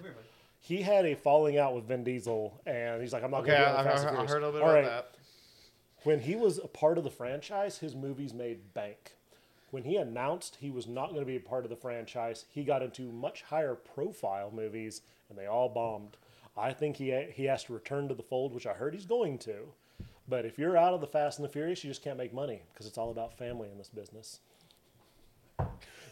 He 0.64 0.84
had 0.84 1.06
a 1.06 1.16
falling 1.16 1.58
out 1.58 1.74
with 1.76 1.86
Vin 1.86 2.04
Diesel, 2.04 2.62
and 2.68 3.02
he's 3.02 3.14
like, 3.14 3.24
"I'm 3.24 3.32
not 3.32 3.42
okay, 3.42 3.52
going 3.52 3.62
to 3.62 3.68
I, 3.68 3.72
be 3.72 3.78
on 3.78 3.88
I, 3.88 3.90
Fast 3.90 4.02
and 4.08 4.10
I 4.10 4.12
Furious." 4.14 4.32
heard 4.32 4.44
a 4.44 4.46
little 4.46 4.60
bit 4.60 4.64
All 4.64 4.70
about 4.70 4.76
right, 4.76 4.86
that. 4.86 5.16
when 6.04 6.20
he 6.22 6.36
was 6.36 6.60
a 6.60 6.68
part 6.68 6.98
of 6.98 7.04
the 7.04 7.10
franchise, 7.10 7.80
his 7.80 7.96
movies 7.96 8.34
made 8.34 8.74
bank. 8.74 9.16
When 9.72 9.84
he 9.84 9.96
announced 9.98 10.58
he 10.60 10.70
was 10.70 10.86
not 10.88 11.10
going 11.10 11.22
to 11.22 11.26
be 11.26 11.38
a 11.38 11.42
part 11.42 11.64
of 11.64 11.70
the 11.70 11.76
franchise, 11.78 12.46
he 12.50 12.64
got 12.64 12.82
into 12.84 13.04
much 13.12 13.42
higher 13.44 13.74
profile 13.76 14.52
movies, 14.54 15.02
and 15.30 15.38
they 15.38 15.48
all 15.48 15.70
bombed. 15.70 16.18
I 16.58 16.74
think 16.74 16.98
he 16.98 17.12
he 17.34 17.46
has 17.46 17.64
to 17.66 17.74
return 17.74 18.08
to 18.10 18.14
the 18.14 18.24
fold, 18.24 18.54
which 18.54 18.68
I 18.68 18.74
heard 18.74 18.94
he's 18.94 19.06
going 19.06 19.40
to. 19.40 19.74
But 20.28 20.46
if 20.46 20.60
you're 20.60 20.78
out 20.78 20.94
of 20.94 21.02
the 21.02 21.08
Fast 21.08 21.40
and 21.40 21.48
the 21.48 21.52
Furious, 21.52 21.84
you 21.84 21.90
just 21.90 22.04
can't 22.04 22.18
make 22.18 22.34
money 22.34 22.62
because 22.72 22.86
it's 22.86 22.98
all 22.98 23.10
about 23.12 23.38
family 23.38 23.70
in 23.72 23.78
this 23.78 23.90
business. 23.90 24.40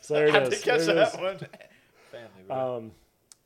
So 0.01 0.13
there 0.15 0.27
it 0.29 0.35
I 0.35 0.41
is. 0.43 0.49
did 0.49 0.61
catch 0.63 0.85
that 0.85 1.21
one. 1.21 1.37
Family. 2.11 2.43
bro. 2.47 2.77
Um, 2.77 2.91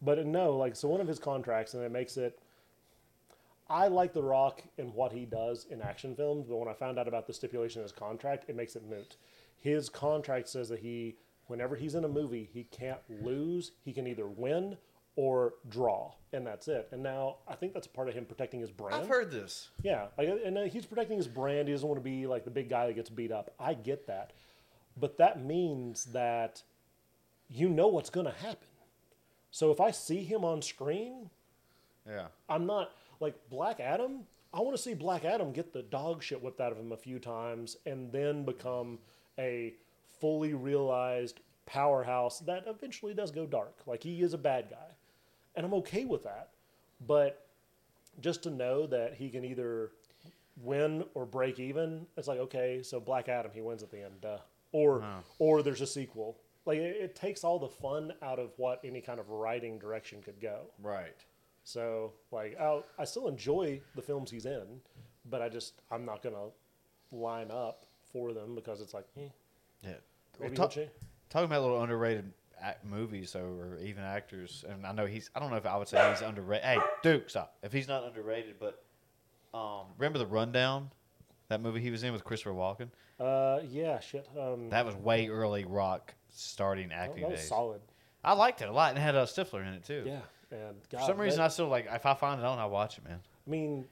But 0.04 0.26
no, 0.26 0.58
like 0.58 0.76
so 0.76 0.88
one 0.88 1.02
of 1.02 1.08
his 1.08 1.20
contracts, 1.20 1.74
and 1.74 1.84
it 1.84 1.92
makes 1.92 2.18
it. 2.18 2.40
I 3.70 3.88
like 3.88 4.14
The 4.14 4.22
Rock 4.22 4.62
and 4.78 4.94
what 4.94 5.14
he 5.14 5.26
does 5.26 5.66
in 5.70 5.82
action 5.82 6.16
films, 6.16 6.46
but 6.48 6.58
when 6.58 6.68
I 6.68 6.74
found 6.74 7.00
out 7.00 7.08
about 7.08 7.26
the 7.26 7.34
stipulation 7.34 7.80
in 7.80 7.84
his 7.84 7.94
contract, 7.94 8.46
it 8.50 8.56
makes 8.56 8.76
it 8.76 8.84
moot. 8.88 9.16
His 9.58 9.88
contract 9.88 10.50
says 10.50 10.68
that 10.68 10.80
he, 10.80 11.16
whenever 11.48 11.76
he's 11.78 11.96
in 11.96 12.04
a 12.04 12.10
movie, 12.10 12.50
he 12.54 12.66
can't 12.66 13.00
lose. 13.10 13.72
He 13.84 13.94
can 13.94 14.06
either 14.06 14.28
win 14.28 14.78
or 15.16 15.54
draw, 15.70 16.12
and 16.34 16.46
that's 16.46 16.68
it. 16.68 16.90
And 16.92 17.02
now 17.02 17.38
I 17.48 17.56
think 17.56 17.74
that's 17.74 17.88
part 17.88 18.10
of 18.10 18.16
him 18.16 18.26
protecting 18.26 18.60
his 18.60 18.72
brand. 18.72 18.96
I've 18.96 19.08
heard 19.08 19.32
this. 19.32 19.70
Yeah, 19.82 20.08
like, 20.18 20.28
and 20.28 20.58
uh, 20.58 20.64
he's 20.64 20.86
protecting 20.86 21.18
his 21.18 21.28
brand. 21.28 21.70
He 21.70 21.74
doesn't 21.74 21.88
want 21.88 22.00
to 22.00 22.04
be 22.04 22.28
like 22.28 22.44
the 22.44 22.52
big 22.52 22.70
guy 22.70 22.88
that 22.88 22.94
gets 22.94 23.10
beat 23.10 23.32
up. 23.32 23.54
I 23.60 23.76
get 23.76 24.08
that, 24.08 24.34
but 24.98 25.18
that 25.20 25.44
means 25.44 26.06
that 26.06 26.64
you 27.50 27.70
know 27.70 27.88
what's 27.88 28.10
going 28.10 28.26
to 28.26 28.34
happen. 28.34 28.68
So 29.54 29.72
if 29.72 29.80
I 29.80 29.92
see 29.92 30.24
him 30.24 30.44
on 30.44 30.64
screen, 30.64 31.30
Yeah. 32.08 32.26
I'm 32.50 32.66
not 32.66 32.92
like 33.20 33.36
Black 33.52 33.80
Adam. 33.80 34.26
I 34.52 34.60
want 34.62 34.76
to 34.76 34.82
see 34.82 34.96
Black 34.96 35.24
Adam 35.24 35.54
get 35.54 35.72
the 35.72 35.84
dog 35.84 36.24
shit 36.24 36.42
whipped 36.42 36.60
out 36.60 36.72
of 36.72 36.78
him 36.80 36.92
a 36.92 36.98
few 36.98 37.20
times 37.20 37.78
and 37.86 38.12
then 38.12 38.44
become 38.46 38.98
a 39.38 39.74
fully 40.20 40.56
realized 40.56 41.40
powerhouse 41.68 42.40
that 42.40 42.64
eventually 42.68 43.14
does 43.14 43.30
go 43.30 43.46
dark. 43.46 43.76
Like 43.86 44.02
he 44.02 44.22
is 44.24 44.34
a 44.34 44.40
bad 44.40 44.72
guy. 44.72 44.96
And 45.56 45.66
I'm 45.68 45.74
okay 45.76 46.04
with 46.06 46.24
that. 46.24 46.50
But 47.06 47.46
just 48.22 48.42
to 48.44 48.50
know 48.50 48.88
that 48.88 49.14
he 49.14 49.30
can 49.30 49.46
either 49.46 49.92
win 50.64 51.06
or 51.14 51.28
break 51.28 51.60
even, 51.60 52.08
it's 52.18 52.28
like, 52.28 52.40
okay, 52.40 52.82
so 52.82 53.00
Black 53.00 53.30
Adam, 53.30 53.52
he 53.54 53.62
wins 53.62 53.84
at 53.84 53.92
the 53.92 54.04
end. 54.04 54.20
Duh. 54.20 54.40
Or, 54.72 55.04
or 55.38 55.62
there's 55.62 55.82
a 55.82 55.88
sequel. 55.88 56.38
Like 56.66 56.78
it, 56.78 56.96
it 57.02 57.16
takes 57.16 57.44
all 57.44 57.60
the 57.60 57.68
fun 57.68 58.14
out 58.22 58.40
of 58.40 58.52
what 58.58 58.80
any 58.84 59.02
kind 59.02 59.20
of 59.20 59.30
writing 59.30 59.80
direction 59.80 60.22
could 60.22 60.40
go. 60.42 60.62
Right. 60.82 61.24
So 61.64 62.14
like 62.32 62.60
I 62.60 62.82
I 62.98 63.06
still 63.06 63.28
enjoy 63.28 63.82
the 63.96 64.02
films 64.02 64.32
he's 64.32 64.46
in, 64.46 64.82
but 65.30 65.42
I 65.42 65.50
just 65.50 65.82
I'm 65.92 66.06
not 66.06 66.22
gonna 66.22 66.50
line 67.12 67.52
up 67.52 67.86
for 68.12 68.34
them 68.34 68.56
because 68.56 68.82
it's 68.82 68.94
like 68.94 69.06
eh, 69.18 69.30
Yeah. 69.84 69.94
Well. 70.40 70.50
Talking 71.30 71.46
about 71.46 71.62
little 71.62 71.82
underrated 71.82 72.32
movies 72.84 73.36
or 73.36 73.78
even 73.82 74.04
actors, 74.04 74.64
and 74.68 74.86
I 74.86 74.92
know 74.92 75.06
he's. 75.06 75.30
I 75.36 75.40
don't 75.40 75.50
know 75.50 75.58
if 75.58 75.66
I 75.66 75.78
would 75.78 75.88
say 75.88 76.10
he's 76.12 76.22
underrated. 76.22 76.66
Hey, 76.66 76.78
Duke, 77.02 77.30
stop. 77.30 77.56
If 77.64 77.74
he's 77.74 77.88
not 77.88 78.04
underrated, 78.04 78.56
but 78.60 78.84
um, 79.54 79.88
remember 79.98 80.20
the 80.20 80.28
Rundown, 80.28 80.92
that 81.54 81.62
movie 81.62 81.80
he 81.82 81.92
was 81.92 82.04
in 82.04 82.12
with 82.14 82.24
Christopher 82.24 82.54
Walken. 82.54 82.90
Uh 83.20 83.60
yeah 83.70 84.00
shit 84.00 84.28
um 84.40 84.70
That 84.70 84.86
was 84.86 84.96
way 84.96 85.28
early 85.28 85.66
Rock 85.66 86.14
starting 86.32 86.92
acting 86.92 87.22
that 87.22 87.32
was 87.32 87.40
days. 87.40 87.48
solid 87.50 87.82
I 88.26 88.34
liked 88.34 88.62
it 88.62 88.70
a 88.70 88.72
lot, 88.72 88.90
and 88.90 88.98
it 88.98 89.02
had 89.02 89.16
a 89.16 89.24
Stifler 89.24 89.62
in 89.68 89.74
it 89.74 89.84
too. 89.84 90.04
yeah 90.06 90.20
and 90.52 90.76
God, 90.90 91.00
For 91.02 91.06
some 91.08 91.18
reason, 91.18 91.40
that- 91.40 91.46
I 91.46 91.48
still 91.50 91.68
like. 91.68 91.88
If 91.92 92.06
I 92.06 92.14
find 92.14 92.40
it 92.40 92.46
on, 92.46 92.60
I 92.60 92.66
watch 92.68 92.98
it, 93.00 93.04
man. 93.04 93.20
I 93.48 93.50
mean 93.50 93.86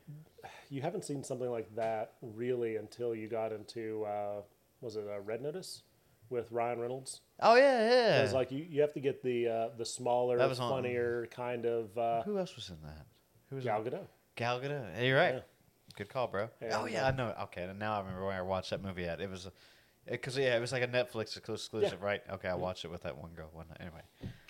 you 0.70 0.82
haven't 0.82 1.04
seen 1.04 1.24
something 1.24 1.50
like 1.50 1.74
that 1.76 2.14
really 2.22 2.78
until 2.78 3.14
you 3.14 3.28
got 3.28 3.52
into 3.52 4.04
uh, 4.06 4.42
was 4.80 4.96
it 4.96 5.06
uh, 5.08 5.20
Red 5.22 5.42
Notice 5.42 5.84
with 6.30 6.52
Ryan 6.52 6.80
Reynolds. 6.80 7.22
Oh 7.42 7.56
yeah, 7.56 7.90
yeah. 7.90 8.24
It's 8.24 8.34
like 8.34 8.52
you, 8.52 8.66
you 8.70 8.82
have 8.82 8.94
to 8.94 9.00
get 9.00 9.22
the 9.22 9.48
uh, 9.48 9.70
the 9.78 9.86
smaller, 9.86 10.38
was 10.48 10.60
on- 10.60 10.72
funnier 10.72 11.28
kind 11.32 11.66
of 11.66 11.96
uh, 11.98 12.22
Who 12.24 12.38
else 12.38 12.56
was 12.56 12.70
in 12.70 12.78
that? 12.84 13.06
Who 13.50 13.58
was 13.58 13.66
Gal 13.66 13.84
Gadot. 13.84 14.08
Gal 14.36 14.60
Gadot. 14.62 14.96
Hey, 14.96 15.08
you're 15.10 15.18
right. 15.18 15.36
Yeah. 15.36 15.42
Good 15.92 16.10
call, 16.10 16.28
bro. 16.28 16.50
Yeah, 16.62 16.80
oh 16.82 16.86
yeah, 16.86 17.08
I 17.08 17.12
know. 17.12 17.34
Okay, 17.44 17.64
and 17.64 17.80
now 17.80 17.96
I 17.96 18.00
remember 18.00 18.26
where 18.26 18.38
I 18.38 18.42
watched 18.42 18.70
that 18.72 18.84
movie 18.84 19.06
at. 19.06 19.22
It 19.22 19.30
was, 19.30 19.50
because 20.10 20.38
yeah, 20.38 20.56
it 20.56 20.60
was 20.60 20.72
like 20.72 20.84
a 20.84 20.88
Netflix 20.88 21.38
exclusive, 21.38 22.02
right? 22.02 22.22
Okay, 22.32 22.48
I 22.48 22.52
mm-hmm. 22.52 22.62
watched 22.62 22.86
it 22.86 22.92
with 22.92 23.04
that 23.04 23.18
one 23.18 23.32
girl. 23.32 23.50
One 23.54 23.68
night. 23.70 23.78
Anyway, 23.82 24.02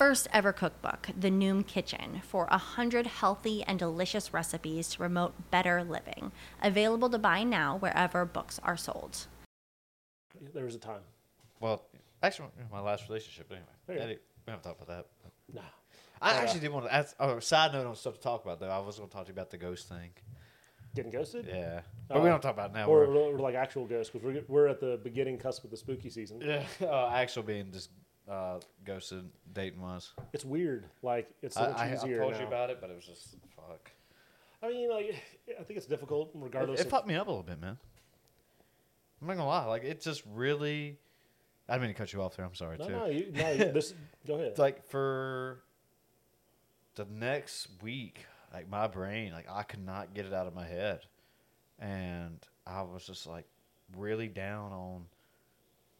first 0.00 0.26
ever 0.32 0.50
cookbook, 0.50 1.10
The 1.14 1.28
Noom 1.28 1.66
Kitchen, 1.66 2.22
for 2.26 2.48
a 2.50 2.56
hundred 2.56 3.06
healthy 3.06 3.62
and 3.64 3.78
delicious 3.78 4.32
recipes 4.32 4.88
to 4.88 4.96
promote 4.96 5.50
better 5.50 5.84
living. 5.84 6.32
Available 6.62 7.10
to 7.10 7.18
buy 7.18 7.42
now 7.44 7.76
wherever 7.76 8.24
books 8.24 8.58
are 8.62 8.78
sold. 8.78 9.26
There 10.54 10.64
was 10.64 10.74
a 10.74 10.78
time. 10.78 11.02
well, 11.60 11.84
actually, 12.22 12.48
my 12.72 12.80
last 12.80 13.10
relationship. 13.10 13.50
Anyway, 13.50 13.66
There. 13.86 13.98
Eddie, 13.98 14.18
we 14.46 14.50
haven't 14.50 14.62
talked 14.62 14.80
about 14.82 14.88
that. 14.88 15.06
Nah. 15.54 15.60
I 16.22 16.30
Uh, 16.30 16.40
actually 16.40 16.60
did 16.60 16.72
want 16.72 16.86
to 16.86 16.94
ask. 16.94 17.14
Oh, 17.20 17.38
side 17.38 17.74
note 17.74 17.86
on 17.86 17.94
stuff 17.94 18.14
to 18.14 18.20
talk 18.20 18.42
about 18.42 18.58
though. 18.58 18.70
I 18.70 18.78
was 18.78 18.96
going 18.96 19.06
to 19.10 19.14
talk 19.14 19.26
to 19.26 19.28
you 19.28 19.34
about 19.34 19.50
the 19.50 19.58
ghost 19.58 19.86
thing. 19.86 20.12
Getting 20.94 21.10
ghosted? 21.12 21.44
Yeah, 21.46 21.82
but 22.08 22.22
we 22.22 22.28
Uh, 22.28 22.32
don't 22.32 22.40
talk 22.40 22.54
about 22.54 22.70
it 22.70 22.72
now. 22.72 22.86
Or, 22.88 23.06
We're- 23.06 23.34
or 23.34 23.38
like 23.38 23.54
actual 23.54 23.84
ghosts, 23.86 24.10
because 24.10 24.24
we're, 24.24 24.42
we're 24.48 24.66
at 24.66 24.80
the 24.80 24.98
beginning 25.04 25.36
cusp 25.36 25.62
of 25.64 25.70
the 25.70 25.76
spooky 25.76 26.08
season. 26.08 26.40
Yeah, 26.40 26.64
uh, 26.80 27.10
actual 27.14 27.42
being 27.42 27.70
just 27.70 27.90
uh, 28.30 28.60
ghosted 28.84 29.28
dating 29.52 29.80
was. 29.80 30.12
It's 30.32 30.44
weird. 30.44 30.86
Like, 31.02 31.28
it's 31.42 31.56
so 31.56 31.64
I, 31.64 31.68
much 31.68 31.78
I, 31.78 31.90
I 31.90 31.94
easier 31.94 32.18
told 32.20 32.32
now. 32.34 32.40
you 32.40 32.46
about 32.46 32.70
it, 32.70 32.80
but 32.80 32.90
it 32.90 32.96
was 32.96 33.04
just 33.04 33.36
fuck. 33.56 33.90
I 34.62 34.68
mean, 34.68 34.90
like, 34.90 35.14
I 35.58 35.62
think 35.64 35.76
it's 35.76 35.86
difficult 35.86 36.30
It, 36.34 36.38
regardless 36.40 36.80
it 36.80 36.86
of... 36.86 36.90
fucked 36.90 37.06
me 37.06 37.16
up 37.16 37.26
a 37.26 37.30
little 37.30 37.42
bit, 37.42 37.60
man. 37.60 37.76
I'm 39.20 39.26
not 39.26 39.36
gonna 39.36 39.48
lie, 39.48 39.66
like 39.66 39.84
it 39.84 40.00
just 40.00 40.22
really. 40.32 40.96
I 41.68 41.74
didn't 41.74 41.82
mean 41.82 41.94
to 41.94 41.98
cut 41.98 42.12
you 42.12 42.22
off 42.22 42.36
there. 42.36 42.46
I'm 42.46 42.54
sorry 42.54 42.78
No, 42.78 42.86
too. 42.86 42.90
no, 42.92 43.06
you, 43.06 43.32
no, 43.32 43.54
this... 43.72 43.94
Go 44.26 44.34
ahead. 44.34 44.48
It's 44.48 44.58
like 44.58 44.84
for 44.88 45.62
the 46.96 47.06
next 47.12 47.68
week, 47.82 48.26
like 48.52 48.68
my 48.68 48.86
brain, 48.86 49.32
like 49.32 49.46
I 49.50 49.62
could 49.62 49.84
not 49.84 50.14
get 50.14 50.26
it 50.26 50.32
out 50.32 50.46
of 50.46 50.54
my 50.54 50.66
head, 50.66 51.00
and 51.78 52.38
I 52.66 52.82
was 52.82 53.06
just 53.06 53.26
like 53.26 53.46
really 53.96 54.28
down 54.28 54.72
on 54.72 55.04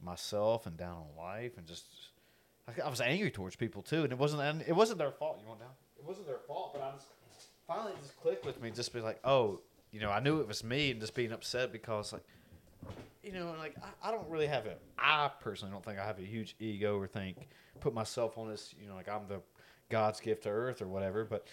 myself 0.02 0.66
and 0.66 0.76
down 0.76 0.96
on 0.96 1.06
life, 1.16 1.58
and 1.58 1.66
just 1.66 1.84
I, 2.68 2.86
I 2.86 2.88
was 2.88 3.00
angry 3.00 3.30
towards 3.30 3.56
people 3.56 3.82
too, 3.82 4.04
and 4.04 4.12
it 4.12 4.18
wasn't 4.18 4.42
and 4.42 4.62
it 4.66 4.74
wasn't 4.74 4.98
their 4.98 5.12
fault. 5.12 5.38
You 5.42 5.48
want 5.48 5.61
down? 5.61 5.70
It 5.98 6.04
wasn't 6.04 6.26
their 6.26 6.38
fault, 6.46 6.72
but 6.74 6.82
I 6.82 6.92
just 6.92 7.08
finally 7.66 7.92
just 8.00 8.20
clicked 8.20 8.44
with 8.44 8.61
me, 8.61 8.70
just 8.70 8.92
be 8.92 9.00
like, 9.00 9.20
oh, 9.24 9.61
you 9.92 10.00
know, 10.00 10.11
I 10.11 10.20
knew 10.20 10.40
it 10.40 10.48
was 10.48 10.64
me, 10.64 10.90
and 10.90 11.00
just 11.00 11.14
being 11.14 11.32
upset 11.32 11.72
because 11.72 12.12
like 12.12 12.22
you 13.22 13.32
know, 13.32 13.54
like 13.58 13.76
I, 13.82 14.08
I 14.08 14.11
don't 14.11 14.28
really 14.28 14.46
have 14.46 14.66
a. 14.66 14.76
I 14.98 15.30
personally 15.40 15.72
don't 15.72 15.84
think 15.84 15.98
I 15.98 16.04
have 16.04 16.18
a 16.18 16.24
huge 16.24 16.56
ego 16.58 16.98
or 16.98 17.06
think 17.06 17.36
put 17.80 17.94
myself 17.94 18.38
on 18.38 18.48
this. 18.48 18.74
You 18.80 18.88
know, 18.88 18.94
like 18.94 19.08
I'm 19.08 19.26
the 19.28 19.40
God's 19.88 20.20
gift 20.20 20.44
to 20.44 20.48
earth 20.48 20.80
or 20.80 20.88
whatever. 20.88 21.24
But, 21.24 21.46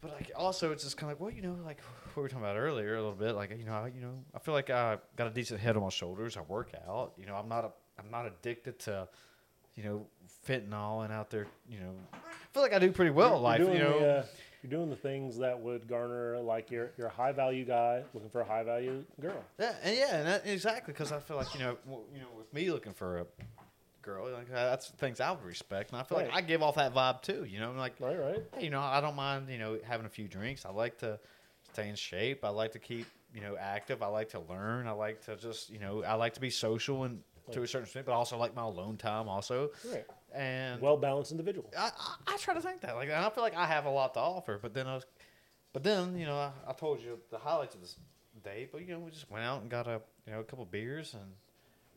but 0.00 0.12
like 0.12 0.30
also 0.36 0.72
it's 0.72 0.84
just 0.84 0.96
kind 0.96 1.10
of 1.10 1.18
like 1.18 1.26
well, 1.26 1.34
you 1.34 1.42
know, 1.42 1.56
like 1.64 1.80
what 1.80 2.16
we 2.16 2.22
were 2.22 2.28
talking 2.28 2.44
about 2.44 2.56
earlier 2.56 2.94
a 2.94 3.02
little 3.02 3.16
bit. 3.16 3.34
Like 3.34 3.56
you 3.58 3.64
know, 3.64 3.72
I, 3.72 3.88
you 3.88 4.00
know, 4.00 4.14
I 4.34 4.38
feel 4.38 4.54
like 4.54 4.70
I 4.70 4.98
got 5.16 5.28
a 5.28 5.30
decent 5.30 5.60
head 5.60 5.76
on 5.76 5.82
my 5.82 5.88
shoulders. 5.88 6.36
I 6.36 6.42
work 6.42 6.72
out. 6.88 7.12
You 7.16 7.26
know, 7.26 7.36
I'm 7.36 7.48
not 7.48 7.64
a. 7.64 7.70
I'm 7.98 8.10
not 8.10 8.26
addicted 8.26 8.78
to. 8.80 9.08
You 9.76 9.84
know, 9.84 10.06
fentanyl 10.48 11.04
and 11.04 11.12
out 11.12 11.30
there. 11.30 11.46
You 11.68 11.80
know, 11.80 11.94
I 12.12 12.18
feel 12.52 12.62
like 12.62 12.72
I 12.72 12.78
do 12.78 12.90
pretty 12.92 13.10
well 13.10 13.36
in 13.36 13.42
life. 13.42 13.60
You 13.60 13.78
know, 13.78 13.98
the, 14.00 14.06
uh, 14.06 14.24
you're 14.62 14.70
doing 14.70 14.88
the 14.90 14.96
things 14.96 15.38
that 15.38 15.58
would 15.60 15.86
garner, 15.86 16.38
like, 16.40 16.70
you're, 16.70 16.90
you're 16.96 17.08
a 17.08 17.12
high-value 17.12 17.64
guy 17.66 18.02
looking 18.14 18.30
for 18.30 18.40
a 18.40 18.44
high-value 18.44 19.04
girl. 19.20 19.44
Yeah, 19.60 19.74
and 19.82 19.96
yeah, 19.96 20.16
and 20.16 20.26
that, 20.28 20.46
exactly 20.46 20.92
because 20.94 21.12
I 21.12 21.20
feel 21.20 21.36
like 21.36 21.52
you 21.54 21.60
know, 21.60 21.76
w- 21.84 22.04
you 22.14 22.20
know, 22.20 22.28
with 22.36 22.52
me 22.54 22.70
looking 22.70 22.92
for 22.94 23.18
a 23.18 23.26
girl, 24.02 24.30
like 24.32 24.48
uh, 24.50 24.54
that's 24.70 24.88
things 24.92 25.20
I 25.20 25.30
would 25.30 25.44
respect, 25.44 25.90
and 25.92 26.00
I 26.00 26.04
feel 26.04 26.16
Right. 26.18 26.28
like 26.28 26.36
I 26.36 26.40
give 26.40 26.62
off 26.62 26.76
that 26.76 26.94
vibe 26.94 27.20
too. 27.22 27.44
You 27.44 27.58
know, 27.60 27.68
I'm 27.70 27.76
like 27.76 27.94
Right, 28.00 28.18
right. 28.18 28.42
hey, 28.56 28.64
you 28.64 28.70
know, 28.70 28.80
I 28.80 29.00
don't 29.02 29.16
mind 29.16 29.48
you 29.50 29.58
know 29.58 29.78
having 29.84 30.06
a 30.06 30.10
few 30.10 30.26
drinks. 30.28 30.64
I 30.64 30.70
like 30.70 30.98
to 30.98 31.18
stay 31.72 31.88
in 31.90 31.96
shape. 31.96 32.44
I 32.44 32.48
like 32.48 32.72
to 32.72 32.78
keep 32.78 33.06
you 33.34 33.40
know 33.42 33.56
active. 33.58 34.02
I 34.02 34.06
like 34.06 34.30
to 34.30 34.40
learn. 34.40 34.86
I 34.86 34.92
like 34.92 35.22
to 35.26 35.36
just 35.36 35.68
you 35.70 35.78
know 35.80 36.02
I 36.02 36.14
like 36.14 36.32
to 36.34 36.40
be 36.40 36.50
social 36.50 37.04
and 37.04 37.20
to 37.52 37.62
a 37.62 37.66
certain 37.66 37.84
extent, 37.84 38.06
but 38.06 38.12
also 38.12 38.36
like 38.36 38.54
my 38.54 38.62
alone 38.62 38.96
time 38.96 39.28
also. 39.28 39.70
Right. 39.90 40.04
And 40.34 40.80
Well-balanced 40.80 41.30
individual. 41.30 41.70
I, 41.76 41.90
I, 41.98 42.34
I 42.34 42.36
try 42.36 42.54
to 42.54 42.60
think 42.60 42.80
that 42.82 42.96
like, 42.96 43.08
and 43.08 43.24
I 43.24 43.30
feel 43.30 43.42
like 43.42 43.56
I 43.56 43.66
have 43.66 43.86
a 43.86 43.90
lot 43.90 44.14
to 44.14 44.20
offer. 44.20 44.58
But 44.60 44.74
then 44.74 44.86
I 44.86 44.94
was, 44.96 45.06
but 45.72 45.82
then 45.82 46.16
you 46.18 46.26
know, 46.26 46.36
I, 46.36 46.50
I 46.68 46.72
told 46.72 47.00
you 47.00 47.18
the 47.30 47.38
highlights 47.38 47.74
of 47.74 47.80
this 47.80 47.96
day. 48.42 48.68
But 48.70 48.86
you 48.86 48.94
know, 48.94 49.00
we 49.00 49.10
just 49.10 49.30
went 49.30 49.44
out 49.44 49.62
and 49.62 49.70
got 49.70 49.86
a 49.86 50.00
you 50.26 50.32
know 50.32 50.40
a 50.40 50.44
couple 50.44 50.64
beers 50.64 51.14
and 51.14 51.24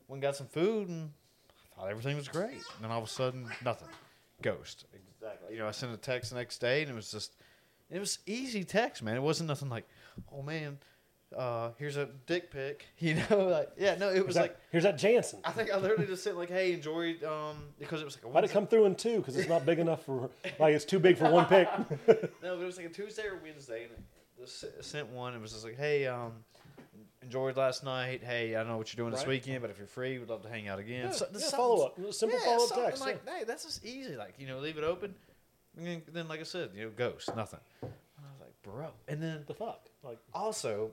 went 0.07 0.17
and 0.17 0.21
got 0.21 0.35
some 0.35 0.47
food 0.47 0.89
and 0.89 1.11
I 1.77 1.81
thought 1.81 1.89
everything 1.89 2.17
was 2.17 2.27
great. 2.27 2.51
And 2.51 2.81
then 2.81 2.91
all 2.91 2.99
of 2.99 3.05
a 3.05 3.11
sudden, 3.11 3.49
nothing, 3.63 3.87
ghost. 4.41 4.85
Exactly. 4.93 5.53
You 5.53 5.59
know, 5.59 5.67
I 5.67 5.71
sent 5.71 5.93
a 5.93 5.97
text 5.97 6.31
the 6.31 6.37
next 6.37 6.59
day 6.59 6.81
and 6.81 6.91
it 6.91 6.95
was 6.95 7.11
just, 7.11 7.35
it 7.89 7.99
was 7.99 8.19
easy 8.25 8.63
text, 8.63 9.01
man. 9.03 9.15
It 9.15 9.21
wasn't 9.21 9.47
nothing 9.47 9.69
like, 9.69 9.87
oh 10.33 10.41
man, 10.41 10.79
uh, 11.37 11.69
here's 11.77 11.95
a 11.97 12.09
dick 12.25 12.51
pic. 12.51 12.85
You 12.99 13.15
know, 13.29 13.47
like 13.47 13.69
yeah, 13.77 13.95
no, 13.95 14.09
it 14.09 14.15
Here's 14.15 14.25
was 14.27 14.35
that, 14.35 14.41
like. 14.41 14.57
here's 14.71 14.83
that 14.83 14.97
Jansen. 14.97 15.39
I 15.45 15.51
think 15.51 15.71
I 15.71 15.77
literally 15.77 16.05
just 16.07 16.23
said 16.23 16.35
like, 16.35 16.49
"Hey, 16.49 16.73
enjoyed," 16.73 17.23
um, 17.23 17.55
because 17.79 18.01
it 18.01 18.05
was 18.05 18.17
like 18.21 18.33
Why'd 18.33 18.43
it 18.43 18.51
come 18.51 18.67
through 18.67 18.85
in 18.85 18.95
two? 18.95 19.17
Because 19.17 19.37
it's 19.37 19.47
not 19.49 19.65
big 19.65 19.79
enough 19.79 20.03
for, 20.05 20.29
like, 20.59 20.73
it's 20.73 20.85
too 20.85 20.99
big 20.99 21.17
for 21.17 21.29
one 21.29 21.45
pick. 21.45 21.67
No, 22.07 22.55
but 22.55 22.61
it 22.61 22.65
was 22.65 22.77
like 22.77 22.87
a 22.87 22.89
Tuesday 22.89 23.23
or 23.27 23.39
Wednesday, 23.43 23.83
and 23.85 23.93
I 24.41 24.81
sent 24.81 25.07
one. 25.09 25.33
It 25.35 25.41
was 25.41 25.51
just 25.51 25.63
like, 25.63 25.77
"Hey, 25.77 26.07
um, 26.07 26.33
enjoyed 27.21 27.57
last 27.57 27.83
night. 27.83 28.23
Hey, 28.23 28.55
I 28.55 28.59
don't 28.59 28.69
know 28.69 28.77
what 28.77 28.91
you're 28.93 29.03
doing 29.03 29.15
this 29.15 29.25
weekend, 29.27 29.61
but 29.61 29.69
if 29.69 29.77
you're 29.77 29.87
free, 29.87 30.17
we'd 30.17 30.29
love 30.29 30.41
to 30.43 30.49
hang 30.49 30.67
out 30.67 30.79
again." 30.79 31.05
Yeah, 31.05 31.11
So- 31.11 31.27
yeah, 31.33 31.49
follow 31.49 31.85
up. 31.85 32.13
Simple 32.13 32.39
yeah, 32.39 32.45
follow 32.45 32.65
up 32.65 32.75
text. 32.75 33.01
Like, 33.01 33.21
yeah. 33.25 33.37
hey, 33.39 33.43
that's 33.45 33.65
just 33.65 33.85
easy. 33.85 34.15
Like, 34.15 34.33
you 34.39 34.47
know, 34.47 34.59
leave 34.59 34.77
it 34.77 34.83
open. 34.83 35.13
And 35.77 35.85
then- 35.87 36.01
then, 36.11 36.27
like 36.27 36.39
I 36.39 36.43
said, 36.43 36.71
you 36.75 36.85
know, 36.85 36.91
ghost, 36.95 37.33
nothing. 37.35 37.59
And 37.81 37.91
I 38.25 38.31
was 38.31 38.41
like, 38.41 38.53
bro. 38.63 38.87
And 39.07 39.21
then 39.21 39.43
the 39.47 39.53
fuck? 39.53 39.85
Like, 40.03 40.17
also, 40.33 40.91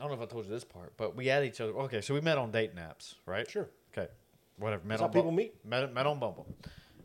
I 0.00 0.04
don't 0.08 0.16
know 0.16 0.22
if 0.22 0.28
I 0.30 0.32
told 0.32 0.46
you 0.46 0.50
this 0.50 0.64
part, 0.64 0.94
but 0.96 1.14
we 1.14 1.26
had 1.26 1.44
each 1.44 1.60
other. 1.60 1.72
Okay, 1.72 2.00
so 2.00 2.14
we 2.14 2.22
met 2.22 2.38
on 2.38 2.50
dating 2.50 2.76
apps, 2.76 3.16
right? 3.26 3.48
sure. 3.48 3.68
Okay, 3.92 4.08
whatever. 4.56 4.82
Met 4.84 4.98
That's 4.98 5.02
on 5.02 5.08
how 5.08 5.12
people 5.12 5.30
meet. 5.30 5.54
Met, 5.64 5.92
met 5.92 6.06
on 6.06 6.18
Bumble, 6.18 6.46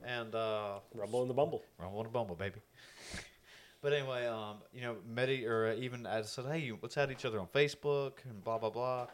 and 0.06 0.34
uh, 0.34 0.80
Rumble 0.94 1.22
in 1.24 1.28
the 1.28 1.34
Bumble. 1.34 1.62
Rumble 1.78 2.00
and 2.00 2.08
a 2.08 2.12
Bumble, 2.12 2.36
baby. 2.36 2.60
But 3.82 3.94
anyway, 3.94 4.26
um, 4.26 4.56
you 4.74 4.82
know, 4.82 4.96
met 5.08 5.30
e- 5.30 5.46
or 5.46 5.68
uh, 5.68 5.76
even 5.76 6.08
I 6.08 6.24
said, 6.24 6.46
hey, 6.46 6.72
let's 6.82 6.98
add 6.98 7.12
each 7.12 7.24
other 7.24 7.40
on 7.40 7.46
Facebook 7.46 8.14
and 8.28 8.44
blah 8.44 8.58
blah 8.58 8.72
blah. 8.72 9.06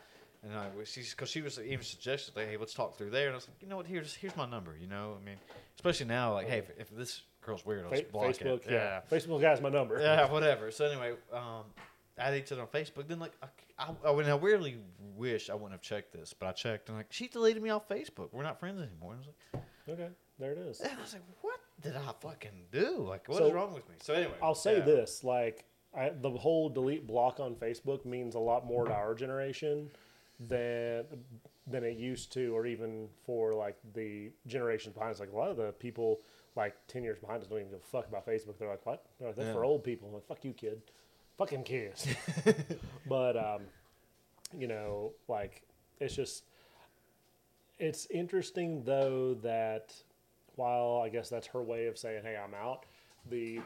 And 0.44 0.54
I, 0.54 0.70
she's 0.86 1.12
because 1.12 1.30
she 1.30 1.42
was 1.42 1.60
even 1.60 1.84
suggested, 1.84 2.38
like, 2.38 2.48
hey, 2.48 2.56
let's 2.56 2.74
talk 2.74 2.98
through 2.98 3.10
there. 3.10 3.26
And 3.26 3.34
I 3.34 3.36
was 3.36 3.50
like, 3.50 3.62
you 3.62 3.68
know 3.68 3.76
what? 3.76 3.86
Here's 3.86 4.14
here's 4.16 4.36
my 4.38 4.46
number. 4.50 4.78
You 4.80 4.88
know, 4.88 5.18
I 5.22 5.26
mean, 5.26 5.36
especially 5.76 6.06
now, 6.06 6.34
like, 6.36 6.48
hey, 6.48 6.60
if, 6.60 6.70
if 6.80 6.90
this 6.96 7.22
girl's 7.46 7.66
weird, 7.66 7.84
I'll 7.84 7.90
Fa- 7.90 7.98
just 8.00 8.12
block 8.14 8.28
Facebook, 8.28 8.66
it. 8.66 8.72
yeah. 8.72 9.02
Facebook 9.12 9.42
has 9.42 9.60
my 9.60 9.68
number. 9.68 10.00
yeah, 10.00 10.32
whatever. 10.32 10.72
So 10.72 10.86
anyway, 10.86 11.16
um, 11.34 11.66
add 12.22 12.36
each 12.36 12.52
other 12.52 12.62
on 12.62 12.68
Facebook. 12.68 13.08
Then 13.08 13.20
like, 13.20 13.34
I, 13.42 13.48
I, 13.78 14.10
I, 14.12 14.16
mean, 14.16 14.28
I 14.28 14.36
weirdly 14.36 14.78
wish 15.16 15.50
I 15.50 15.54
wouldn't 15.54 15.72
have 15.74 15.82
checked 15.82 16.14
this, 16.14 16.34
but 16.38 16.48
I 16.48 16.52
checked 16.52 16.90
and 16.90 16.98
like, 16.98 17.12
she 17.12 17.28
deleted 17.28 17.62
me 17.62 17.70
off 17.70 17.88
Facebook. 17.90 18.30
We're 18.32 18.44
not 18.44 18.60
friends 18.60 18.82
anymore. 18.82 19.14
And 19.14 19.24
I 19.24 19.28
was 19.28 19.28
like, 19.54 19.64
Okay, 19.90 20.10
there 20.40 20.52
it 20.52 20.58
is. 20.60 20.80
and 20.80 20.92
I 20.98 21.02
was 21.02 21.14
like, 21.14 21.24
what 21.42 21.60
did 21.82 21.96
I 21.96 22.14
fucking 22.22 22.66
do? 22.72 23.06
Like, 23.08 23.28
what 23.28 23.42
is 23.42 23.50
So, 23.50 23.54
wrong 23.54 23.74
with 23.74 23.88
me? 23.90 23.96
So 24.02 24.14
anyway, 24.14 24.34
I'll 24.42 24.56
say 24.56 24.78
yeah. 24.78 24.86
this: 24.86 25.24
like 25.24 25.66
I, 25.96 26.10
the 26.10 26.30
whole 26.30 26.70
delete 26.70 27.08
block 27.08 27.40
on 27.40 27.56
Facebook 27.56 28.06
means 28.06 28.36
a 28.36 28.40
lot 28.40 28.66
more 28.66 28.86
to 28.86 28.94
our 28.94 29.16
generation 29.16 29.90
than 30.40 31.06
than 31.68 31.84
it 31.84 31.98
used 31.98 32.32
to, 32.34 32.56
or 32.56 32.66
even 32.66 33.08
for 33.26 33.54
like 33.54 33.78
the 33.94 34.32
generations 34.48 34.94
behind 34.94 35.12
us. 35.12 35.20
Like 35.20 35.32
a 35.32 35.36
lot 35.38 35.50
of 35.50 35.58
the 35.58 35.72
people 35.74 36.22
like 36.56 36.76
ten 36.88 37.04
years 37.04 37.18
behind 37.20 37.42
us 37.42 37.48
don't 37.48 37.60
even 37.60 37.72
give 37.72 37.80
a 37.80 37.84
fuck 37.84 38.08
about 38.08 38.26
Facebook. 38.26 38.58
They're 38.58 38.70
like, 38.70 38.86
what? 38.86 39.06
They're 39.20 39.30
like, 39.30 39.38
That's 39.38 39.52
for 39.54 39.64
old 39.64 39.84
people. 39.84 40.08
I'm 40.08 40.14
like, 40.14 40.28
fuck 40.28 40.46
you, 40.46 40.54
kid. 40.54 40.82
Fucking 41.38 41.64
kids. 41.64 42.08
but 43.08 43.38
um, 43.38 43.62
you 44.58 44.68
know, 44.68 45.14
like 45.28 45.64
it's 46.00 46.16
just 46.16 46.44
it's 47.80 48.06
interesting 48.08 48.84
though 48.84 49.36
that 49.44 49.94
while 50.56 51.02
I 51.04 51.10
guess 51.10 51.30
that's 51.30 51.48
her 51.48 51.62
way 51.62 51.88
of 51.88 51.98
saying, 51.98 52.24
"Hey, 52.24 52.38
I'm 52.38 52.54
out," 52.54 52.86
the 53.30 53.60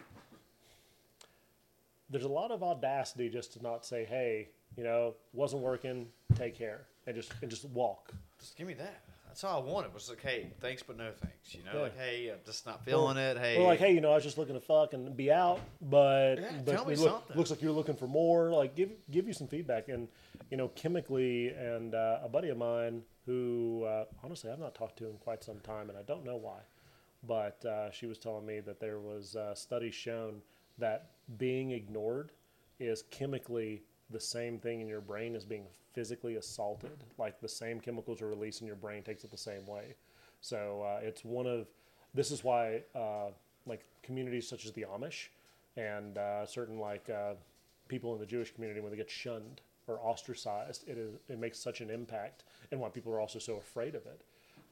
there's 2.09 2.23
a 2.23 2.29
lot 2.29 2.51
of 2.51 2.63
audacity 2.63 3.29
just 3.29 3.53
to 3.53 3.63
not 3.63 3.85
say, 3.85 4.05
"Hey, 4.05 4.49
you 4.77 4.83
know, 4.83 5.15
wasn't 5.33 5.61
working. 5.61 6.07
Take 6.35 6.55
care," 6.55 6.85
and 7.07 7.15
just 7.15 7.33
and 7.41 7.49
just 7.49 7.65
walk. 7.65 8.13
Just 8.39 8.55
give 8.55 8.67
me 8.67 8.73
that. 8.75 9.04
That's 9.35 9.43
all 9.43 9.61
I 9.61 9.65
wanted. 9.69 9.93
Was 9.93 10.07
like, 10.07 10.21
hey, 10.21 10.47
thanks, 10.61 10.81
but 10.81 10.97
no 10.97 11.11
thanks. 11.11 11.53
You 11.53 11.61
know, 11.65 11.71
Yeah. 11.73 11.81
like, 11.81 11.97
hey, 11.97 12.29
I'm 12.31 12.37
just 12.45 12.65
not 12.65 12.85
feeling 12.85 13.17
it. 13.17 13.37
Hey, 13.37 13.57
Or 13.57 13.67
like, 13.67 13.79
"Hey, 13.79 13.91
you 13.93 13.99
know, 13.99 14.11
I 14.13 14.15
was 14.15 14.23
just 14.23 14.37
looking 14.37 14.55
to 14.55 14.61
fuck 14.61 14.93
and 14.93 15.13
be 15.17 15.29
out, 15.29 15.59
but, 15.81 16.35
Yeah, 16.39 16.61
but 16.63 16.71
tell 16.71 16.85
me 16.85 16.95
look- 16.95 17.09
something. 17.09 17.35
looks 17.35 17.49
like 17.49 17.61
you're 17.61 17.73
looking 17.73 17.95
for 17.97 18.07
more." 18.07 18.53
Like, 18.53 18.75
give 18.75 18.91
give 19.11 19.27
you 19.27 19.33
some 19.33 19.47
feedback, 19.49 19.89
and 19.89 20.07
you 20.49 20.55
know, 20.55 20.69
chemically, 20.69 21.49
and 21.49 21.93
uh, 21.95 22.21
a 22.23 22.29
buddy 22.29 22.47
of 22.47 22.57
mine 22.57 23.03
who 23.25 23.83
uh, 23.83 24.05
honestly 24.23 24.49
I've 24.49 24.59
not 24.59 24.73
talked 24.73 24.95
to 24.99 25.09
in 25.09 25.17
quite 25.17 25.43
some 25.43 25.59
time, 25.59 25.89
and 25.89 25.97
I 25.99 26.03
don't 26.03 26.23
know 26.23 26.37
why. 26.37 26.61
but 27.21 27.65
uh, 27.65 27.91
she 27.91 28.05
was 28.05 28.17
telling 28.19 28.45
me 28.45 28.61
that 28.61 28.79
there 28.79 28.99
was 28.99 29.35
uh, 29.35 29.53
studies 29.53 29.95
shown 29.95 30.41
that 30.77 31.11
being 31.37 31.71
ignored 31.71 32.31
is 32.79 33.01
chemically 33.11 33.83
the 34.09 34.19
same 34.19 34.59
thing 34.59 34.81
in 34.81 34.87
your 34.87 35.01
brain 35.01 35.35
as 35.35 35.45
being 35.45 35.65
physically 35.93 36.35
assaulted. 36.35 37.03
Like 37.17 37.39
the 37.39 37.47
same 37.47 37.79
chemicals 37.79 38.21
are 38.21 38.27
released 38.27 38.61
in 38.61 38.67
your 38.67 38.75
brain 38.75 39.03
takes 39.03 39.23
it 39.23 39.31
the 39.31 39.37
same 39.37 39.65
way. 39.65 39.95
So 40.41 40.83
uh, 40.83 40.99
it's 41.01 41.23
one 41.25 41.47
of 41.47 41.67
this 42.13 42.31
is 42.31 42.43
why 42.43 42.81
uh, 42.95 43.29
like 43.65 43.83
communities 44.03 44.47
such 44.47 44.65
as 44.65 44.71
the 44.73 44.83
Amish 44.83 45.27
and 45.77 46.17
uh, 46.17 46.45
certain 46.45 46.79
like 46.79 47.09
uh, 47.09 47.33
people 47.87 48.13
in 48.13 48.19
the 48.19 48.25
Jewish 48.25 48.53
community 48.53 48.79
when 48.79 48.91
they 48.91 48.97
get 48.97 49.09
shunned 49.09 49.61
or 49.87 49.99
ostracized, 49.99 50.83
it 50.87 50.97
is 50.97 51.13
it 51.29 51.39
makes 51.39 51.59
such 51.59 51.81
an 51.81 51.89
impact, 51.91 52.43
and 52.71 52.79
why 52.79 52.89
people 52.89 53.11
are 53.13 53.19
also 53.19 53.37
so 53.39 53.57
afraid 53.57 53.93
of 53.93 54.05
it 54.07 54.21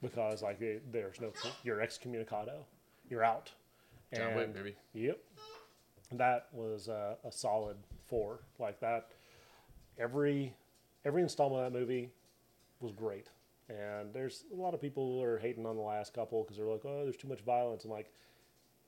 because 0.01 0.41
like 0.41 0.59
they, 0.59 0.79
there's 0.91 1.21
no 1.21 1.31
you're 1.63 1.77
excommunicado, 1.77 2.63
you're 3.09 3.23
out. 3.23 3.51
John 4.15 4.35
Wick, 4.35 4.45
And- 4.45 4.53
baby. 4.53 4.75
Yep, 4.93 5.19
that 6.13 6.47
was 6.53 6.89
uh, 6.89 7.15
a 7.23 7.31
solid 7.31 7.77
four. 8.07 8.39
Like 8.59 8.79
that, 8.81 9.09
every 9.97 10.53
every 11.05 11.21
installment 11.21 11.65
of 11.65 11.73
that 11.73 11.79
movie 11.79 12.09
was 12.79 12.91
great. 12.91 13.27
And 13.69 14.13
there's 14.13 14.43
a 14.53 14.55
lot 14.55 14.73
of 14.73 14.81
people 14.81 15.19
who 15.19 15.23
are 15.23 15.37
hating 15.37 15.65
on 15.65 15.75
the 15.75 15.81
last 15.81 16.13
couple 16.13 16.43
because 16.43 16.57
they're 16.57 16.65
like, 16.65 16.83
oh, 16.85 17.03
there's 17.03 17.15
too 17.17 17.27
much 17.29 17.41
violence. 17.41 17.85
I'm 17.85 17.91
like, 17.91 18.11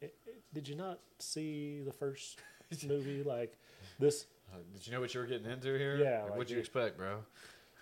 "I- 0.04 0.06
I- 0.08 0.32
did 0.54 0.68
you 0.68 0.76
not 0.76 1.00
see 1.20 1.82
the 1.82 1.94
first 1.94 2.40
movie? 2.88 3.24
Like 3.24 3.58
this, 4.00 4.26
Uh, 4.54 4.58
Did 4.74 4.86
you 4.86 4.94
know 4.94 5.00
what 5.02 5.14
you 5.14 5.20
were 5.22 5.26
getting 5.26 5.50
into 5.50 5.78
here? 5.78 5.98
Yeah, 5.98 6.22
Like, 6.22 6.24
like 6.24 6.32
what'd 6.38 6.50
you 6.50 6.56
you- 6.58 6.60
expect, 6.62 6.98
bro? 6.98 7.24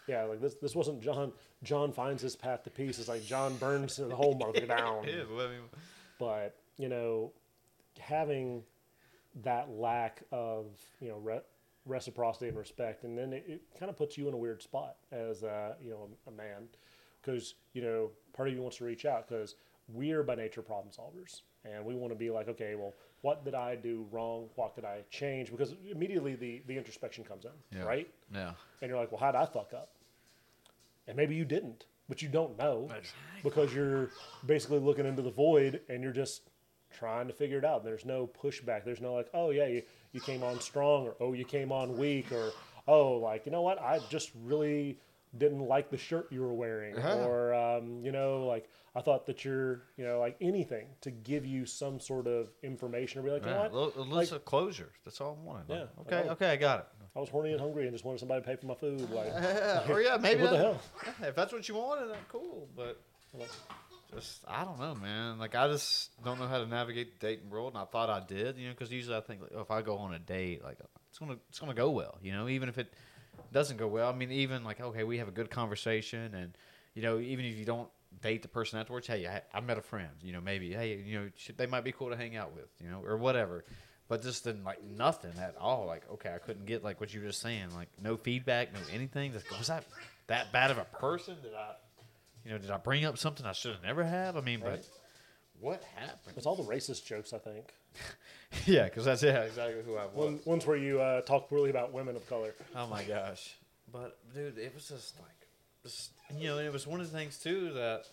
yeah, 0.07 0.23
like 0.23 0.39
this. 0.41 0.55
This 0.55 0.75
wasn't 0.75 1.01
John. 1.01 1.33
John 1.63 1.91
finds 1.91 2.21
his 2.21 2.35
path 2.35 2.63
to 2.63 2.69
peace. 2.69 2.99
It's 2.99 3.09
like 3.09 3.23
John 3.25 3.55
burns 3.57 3.95
the 3.97 4.15
whole 4.15 4.35
mother 4.37 4.65
down. 4.65 5.05
But 6.19 6.55
you 6.77 6.89
know 6.89 7.31
having 7.99 8.63
that 9.43 9.69
lack 9.69 10.21
of 10.31 10.67
you 10.99 11.09
know 11.09 11.17
re- 11.17 11.41
reciprocity 11.85 12.47
and 12.47 12.57
respect 12.57 13.03
and 13.03 13.17
then 13.17 13.33
it, 13.33 13.43
it 13.47 13.61
kind 13.79 13.89
of 13.89 13.97
puts 13.97 14.17
you 14.17 14.27
in 14.27 14.33
a 14.33 14.37
weird 14.37 14.61
spot 14.61 14.95
as 15.11 15.43
a 15.43 15.75
you 15.81 15.89
know 15.89 16.07
a 16.27 16.31
man 16.31 16.63
because 17.21 17.55
you 17.73 17.81
know 17.81 18.09
part 18.33 18.47
of 18.47 18.53
you 18.55 18.61
wants 18.61 18.77
to 18.77 18.85
reach 18.85 19.05
out 19.05 19.27
because 19.27 19.55
we're 19.89 20.23
by 20.23 20.33
nature 20.35 20.61
problem 20.61 20.91
solvers 20.97 21.41
and 21.65 21.83
we 21.83 21.93
want 21.93 22.11
to 22.11 22.17
be 22.17 22.29
like 22.29 22.47
okay 22.47 22.75
well 22.75 22.93
what 23.21 23.43
did 23.43 23.53
i 23.53 23.75
do 23.75 24.05
wrong 24.11 24.47
what 24.55 24.73
could 24.75 24.85
i 24.85 25.01
change 25.09 25.51
because 25.51 25.75
immediately 25.91 26.35
the 26.35 26.61
the 26.67 26.77
introspection 26.77 27.23
comes 27.23 27.43
in 27.43 27.51
Yeah. 27.77 27.83
right 27.83 28.09
yeah. 28.33 28.53
and 28.81 28.89
you're 28.89 28.97
like, 28.99 29.11
well, 29.11 29.19
how'd 29.19 29.35
I 29.35 29.45
fuck 29.45 29.73
up? 29.73 29.89
And 31.07 31.17
maybe 31.17 31.35
you 31.35 31.43
didn't, 31.45 31.85
but 32.07 32.21
you 32.21 32.29
don't 32.29 32.57
know 32.57 32.87
because 33.43 33.73
you're 33.75 34.09
basically 34.45 34.79
looking 34.79 35.05
into 35.05 35.21
the 35.21 35.29
void 35.31 35.81
and 35.89 36.01
you're 36.01 36.13
just 36.13 36.49
trying 36.93 37.27
to 37.27 37.33
figure 37.33 37.57
it 37.57 37.65
out. 37.65 37.83
There's 37.83 38.05
no 38.05 38.27
pushback. 38.41 38.85
There's 38.85 39.01
no 39.01 39.13
like, 39.13 39.29
oh 39.33 39.49
yeah, 39.49 39.67
you, 39.67 39.81
you 40.11 40.21
came 40.21 40.43
on 40.43 40.59
strong 40.59 41.05
or 41.07 41.15
oh 41.19 41.33
you 41.33 41.45
came 41.45 41.71
on 41.71 41.97
weak 41.97 42.31
or 42.31 42.51
oh 42.87 43.13
like 43.13 43.45
you 43.45 43.51
know 43.51 43.61
what 43.61 43.81
I 43.81 43.99
just 44.09 44.31
really 44.43 44.99
didn't 45.37 45.61
like 45.67 45.89
the 45.89 45.97
shirt 45.97 46.27
you 46.31 46.41
were 46.41 46.53
wearing 46.53 46.95
Yeah. 46.95 47.25
or 47.25 47.53
um, 47.53 48.01
you 48.03 48.11
know 48.11 48.45
like 48.45 48.69
I 48.95 49.01
thought 49.01 49.25
that 49.25 49.43
you're 49.43 49.81
you 49.97 50.05
know 50.05 50.19
like 50.19 50.35
anything 50.41 50.85
to 51.01 51.09
give 51.11 51.45
you 51.45 51.65
some 51.65 51.99
sort 51.99 52.27
of 52.27 52.49
information 52.61 53.19
or 53.19 53.23
be 53.23 53.31
like 53.31 53.43
you 53.45 53.49
know 53.51 53.61
what 53.61 53.71
A 53.71 53.75
little, 53.75 54.05
little 54.05 54.39
closure. 54.39 54.91
That's 55.03 55.19
all 55.21 55.39
I 55.41 55.45
wanted. 55.47 55.65
Yeah, 55.69 55.85
Okay. 56.01 56.29
Okay. 56.29 56.49
I 56.51 56.55
got 56.55 56.79
it. 56.81 56.85
I 57.15 57.19
was 57.19 57.29
horny 57.29 57.51
and 57.51 57.61
hungry 57.61 57.83
and 57.83 57.91
just 57.93 58.05
wanted 58.05 58.19
somebody 58.19 58.41
to 58.41 58.47
pay 58.47 58.55
for 58.55 58.65
my 58.67 58.73
food 58.75 59.09
like 59.11 59.27
Yeah, 59.27 59.83
or 59.89 60.01
yeah, 60.01 60.17
maybe 60.21 60.41
what 60.43 60.51
the 60.51 60.57
hell? 60.57 60.81
if 61.23 61.35
that's 61.35 61.51
what 61.53 61.67
you 61.67 61.75
wanted, 61.75 62.09
then 62.09 62.17
cool. 62.29 62.67
But 62.75 62.99
just 64.15 64.43
I 64.47 64.63
don't 64.63 64.79
know, 64.79 64.95
man. 64.95 65.37
Like 65.37 65.55
I 65.55 65.67
just 65.67 66.11
don't 66.23 66.39
know 66.39 66.47
how 66.47 66.59
to 66.59 66.65
navigate 66.65 67.19
the 67.19 67.27
dating 67.27 67.49
world, 67.49 67.73
and 67.73 67.81
I 67.81 67.85
thought 67.85 68.09
I 68.09 68.21
did, 68.25 68.57
you 68.57 68.67
know, 68.67 68.73
because 68.73 68.91
usually 68.91 69.17
I 69.17 69.21
think 69.21 69.41
like, 69.41 69.51
oh, 69.55 69.61
if 69.61 69.71
I 69.71 69.81
go 69.81 69.97
on 69.97 70.13
a 70.13 70.19
date, 70.19 70.63
like 70.63 70.77
it's 71.09 71.19
gonna 71.19 71.37
it's 71.49 71.59
gonna 71.59 71.73
go 71.73 71.89
well, 71.91 72.17
you 72.21 72.31
know, 72.31 72.47
even 72.47 72.69
if 72.69 72.77
it 72.77 72.93
doesn't 73.51 73.77
go 73.77 73.87
well. 73.87 74.09
I 74.09 74.15
mean, 74.15 74.31
even 74.31 74.63
like 74.63 74.81
okay, 74.81 75.03
we 75.03 75.17
have 75.17 75.27
a 75.27 75.31
good 75.31 75.49
conversation, 75.49 76.33
and 76.35 76.57
you 76.93 77.01
know, 77.01 77.19
even 77.19 77.45
if 77.45 77.57
you 77.57 77.65
don't 77.65 77.89
date 78.21 78.41
the 78.41 78.47
person 78.47 78.79
afterwards, 78.79 79.07
hey, 79.07 79.27
I, 79.27 79.41
I 79.57 79.61
met 79.61 79.77
a 79.77 79.81
friend, 79.81 80.11
you 80.21 80.33
know, 80.33 80.41
maybe 80.41 80.73
hey, 80.73 80.97
you 80.97 81.19
know, 81.19 81.29
should, 81.35 81.57
they 81.57 81.65
might 81.65 81.83
be 81.83 81.91
cool 81.91 82.09
to 82.09 82.15
hang 82.15 82.35
out 82.35 82.53
with, 82.53 82.69
you 82.79 82.89
know, 82.89 83.01
or 83.05 83.17
whatever. 83.17 83.65
But 84.07 84.21
just 84.21 84.43
then, 84.43 84.63
like 84.63 84.83
nothing 84.83 85.33
at 85.39 85.55
all. 85.59 85.85
Like 85.85 86.03
okay, 86.13 86.33
I 86.33 86.37
couldn't 86.37 86.65
get 86.65 86.83
like 86.83 86.99
what 86.99 87.13
you 87.13 87.21
were 87.21 87.27
just 87.27 87.41
saying, 87.41 87.73
like 87.73 87.89
no 88.01 88.17
feedback, 88.17 88.73
no 88.73 88.79
anything. 88.91 89.33
Just, 89.33 89.49
was 89.57 89.67
that 89.67 89.85
that 90.27 90.51
bad 90.51 90.71
of 90.71 90.77
a 90.77 90.85
person? 90.85 91.35
Did 91.41 91.53
I, 91.53 91.73
you 92.45 92.51
know, 92.51 92.57
did 92.57 92.71
I 92.71 92.77
bring 92.77 93.05
up 93.05 93.17
something 93.17 93.45
I 93.45 93.53
should 93.53 93.73
have 93.73 93.83
never 93.83 94.03
have? 94.03 94.35
I 94.37 94.41
mean, 94.41 94.61
Right. 94.61 94.73
but 94.81 94.87
what 95.59 95.83
happened? 95.95 96.35
it's 96.37 96.45
all 96.45 96.55
the 96.55 96.63
racist 96.63 97.05
jokes 97.05 97.33
I 97.33 97.37
think. 97.37 97.73
yeah, 98.65 98.85
because 98.85 99.05
that's 99.05 99.23
yeah, 99.23 99.41
exactly 99.43 99.81
who 99.85 99.95
I 99.97 100.05
was. 100.05 100.13
One, 100.13 100.39
ones 100.45 100.65
where 100.65 100.77
you 100.77 100.99
uh, 100.99 101.21
talk 101.21 101.49
poorly 101.49 101.69
about 101.69 101.93
women 101.93 102.15
of 102.15 102.27
color. 102.27 102.53
Oh 102.75 102.87
my 102.87 103.03
gosh! 103.03 103.55
But 103.91 104.17
dude, 104.33 104.57
it 104.57 104.73
was 104.73 104.87
just 104.89 105.19
like, 105.19 105.47
just 105.83 106.11
you 106.37 106.47
know, 106.47 106.57
it 106.57 106.73
was 106.73 106.87
one 106.87 106.99
of 106.99 107.11
the 107.11 107.17
things 107.17 107.37
too 107.37 107.71
that. 107.73 108.05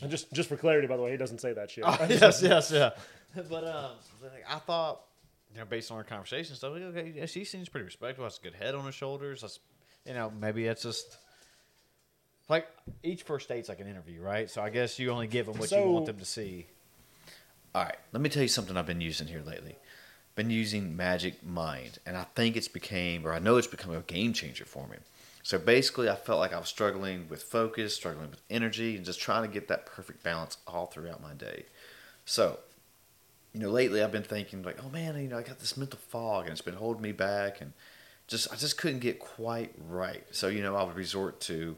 And 0.00 0.10
just 0.10 0.32
just 0.32 0.48
for 0.48 0.56
clarity, 0.56 0.86
by 0.86 0.96
the 0.96 1.02
way, 1.02 1.12
he 1.12 1.16
doesn't 1.16 1.40
say 1.40 1.52
that 1.52 1.70
shit. 1.70 1.84
Oh, 1.86 1.96
yes, 2.08 2.42
yes, 2.42 2.70
yeah. 2.70 2.90
But 3.34 3.64
um, 3.64 3.92
like, 4.22 4.44
I 4.48 4.58
thought, 4.58 5.02
you 5.52 5.58
know, 5.58 5.64
based 5.64 5.90
on 5.90 5.96
our 5.96 6.04
conversation 6.04 6.54
stuff, 6.56 6.72
like, 6.72 6.82
okay, 6.82 7.12
yeah, 7.16 7.26
she 7.26 7.44
seems 7.44 7.68
pretty 7.68 7.84
respectful. 7.86 8.24
Has 8.24 8.38
a 8.38 8.42
good 8.42 8.54
head 8.54 8.74
on 8.74 8.84
her 8.84 8.92
shoulders. 8.92 9.40
That's, 9.42 9.58
you 10.04 10.12
know, 10.12 10.30
maybe 10.38 10.66
it's 10.66 10.82
just 10.82 11.16
like 12.48 12.68
each 13.02 13.22
first 13.22 13.48
date's 13.48 13.68
like 13.68 13.80
an 13.80 13.86
interview, 13.86 14.20
right? 14.20 14.50
So 14.50 14.62
I 14.62 14.70
guess 14.70 14.98
you 14.98 15.10
only 15.10 15.26
give 15.26 15.46
them 15.46 15.58
what 15.58 15.70
you 15.70 15.82
want 15.82 16.06
them 16.06 16.18
to 16.18 16.24
see. 16.24 16.66
All 17.74 17.84
right, 17.84 17.96
let 18.12 18.20
me 18.20 18.28
tell 18.28 18.42
you 18.42 18.48
something 18.48 18.76
I've 18.76 18.86
been 18.86 19.00
using 19.00 19.28
here 19.28 19.42
lately. 19.44 19.76
Been 20.34 20.50
using 20.50 20.96
Magic 20.96 21.44
Mind, 21.44 21.98
and 22.06 22.16
I 22.16 22.24
think 22.34 22.56
it's 22.56 22.68
became, 22.68 23.26
or 23.26 23.32
I 23.32 23.38
know 23.38 23.56
it's 23.56 23.66
become 23.66 23.94
a 23.94 24.00
game 24.00 24.32
changer 24.32 24.64
for 24.64 24.86
me. 24.88 24.96
So 25.42 25.58
basically, 25.58 26.08
I 26.08 26.14
felt 26.14 26.38
like 26.38 26.52
I 26.52 26.58
was 26.58 26.68
struggling 26.68 27.28
with 27.28 27.42
focus, 27.42 27.94
struggling 27.94 28.30
with 28.30 28.40
energy, 28.48 28.96
and 28.96 29.04
just 29.04 29.20
trying 29.20 29.42
to 29.42 29.48
get 29.48 29.68
that 29.68 29.86
perfect 29.86 30.22
balance 30.22 30.56
all 30.66 30.86
throughout 30.86 31.22
my 31.22 31.34
day. 31.34 31.64
So, 32.24 32.60
you 33.52 33.60
know, 33.60 33.68
lately 33.68 34.02
I've 34.02 34.12
been 34.12 34.22
thinking 34.22 34.62
like, 34.62 34.78
oh 34.82 34.88
man, 34.88 35.20
you 35.20 35.28
know, 35.28 35.38
I 35.38 35.42
got 35.42 35.58
this 35.58 35.76
mental 35.76 35.98
fog, 35.98 36.44
and 36.44 36.52
it's 36.52 36.60
been 36.60 36.74
holding 36.74 37.02
me 37.02 37.12
back, 37.12 37.60
and 37.60 37.72
just 38.28 38.52
I 38.52 38.56
just 38.56 38.78
couldn't 38.78 39.00
get 39.00 39.18
quite 39.18 39.74
right. 39.88 40.24
So, 40.30 40.48
you 40.48 40.62
know, 40.62 40.76
I 40.76 40.84
would 40.84 40.96
resort 40.96 41.40
to, 41.42 41.76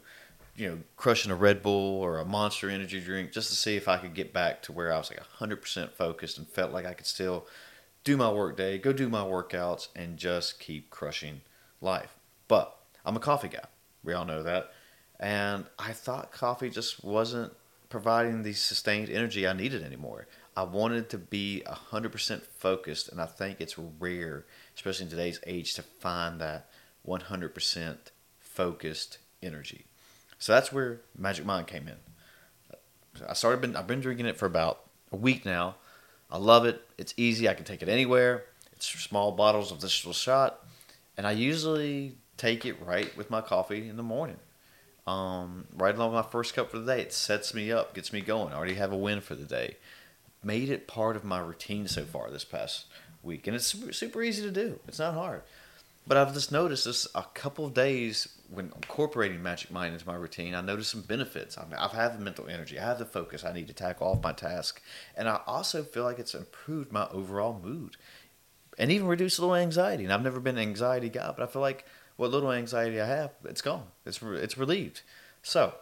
you 0.55 0.69
know, 0.69 0.77
crushing 0.95 1.31
a 1.31 1.35
Red 1.35 1.61
Bull 1.61 2.01
or 2.01 2.19
a 2.19 2.25
Monster 2.25 2.69
Energy 2.69 3.01
drink 3.01 3.31
just 3.31 3.49
to 3.49 3.55
see 3.55 3.75
if 3.75 3.87
I 3.87 3.97
could 3.97 4.13
get 4.13 4.33
back 4.33 4.61
to 4.63 4.71
where 4.71 4.93
I 4.93 4.97
was 4.97 5.09
like 5.09 5.21
100% 5.39 5.91
focused 5.91 6.37
and 6.37 6.47
felt 6.47 6.71
like 6.71 6.85
I 6.85 6.93
could 6.93 7.05
still 7.05 7.45
do 8.03 8.15
my 8.15 8.31
work 8.31 8.55
day, 8.55 8.77
go 8.77 8.93
do 8.93 9.09
my 9.09 9.23
workouts, 9.23 9.89
and 9.95 10.17
just 10.17 10.59
keep 10.59 10.89
crushing 10.89 11.41
life. 11.81 12.15
But 12.47 12.75
I'm 13.05 13.17
a 13.17 13.19
coffee 13.19 13.49
guy. 13.49 13.65
We 14.03 14.13
all 14.13 14.25
know 14.25 14.43
that. 14.43 14.71
And 15.19 15.65
I 15.79 15.91
thought 15.91 16.31
coffee 16.31 16.69
just 16.69 17.03
wasn't 17.03 17.53
providing 17.89 18.43
the 18.43 18.53
sustained 18.53 19.09
energy 19.09 19.47
I 19.47 19.53
needed 19.53 19.83
anymore. 19.83 20.27
I 20.55 20.63
wanted 20.63 21.09
to 21.09 21.17
be 21.17 21.63
100% 21.67 22.41
focused, 22.43 23.09
and 23.09 23.19
I 23.19 23.25
think 23.25 23.59
it's 23.59 23.77
rare, 23.77 24.45
especially 24.75 25.05
in 25.05 25.09
today's 25.09 25.39
age, 25.45 25.73
to 25.73 25.81
find 25.81 26.39
that 26.39 26.69
100% 27.05 27.97
focused 28.39 29.17
energy. 29.43 29.85
So 30.45 30.53
that's 30.53 30.71
where 30.71 31.01
Magic 31.17 31.43
Mind 31.43 31.65
came 31.65 31.87
in. 31.87 31.95
I 33.27 33.33
started 33.33 33.61
been 33.61 33.75
I've 33.75 33.87
been 33.87 33.99
drinking 33.99 34.27
it 34.27 34.37
for 34.37 34.45
about 34.45 34.79
a 35.11 35.15
week 35.15 35.43
now. 35.43 35.77
I 36.29 36.37
love 36.37 36.65
it. 36.65 36.83
It's 36.99 37.15
easy. 37.17 37.49
I 37.49 37.55
can 37.55 37.65
take 37.65 37.81
it 37.81 37.89
anywhere. 37.89 38.43
It's 38.73 38.87
small 38.87 39.31
bottles 39.31 39.71
of 39.71 39.81
this 39.81 40.03
little 40.03 40.13
shot, 40.13 40.63
and 41.17 41.25
I 41.25 41.31
usually 41.31 42.17
take 42.37 42.63
it 42.63 42.79
right 42.79 43.17
with 43.17 43.31
my 43.31 43.41
coffee 43.41 43.89
in 43.89 43.97
the 43.97 44.03
morning. 44.03 44.37
Um, 45.07 45.65
right 45.75 45.95
along 45.95 46.13
with 46.13 46.23
my 46.23 46.31
first 46.31 46.53
cup 46.53 46.69
for 46.69 46.77
the 46.77 46.95
day. 46.95 47.01
It 47.01 47.11
sets 47.11 47.55
me 47.55 47.71
up, 47.71 47.95
gets 47.95 48.13
me 48.13 48.21
going. 48.21 48.53
I 48.53 48.57
already 48.57 48.75
have 48.75 48.91
a 48.91 48.97
win 48.97 49.21
for 49.21 49.33
the 49.33 49.45
day. 49.45 49.77
Made 50.43 50.69
it 50.69 50.85
part 50.85 51.15
of 51.15 51.23
my 51.23 51.39
routine 51.39 51.87
so 51.87 52.03
far 52.03 52.29
this 52.29 52.45
past 52.45 52.85
week, 53.23 53.47
and 53.47 53.55
it's 53.55 53.65
super, 53.65 53.91
super 53.91 54.21
easy 54.21 54.43
to 54.43 54.51
do. 54.51 54.79
It's 54.87 54.99
not 54.99 55.15
hard. 55.15 55.41
But 56.07 56.17
I've 56.17 56.33
just 56.33 56.51
noticed 56.51 56.85
this 56.85 57.07
a 57.15 57.23
couple 57.33 57.65
of 57.65 57.73
days 57.73 58.27
when 58.49 58.71
incorporating 58.75 59.41
Magic 59.41 59.71
Mind 59.71 59.93
into 59.93 60.05
my 60.05 60.15
routine. 60.15 60.53
I 60.53 60.61
noticed 60.61 60.91
some 60.91 61.01
benefits. 61.01 61.57
I 61.57 61.63
mean, 61.63 61.73
I've 61.73 61.91
had 61.91 62.13
the 62.13 62.23
mental 62.23 62.47
energy, 62.47 62.79
I 62.79 62.85
have 62.85 62.99
the 62.99 63.05
focus 63.05 63.43
I 63.43 63.53
need 63.53 63.67
to 63.67 63.73
tackle 63.73 64.07
off 64.07 64.23
my 64.23 64.31
task, 64.31 64.81
and 65.15 65.27
I 65.27 65.41
also 65.47 65.83
feel 65.83 66.03
like 66.03 66.19
it's 66.19 66.35
improved 66.35 66.91
my 66.91 67.07
overall 67.09 67.59
mood, 67.61 67.97
and 68.77 68.91
even 68.91 69.07
reduced 69.07 69.39
a 69.39 69.41
little 69.41 69.55
anxiety. 69.55 70.03
And 70.03 70.13
I've 70.13 70.23
never 70.23 70.39
been 70.39 70.57
an 70.57 70.67
anxiety 70.67 71.09
guy, 71.09 71.33
but 71.35 71.43
I 71.43 71.51
feel 71.51 71.61
like 71.61 71.85
what 72.17 72.31
little 72.31 72.51
anxiety 72.51 73.01
I 73.01 73.07
have, 73.07 73.31
it's 73.43 73.61
gone. 73.61 73.87
It's 74.05 74.21
it's 74.21 74.57
relieved. 74.57 75.01
So 75.41 75.73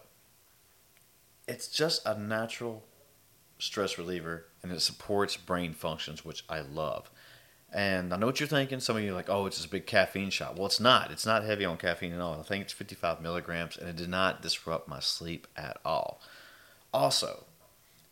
it's 1.47 1.67
just 1.67 2.05
a 2.05 2.17
natural 2.17 2.85
stress 3.59 3.97
reliever, 3.97 4.45
and 4.61 4.71
it 4.71 4.79
supports 4.81 5.37
brain 5.37 5.73
functions, 5.73 6.23
which 6.23 6.43
I 6.49 6.61
love. 6.61 7.09
And 7.73 8.13
I 8.13 8.17
know 8.17 8.27
what 8.27 8.39
you're 8.39 8.47
thinking. 8.47 8.79
Some 8.79 8.97
of 8.97 9.03
you 9.03 9.11
are 9.11 9.15
like, 9.15 9.29
oh, 9.29 9.47
it's 9.47 9.57
just 9.57 9.67
a 9.67 9.71
big 9.71 9.87
caffeine 9.87 10.29
shot. 10.29 10.55
Well, 10.55 10.67
it's 10.67 10.79
not. 10.79 11.09
It's 11.09 11.25
not 11.25 11.43
heavy 11.43 11.65
on 11.65 11.77
caffeine 11.77 12.13
at 12.13 12.21
all. 12.21 12.39
I 12.39 12.43
think 12.43 12.63
it's 12.63 12.73
55 12.73 13.19
milligrams, 13.19 13.77
and 13.77 13.89
it 13.89 13.95
did 13.95 14.09
not 14.09 14.43
disrupt 14.43 14.87
my 14.87 14.99
sleep 14.99 15.47
at 15.57 15.77
all. 15.83 16.21
Also, 16.93 17.45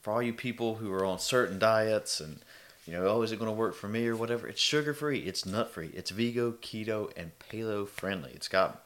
for 0.01 0.13
all 0.13 0.21
you 0.21 0.33
people 0.33 0.75
who 0.75 0.91
are 0.91 1.05
on 1.05 1.19
certain 1.19 1.59
diets 1.59 2.19
and, 2.19 2.39
you 2.87 2.93
know, 2.93 3.05
oh, 3.07 3.21
is 3.21 3.31
it 3.31 3.37
going 3.37 3.51
to 3.51 3.55
work 3.55 3.75
for 3.75 3.87
me 3.87 4.07
or 4.07 4.15
whatever, 4.15 4.47
it's 4.47 4.59
sugar 4.59 4.95
free, 4.95 5.19
it's 5.19 5.45
nut 5.45 5.69
free, 5.69 5.91
it's 5.93 6.09
vegan, 6.09 6.53
keto, 6.53 7.11
and 7.15 7.31
paleo 7.37 7.87
friendly. 7.87 8.31
It's 8.33 8.47
got 8.47 8.83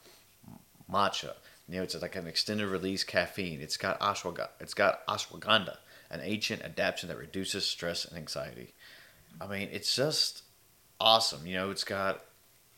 matcha. 0.91 1.35
You 1.69 1.77
know, 1.77 1.83
it's 1.83 1.99
like 1.99 2.17
an 2.17 2.27
extended 2.27 2.67
release 2.67 3.05
caffeine. 3.05 3.61
It's 3.61 3.77
got 3.77 3.99
ashwagandha. 4.01 4.49
It's 4.59 4.73
got 4.73 5.07
ashwagandha, 5.07 5.77
an 6.11 6.19
ancient 6.21 6.63
adaptogen 6.63 7.07
that 7.07 7.17
reduces 7.17 7.65
stress 7.65 8.03
and 8.03 8.17
anxiety. 8.17 8.73
I 9.39 9.47
mean, 9.47 9.69
it's 9.71 9.95
just 9.95 10.43
awesome. 11.05 11.45
You 11.45 11.53
know, 11.53 11.71
it's 11.71 11.83
got 11.83 12.25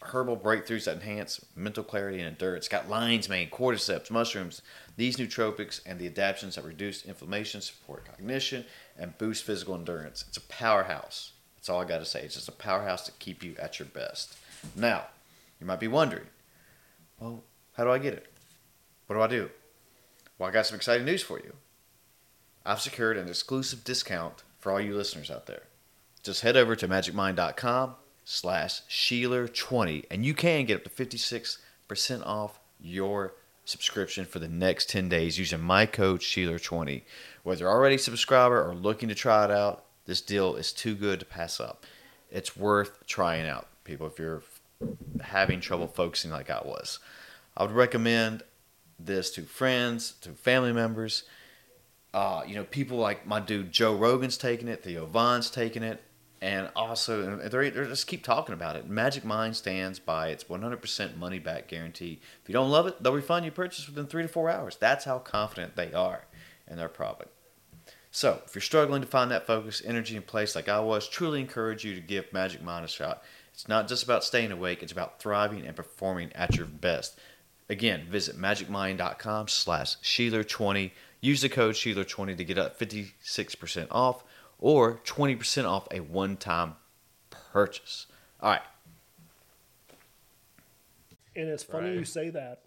herbal 0.03 0.37
breakthroughs 0.37 0.85
that 0.85 0.97
enhance 0.97 1.43
mental 1.55 1.83
clarity 1.83 2.19
and 2.19 2.27
endurance. 2.27 2.65
It's 2.65 2.67
got 2.67 2.89
lion's 2.89 3.29
mane, 3.29 3.49
cordyceps, 3.49 4.11
mushrooms, 4.11 4.61
these 4.97 5.17
nootropics, 5.17 5.81
and 5.85 5.97
the 5.97 6.09
adaptogens 6.09 6.55
that 6.55 6.65
reduce 6.65 7.05
inflammation, 7.05 7.61
support 7.61 8.05
cognition, 8.05 8.65
and 8.99 9.17
boost 9.17 9.43
physical 9.43 9.73
endurance. 9.73 10.25
It's 10.27 10.37
a 10.37 10.41
powerhouse. 10.41 11.31
That's 11.55 11.69
all 11.69 11.81
I 11.81 11.85
got 11.85 11.99
to 11.99 12.05
say. 12.05 12.21
It's 12.21 12.35
just 12.35 12.49
a 12.49 12.51
powerhouse 12.53 13.05
to 13.05 13.11
keep 13.13 13.43
you 13.43 13.55
at 13.57 13.79
your 13.79 13.87
best. 13.87 14.37
Now, 14.75 15.05
you 15.59 15.65
might 15.65 15.79
be 15.79 15.87
wondering, 15.87 16.27
well, 17.19 17.43
how 17.73 17.85
do 17.85 17.91
I 17.91 17.97
get 17.97 18.13
it? 18.13 18.31
What 19.07 19.15
do 19.15 19.21
I 19.21 19.27
do? 19.27 19.49
Well, 20.37 20.49
I 20.49 20.51
got 20.51 20.67
some 20.67 20.75
exciting 20.75 21.05
news 21.05 21.23
for 21.23 21.39
you. 21.39 21.53
I've 22.65 22.81
secured 22.81 23.17
an 23.17 23.29
exclusive 23.29 23.83
discount 23.83 24.43
for 24.59 24.71
all 24.71 24.81
you 24.81 24.95
listeners 24.95 25.31
out 25.31 25.47
there. 25.47 25.63
Just 26.21 26.41
head 26.41 26.57
over 26.57 26.75
to 26.75 26.87
magicmind.com 26.87 27.95
slash 28.29 28.81
Shelor20 28.89 30.03
and 30.11 30.25
you 30.25 30.33
can 30.33 30.65
get 30.65 30.75
up 30.75 30.83
to 30.83 30.89
56% 30.89 31.57
off 32.25 32.59
your 32.77 33.33
subscription 33.63 34.25
for 34.25 34.39
the 34.39 34.49
next 34.49 34.89
10 34.89 35.07
days 35.07 35.39
using 35.39 35.61
my 35.61 35.85
code 35.85 36.19
Shelor20. 36.19 37.03
Whether 37.43 37.61
you're 37.61 37.71
already 37.71 37.95
a 37.95 37.99
subscriber 37.99 38.61
or 38.61 38.75
looking 38.75 39.07
to 39.07 39.15
try 39.15 39.45
it 39.45 39.51
out, 39.51 39.85
this 40.07 40.19
deal 40.19 40.57
is 40.57 40.73
too 40.73 40.93
good 40.93 41.21
to 41.21 41.25
pass 41.25 41.61
up. 41.61 41.85
It's 42.29 42.57
worth 42.57 43.07
trying 43.07 43.47
out, 43.47 43.67
people, 43.85 44.07
if 44.07 44.19
you're 44.19 44.43
having 45.21 45.61
trouble 45.61 45.87
focusing 45.87 46.29
like 46.29 46.49
I 46.49 46.61
was. 46.65 46.99
I 47.55 47.63
would 47.63 47.71
recommend 47.71 48.43
this 48.99 49.31
to 49.31 49.43
friends, 49.43 50.15
to 50.19 50.31
family 50.31 50.73
members. 50.73 51.23
Uh, 52.13 52.43
you 52.45 52.55
know, 52.55 52.65
people 52.65 52.97
like 52.97 53.25
my 53.25 53.39
dude 53.39 53.71
Joe 53.71 53.95
Rogan's 53.95 54.37
taking 54.37 54.67
it, 54.67 54.83
Theo 54.83 55.05
Von's 55.05 55.49
taking 55.49 55.83
it, 55.83 56.03
and 56.41 56.69
also 56.75 57.39
uh, 57.39 57.49
they 57.49 57.71
just 57.71 58.07
keep 58.07 58.23
talking 58.23 58.53
about 58.53 58.75
it. 58.75 58.87
Magic 58.89 59.25
Mind 59.25 59.55
stands 59.55 59.99
by 59.99 60.29
its 60.29 60.43
100% 60.43 61.17
money 61.17 61.39
back 61.39 61.67
guarantee. 61.67 62.19
If 62.43 62.49
you 62.49 62.53
don't 62.53 62.69
love 62.69 62.87
it, 62.87 63.01
they'll 63.01 63.13
refund 63.13 63.45
you 63.45 63.51
purchase 63.51 63.87
within 63.87 64.05
three 64.05 64.23
to 64.23 64.29
four 64.29 64.49
hours. 64.49 64.77
That's 64.77 65.05
how 65.05 65.19
confident 65.19 65.75
they 65.75 65.93
are 65.93 66.25
in 66.69 66.77
their 66.77 66.89
product. 66.89 67.31
So, 68.11 68.41
if 68.45 68.55
you're 68.55 68.61
struggling 68.61 69.01
to 69.01 69.07
find 69.07 69.29
that 69.31 69.45
focus, 69.45 69.81
energy, 69.85 70.15
and 70.15 70.25
place 70.25 70.55
like 70.55 70.69
I 70.69 70.79
was, 70.79 71.07
truly 71.07 71.39
encourage 71.39 71.83
you 71.83 71.93
to 71.95 72.01
give 72.01 72.31
Magic 72.33 72.63
Mind 72.63 72.85
a 72.85 72.87
shot. 72.87 73.23
It's 73.53 73.67
not 73.67 73.87
just 73.87 74.03
about 74.03 74.23
staying 74.23 74.51
awake; 74.51 74.81
it's 74.81 74.91
about 74.91 75.19
thriving 75.19 75.65
and 75.65 75.75
performing 75.75 76.31
at 76.33 76.55
your 76.55 76.65
best. 76.65 77.19
Again, 77.69 78.07
visit 78.09 78.37
magicmind.com 78.37 79.49
slash 79.49 79.97
Shelor20. 79.97 80.91
Use 81.19 81.41
the 81.41 81.49
code 81.49 81.75
Shelor20 81.75 82.37
to 82.37 82.43
get 82.43 82.57
up 82.57 82.79
56% 82.79 83.87
off 83.91 84.23
or 84.59 85.01
20% 85.05 85.65
off 85.65 85.87
a 85.91 85.99
one-time 85.99 86.75
purchase. 87.29 88.07
All 88.41 88.51
right. 88.51 88.61
And 91.35 91.47
it's 91.47 91.63
funny 91.63 91.89
Right. 91.89 91.99
you 91.99 92.05
say 92.05 92.29
that 92.31 92.63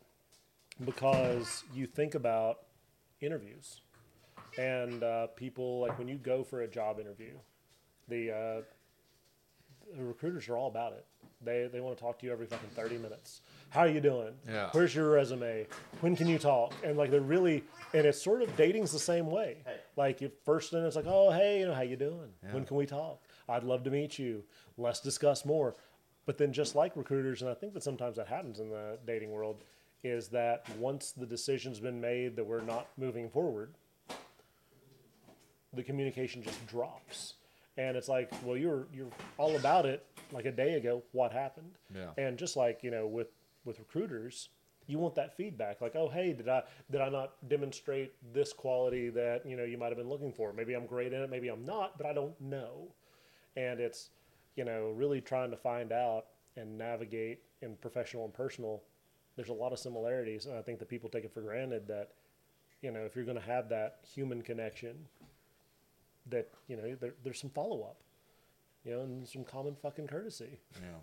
because 0.85 1.65
you 1.75 1.87
think 1.87 2.15
about 2.15 2.61
interviews 3.21 3.81
and 4.59 5.03
uh, 5.03 5.27
people 5.29 5.81
like 5.81 5.99
when 5.99 6.09
you 6.09 6.17
go 6.17 6.45
for 6.45 6.63
a 6.63 6.69
job 6.69 7.01
interview, 7.01 7.33
the, 8.09 8.31
uh, 8.31 8.63
the 9.97 10.05
recruiters 10.05 10.49
are 10.49 10.57
all 10.57 10.69
about 10.69 10.93
it. 10.93 11.05
They 11.43 11.69
they 11.73 11.81
want 11.81 11.97
to 11.97 12.03
talk 12.03 12.19
to 12.21 12.27
you 12.27 12.33
every 12.33 12.47
fucking 12.47 12.71
thirty 12.77 12.99
minutes. 12.99 13.41
How 13.71 13.81
are 13.81 13.89
you 13.89 14.01
doing? 14.01 14.35
Yeah. 14.49 14.69
Where's 14.73 14.95
your 14.95 15.11
resume? 15.11 15.67
When 16.01 16.17
can 16.17 16.27
you 16.27 16.39
talk? 16.39 16.75
And 16.85 16.99
like 16.99 17.11
they're 17.11 17.21
really 17.21 17.65
and 17.95 18.05
it's 18.05 18.23
sort 18.23 18.43
of 18.43 18.55
dating's 18.57 18.93
the 18.93 18.99
same 18.99 19.27
way. 19.27 19.59
Like 19.97 20.23
if 20.23 20.33
first 20.45 20.73
then 20.73 20.85
it's 20.85 20.97
like, 20.97 21.07
oh 21.07 21.31
hey, 21.31 21.61
you 21.61 21.67
know 21.67 21.75
how 21.75 21.83
you 21.83 21.97
doing? 21.97 22.31
When 22.51 22.65
can 22.65 22.77
we 22.77 22.87
talk? 22.87 23.23
I'd 23.49 23.65
love 23.65 23.85
to 23.85 23.91
meet 23.91 24.19
you. 24.19 24.45
Let's 24.77 25.01
discuss 25.01 25.45
more. 25.45 25.77
But 26.27 26.37
then 26.39 26.53
just 26.53 26.75
like 26.75 26.97
recruiters, 26.97 27.43
and 27.43 27.51
I 27.51 27.55
think 27.55 27.75
that 27.75 27.83
sometimes 27.83 28.17
that 28.17 28.29
happens 28.29 28.61
in 28.61 28.71
the 28.71 28.99
dating 29.07 29.31
world, 29.31 29.65
is 30.05 30.29
that 30.29 30.69
once 30.79 31.13
the 31.13 31.27
decision's 31.27 31.81
been 31.81 32.01
made 32.01 32.37
that 32.37 32.45
we're 32.45 32.61
not 32.61 32.89
moving 32.97 33.29
forward, 33.31 33.75
the 35.73 35.83
communication 35.83 36.43
just 36.43 36.65
drops. 36.67 37.35
And 37.77 37.97
it's 37.97 38.09
like, 38.09 38.31
well, 38.45 38.57
you're 38.57 38.87
you're 38.93 39.11
all 39.39 39.57
about 39.57 39.87
it 39.87 40.05
like 40.33 40.45
a 40.45 40.53
day 40.53 40.75
ago. 40.75 41.03
What 41.13 41.33
happened? 41.33 41.73
Yeah. 41.95 42.11
And 42.19 42.37
just 42.37 42.57
like 42.57 42.81
you 42.83 42.91
know, 42.91 43.07
with 43.07 43.29
with 43.65 43.79
recruiters, 43.79 44.49
you 44.87 44.99
want 44.99 45.15
that 45.15 45.37
feedback. 45.37 45.81
Like, 45.81 45.95
oh, 45.95 46.09
hey, 46.09 46.33
did 46.33 46.49
I 46.49 46.63
did 46.91 47.01
I 47.01 47.09
not 47.09 47.49
demonstrate 47.49 48.13
this 48.33 48.53
quality 48.53 49.09
that 49.11 49.47
you 49.47 49.57
know 49.57 49.65
you 49.65 49.79
might 49.79 49.89
have 49.89 49.99
been 49.99 50.09
looking 50.09 50.33
for? 50.33 50.53
Maybe 50.53 50.75
I'm 50.75 50.87
great 50.87 51.13
in 51.13 51.23
it. 51.23 51.31
Maybe 51.31 51.49
I'm 51.49 51.65
not, 51.65 51.97
but 51.97 52.07
I 52.07 52.13
don't 52.13 52.39
know. 52.41 52.93
And 53.57 53.81
it's 53.81 54.11
you 54.57 54.65
know 54.65 54.93
really 54.97 55.21
trying 55.21 55.51
to 55.51 55.57
find 55.57 55.93
out 55.93 56.27
and 56.57 56.77
navigate 56.77 57.41
in 57.63 57.77
professional 57.77 58.25
and 58.25 58.35
personal. 58.35 58.83
There's 59.37 59.49
a 59.49 59.55
lot 59.55 59.73
of 59.73 59.79
similarities, 59.79 60.47
and 60.47 60.57
I 60.59 60.63
think 60.63 60.79
that 60.81 60.89
people 60.89 61.09
take 61.09 61.25
it 61.25 61.33
for 61.33 61.41
granted 61.41 61.87
that 61.89 62.11
you 62.83 62.91
know 62.91 63.01
if 63.01 63.15
you're 63.15 63.25
going 63.25 63.39
to 63.39 63.47
have 63.47 63.69
that 63.69 63.99
human 64.15 64.43
connection 64.43 65.07
that 66.29 66.49
you 66.69 66.77
know 66.77 66.97
there, 67.01 67.15
there's 67.23 67.41
some 67.41 67.51
follow 67.51 67.83
up, 67.83 67.99
you 68.85 68.93
know, 68.93 69.03
and 69.03 69.27
some 69.27 69.45
common 69.45 69.77
fucking 69.77 70.07
courtesy. 70.07 70.59
Yeah. 70.81 70.99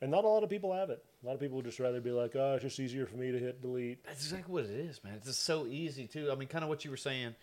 And 0.00 0.10
not 0.10 0.24
a 0.24 0.28
lot 0.28 0.44
of 0.44 0.50
people 0.50 0.72
have 0.72 0.90
it. 0.90 1.04
A 1.22 1.26
lot 1.26 1.34
of 1.34 1.40
people 1.40 1.56
would 1.56 1.64
just 1.64 1.80
rather 1.80 2.00
be 2.00 2.12
like, 2.12 2.36
oh, 2.36 2.54
it's 2.54 2.62
just 2.62 2.78
easier 2.78 3.04
for 3.06 3.16
me 3.16 3.32
to 3.32 3.38
hit 3.38 3.60
delete. 3.60 4.04
That's 4.04 4.22
exactly 4.22 4.52
what 4.52 4.64
it 4.64 4.70
is, 4.70 5.02
man. 5.02 5.14
It's 5.14 5.26
just 5.26 5.44
so 5.44 5.66
easy 5.66 6.06
too. 6.06 6.30
I 6.30 6.36
mean, 6.36 6.48
kind 6.48 6.62
of 6.62 6.68
what 6.68 6.84
you 6.84 6.90
were 6.90 6.96
saying. 6.96 7.34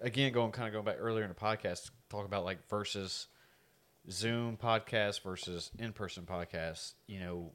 Again, 0.00 0.32
going 0.32 0.50
kind 0.52 0.66
of 0.66 0.72
going 0.72 0.84
back 0.84 0.96
earlier 0.98 1.24
in 1.24 1.28
the 1.28 1.34
podcast, 1.34 1.90
talk 2.08 2.24
about 2.24 2.44
like 2.44 2.68
versus 2.68 3.26
Zoom 4.10 4.56
podcast 4.56 5.22
versus 5.22 5.70
in 5.78 5.92
person 5.92 6.24
podcast. 6.24 6.94
You 7.06 7.20
know, 7.20 7.52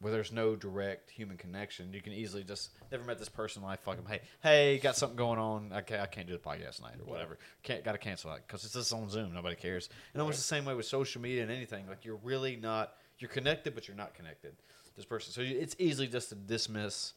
where 0.00 0.12
there's 0.12 0.32
no 0.32 0.54
direct 0.54 1.10
human 1.10 1.36
connection, 1.36 1.92
you 1.92 2.00
can 2.00 2.12
easily 2.12 2.44
just 2.44 2.70
never 2.92 3.04
met 3.04 3.18
this 3.18 3.28
person. 3.28 3.62
Like 3.62 3.82
fuck 3.82 3.98
'em. 3.98 4.04
Hey, 4.06 4.20
hey, 4.42 4.78
got 4.78 4.96
something 4.96 5.16
going 5.16 5.38
on. 5.38 5.72
I 5.72 5.80
can't, 5.80 6.02
I 6.02 6.06
can't 6.06 6.26
do 6.26 6.34
the 6.34 6.38
podcast 6.38 6.76
tonight 6.76 6.94
or 7.00 7.10
whatever. 7.10 7.38
Can't 7.62 7.84
got 7.84 7.92
to 7.92 7.98
cancel 7.98 8.32
it 8.34 8.42
because 8.46 8.64
it's 8.64 8.74
just 8.74 8.92
on 8.92 9.08
Zoom. 9.08 9.32
Nobody 9.32 9.56
cares. 9.56 9.88
And 10.14 10.20
almost 10.20 10.38
the 10.38 10.44
same 10.44 10.64
way 10.64 10.74
with 10.74 10.86
social 10.86 11.20
media 11.20 11.42
and 11.42 11.50
anything. 11.50 11.86
Like 11.88 12.04
you're 12.04 12.20
really 12.22 12.56
not. 12.56 12.92
You're 13.18 13.30
connected, 13.30 13.74
but 13.74 13.88
you're 13.88 13.96
not 13.96 14.14
connected. 14.14 14.54
This 14.96 15.04
person. 15.04 15.32
So 15.32 15.42
it's 15.42 15.76
easily 15.78 16.06
just 16.08 16.28
to 16.30 16.34
dismiss 16.34 17.14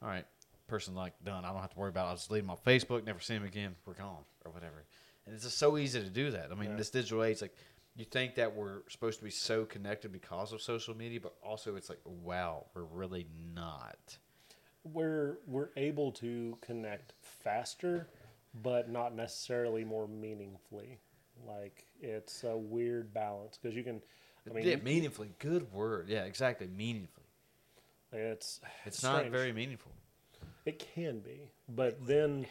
all 0.00 0.08
right, 0.08 0.24
person 0.68 0.94
like 0.94 1.12
done. 1.24 1.44
I 1.44 1.52
don't 1.52 1.60
have 1.60 1.72
to 1.72 1.78
worry 1.78 1.88
about. 1.88 2.06
it. 2.06 2.10
I'll 2.10 2.16
just 2.16 2.30
leave 2.30 2.42
them 2.44 2.50
on 2.50 2.56
Facebook. 2.58 3.04
Never 3.04 3.20
see 3.20 3.34
him 3.34 3.44
again. 3.44 3.74
We're 3.86 3.94
gone 3.94 4.22
or 4.44 4.52
whatever. 4.52 4.84
And 5.26 5.34
it's 5.34 5.44
just 5.44 5.58
so 5.58 5.76
easy 5.78 6.00
to 6.00 6.08
do 6.10 6.30
that. 6.30 6.50
I 6.52 6.54
mean, 6.54 6.70
Yeah. 6.70 6.76
this 6.76 6.90
digital 6.90 7.24
age, 7.24 7.42
like 7.42 7.54
you 7.96 8.04
think 8.04 8.36
that 8.36 8.54
we're 8.54 8.82
supposed 8.88 9.18
to 9.18 9.24
be 9.24 9.30
so 9.30 9.64
connected 9.64 10.12
because 10.12 10.52
of 10.52 10.62
social 10.62 10.96
media, 10.96 11.20
but 11.20 11.34
also 11.42 11.74
it's 11.74 11.88
like, 11.88 11.98
wow, 12.04 12.66
we're 12.74 12.84
really 12.84 13.26
not. 13.54 14.18
we're 14.84 15.38
we're 15.46 15.70
able 15.76 16.12
to 16.12 16.56
connect 16.62 17.12
faster, 17.20 18.08
but 18.62 18.88
not 18.88 19.14
necessarily 19.14 19.84
more 19.84 20.06
meaningfully. 20.08 20.98
Like 21.46 21.84
it's 22.00 22.44
a 22.44 22.56
weird 22.56 23.12
balance 23.12 23.58
because 23.60 23.76
you 23.76 23.82
can. 23.82 24.00
I 24.50 24.54
mean, 24.54 24.66
yeah, 24.66 24.76
meaningfully. 24.76 25.30
Good 25.38 25.72
word. 25.72 26.08
Yeah, 26.08 26.24
exactly. 26.24 26.66
Meaningfully. 26.66 27.26
it's 28.12 28.60
It's 28.84 29.02
not 29.02 29.26
very 29.26 29.52
meaningful. 29.52 29.92
It 30.64 30.78
can 30.94 31.20
be, 31.20 31.50
but 31.68 32.06
then 32.06 32.46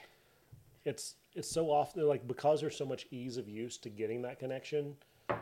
it's 0.85 1.15
it's 1.35 1.49
so 1.49 1.69
often 1.69 2.07
like 2.07 2.27
because 2.27 2.61
there's 2.61 2.75
so 2.75 2.85
much 2.85 3.05
ease 3.11 3.37
of 3.37 3.47
use 3.47 3.77
to 3.77 3.89
getting 3.89 4.21
that 4.23 4.39
connection. 4.39 4.95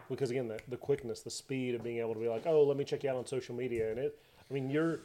Because 0.09 0.31
again, 0.31 0.47
the, 0.47 0.59
the 0.67 0.77
quickness, 0.77 1.21
the 1.21 1.29
speed 1.29 1.75
of 1.75 1.83
being 1.83 1.99
able 1.99 2.15
to 2.15 2.19
be 2.19 2.27
like, 2.27 2.47
oh, 2.47 2.63
let 2.63 2.75
me 2.75 2.83
check 2.83 3.03
you 3.03 3.09
out 3.09 3.15
on 3.15 3.25
social 3.25 3.55
media, 3.55 3.91
and 3.91 3.99
it. 3.99 4.19
I 4.49 4.53
mean, 4.53 4.69
you're 4.69 4.99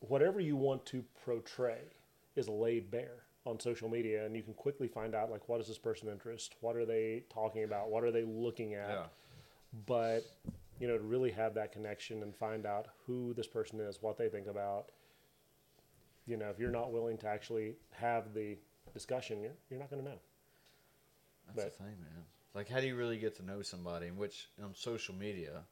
whatever 0.00 0.40
you 0.40 0.56
want 0.56 0.84
to 0.86 1.04
portray 1.24 1.78
is 2.36 2.48
laid 2.48 2.90
bare 2.90 3.22
on 3.46 3.58
social 3.58 3.88
media, 3.88 4.24
and 4.26 4.36
you 4.36 4.42
can 4.42 4.54
quickly 4.54 4.88
find 4.88 5.14
out 5.14 5.30
like 5.30 5.48
what 5.48 5.60
is 5.60 5.68
this 5.68 5.78
person 5.78 6.08
interest, 6.08 6.54
what 6.60 6.76
are 6.76 6.84
they 6.84 7.22
talking 7.32 7.64
about, 7.64 7.90
what 7.90 8.04
are 8.04 8.10
they 8.10 8.24
looking 8.24 8.74
at, 8.74 8.90
Yeah. 8.90 9.04
but 9.86 10.24
you 10.82 10.88
know 10.88 10.98
to 10.98 11.04
really 11.04 11.30
have 11.30 11.54
that 11.54 11.70
connection 11.70 12.22
and 12.22 12.34
find 12.34 12.66
out 12.66 12.88
who 13.06 13.32
this 13.34 13.46
person 13.46 13.78
is 13.80 13.98
what 14.02 14.18
they 14.18 14.28
think 14.28 14.48
about 14.48 14.90
you 16.26 16.36
know 16.36 16.50
if 16.50 16.58
you're 16.58 16.72
not 16.72 16.92
willing 16.92 17.16
to 17.16 17.28
actually 17.28 17.76
have 17.92 18.34
the 18.34 18.58
discussion 18.92 19.40
you're, 19.40 19.52
you're 19.70 19.78
not 19.78 19.88
going 19.88 20.02
to 20.02 20.08
know 20.10 20.18
That's 21.46 21.56
But- 21.64 21.78
the 21.78 21.84
thing, 21.84 22.00
man. 22.00 22.24
Like, 22.54 22.68
how 22.68 22.80
do 22.80 22.86
you 22.86 22.96
really 22.96 23.16
get 23.16 23.36
to 23.36 23.42
know 23.42 23.62
somebody? 23.62 24.08
In 24.08 24.16
which 24.18 24.48
on 24.62 24.74
social 24.74 25.14
media, 25.14 25.62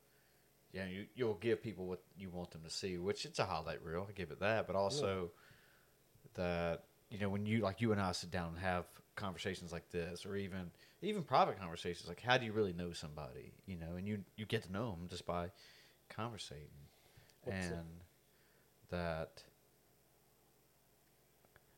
yeah, 0.72 0.86
you 0.86 1.04
you'll 1.14 1.34
give 1.34 1.62
people 1.62 1.84
what 1.84 2.00
you 2.16 2.30
want 2.30 2.52
them 2.52 2.62
to 2.62 2.70
see, 2.70 2.96
which 2.96 3.26
it's 3.26 3.38
a 3.38 3.44
highlight 3.44 3.84
reel. 3.84 4.06
I 4.08 4.12
give 4.12 4.30
it 4.30 4.40
that, 4.40 4.66
but 4.66 4.76
also 4.76 5.30
that 6.34 6.84
you 7.10 7.18
know 7.18 7.28
when 7.28 7.44
you 7.44 7.60
like 7.60 7.82
you 7.82 7.92
and 7.92 8.00
I 8.00 8.12
sit 8.12 8.30
down 8.30 8.48
and 8.54 8.58
have 8.60 8.86
conversations 9.14 9.72
like 9.72 9.90
this, 9.90 10.24
or 10.24 10.36
even 10.36 10.70
even 11.02 11.22
private 11.22 11.58
conversations, 11.58 12.08
like 12.08 12.20
how 12.20 12.36
do 12.38 12.44
you 12.46 12.52
really 12.52 12.72
know 12.72 12.92
somebody? 12.92 13.52
You 13.66 13.76
know, 13.76 13.96
and 13.96 14.06
you 14.06 14.24
you 14.36 14.46
get 14.46 14.64
to 14.64 14.72
know 14.72 14.90
them 14.90 15.08
just 15.08 15.26
by 15.26 15.50
conversating, 16.08 16.68
What's 17.44 17.66
it- 17.66 17.72
and 17.72 17.86
that. 18.90 19.42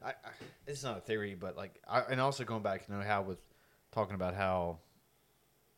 I, 0.04 0.10
I, 0.10 0.30
it's 0.66 0.82
not 0.82 0.98
a 0.98 1.00
theory, 1.00 1.36
but 1.36 1.56
like, 1.56 1.80
I, 1.88 2.00
and 2.10 2.20
also 2.20 2.42
going 2.42 2.62
back, 2.62 2.86
you 2.88 2.94
know, 2.94 3.02
how 3.02 3.22
with 3.22 3.38
talking 3.92 4.16
about 4.16 4.34
how, 4.34 4.78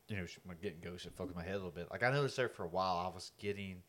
you 0.09 0.17
know, 0.17 0.25
getting 0.63 0.81
ghosted 0.83 1.13
fucking 1.13 1.35
my 1.35 1.43
head 1.43 1.53
a 1.53 1.57
little 1.57 1.71
bit. 1.71 1.89
Like, 1.91 2.03
I 2.03 2.11
noticed 2.11 2.37
there 2.37 2.49
for 2.49 2.65
a 2.65 2.69
while 2.69 2.97
I 3.07 3.15
was 3.15 3.33
getting 3.39 3.83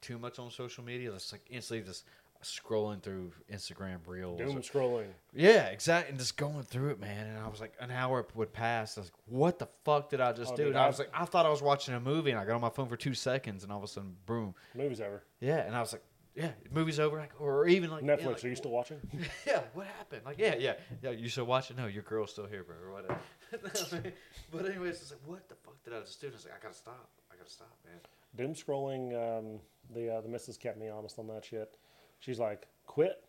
too 0.00 0.18
much 0.18 0.38
on 0.38 0.50
social 0.50 0.82
media. 0.82 1.10
Just 1.12 1.30
like 1.32 1.42
instantly 1.50 1.86
just 1.86 2.04
scrolling 2.46 3.02
through 3.02 3.32
Instagram 3.52 3.98
reels. 4.06 4.38
doom 4.38 4.56
or- 4.56 4.60
scrolling 4.60 5.06
yeah, 5.34 5.66
exactly. 5.66 6.10
And 6.10 6.18
just 6.18 6.36
going 6.36 6.62
through 6.62 6.90
it, 6.90 7.00
man. 7.00 7.26
And 7.26 7.38
I 7.38 7.48
was 7.48 7.60
like, 7.60 7.74
an 7.80 7.90
hour 7.90 8.26
would 8.34 8.52
pass. 8.52 8.96
I 8.96 9.00
was 9.02 9.08
like, 9.08 9.20
what 9.26 9.58
the 9.58 9.68
fuck 9.84 10.08
did 10.10 10.20
I 10.20 10.32
just 10.32 10.52
Oh, 10.52 10.56
do? 10.56 10.62
dude, 10.64 10.72
And 10.72 10.78
I 10.78 10.84
I- 10.84 10.88
was 10.88 10.98
like, 10.98 11.10
I 11.12 11.24
thought 11.26 11.44
I 11.46 11.50
was 11.50 11.60
watching 11.62 11.94
a 11.94 12.00
movie, 12.00 12.30
and 12.30 12.40
I 12.40 12.44
got 12.44 12.54
on 12.54 12.60
my 12.60 12.70
phone 12.70 12.88
for 12.88 12.96
two 12.96 13.14
seconds, 13.14 13.62
and 13.64 13.70
all 13.72 13.78
of 13.78 13.84
a 13.84 13.88
sudden, 13.88 14.16
boom. 14.26 14.54
movies 14.74 15.00
over. 15.00 15.22
Yeah, 15.40 15.58
and 15.58 15.76
I 15.76 15.80
was 15.80 15.92
like, 15.92 16.02
yeah, 16.34 16.50
movie's 16.70 17.00
over. 17.00 17.18
Like, 17.18 17.32
or 17.40 17.66
even 17.66 17.90
like 17.90 18.04
yeah, 18.04 18.16
netflix 18.16 18.26
like, 18.26 18.44
are 18.44 18.48
you 18.48 18.56
still 18.56 18.70
watching 18.70 18.98
yeah, 19.46 19.60
what 19.74 19.86
happened? 19.98 20.22
Like, 20.26 20.38
yeah, 20.38 20.54
yeah, 20.58 20.74
yeah. 21.02 21.10
You 21.10 21.28
still 21.30 21.46
watching? 21.46 21.76
No, 21.76 21.86
your 21.86 22.02
girl's 22.02 22.30
still 22.30 22.46
here, 22.46 22.62
bro, 22.62 22.76
or 22.76 22.92
whatever. 22.92 23.18
but 24.52 24.66
anyways, 24.66 25.00
it's 25.02 25.10
like, 25.12 25.20
what 25.24 25.48
the 25.48 25.54
fuck 25.54 25.82
did 25.84 25.94
I 25.94 26.00
just 26.00 26.20
do? 26.20 26.26
And 26.26 26.34
I 26.34 26.36
was 26.36 26.44
like, 26.44 26.54
I 26.54 26.62
gotta 26.62 26.74
stop. 26.74 27.08
I 27.32 27.36
gotta 27.36 27.50
stop, 27.50 27.74
man. 27.84 28.00
doom 28.36 28.54
scrolling 28.54 29.12
um, 29.14 29.60
the 29.94 30.14
uh, 30.16 30.20
the 30.20 30.28
missus 30.28 30.56
kept 30.56 30.78
me 30.78 30.88
honest 30.88 31.18
on 31.18 31.26
that 31.28 31.44
shit 31.44 31.76
she's 32.18 32.38
like 32.38 32.66
quit 32.86 33.22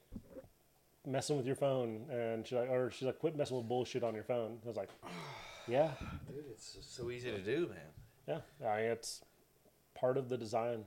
messing 1.06 1.38
with 1.38 1.46
your 1.46 1.56
phone 1.56 2.06
and 2.12 2.46
she's 2.46 2.58
like 2.58 2.70
or 2.70 2.92
she's 2.92 3.06
like 3.06 3.20
quit 3.20 3.36
messing 3.38 3.56
with 3.58 3.68
bullshit 3.68 4.04
on 4.04 4.14
your 4.14 4.24
phone 4.24 4.58
i 4.66 4.68
was 4.68 4.76
like 4.78 4.90
yeah 5.68 5.92
Dude, 6.28 6.44
it's 6.52 6.78
so 6.82 7.10
easy 7.10 7.32
to 7.32 7.40
do, 7.40 7.70
man. 7.70 8.42
yeah 8.62 8.68
I 8.68 8.82
mean, 8.82 8.92
it's 8.92 9.22
part 9.96 10.18
of 10.18 10.30
the 10.30 10.38
design 10.38 10.86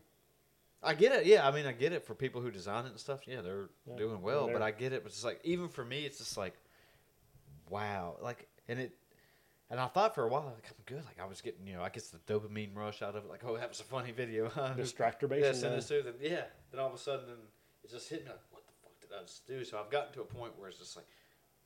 I 0.82 0.94
get 0.94 1.12
it. 1.12 1.26
Yeah, 1.26 1.46
I 1.46 1.50
mean, 1.50 1.66
I 1.66 1.72
get 1.72 1.92
it 1.92 2.06
for 2.06 2.14
people 2.14 2.40
who 2.40 2.50
design 2.50 2.86
it 2.86 2.92
and 2.92 2.98
stuff. 2.98 3.20
Yeah, 3.26 3.42
they're 3.42 3.68
Yeah, 3.86 3.96
doing 3.96 4.22
well, 4.22 4.46
they're- 4.46 4.54
but 4.54 4.62
I 4.62 4.70
get 4.70 4.94
it. 4.94 5.02
But 5.02 5.12
it's 5.12 5.22
like 5.22 5.38
even 5.44 5.68
for 5.68 5.84
me, 5.84 6.06
it's 6.06 6.16
just 6.16 6.38
like, 6.38 6.54
wow, 7.68 8.16
like, 8.22 8.48
and 8.66 8.78
it, 8.80 8.92
and 9.68 9.78
I 9.78 9.88
thought 9.88 10.14
for 10.14 10.24
a 10.24 10.28
while, 10.28 10.44
like, 10.54 10.64
I'm 10.70 10.82
good. 10.86 11.04
Like 11.04 11.20
I 11.20 11.26
was 11.26 11.42
getting, 11.42 11.66
you 11.66 11.74
know, 11.74 11.82
I 11.82 11.90
guess 11.90 12.08
the 12.08 12.16
dopamine 12.32 12.74
rush 12.74 13.02
out 13.02 13.14
of 13.14 13.24
it. 13.26 13.28
Like, 13.30 13.42
oh, 13.44 13.58
that 13.58 13.68
was 13.68 13.80
a 13.80 13.84
funny 13.84 14.10
video. 14.12 14.48
distractor 14.78 15.22
yeah, 15.22 15.26
based 15.28 15.60
send 15.60 15.74
this 15.76 15.88
to 15.88 16.00
them. 16.00 16.14
Yeah. 16.18 16.44
Then 16.70 16.80
all 16.80 16.88
of 16.88 16.94
a 16.94 16.98
sudden, 16.98 17.26
it 17.84 17.90
just 17.90 18.08
hit 18.08 18.24
me 18.24 18.30
like, 18.30 18.40
what 18.50 18.66
the 18.66 18.72
fuck 18.82 18.94
did 19.00 19.10
I 19.16 19.22
just 19.26 19.46
do? 19.46 19.64
So 19.64 19.78
I've 19.78 19.90
gotten 19.90 20.12
to 20.14 20.20
a 20.22 20.24
point 20.24 20.52
where 20.58 20.68
it's 20.68 20.78
just 20.78 20.96
like, 20.96 21.06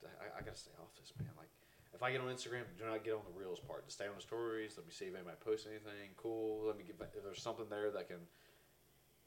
I, 0.04 0.38
I 0.38 0.42
gotta 0.44 0.56
stay 0.56 0.72
off 0.80 0.94
this, 1.00 1.12
man. 1.18 1.30
Like, 1.36 1.48
if 1.94 2.02
I 2.02 2.10
get 2.12 2.20
on 2.20 2.26
Instagram, 2.26 2.64
do 2.78 2.84
not 2.84 3.04
get 3.04 3.14
on 3.14 3.22
the 3.24 3.38
reels 3.38 3.60
part. 3.60 3.84
Just 3.86 3.96
stay 3.96 4.06
on 4.06 4.14
the 4.16 4.20
stories. 4.22 4.74
Let 4.76 4.86
me 4.86 4.92
see 4.92 5.06
if 5.06 5.14
anybody 5.14 5.36
posts 5.44 5.66
anything 5.66 6.10
cool. 6.16 6.66
Let 6.66 6.76
me 6.76 6.84
get 6.84 6.98
back, 6.98 7.10
if 7.16 7.22
there's 7.24 7.40
something 7.42 7.66
there 7.70 7.90
that 7.92 8.08
can 8.08 8.18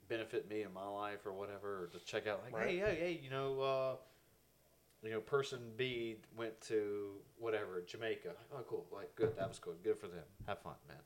benefit 0.07 0.49
me 0.49 0.61
in 0.63 0.73
my 0.73 0.87
life 0.87 1.25
or 1.25 1.33
whatever, 1.33 1.83
or 1.83 1.87
to 1.87 1.99
check 2.05 2.27
out 2.27 2.41
like, 2.43 2.53
Right. 2.53 2.69
hey, 2.69 2.77
hey, 2.77 2.95
hey, 2.99 3.19
you 3.23 3.29
know, 3.29 3.61
uh, 3.61 3.95
you 5.03 5.11
know, 5.11 5.19
person 5.21 5.59
B 5.77 6.17
went 6.35 6.59
to 6.61 7.11
whatever 7.37 7.81
Jamaica. 7.87 8.31
Oh, 8.53 8.63
cool. 8.67 8.85
Like, 8.91 9.13
good. 9.15 9.35
That 9.37 9.47
was 9.47 9.59
cool. 9.59 9.75
Good 9.83 9.97
for 9.99 10.07
them. 10.07 10.23
Have 10.47 10.59
fun, 10.59 10.73
man. 10.87 10.97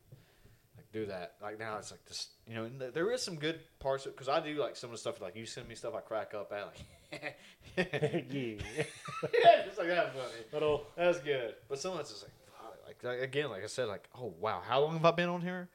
Do 0.93 1.05
that. 1.05 1.35
Like 1.41 1.57
now, 1.57 1.77
it's 1.77 1.91
like 1.91 2.03
this. 2.05 2.27
You 2.47 2.55
know, 2.55 2.63
and 2.65 2.79
th- 2.79 2.93
there 2.93 3.09
is 3.11 3.21
some 3.21 3.35
good 3.35 3.59
parts 3.79 4.05
because 4.05 4.27
I 4.27 4.41
do 4.41 4.55
like 4.55 4.75
some 4.75 4.89
of 4.89 4.91
the 4.93 4.97
stuff. 4.97 5.21
Like 5.21 5.35
you 5.37 5.45
send 5.45 5.67
me 5.69 5.75
stuff, 5.75 5.93
I 5.95 6.01
crack 6.01 6.33
up 6.33 6.51
at. 6.51 6.65
Like, 6.67 6.81
yeah 7.77 7.83
yeah, 7.93 9.65
just 9.65 9.77
like 9.77 9.87
that 9.87 10.13
funny. 10.13 10.43
little 10.51 10.85
That's 10.97 11.19
good. 11.19 11.55
But 11.69 11.79
some 11.79 11.93
of 11.93 11.99
it's 12.01 12.09
just 12.09 12.23
like, 12.23 12.31
fuck, 12.59 12.77
like, 12.85 13.03
like 13.03 13.21
again, 13.21 13.49
like 13.49 13.63
I 13.63 13.67
said, 13.67 13.87
like, 13.87 14.09
oh 14.19 14.33
wow, 14.39 14.61
how 14.67 14.81
long 14.81 14.93
have 14.93 15.05
I 15.05 15.11
been 15.11 15.29
on 15.29 15.41
here? 15.41 15.69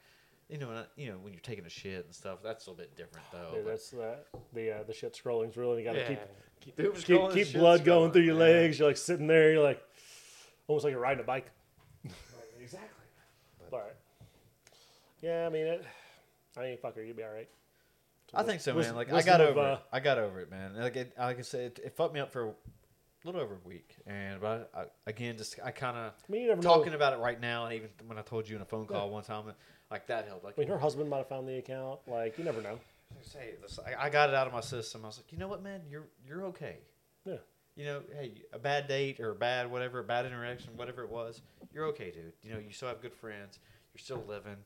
You 0.49 0.59
know, 0.59 0.69
and 0.69 0.79
I, 0.79 0.83
you 0.95 1.09
know 1.09 1.17
when 1.17 1.33
you're 1.33 1.41
taking 1.41 1.65
a 1.65 1.69
shit 1.69 2.05
and 2.05 2.13
stuff, 2.13 2.39
that's 2.43 2.67
a 2.67 2.69
little 2.69 2.83
bit 2.83 2.95
different 2.95 3.25
though. 3.31 3.55
Dude, 3.55 3.65
but- 3.65 3.71
that's 3.71 3.89
that 3.91 4.25
the 4.53 4.71
uh, 4.79 4.83
the 4.83 4.93
shit 4.93 5.13
scrolling's 5.21 5.57
really 5.57 5.79
you 5.79 5.83
got 5.83 5.93
to 5.93 5.99
Yeah. 5.99 6.07
keep 6.07 6.19
keep, 6.59 6.77
Doom 6.77 7.31
keep, 7.31 7.45
keep 7.47 7.53
blood 7.53 7.83
going 7.83 8.11
through 8.11 8.21
your 8.23 8.35
yeah. 8.35 8.39
legs. 8.61 8.77
You're 8.79 8.87
like 8.87 8.97
sitting 8.97 9.25
there. 9.27 9.51
You're 9.53 9.63
like 9.63 9.81
almost 10.67 10.83
like 10.83 10.91
you're 10.91 11.01
riding 11.01 11.21
a 11.23 11.25
bike. 11.25 11.49
exactly. 12.59 12.89
But 13.69 13.97
yeah, 15.27 15.45
I 15.45 15.49
mean 15.49 15.67
it. 15.67 15.85
I 16.57 16.61
mean, 16.61 16.77
fucker, 16.77 17.05
you'll 17.05 17.15
be 17.15 17.23
all 17.23 17.33
right. 17.33 17.49
I 18.33 18.43
think 18.43 18.61
so, 18.61 18.73
man. 18.73 18.95
Like 18.95 19.11
I 19.11 19.21
got 19.21 19.41
of, 19.41 19.49
over 19.49 19.59
uh, 19.59 19.73
it. 19.73 19.79
I 19.91 19.99
got 19.99 20.17
over 20.17 20.39
it, 20.41 20.49
man. 20.49 20.75
Like 20.75 20.95
it, 20.95 21.13
like 21.17 21.39
I 21.39 21.41
said, 21.41 21.61
it, 21.77 21.79
it 21.85 21.95
fucked 21.95 22.13
me 22.13 22.19
up 22.19 22.31
for 22.31 22.47
a 22.47 22.53
little 23.23 23.41
over 23.41 23.55
a 23.55 23.67
week, 23.67 23.95
and 24.05 24.41
but 24.41 24.71
I, 24.75 24.85
again, 25.05 25.37
just 25.37 25.59
I 25.63 25.71
kind 25.71 25.97
of 25.97 26.13
I 26.27 26.31
mean, 26.31 26.61
talking 26.61 26.91
know. 26.91 26.95
about 26.95 27.13
it 27.13 27.19
right 27.19 27.39
now, 27.39 27.65
and 27.65 27.73
even 27.73 27.89
when 28.05 28.17
I 28.17 28.21
told 28.21 28.47
you 28.47 28.55
in 28.55 28.61
a 28.61 28.65
phone 28.65 28.85
call 28.85 29.07
Yeah. 29.07 29.13
one 29.13 29.23
time, 29.23 29.45
like 29.91 30.07
that 30.07 30.27
helped. 30.27 30.43
Like 30.43 30.55
I 30.57 30.61
mean, 30.61 30.69
her 30.69 30.77
husband 30.77 31.09
might 31.09 31.17
have 31.17 31.29
found 31.29 31.47
the 31.47 31.57
account. 31.57 31.99
Like, 32.07 32.37
you 32.37 32.43
never 32.43 32.61
know. 32.61 32.79
say 33.21 33.53
I, 33.85 34.05
I 34.05 34.09
got 34.09 34.29
it 34.29 34.35
out 34.35 34.47
of 34.47 34.53
my 34.53 34.61
system. 34.61 35.01
I 35.03 35.07
was 35.07 35.17
like, 35.17 35.31
you 35.31 35.37
know 35.37 35.47
what, 35.47 35.63
man, 35.63 35.81
you're 35.89 36.07
you're 36.25 36.45
okay. 36.47 36.77
Yeah. 37.25 37.35
You 37.75 37.85
know, 37.85 38.01
hey, 38.19 38.33
a 38.53 38.59
bad 38.59 38.87
date 38.87 39.19
or 39.19 39.31
a 39.31 39.35
bad 39.35 39.69
whatever, 39.69 39.99
a 39.99 40.03
bad 40.03 40.25
interaction, 40.25 40.75
whatever 40.75 41.03
it 41.03 41.11
was, 41.11 41.41
you're 41.71 41.85
okay, 41.87 42.11
dude. 42.11 42.33
You 42.41 42.53
know, 42.53 42.59
you 42.59 42.73
still 42.73 42.87
have 42.87 43.01
good 43.01 43.13
friends. 43.13 43.59
You're 43.93 44.01
still 44.01 44.23
living. 44.27 44.57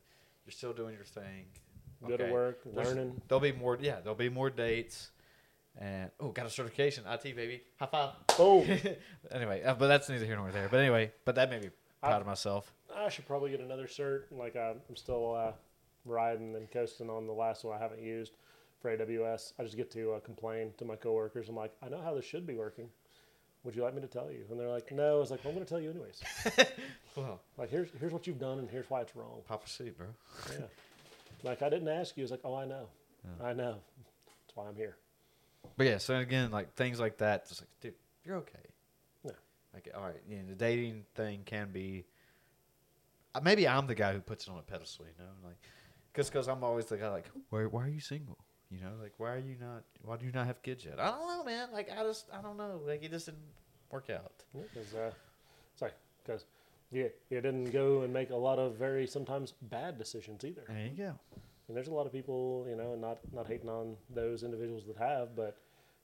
You're 0.46 0.52
still 0.52 0.74
doing 0.74 0.96
your 0.96 1.04
thing. 1.04 1.46
Go 2.08 2.18
to 2.18 2.24
Okay. 2.24 2.32
work, 2.32 2.64
There's- 2.66 2.88
learning. 2.88 3.22
There'll 3.28 3.40
be 3.42 3.52
more. 3.52 3.78
Yeah, 3.80 4.00
there'll 4.00 4.16
be 4.16 4.30
more 4.30 4.50
dates. 4.50 5.12
And 5.80 6.12
oh, 6.20 6.30
got 6.32 6.46
a 6.46 6.50
certification, 6.50 7.06
IT 7.08 7.34
baby, 7.36 7.62
high 7.80 7.86
five. 7.86 8.10
Oh, 8.40 8.66
anyway, 9.32 9.64
uh, 9.64 9.74
but 9.76 9.88
that's 9.88 10.10
neither 10.10 10.26
here 10.26 10.36
nor 10.36 10.52
there. 10.52 10.68
But 10.70 10.80
anyway, 10.82 11.14
but 11.24 11.36
that 11.36 11.50
made 11.50 11.62
me 11.64 11.70
proud 12.02 12.18
I- 12.18 12.20
of 12.22 12.26
myself. 12.28 12.74
I 12.94 13.08
should 13.08 13.26
probably 13.26 13.52
get 13.52 13.62
another 13.62 13.88
cert. 13.88 14.24
Like, 14.32 14.56
uh, 14.58 14.74
I'm 14.90 14.96
still 14.98 15.34
uh, 15.34 15.54
riding 16.04 16.56
and 16.56 16.70
coasting 16.70 17.10
on 17.10 17.26
the 17.26 17.32
last 17.34 17.64
one 17.64 17.78
I 17.78 17.80
haven't 17.82 18.02
used 18.02 18.36
for 18.82 18.90
AWS. 18.98 19.54
I 19.60 19.64
just 19.64 19.78
get 19.78 19.90
to 19.92 20.14
uh, 20.14 20.20
complain 20.20 20.74
to 20.78 20.84
my 20.86 20.98
coworkers. 20.98 21.48
I'm 21.48 21.56
like, 21.56 21.72
I 21.82 21.88
know 21.88 22.02
how 22.02 22.14
this 22.16 22.26
should 22.26 22.46
be 22.46 22.56
working. 22.56 22.90
Would 23.64 23.76
you 23.76 23.84
like 23.84 23.94
me 23.94 24.02
to 24.02 24.08
tell 24.08 24.32
you? 24.32 24.44
And 24.50 24.60
they're 24.60 24.68
like, 24.70 24.92
No. 24.92 25.18
I 25.18 25.20
was 25.20 25.30
like, 25.32 25.44
well, 25.44 25.52
I'm 25.52 25.56
going 25.56 25.66
to 25.66 25.70
tell 25.70 25.80
you 25.82 25.90
anyways. 25.92 26.22
Well, 27.16 27.42
Like, 27.58 27.70
here's 27.70 27.90
here's 28.00 28.14
what 28.14 28.26
you've 28.26 28.40
done, 28.40 28.60
and 28.60 28.70
here's 28.70 28.90
why 28.90 29.02
it's 29.02 29.16
wrong. 29.16 29.42
Papa 29.48 29.68
C, 29.68 29.90
bro. 29.90 30.08
Yeah. 30.50 30.66
like, 31.44 31.62
I 31.62 31.70
didn't 31.70 31.90
ask 31.90 32.16
you. 32.16 32.24
It's 32.24 32.32
like, 32.32 32.40
oh, 32.46 32.56
I 32.56 32.66
know, 32.66 32.88
I 33.44 33.52
know. 33.54 33.76
That's 34.46 34.56
why 34.56 34.68
I'm 34.68 34.76
here. 34.76 34.96
But 35.78 35.88
yeah, 35.88 35.98
so 35.98 36.16
again, 36.16 36.52
like 36.52 36.74
things 36.76 37.00
like 37.02 37.18
that, 37.18 37.48
just 37.50 37.62
like, 37.62 37.70
dude, 37.82 37.94
you're 38.24 38.38
okay. 38.38 38.58
Yeah. 39.26 39.32
Like, 39.74 39.90
all 39.94 40.04
right, 40.04 40.22
you 40.30 40.38
know, 40.38 40.44
the 40.50 40.56
dating 40.56 41.04
thing 41.16 41.42
can 41.46 41.72
be. 41.72 42.06
Uh, 43.36 43.42
maybe 43.44 43.68
I'm 43.68 43.88
the 43.88 43.96
guy 43.96 44.14
who 44.14 44.20
puts 44.22 44.48
it 44.48 44.52
on 44.52 44.58
a 44.58 44.62
pedestal, 44.62 45.06
you 45.06 45.24
know, 45.24 45.30
like, 45.48 45.58
because 46.14 46.30
cause 46.30 46.48
I'm 46.48 46.64
always 46.64 46.86
the 46.86 46.98
guy 46.98 47.10
like, 47.10 47.26
why 47.50 47.64
why 47.66 47.84
are 47.84 47.90
you 47.90 48.00
single? 48.00 48.38
You 48.72 48.80
know, 48.80 48.92
like 49.02 49.14
why 49.18 49.34
are 49.34 49.38
you 49.38 49.56
not? 49.60 49.84
Why 50.04 50.16
do 50.16 50.26
you 50.26 50.32
not 50.32 50.48
have 50.48 50.64
kids 50.64 50.86
yet? 50.86 51.00
I 51.00 51.08
don't 51.12 51.28
know, 51.28 51.44
man. 51.44 51.68
Like 51.74 51.90
I 51.92 52.04
just, 52.04 52.28
I 52.34 52.42
don't 52.42 52.58
know. 52.58 52.80
Like 52.86 53.04
it 53.04 53.12
just 53.12 53.26
didn't 53.26 53.42
work 53.92 54.10
out. 54.10 54.32
Because 54.54 54.94
uh, 54.96 55.12
sorry, 55.76 55.92
because 56.24 56.46
yeah, 56.92 57.08
you 57.30 57.42
didn't 57.42 57.72
go 57.72 58.02
and 58.02 58.14
make 58.14 58.30
a 58.30 58.36
lot 58.36 58.60
of 58.60 58.76
very 58.76 59.06
sometimes 59.06 59.54
bad 59.64 59.98
decisions 59.98 60.46
either. 60.46 60.64
There 60.68 60.86
you 60.86 60.98
go. 60.98 61.20
And 61.68 61.76
there's 61.76 61.90
a 61.90 61.94
lot 61.94 62.06
of 62.06 62.12
people, 62.14 62.66
you 62.70 62.76
know, 62.78 62.94
and 62.94 63.02
not 63.02 63.20
not 63.34 63.48
hating 63.48 63.70
on 63.70 63.98
those 64.14 64.44
individuals 64.44 64.86
that 64.88 64.98
have, 64.98 65.36
but 65.36 65.58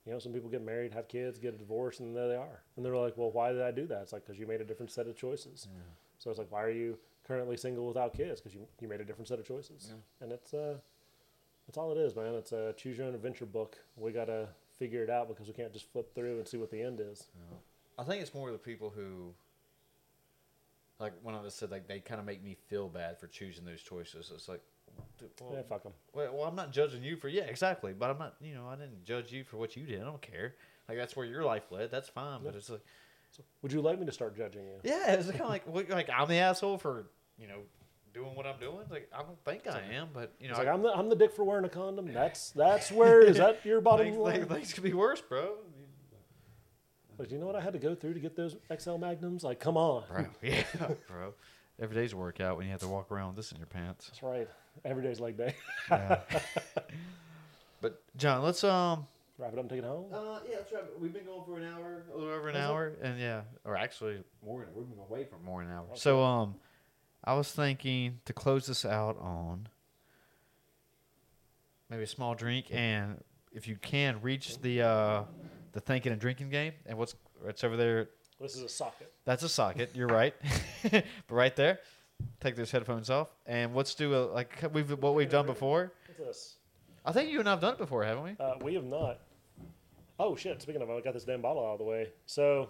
you 0.05 0.11
know, 0.11 0.19
some 0.19 0.31
people 0.31 0.49
get 0.49 0.63
married, 0.63 0.93
have 0.93 1.07
kids, 1.07 1.37
get 1.39 1.53
a 1.53 1.57
divorce, 1.57 1.99
and 1.99 2.15
there 2.15 2.29
they 2.29 2.35
are. 2.35 2.61
And 2.75 2.85
they're 2.85 2.95
like, 2.95 3.17
well, 3.17 3.31
why 3.31 3.51
did 3.51 3.61
I 3.61 3.71
do 3.71 3.85
that? 3.87 4.01
It's 4.03 4.13
like 4.13 4.25
because 4.25 4.39
you 4.39 4.47
made 4.47 4.61
a 4.61 4.65
different 4.65 4.91
set 4.91 5.07
of 5.07 5.15
choices. 5.17 5.67
So 6.19 6.29
it's 6.29 6.39
like, 6.39 6.51
why 6.51 6.63
are 6.63 6.69
you 6.69 6.97
currently 7.25 7.57
single 7.57 7.87
without 7.87 8.13
kids? 8.13 8.41
Because 8.41 8.53
you 8.53 8.67
you 8.81 8.87
made 8.89 8.99
a 9.01 9.05
different 9.05 9.27
set 9.29 9.39
of 9.39 9.47
choices. 9.47 9.93
And 10.21 10.31
it's 10.31 10.53
uh, 10.53 10.75
that's 11.67 11.77
all 11.77 11.91
it 11.91 11.97
is, 11.97 12.15
man. 12.15 12.33
It's 12.35 12.51
a 12.51 12.73
choose 12.77 12.97
your 12.97 13.07
own 13.07 13.15
adventure 13.15 13.45
book. 13.45 13.77
We 13.95 14.11
gotta 14.11 14.47
figure 14.79 15.03
it 15.03 15.09
out 15.09 15.27
because 15.27 15.47
we 15.47 15.53
can't 15.53 15.73
just 15.73 15.91
flip 15.91 16.13
through 16.15 16.37
and 16.37 16.47
see 16.47 16.57
what 16.57 16.71
the 16.71 16.81
end 16.81 16.99
is. 16.99 17.25
I 17.99 18.03
think 18.03 18.21
it's 18.21 18.33
more 18.33 18.51
the 18.51 18.57
people 18.57 18.91
who, 18.95 19.33
like 20.99 21.13
when 21.21 21.35
I 21.35 21.41
just 21.43 21.57
said, 21.57 21.71
like 21.71 21.87
they 21.87 21.99
kind 21.99 22.19
of 22.19 22.25
make 22.25 22.43
me 22.43 22.55
feel 22.67 22.87
bad 22.87 23.19
for 23.19 23.27
choosing 23.27 23.65
those 23.65 23.81
choices. 23.81 24.31
It's 24.33 24.47
like, 24.47 24.61
dude, 25.19 25.29
well, 25.41 25.53
Yeah, 25.55 25.61
fuck 25.67 25.83
them. 25.83 25.93
well, 26.13 26.33
well, 26.33 26.43
I'm 26.45 26.55
not 26.55 26.71
judging 26.71 27.03
you 27.03 27.15
for 27.15 27.27
yeah, 27.27 27.43
exactly. 27.43 27.93
But 27.93 28.09
I'm 28.09 28.17
not, 28.17 28.35
you 28.41 28.53
know, 28.55 28.67
I 28.67 28.75
didn't 28.75 29.03
judge 29.05 29.31
you 29.31 29.43
for 29.43 29.57
what 29.57 29.75
you 29.75 29.85
did. 29.85 30.01
I 30.01 30.05
don't 30.05 30.21
care. 30.21 30.55
Like 30.87 30.97
that's 30.97 31.15
where 31.15 31.25
your 31.25 31.43
life 31.43 31.63
led. 31.71 31.91
That's 31.91 32.09
fine. 32.09 32.39
But 32.43 32.55
it's 32.55 32.69
like, 32.69 32.81
Would 33.61 33.71
you 33.73 33.81
like 33.81 33.99
me 33.99 34.05
to 34.05 34.11
start 34.11 34.37
judging 34.37 34.63
you? 34.65 34.79
yeah, 34.83 35.13
it's 35.13 35.29
kind 35.29 35.41
of 35.41 35.49
like, 35.49 35.89
like 35.89 36.09
I'm 36.09 36.27
the 36.29 36.37
asshole 36.37 36.77
for 36.77 37.07
you 37.37 37.47
know 37.47 37.59
doing 38.13 38.35
what 38.35 38.45
I'm 38.45 38.59
doing. 38.59 38.85
Like 38.89 39.09
I 39.13 39.21
don't 39.21 39.37
think 39.45 39.67
I 39.67 39.81
am, 39.93 40.09
but 40.13 40.33
you 40.39 40.47
know, 40.47 40.51
It's 40.53 40.59
like 40.59 40.67
I- 40.67 40.71
I'm 40.73 40.81
the 40.81 40.89
I'm 40.89 41.09
the 41.09 41.15
dick 41.15 41.33
for 41.33 41.43
wearing 41.43 41.65
a 41.65 41.69
condom. 41.69 42.11
That's 42.13 42.51
that's 42.51 42.91
where 42.91 43.21
is 43.21 43.37
that 43.37 43.63
your 43.65 43.81
bottom 43.89 44.07
things, 44.07 44.17
line? 44.17 44.33
things, 44.35 44.47
things 44.47 44.73
could 44.73 44.83
be 44.83 44.93
worse, 44.93 45.21
bro. 45.21 45.55
Like, 47.19 47.31
you 47.31 47.39
know 47.39 47.47
what 47.47 47.55
I 47.55 47.61
had 47.61 47.73
to 47.73 47.79
go 47.79 47.95
through 47.95 48.13
to 48.13 48.19
get 48.19 48.35
those 48.35 48.55
XL 48.79 48.97
magnums? 48.97 49.43
Like, 49.43 49.59
come 49.59 49.75
on. 49.75 50.03
Bro, 50.07 50.25
yeah, 50.43 50.63
bro. 51.07 51.33
Every 51.79 51.95
day's 51.95 52.13
a 52.13 52.17
workout 52.17 52.57
when 52.57 52.67
you 52.67 52.71
have 52.71 52.81
to 52.81 52.87
walk 52.87 53.11
around 53.11 53.29
with 53.29 53.37
this 53.37 53.51
in 53.51 53.57
your 53.57 53.65
pants. 53.65 54.05
That's 54.07 54.21
right. 54.21 54.47
Every 54.85 55.01
day's 55.01 55.19
leg 55.19 55.35
day. 55.37 55.55
But 57.81 58.01
Jon, 58.17 58.41
let's 58.43 58.63
um. 58.63 59.07
Wrap 59.37 59.53
it 59.53 59.59
up 59.59 59.61
and 59.61 59.69
take 59.69 59.79
it 59.79 59.85
home. 59.85 60.11
Uh, 60.11 60.39
yeah, 60.49 60.55
that's 60.57 60.71
right. 60.73 60.83
We've 60.99 61.13
been 61.13 61.25
going 61.25 61.43
for 61.45 61.59
an 61.59 61.63
hour, 61.65 62.05
a 62.11 62.17
little 62.17 62.33
over 62.33 62.49
an 62.49 62.55
Is 62.55 62.59
it? 62.59 62.65
hour, 62.65 62.93
and 63.03 63.19
yeah, 63.19 63.41
or 63.65 63.77
actually 63.77 64.23
more. 64.43 64.61
than- 64.65 64.73
We've 64.75 64.89
been 64.89 64.97
away 64.97 65.25
for 65.25 65.37
more 65.45 65.61
than 65.61 65.71
an 65.71 65.77
hour. 65.77 65.85
So 65.93 66.23
um, 66.23 66.55
I 67.27 67.33
was 67.33 67.51
thinking 67.51 68.21
to 68.23 68.31
close 68.31 68.67
this 68.67 68.85
out 68.85 69.17
on 69.19 69.67
maybe 71.89 72.03
a 72.03 72.07
small 72.07 72.35
drink, 72.35 72.67
and 72.71 73.21
if 73.51 73.67
you 73.67 73.75
can 73.75 74.21
reach 74.21 74.61
the 74.61 74.81
uh 74.81 75.23
the 75.73 75.81
thinking 75.81 76.13
and 76.13 76.21
drinking 76.21 76.51
game, 76.51 76.71
and 76.85 76.97
what's 76.97 77.15
what's 77.41 77.65
over 77.65 77.75
there 77.75 78.07
This 78.39 78.55
is 78.55 78.63
a 78.63 78.69
socket. 78.69 79.11
That's 79.25 79.43
a 79.43 79.49
socket. 79.49 79.91
You're 79.93 80.07
right. 80.07 80.33
but 80.89 81.03
right 81.29 81.53
there, 81.57 81.79
take 82.39 82.55
those 82.55 82.71
headphones 82.71 83.09
off, 83.09 83.27
and 83.45 83.75
let's 83.75 83.93
do 83.93 84.15
a 84.15 84.31
like 84.31 84.63
we've 84.71 84.89
what 84.89 85.13
we've 85.13 85.29
done 85.29 85.45
before. 85.45 85.91
What's 86.07 86.19
this? 86.19 86.55
I 87.05 87.11
think 87.11 87.29
you 87.29 87.41
and 87.41 87.49
I've 87.49 87.59
done 87.59 87.73
it 87.73 87.79
before, 87.79 88.05
haven't 88.05 88.23
we? 88.23 88.35
Uh, 88.39 88.53
we 88.61 88.73
have 88.75 88.85
not. 88.85 89.19
Oh 90.17 90.37
shit! 90.37 90.61
Speaking 90.61 90.81
of, 90.81 90.89
I 90.89 91.01
got 91.01 91.13
this 91.13 91.25
damn 91.25 91.41
bottle 91.41 91.67
out 91.67 91.73
of 91.73 91.79
the 91.79 91.83
way. 91.83 92.07
So, 92.25 92.69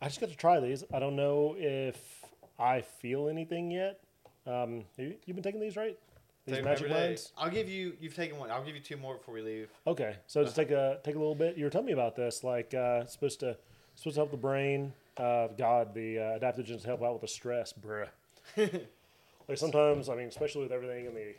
I 0.00 0.06
just 0.06 0.20
got 0.20 0.30
to 0.30 0.36
try 0.36 0.60
these. 0.60 0.84
I 0.94 1.00
don't 1.00 1.16
know 1.16 1.56
if 1.58 2.21
I 2.62 2.80
feel 2.82 3.28
anything 3.28 3.70
yet. 3.70 4.00
Um, 4.46 4.84
you, 4.96 5.16
you've 5.26 5.36
been 5.36 5.42
taking 5.42 5.60
these, 5.60 5.76
right? 5.76 5.98
These 6.46 6.56
Take 6.56 6.64
magic 6.64 6.90
minds. 6.90 7.32
I'll 7.36 7.50
give 7.50 7.68
you. 7.68 7.94
You've 8.00 8.14
taken 8.14 8.38
one. 8.38 8.50
I'll 8.50 8.64
give 8.64 8.74
you 8.74 8.80
two 8.80 8.96
more 8.96 9.16
before 9.16 9.34
we 9.34 9.42
leave. 9.42 9.70
Okay, 9.86 10.16
so 10.26 10.42
just 10.42 10.56
take 10.56 10.70
a 10.70 10.98
take 11.04 11.14
a 11.14 11.18
little 11.18 11.34
bit. 11.34 11.56
You 11.56 11.64
were 11.64 11.70
telling 11.70 11.86
me 11.86 11.92
about 11.92 12.16
this, 12.16 12.42
like 12.42 12.74
uh, 12.74 13.00
it's 13.02 13.12
supposed 13.12 13.40
to 13.40 13.56
supposed 13.94 14.14
to 14.14 14.20
help 14.20 14.30
the 14.30 14.36
brain. 14.36 14.92
Uh, 15.16 15.48
God, 15.48 15.94
the 15.94 16.18
uh, 16.18 16.38
adaptogens 16.38 16.84
help 16.84 17.02
out 17.02 17.12
with 17.12 17.22
the 17.22 17.28
stress, 17.28 17.72
bruh. 17.72 18.08
like 18.56 19.58
sometimes, 19.58 20.08
I 20.08 20.16
mean, 20.16 20.28
especially 20.28 20.62
with 20.62 20.72
everything 20.72 21.06
in 21.06 21.14
the 21.14 21.34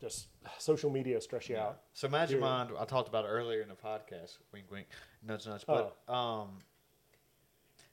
just 0.00 0.28
social 0.58 0.90
media 0.90 1.20
stress 1.20 1.48
you 1.48 1.56
out. 1.56 1.80
So 1.92 2.08
Magic. 2.08 2.40
Mind, 2.40 2.70
I 2.78 2.84
talked 2.84 3.08
about 3.08 3.26
earlier 3.28 3.60
in 3.60 3.68
the 3.68 3.74
podcast. 3.74 4.38
Wink, 4.52 4.70
wink, 4.70 4.86
nudge, 5.26 5.46
nudge. 5.46 5.64
But 5.66 5.96
um, 6.08 6.48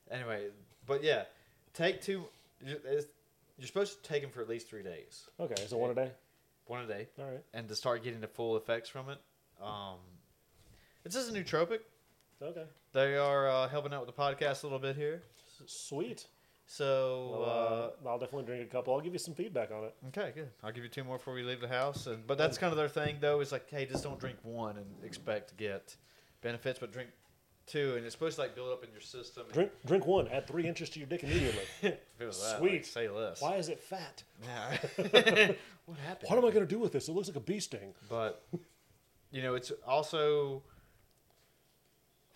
anyway, 0.09 0.47
but 0.85 1.03
yeah, 1.03 1.23
take 1.73 2.01
two. 2.01 2.25
You're 2.65 2.77
it's- 2.79 3.05
you're 3.57 3.67
supposed 3.67 4.03
to 4.03 4.09
take 4.09 4.21
them 4.21 4.31
for 4.31 4.41
at 4.41 4.49
least 4.49 4.67
three 4.67 4.83
days, 4.83 5.29
Okay, 5.39 5.55
so 5.67 5.77
one 5.77 5.91
a 5.91 5.93
day. 5.95 6.11
one 6.65 6.83
a 6.83 6.87
day, 6.87 7.07
All 7.17 7.25
right, 7.25 7.43
and 7.53 7.69
to 7.69 7.75
start 7.75 8.03
getting 8.03 8.19
the 8.19 8.27
full 8.27 8.57
effects 8.57 8.89
from 8.89 9.09
it. 9.09 9.17
Um, 9.61 9.99
it's 11.05 11.15
just 11.15 11.29
a 11.29 11.33
nootropic. 11.33 11.79
okay, 12.41 12.65
They 12.91 13.15
are 13.15 13.47
uh, 13.47 13.67
helping 13.69 13.93
out 13.93 14.05
with 14.05 14.13
the 14.13 14.21
podcast 14.21 14.63
a 14.63 14.65
little 14.65 14.79
bit 14.79 14.95
here. 14.97 15.21
Sweet. 15.67 16.27
So 16.67 17.29
Well, 17.31 17.43
uh, 17.43 18.07
uh, 18.07 18.09
I'll 18.09 18.19
definitely 18.19 18.45
drink 18.47 18.63
a 18.67 18.71
couple. 18.71 18.93
I'll 18.93 18.99
give 18.99 19.13
you 19.13 19.19
some 19.19 19.35
feedback 19.35 19.71
on 19.71 19.85
it. 19.85 19.95
okay, 20.07 20.31
good. 20.35 20.49
I'll 20.63 20.71
give 20.73 20.83
you 20.83 20.89
two 20.89 21.03
more 21.05 21.17
before 21.17 21.33
we 21.35 21.43
leave 21.43 21.61
the 21.61 21.67
house. 21.69 22.07
And 22.07 22.25
but 22.27 22.37
that's 22.37 22.57
kind 22.57 22.71
of 22.71 22.77
their 22.77 22.89
thing, 22.89 23.17
though. 23.21 23.39
Is 23.39 23.51
like, 23.53 23.69
hey, 23.69 23.85
just 23.85 24.03
don't 24.03 24.19
drink 24.19 24.37
one 24.43 24.75
and 24.77 24.85
expect 25.03 25.49
to 25.49 25.55
get 25.55 25.95
benefits, 26.41 26.79
but 26.79 26.91
drink 26.91 27.09
two, 27.67 27.95
and 27.95 28.05
it's 28.05 28.13
supposed 28.13 28.35
to 28.35 28.41
like 28.41 28.55
build 28.55 28.71
up 28.71 28.83
in 28.83 28.91
your 28.91 29.01
system. 29.01 29.43
Drink 29.53 29.71
drink 29.85 30.05
one. 30.05 30.27
Add 30.29 30.47
three 30.47 30.67
inches 30.67 30.89
to 30.91 30.99
your 30.99 31.07
dick 31.07 31.23
immediately. 31.23 31.63
Sweet. 32.31 32.71
like, 32.71 32.85
say 32.85 33.09
less. 33.09 33.41
Why 33.41 33.55
is 33.55 33.69
it 33.69 33.79
fat? 33.79 34.23
Yeah. 34.43 34.77
what 35.85 35.97
happened? 36.07 36.29
What 36.29 36.37
am 36.39 36.45
I 36.45 36.51
gonna 36.51 36.65
do 36.65 36.79
with 36.79 36.91
this? 36.91 37.07
It 37.07 37.13
looks 37.13 37.27
like 37.27 37.37
a 37.37 37.41
bee 37.41 37.59
sting. 37.59 37.93
But 38.09 38.43
you 39.31 39.41
know, 39.41 39.55
it's 39.55 39.71
also. 39.87 40.63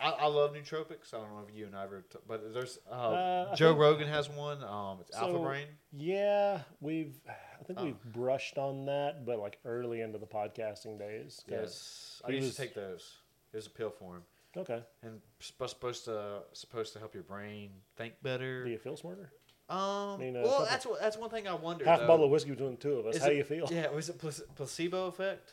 I, 0.02 0.12
I 0.12 0.26
love 0.28 0.54
nootropics. 0.54 1.12
I 1.12 1.18
don't 1.18 1.28
know 1.30 1.44
if 1.46 1.54
you 1.54 1.66
and 1.66 1.76
I 1.76 1.84
ever, 1.84 2.00
t- 2.10 2.18
but 2.26 2.54
there's 2.54 2.78
uh, 2.90 2.94
Uh, 2.94 3.54
Joe 3.54 3.72
think- 3.72 3.80
Rogan 3.80 4.08
has 4.08 4.30
one. 4.30 4.64
Um, 4.64 4.96
it's 5.02 5.14
Alpha 5.14 5.38
Brain. 5.38 5.66
Yeah, 5.92 6.60
we've. 6.80 7.16
I 7.28 7.64
think 7.64 7.78
Oh. 7.80 7.84
we've 7.84 8.02
brushed 8.04 8.56
on 8.56 8.86
that, 8.86 9.26
but 9.26 9.38
like 9.38 9.58
early 9.66 10.00
into 10.00 10.16
the 10.18 10.26
podcasting 10.26 10.98
days. 10.98 11.44
Yes, 11.46 12.22
I 12.26 12.30
used 12.30 12.46
was- 12.46 12.56
to 12.56 12.62
take 12.62 12.74
those. 12.74 13.18
There's 13.52 13.66
a 13.66 13.70
pill 13.70 13.90
for 13.90 14.14
him. 14.16 14.22
Okay. 14.56 14.82
and 15.02 15.20
sp- 15.38 15.68
supposed 15.68 16.04
to 16.06 16.40
supposed 16.52 16.92
to 16.94 16.98
help 16.98 17.14
your 17.14 17.22
brain 17.22 17.70
think 17.96 18.14
better. 18.22 18.64
Do 18.64 18.70
you 18.70 18.78
feel 18.78 18.96
smarter? 18.96 19.30
Um, 19.68 20.18
mean, 20.18 20.36
uh, 20.36 20.40
well, 20.42 20.66
that's 20.68 20.84
what 20.84 21.00
that's 21.00 21.16
one 21.16 21.30
thing 21.30 21.46
I 21.46 21.54
wonder. 21.54 21.84
Half 21.84 21.98
a 21.98 22.00
though. 22.02 22.06
bottle 22.08 22.24
of 22.24 22.30
whiskey 22.32 22.50
between 22.50 22.72
the 22.72 22.76
two 22.76 22.94
of 22.94 23.06
us. 23.06 23.16
Is 23.16 23.22
How 23.22 23.28
it- 23.28 23.30
do 23.30 23.36
you 23.36 23.44
feel? 23.44 23.68
Yeah, 23.70 23.88
was 23.90 24.08
it 24.08 24.18
plac- 24.18 24.54
placebo 24.56 25.06
effect? 25.06 25.52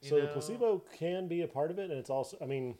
You 0.00 0.08
So 0.08 0.20
the 0.20 0.26
placebo 0.28 0.82
can 0.98 1.28
be 1.28 1.42
a 1.42 1.46
part 1.46 1.70
of 1.70 1.78
it, 1.78 1.90
and 1.90 1.98
it's 1.98 2.10
also. 2.10 2.36
I 2.42 2.46
mean, 2.46 2.74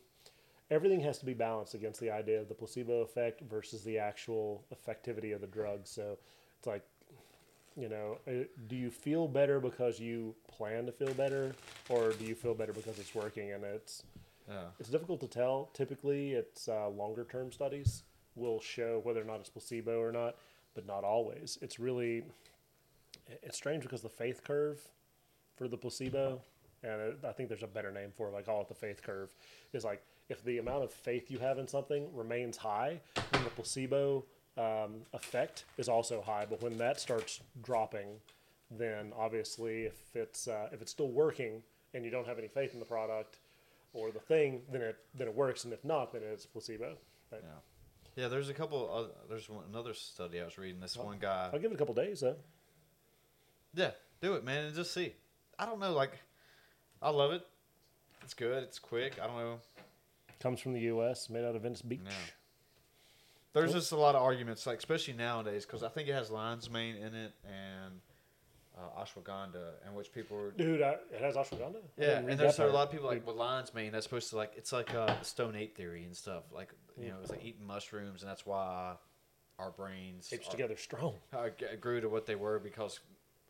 everything 0.73 0.99
has 1.03 1.19
to 1.19 1.25
be 1.27 1.35
balanced 1.35 1.75
against 1.75 2.01
the 2.01 2.11
idea 2.11 2.41
of 2.41 2.49
the 2.49 2.55
placebo 2.55 3.03
effect 3.03 3.43
versus 3.43 3.85
the 3.85 3.99
actual 3.99 4.65
effectivity 4.75 5.33
of 5.33 5.41
the 5.41 5.47
drug. 5.47 5.83
So 5.87 6.19
it's 6.59 6.67
like, 6.67 6.83
you 7.77 7.89
know, 7.89 8.19
uh, 8.27 8.45
do 8.67 8.75
you 8.75 8.91
feel 8.91 9.29
better 9.29 9.61
because 9.61 10.01
you 10.01 10.35
plan 10.49 10.87
to 10.87 10.93
feel 10.93 11.15
better, 11.15 11.55
or 11.89 12.11
do 12.15 12.25
you 12.25 12.35
feel 12.35 12.55
better 12.55 12.73
because 12.73 12.99
it's 12.99 13.15
working? 13.15 13.53
And 13.53 13.63
it's 13.63 14.03
It's 14.79 14.89
difficult 14.89 15.21
to 15.21 15.29
tell. 15.29 15.71
Typically, 15.73 16.33
it's 16.33 16.69
uh, 16.69 16.89
longer 16.89 17.27
term 17.31 17.53
studies 17.53 18.03
will 18.35 18.61
show 18.61 19.01
whether 19.05 19.21
or 19.21 19.25
not 19.25 19.41
it's 19.41 19.51
placebo 19.51 20.01
or 20.01 20.13
not, 20.13 20.37
but 20.75 20.87
not 20.87 21.05
always. 21.05 21.59
It's 21.61 21.79
really 21.79 22.25
it's 23.43 23.57
strange 23.57 23.83
because 23.83 24.03
the 24.03 24.09
faith 24.09 24.43
curve 24.45 24.81
for 25.57 25.69
the 25.69 25.77
placebo, 25.77 26.41
and 26.83 27.01
it, 27.01 27.19
I 27.27 27.33
think 27.33 27.49
there's 27.49 27.63
a 27.63 27.69
better 27.69 27.93
name 27.93 28.11
for 28.15 28.29
it. 28.29 28.35
I 28.35 28.43
call 28.43 28.61
it 28.63 28.69
the 28.69 28.75
faith 28.75 29.03
curve. 29.03 29.29
Is 29.73 29.85
like 29.85 30.03
if 30.29 30.43
the 30.45 30.59
amount 30.59 30.85
of 30.85 30.93
faith 30.93 31.31
you 31.31 31.39
have 31.39 31.59
in 31.59 31.69
something 31.69 32.09
remains 32.15 32.57
high, 32.57 33.01
then 33.33 33.45
the 33.45 33.51
placebo 33.51 34.25
um, 34.57 35.03
effect 35.13 35.65
is 35.79 35.89
also 35.89 36.23
high. 36.23 36.47
But 36.49 36.63
when 36.63 36.77
that 36.79 37.01
starts 37.01 37.41
dropping, 37.63 38.09
then 38.71 39.13
obviously 39.17 39.85
if 39.85 40.17
it's 40.17 40.49
uh, 40.49 40.69
if 40.73 40.83
it's 40.83 40.91
still 40.91 41.11
working 41.11 41.63
and 41.95 42.05
you 42.05 42.11
don't 42.11 42.27
have 42.27 42.39
any 42.39 42.49
faith 42.49 42.73
in 42.73 42.79
the 42.79 42.87
product 42.87 43.39
or 43.93 44.11
the 44.11 44.21
thing, 44.21 44.63
then 44.71 44.83
it 44.83 44.97
then 45.15 45.29
it 45.29 45.35
works, 45.35 45.65
and 45.65 45.73
if 45.73 45.85
not, 45.85 46.13
then 46.13 46.23
it's 46.25 46.47
placebo. 46.47 46.97
But 47.31 47.45
Yeah, 48.17 48.29
there's 48.29 48.49
a 48.49 48.55
couple. 48.55 48.91
Other, 48.93 49.09
there's 49.29 49.49
one, 49.49 49.65
another 49.69 49.95
study 49.95 50.41
I 50.41 50.45
was 50.45 50.59
reading. 50.59 50.81
This 50.81 50.97
one 50.97 51.19
guy. 51.19 51.51
I'll 51.53 51.59
give 51.59 51.71
it 51.71 51.75
a 51.75 51.79
couple 51.79 51.95
days 51.95 52.21
though. 52.21 52.37
Yeah, 53.75 53.93
do 54.21 54.35
it, 54.35 54.45
man, 54.45 54.67
and 54.67 54.75
just 54.75 54.93
see. 54.93 55.15
I 55.59 55.67
don't 55.67 55.79
know, 55.79 55.93
like, 55.93 56.19
I 57.01 57.11
love 57.11 57.33
it. 57.33 57.47
It's 58.23 58.35
good. 58.35 58.63
It's 58.65 58.79
quick. 58.79 59.15
I 59.23 59.27
don't 59.27 59.37
know. 59.37 59.61
Comes 60.41 60.61
from 60.61 60.73
the 60.73 60.81
U.S., 60.81 61.31
made 61.31 61.45
out 61.45 61.55
of 61.55 61.63
Venice 61.63 61.83
Beach. 61.83 62.01
Yeah. 62.05 62.13
There's 63.53 63.73
just 63.73 63.93
a 63.93 63.97
lot 63.97 64.15
of 64.15 64.23
arguments, 64.23 64.67
like 64.67 64.79
especially 64.79 65.15
nowadays, 65.15 65.67
because 65.67 65.83
I 65.83 65.89
think 65.89 66.09
it 66.09 66.15
has 66.15 66.31
lion's 66.31 66.71
mane 66.71 66.97
in 66.97 67.15
it 67.15 67.33
and 67.45 68.01
uh, 68.77 69.03
ashwagandha, 69.03 69.73
and 69.85 69.95
which 69.95 70.13
people 70.13 70.37
are. 70.39 70.51
Dude, 70.51 70.83
I, 70.83 70.97
it 71.13 71.21
has 71.21 71.35
ashwagandha. 71.35 71.77
Yeah, 71.97 72.19
and 72.19 72.39
there's 72.39 72.59
a 72.59 72.67
lot 72.67 72.87
of 72.87 72.93
people 72.93 73.07
like 73.07 73.27
with 73.27 73.37
lion's 73.37 73.75
mane. 73.75 73.93
That's 73.93 74.05
supposed 74.05 74.31
to 74.31 74.37
like 74.37 74.53
it's 74.57 74.73
like 74.73 74.95
uh, 74.95 75.07
the 75.07 75.25
Stone 75.25 75.57
Ape 75.57 75.77
theory 75.77 76.05
and 76.05 76.17
stuff. 76.17 76.45
Like 76.53 76.73
you 77.01 77.09
know, 77.09 77.17
it's 77.21 77.31
like 77.31 77.45
eating 77.45 77.67
mushrooms, 77.67 78.23
and 78.23 78.31
that's 78.31 78.47
why 78.47 78.95
our 79.59 79.71
brains 79.71 80.31
Apes 80.33 80.49
are- 80.49 80.51
together 80.51 80.77
strong. 80.77 81.15
uh, 81.33 81.49
grew 81.81 82.01
to 82.01 82.09
what 82.09 82.27
they 82.27 82.35
were 82.35 82.59
because 82.59 83.01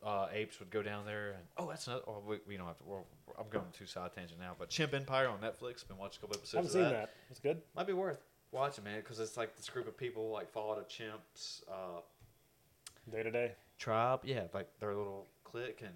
uh, 0.05 0.27
apes 0.33 0.59
would 0.59 0.69
go 0.69 0.83
down 0.83 1.05
there 1.05 1.31
and 1.31 1.43
oh 1.57 1.69
that's 1.69 1.87
another. 1.87 2.03
Oh, 2.07 2.21
we, 2.27 2.37
we 2.47 2.57
don't 2.57 2.67
have 2.67 2.77
to. 2.77 2.83
Well, 2.85 3.05
I'm 3.39 3.47
going 3.49 3.65
to 3.71 3.85
side 3.85 4.11
tangent 4.15 4.39
now, 4.39 4.55
but 4.57 4.69
Chimp 4.69 4.93
Empire 4.93 5.29
on 5.29 5.39
Netflix. 5.39 5.87
Been 5.87 5.97
watching 5.97 6.19
a 6.19 6.27
couple 6.27 6.37
episodes. 6.37 6.53
I 6.53 6.57
haven't 6.57 6.67
of 6.67 6.73
seen 6.73 6.81
that. 6.83 6.91
that. 6.91 7.09
It's 7.31 7.39
good. 7.39 7.61
Might 7.75 7.87
be 7.87 7.93
worth 7.93 8.19
watching, 8.51 8.83
man, 8.83 8.99
because 8.99 9.19
it's 9.19 9.37
like 9.37 9.55
this 9.55 9.69
group 9.69 9.87
of 9.87 9.97
people 9.97 10.29
like 10.31 10.51
follow 10.51 10.77
a 10.79 10.83
chimp's 10.83 11.63
uh, 11.71 12.01
Day 13.11 13.23
to 13.23 13.31
day. 13.31 13.51
Tribe. 13.79 14.21
Yeah, 14.23 14.43
like 14.53 14.67
their 14.79 14.95
little 14.95 15.27
clique, 15.43 15.81
and 15.81 15.93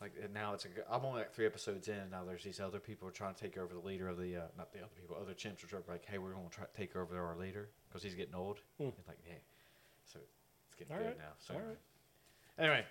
like 0.00 0.12
and 0.22 0.32
now 0.34 0.54
it's 0.54 0.64
a. 0.64 0.68
g- 0.68 0.74
I'm 0.90 1.04
only 1.04 1.20
like 1.20 1.32
three 1.32 1.46
episodes 1.46 1.88
in. 1.88 1.94
and 1.96 2.10
Now 2.10 2.24
there's 2.24 2.44
these 2.44 2.60
other 2.60 2.78
people 2.80 3.10
trying 3.10 3.34
to 3.34 3.40
take 3.40 3.56
over 3.56 3.72
the 3.74 3.80
leader 3.86 4.08
of 4.08 4.18
the 4.18 4.36
uh, 4.36 4.40
not 4.56 4.72
the 4.72 4.78
other 4.80 4.88
people, 5.00 5.16
other 5.20 5.34
chimps 5.34 5.72
are 5.72 5.82
like, 5.88 6.04
hey, 6.04 6.18
we're 6.18 6.32
going 6.32 6.48
to 6.48 6.54
try 6.54 6.64
to 6.64 6.76
take 6.76 6.96
over 6.96 7.18
our 7.24 7.36
leader 7.36 7.68
because 7.88 8.02
he's 8.02 8.14
getting 8.14 8.34
old. 8.34 8.58
It's 8.78 9.08
like, 9.08 9.18
hey, 9.24 9.38
so 10.04 10.18
it's 10.66 10.74
getting 10.76 10.92
All 10.94 10.98
good 11.02 11.08
right, 11.08 11.18
now. 11.18 11.32
So 11.38 11.54
all 11.54 11.60
right. 11.60 11.78
anyway, 12.58 12.84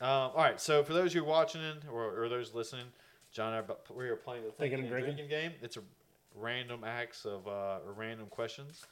um, 0.00 0.08
all 0.36 0.42
right. 0.44 0.60
So 0.60 0.84
for 0.84 0.92
those 0.92 1.12
who 1.12 1.20
are 1.20 1.24
watching 1.24 1.60
or, 1.92 2.22
or 2.24 2.28
those 2.28 2.54
listening, 2.54 2.86
Jon, 3.32 3.52
and 3.54 3.66
I, 3.70 3.92
we 3.94 4.08
are 4.08 4.16
playing 4.16 4.44
the 4.44 4.50
Thinking 4.52 4.78
thinking, 4.78 4.80
and 4.80 4.88
drinking? 4.90 5.16
drinking 5.26 5.50
game. 5.50 5.52
It's 5.62 5.76
a 5.76 5.82
random 6.34 6.84
acts 6.84 7.24
of 7.24 7.46
uh, 7.48 7.78
or 7.84 7.92
random 7.96 8.26
questions 8.28 8.84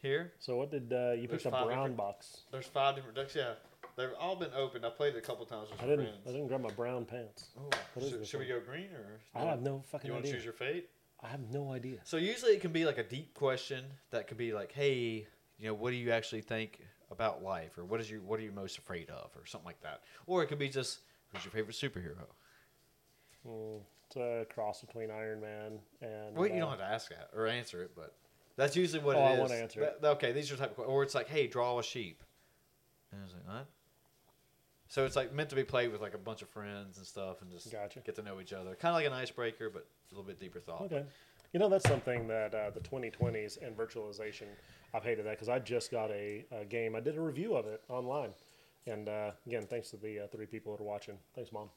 here. 0.00 0.32
So 0.38 0.56
what 0.56 0.70
did 0.70 0.92
uh, 0.92 1.12
you 1.12 1.28
There's 1.28 1.42
picked 1.42 1.46
a 1.46 1.50
brown 1.50 1.68
different- 1.68 1.96
box? 1.96 2.40
There's 2.50 2.66
five 2.66 2.96
different 2.96 3.16
decks. 3.16 3.34
Yeah, 3.36 3.52
they've 3.96 4.08
all 4.18 4.36
been 4.36 4.50
opened. 4.56 4.84
I 4.84 4.90
played 4.90 5.14
it 5.14 5.18
a 5.18 5.20
couple 5.20 5.44
times 5.46 5.70
with 5.70 5.82
I 5.82 5.86
didn't. 5.86 6.06
friends. 6.06 6.26
I 6.26 6.30
didn't 6.32 6.48
grab 6.48 6.60
my 6.60 6.70
brown 6.70 7.04
pants. 7.04 7.48
Oh, 7.58 7.70
What 7.94 8.04
is 8.04 8.10
should, 8.10 8.20
this 8.20 8.28
should 8.28 8.40
we 8.40 8.46
go 8.46 8.60
green 8.60 8.88
or? 8.94 9.20
I 9.34 9.44
have 9.46 9.62
no 9.62 9.82
fucking 9.90 10.08
You 10.08 10.12
want 10.14 10.24
to 10.24 10.28
idea. 10.30 10.38
choose 10.38 10.44
your 10.44 10.52
fate? 10.54 10.88
I 11.22 11.28
have 11.28 11.40
no 11.50 11.72
idea. 11.72 11.98
So 12.04 12.16
usually 12.18 12.52
it 12.52 12.60
can 12.60 12.72
be 12.72 12.84
like 12.84 12.98
a 12.98 13.02
deep 13.04 13.32
question 13.34 13.84
that 14.10 14.26
could 14.26 14.36
be 14.36 14.52
like, 14.52 14.72
"Hey, 14.72 15.26
you 15.58 15.66
know, 15.66 15.74
what 15.74 15.90
do 15.90 15.96
you 15.96 16.10
actually 16.10 16.42
think 16.42 16.80
about 17.10 17.42
life, 17.42 17.78
or 17.78 17.84
what 17.84 18.00
is 18.00 18.10
you 18.10 18.20
what 18.20 18.38
are 18.40 18.42
you 18.42 18.52
most 18.52 18.76
afraid 18.78 19.08
of, 19.10 19.30
or 19.36 19.46
something 19.46 19.66
like 19.66 19.80
that." 19.82 20.02
Or 20.26 20.42
it 20.42 20.46
could 20.48 20.58
be 20.58 20.68
just, 20.68 21.00
"Who's 21.32 21.44
your 21.44 21.52
favorite 21.52 21.76
superhero?" 21.76 22.26
Mm, 23.46 23.80
it's 24.06 24.16
a 24.16 24.46
cross 24.52 24.80
between 24.82 25.10
Iron 25.10 25.40
Man 25.40 25.78
and. 26.02 26.34
Well, 26.36 26.46
you 26.46 26.54
uh, 26.54 26.58
don't 26.60 26.70
have 26.70 26.78
to 26.80 26.84
ask 26.84 27.08
that 27.10 27.30
or 27.34 27.46
answer 27.46 27.82
it, 27.82 27.92
but 27.94 28.14
that's 28.56 28.76
usually 28.76 29.02
what 29.02 29.16
Oh, 29.16 29.20
it 29.20 29.22
I 29.22 29.32
is. 29.34 29.40
wanna 29.40 29.54
answer 29.54 29.82
it. 29.82 29.98
Okay, 30.04 30.32
these 30.32 30.50
are 30.52 30.56
type 30.56 30.70
of, 30.72 30.76
que- 30.76 30.84
or 30.84 31.02
it's 31.02 31.14
like, 31.14 31.28
"Hey, 31.28 31.46
draw 31.46 31.78
a 31.78 31.82
sheep," 31.82 32.22
and 33.12 33.20
I 33.20 33.24
was 33.24 33.32
like, 33.32 33.46
"What?" 33.46 33.66
So 34.94 35.04
it's 35.04 35.16
like 35.16 35.34
meant 35.34 35.50
to 35.50 35.56
be 35.56 35.64
played 35.64 35.90
with 35.90 36.00
like 36.00 36.14
a 36.14 36.18
bunch 36.18 36.40
of 36.40 36.48
friends 36.50 36.98
and 36.98 37.04
stuff, 37.04 37.42
and 37.42 37.50
just 37.50 37.72
Gotcha. 37.72 37.98
get 37.98 38.14
to 38.14 38.22
know 38.22 38.40
each 38.40 38.52
other. 38.52 38.76
Kind 38.76 38.90
of 38.90 38.94
like 38.94 39.06
an 39.06 39.12
icebreaker, 39.12 39.68
but 39.68 39.88
a 40.12 40.14
little 40.14 40.24
bit 40.24 40.38
deeper 40.38 40.60
thought. 40.60 40.82
Okay. 40.82 41.02
You 41.52 41.58
know, 41.58 41.68
that's 41.68 41.88
something 41.88 42.28
that 42.28 42.54
uh, 42.54 42.70
the 42.70 42.78
2020s 42.78 43.60
and 43.60 43.76
virtualization, 43.76 44.44
I've 44.94 45.02
hated 45.02 45.26
that 45.26 45.30
because 45.30 45.48
I 45.48 45.58
just 45.58 45.90
got 45.90 46.12
a, 46.12 46.44
a 46.52 46.64
game. 46.64 46.94
I 46.94 47.00
did 47.00 47.16
a 47.16 47.20
review 47.20 47.56
of 47.56 47.66
it 47.66 47.82
online. 47.88 48.30
And 48.86 49.08
uh, 49.08 49.32
again, 49.48 49.66
thanks 49.68 49.90
to 49.90 49.96
the 49.96 50.20
uh, 50.20 50.26
three 50.28 50.46
people 50.46 50.76
that 50.76 50.80
are 50.80 50.86
watching. 50.86 51.18
Thanks, 51.34 51.50
Mom. 51.50 51.70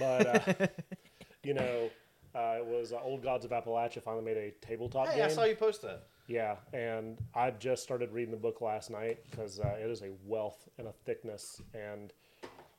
But, 0.00 0.26
uh, 0.26 0.66
you 1.44 1.54
know, 1.54 1.90
uh, 2.34 2.56
it 2.58 2.66
was 2.66 2.92
uh, 2.92 2.98
Old 3.04 3.22
Gods 3.22 3.44
of 3.44 3.52
Appalachia 3.52 4.02
finally 4.02 4.24
made 4.24 4.36
a 4.36 4.50
tabletop 4.66 5.06
Hey, 5.06 5.18
game. 5.18 5.26
I 5.26 5.28
saw 5.28 5.44
you 5.44 5.54
post 5.54 5.82
that. 5.82 6.08
Yeah, 6.26 6.56
and 6.72 7.18
I 7.36 7.52
just 7.52 7.84
started 7.84 8.10
reading 8.10 8.32
the 8.32 8.36
book 8.36 8.60
last 8.60 8.90
night 8.90 9.20
because 9.30 9.60
uh, 9.60 9.76
it 9.80 9.88
is 9.88 10.02
a 10.02 10.10
wealth 10.24 10.68
and 10.78 10.88
a 10.88 10.92
thickness, 11.04 11.60
and 11.72 12.12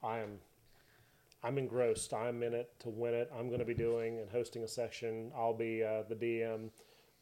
I 0.06 0.19
am 0.19 0.40
I'm 1.44 1.57
engrossed. 1.57 2.14
I'm 2.14 2.41
in 2.41 2.53
it 2.53 2.72
to 2.80 2.90
win 2.90 3.14
it. 3.14 3.32
I'm 3.38 3.48
going 3.48 3.60
to 3.60 3.65
be 3.65 3.76
doing 3.76 4.19
and 4.19 4.30
hosting 4.30 4.64
a 4.64 4.68
section. 4.68 5.32
I'll 5.38 5.53
be 5.53 5.84
uh, 5.84 6.03
the 6.10 6.15
DM. 6.15 6.69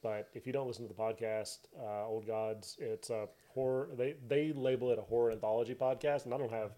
But 0.02 0.30
if 0.34 0.48
you 0.48 0.54
don't 0.54 0.68
listen 0.68 0.88
to 0.88 0.94
the 0.94 1.00
podcast, 1.00 1.60
uh, 1.82 2.08
Old 2.08 2.28
Gods, 2.28 2.78
it's 2.80 3.10
a 3.10 3.28
horror. 3.54 3.90
They 3.98 4.16
they 4.28 4.54
label 4.54 4.92
it 4.92 5.00
a 5.00 5.02
horror 5.02 5.32
anthology 5.32 5.76
podcast, 5.76 6.26
and 6.26 6.34
I 6.34 6.38
don't 6.38 6.52
have 6.52 6.72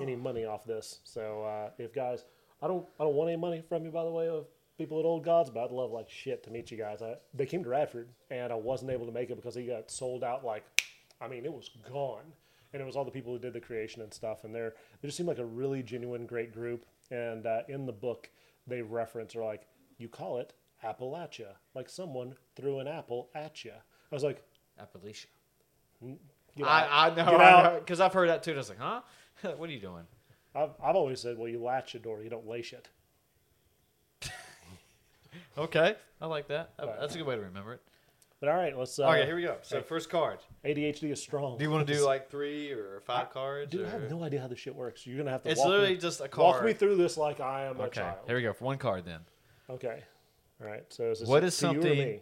any 0.00 0.16
money 0.16 0.44
off 0.44 0.64
this. 0.64 0.98
So 1.04 1.44
uh, 1.44 1.70
if 1.78 1.94
guys, 1.94 2.24
I 2.60 2.66
don't 2.66 2.86
I 2.98 3.04
don't 3.04 3.14
want 3.14 3.30
any 3.30 3.40
money 3.40 3.62
from 3.68 3.84
you, 3.84 3.90
by 3.90 4.04
the 4.04 4.10
way, 4.10 4.28
of 4.28 4.46
people 4.76 4.98
at 4.98 5.04
Old 5.04 5.24
Gods, 5.24 5.50
but 5.50 5.64
I'd 5.64 5.70
love 5.70 5.92
like 5.92 6.10
shit 6.10 6.42
to 6.44 6.50
meet 6.50 6.70
you 6.70 6.76
guys. 6.78 7.00
I, 7.00 7.14
they 7.32 7.46
came 7.46 7.62
to 7.62 7.68
Radford, 7.68 8.08
and 8.30 8.52
I 8.52 8.56
wasn't 8.56 8.90
able 8.90 9.06
to 9.06 9.12
make 9.12 9.30
it 9.30 9.36
because 9.36 9.54
he 9.54 9.66
got 9.66 9.90
sold 9.90 10.24
out. 10.24 10.44
Like, 10.44 10.64
I 11.20 11.28
mean, 11.28 11.44
it 11.44 11.52
was 11.52 11.70
gone, 11.88 12.24
and 12.74 12.82
it 12.82 12.84
was 12.84 12.96
all 12.96 13.04
the 13.06 13.10
people 13.10 13.32
who 13.32 13.38
did 13.38 13.54
the 13.54 13.60
creation 13.60 14.02
and 14.02 14.12
stuff. 14.12 14.44
And 14.44 14.54
they're 14.54 14.74
they 15.00 15.08
just 15.08 15.16
seemed 15.16 15.28
like 15.28 15.38
a 15.38 15.44
really 15.46 15.82
genuine, 15.82 16.26
great 16.26 16.52
group. 16.52 16.84
And 17.10 17.46
uh, 17.46 17.62
in 17.68 17.86
the 17.86 17.92
book, 17.92 18.28
they 18.66 18.82
reference 18.82 19.34
or 19.34 19.44
like 19.44 19.62
you 19.96 20.08
call 20.08 20.38
it 20.38 20.52
Appalachia, 20.84 21.54
like 21.74 21.88
someone 21.88 22.34
threw 22.56 22.80
an 22.80 22.88
apple 22.88 23.30
at 23.34 23.64
you. 23.64 23.72
I 23.72 24.14
was 24.14 24.22
like, 24.24 24.42
Appalachia. 24.78 25.26
out. 26.04 26.18
I, 26.62 27.06
I 27.06 27.08
know, 27.10 27.30
Get 27.30 27.40
I 27.40 27.50
out. 27.50 27.64
know, 27.72 27.78
because 27.78 28.00
I've 28.00 28.12
heard 28.12 28.28
that 28.28 28.42
too. 28.42 28.50
And 28.50 28.58
I 28.58 28.60
was 28.60 28.68
like, 28.68 28.78
huh? 28.78 29.00
what 29.56 29.70
are 29.70 29.72
you 29.72 29.80
doing? 29.80 30.04
I've, 30.54 30.70
I've 30.82 30.96
always 30.96 31.20
said, 31.20 31.38
well, 31.38 31.48
you 31.48 31.62
latch 31.62 31.94
a 31.94 31.98
door, 31.98 32.22
you 32.22 32.28
don't 32.30 32.46
lace 32.46 32.72
it. 32.72 32.88
Okay, 35.56 35.94
I 36.20 36.26
like. 36.26 36.48
That- 36.48 36.70
That's 36.78 37.14
a 37.14 37.18
good 37.18 37.26
way 37.28 37.36
to 37.36 37.40
remember 37.42 37.74
it. 37.74 37.80
But 38.44 38.50
all 38.52 38.58
right, 38.58 38.76
let's. 38.78 38.98
Uh, 38.98 39.04
okay, 39.08 39.24
here 39.24 39.36
we 39.36 39.42
go. 39.42 39.56
So 39.62 39.80
first 39.80 40.10
card. 40.10 40.38
ADHD 40.66 41.10
is 41.10 41.22
strong. 41.22 41.56
Do 41.56 41.64
you 41.64 41.70
want 41.70 41.86
to 41.86 41.94
do 41.94 42.04
like 42.04 42.30
three 42.30 42.72
or 42.72 43.00
five 43.06 43.30
cards? 43.30 43.70
Dude, 43.70 43.86
I 43.86 43.90
have 43.90 44.10
no 44.10 44.22
idea 44.22 44.38
how 44.42 44.48
this 44.48 44.58
shit 44.58 44.74
works. 44.74 45.06
You're 45.06 45.16
gonna 45.16 45.30
have 45.30 45.42
to. 45.44 45.50
It's 45.50 45.58
walk 45.60 45.68
literally 45.68 45.94
me, 45.94 45.96
just 45.96 46.20
a 46.20 46.28
card. 46.28 46.56
walk 46.56 46.64
me 46.64 46.74
through 46.74 46.96
this 46.96 47.16
like 47.16 47.40
I 47.40 47.64
am 47.64 47.80
a 47.80 47.84
Okay, 47.84 48.00
child. 48.02 48.18
here 48.26 48.36
we 48.36 48.42
go. 48.42 48.52
For 48.52 48.64
one 48.66 48.76
card, 48.76 49.06
then. 49.06 49.20
Okay. 49.70 50.02
All 50.60 50.66
right. 50.68 50.84
So 50.90 51.04
is 51.10 51.24
What 51.24 51.42
is 51.42 51.54
or 51.54 51.68
something- 51.68 51.98
me? 51.98 52.20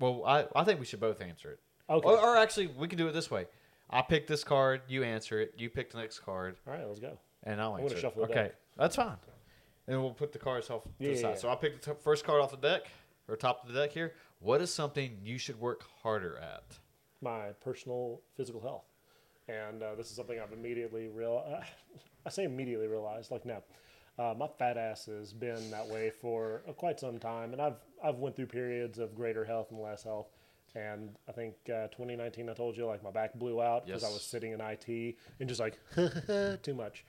Well, 0.00 0.22
I, 0.26 0.46
I 0.56 0.64
think 0.64 0.80
we 0.80 0.86
should 0.86 0.98
both 1.00 1.20
answer 1.20 1.50
it. 1.50 1.60
Okay. 1.90 2.08
Or, 2.08 2.18
or 2.18 2.36
actually, 2.38 2.68
we 2.68 2.88
can 2.88 2.96
do 2.96 3.06
it 3.06 3.12
this 3.12 3.30
way. 3.30 3.46
I 3.90 4.00
pick 4.00 4.26
this 4.26 4.42
card, 4.42 4.80
you 4.88 5.02
answer 5.04 5.40
it. 5.40 5.52
You 5.58 5.68
pick 5.68 5.90
the 5.92 5.98
next 5.98 6.20
card, 6.20 6.56
All 6.66 6.72
right, 6.72 6.86
let's 6.86 6.98
go. 7.00 7.18
and 7.44 7.60
I'll 7.60 7.76
answer. 7.76 7.96
it. 7.96 8.00
shuffle 8.00 8.22
the 8.24 8.30
okay, 8.32 8.42
deck. 8.44 8.54
that's 8.78 8.96
fine. 8.96 9.16
And 9.86 10.00
we'll 10.00 10.14
put 10.14 10.32
the 10.32 10.38
cards 10.38 10.70
off 10.70 10.84
to 10.84 10.88
Yeah, 10.98 11.10
the 11.10 11.16
side. 11.16 11.28
yeah. 11.34 11.34
So 11.36 11.48
I'll 11.50 11.56
pick 11.58 11.80
the 11.82 11.92
t- 11.92 11.98
first 12.02 12.24
card 12.24 12.40
off 12.40 12.50
the 12.52 12.56
deck 12.56 12.86
or 13.28 13.36
top 13.36 13.62
of 13.68 13.72
the 13.72 13.78
deck 13.80 13.92
here. 13.92 14.14
What 14.42 14.60
is 14.60 14.74
something 14.74 15.18
you 15.22 15.38
should 15.38 15.60
work 15.60 15.84
harder 16.02 16.36
at? 16.36 16.64
My 17.20 17.50
personal 17.62 18.22
physical 18.36 18.60
health, 18.60 18.86
and 19.46 19.80
uh, 19.80 19.94
this 19.94 20.10
is 20.10 20.16
something 20.16 20.40
I've 20.40 20.52
immediately 20.52 21.06
real. 21.06 21.44
Uh, 21.48 21.60
I 22.26 22.30
say 22.30 22.42
immediately 22.42 22.88
realized. 22.88 23.30
Like 23.30 23.46
now, 23.46 23.62
uh, 24.18 24.34
my 24.36 24.48
fat 24.58 24.76
ass 24.76 25.06
has 25.06 25.32
been 25.32 25.70
that 25.70 25.86
way 25.86 26.10
for 26.10 26.62
uh, 26.68 26.72
quite 26.72 26.98
some 26.98 27.20
time, 27.20 27.52
and 27.52 27.62
I've 27.62 27.76
I've 28.02 28.16
went 28.16 28.34
through 28.34 28.46
periods 28.46 28.98
of 28.98 29.14
greater 29.14 29.44
health 29.44 29.70
and 29.70 29.80
less 29.80 30.02
health. 30.02 30.26
And 30.74 31.10
I 31.28 31.32
think 31.32 31.54
uh, 31.68 31.86
2019, 31.88 32.48
I 32.48 32.54
told 32.54 32.76
you 32.76 32.86
like 32.86 33.04
my 33.04 33.10
back 33.10 33.34
blew 33.34 33.62
out 33.62 33.86
because 33.86 34.02
I 34.02 34.08
was 34.08 34.22
sitting 34.22 34.52
in 34.52 34.60
IT 34.60 35.16
and 35.38 35.48
just 35.48 35.60
like 35.60 35.78
too 36.62 36.74
much. 36.74 37.04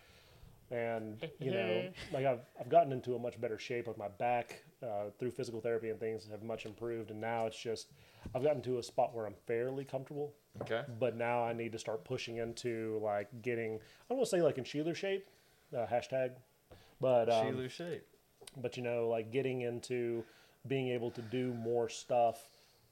and 0.69 1.17
you 1.39 1.51
know 1.51 1.89
like 2.13 2.25
I've, 2.25 2.41
I've 2.59 2.69
gotten 2.69 2.91
into 2.91 3.15
a 3.15 3.19
much 3.19 3.39
better 3.41 3.57
shape 3.57 3.87
with 3.87 3.97
my 3.97 4.09
back 4.09 4.63
uh, 4.83 5.09
through 5.17 5.31
physical 5.31 5.61
therapy 5.61 5.89
and 5.89 5.99
things 5.99 6.27
have 6.29 6.43
much 6.43 6.65
improved. 6.65 7.11
And 7.11 7.21
now 7.21 7.45
it's 7.47 7.57
just 7.57 7.91
i've 8.35 8.43
gotten 8.43 8.61
to 8.61 8.77
a 8.77 8.83
spot 8.83 9.13
where 9.13 9.25
i'm 9.25 9.35
fairly 9.47 9.83
comfortable. 9.85 10.33
Okay. 10.61 10.83
but 10.99 11.15
now 11.15 11.43
i 11.43 11.51
need 11.51 11.71
to 11.71 11.79
start 11.79 12.03
pushing 12.03 12.37
into 12.37 12.99
like 13.03 13.27
getting 13.41 13.75
i 13.75 13.79
don't 14.09 14.19
want 14.19 14.29
to 14.29 14.37
say 14.37 14.41
like 14.41 14.57
in 14.57 14.63
Shelor 14.63 14.93
shape 14.95 15.25
uh, 15.75 15.85
hashtag 15.87 16.31
but 17.01 17.29
um, 17.31 17.47
Shelor 17.47 17.69
shape. 17.69 18.05
but 18.61 18.77
you 18.77 18.83
know 18.83 19.09
like 19.09 19.31
getting 19.31 19.61
into 19.61 20.23
being 20.67 20.89
able 20.89 21.11
to 21.11 21.21
do 21.23 21.53
more 21.53 21.89
stuff 21.89 22.39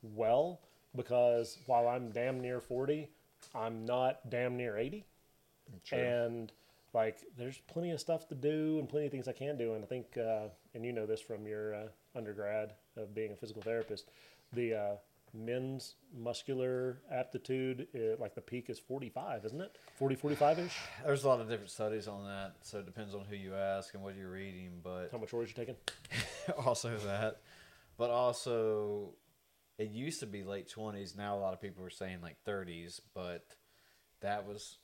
well 0.01 0.59
because 0.95 1.57
while 1.67 1.87
i'm 1.87 2.09
damn 2.11 2.41
near 2.41 2.59
40 2.59 3.07
i'm 3.53 3.85
not 3.85 4.27
damn 4.29 4.57
near 4.57 4.77
80 4.77 5.05
and 5.99 6.51
like 6.93 7.19
there's 7.37 7.59
plenty 7.67 7.91
of 7.91 7.99
stuff 7.99 8.27
to 8.29 8.35
do 8.35 8.79
and 8.79 8.89
plenty 8.89 9.05
of 9.05 9.11
things 9.11 9.27
i 9.27 9.33
can 9.33 9.57
do. 9.57 9.75
And 9.75 9.83
i 9.83 9.87
think 9.87 10.17
uh, 10.17 10.47
and 10.73 10.85
you 10.85 10.91
know 10.91 11.05
this 11.05 11.21
from 11.21 11.45
your 11.47 11.73
uh, 11.73 11.87
undergrad 12.15 12.73
of 12.97 13.13
being 13.13 13.31
a 13.31 13.35
physical 13.35 13.61
therapist 13.61 14.09
the 14.53 14.73
uh, 14.73 14.95
men's 15.33 15.95
muscular 16.17 17.01
aptitude 17.11 17.87
uh, 17.95 18.19
like 18.19 18.35
the 18.35 18.41
peak 18.41 18.69
is 18.69 18.79
45 18.79 19.45
isn't 19.45 19.61
it 19.61 19.77
40 19.97 20.15
45ish 20.15 20.71
There's 21.05 21.23
a 21.23 21.27
lot 21.27 21.39
of 21.39 21.49
different 21.49 21.71
studies 21.71 22.07
on 22.07 22.25
that, 22.25 22.55
so 22.63 22.79
it 22.79 22.85
depends 22.85 23.13
on 23.15 23.25
who 23.29 23.35
you 23.35 23.55
ask 23.55 23.93
and 23.93 24.03
what 24.03 24.15
you're 24.15 24.31
reading. 24.31 24.79
But 24.83 25.09
how 25.11 25.17
much 25.17 25.31
words 25.31 25.53
you're 25.55 25.65
taking 25.65 25.75
also 26.65 26.97
that, 26.97 27.41
but 27.97 28.09
also 28.09 29.13
it 29.77 29.89
used 29.91 30.19
to 30.21 30.25
be 30.25 30.43
late 30.43 30.69
twenties. 30.69 31.15
Now 31.15 31.37
a 31.37 31.39
lot 31.39 31.53
of 31.53 31.61
people 31.61 31.85
are 31.85 31.91
saying 31.91 32.19
like 32.21 32.37
thirties, 32.43 32.99
but 33.13 33.45
that 34.21 34.47
was 34.47 34.79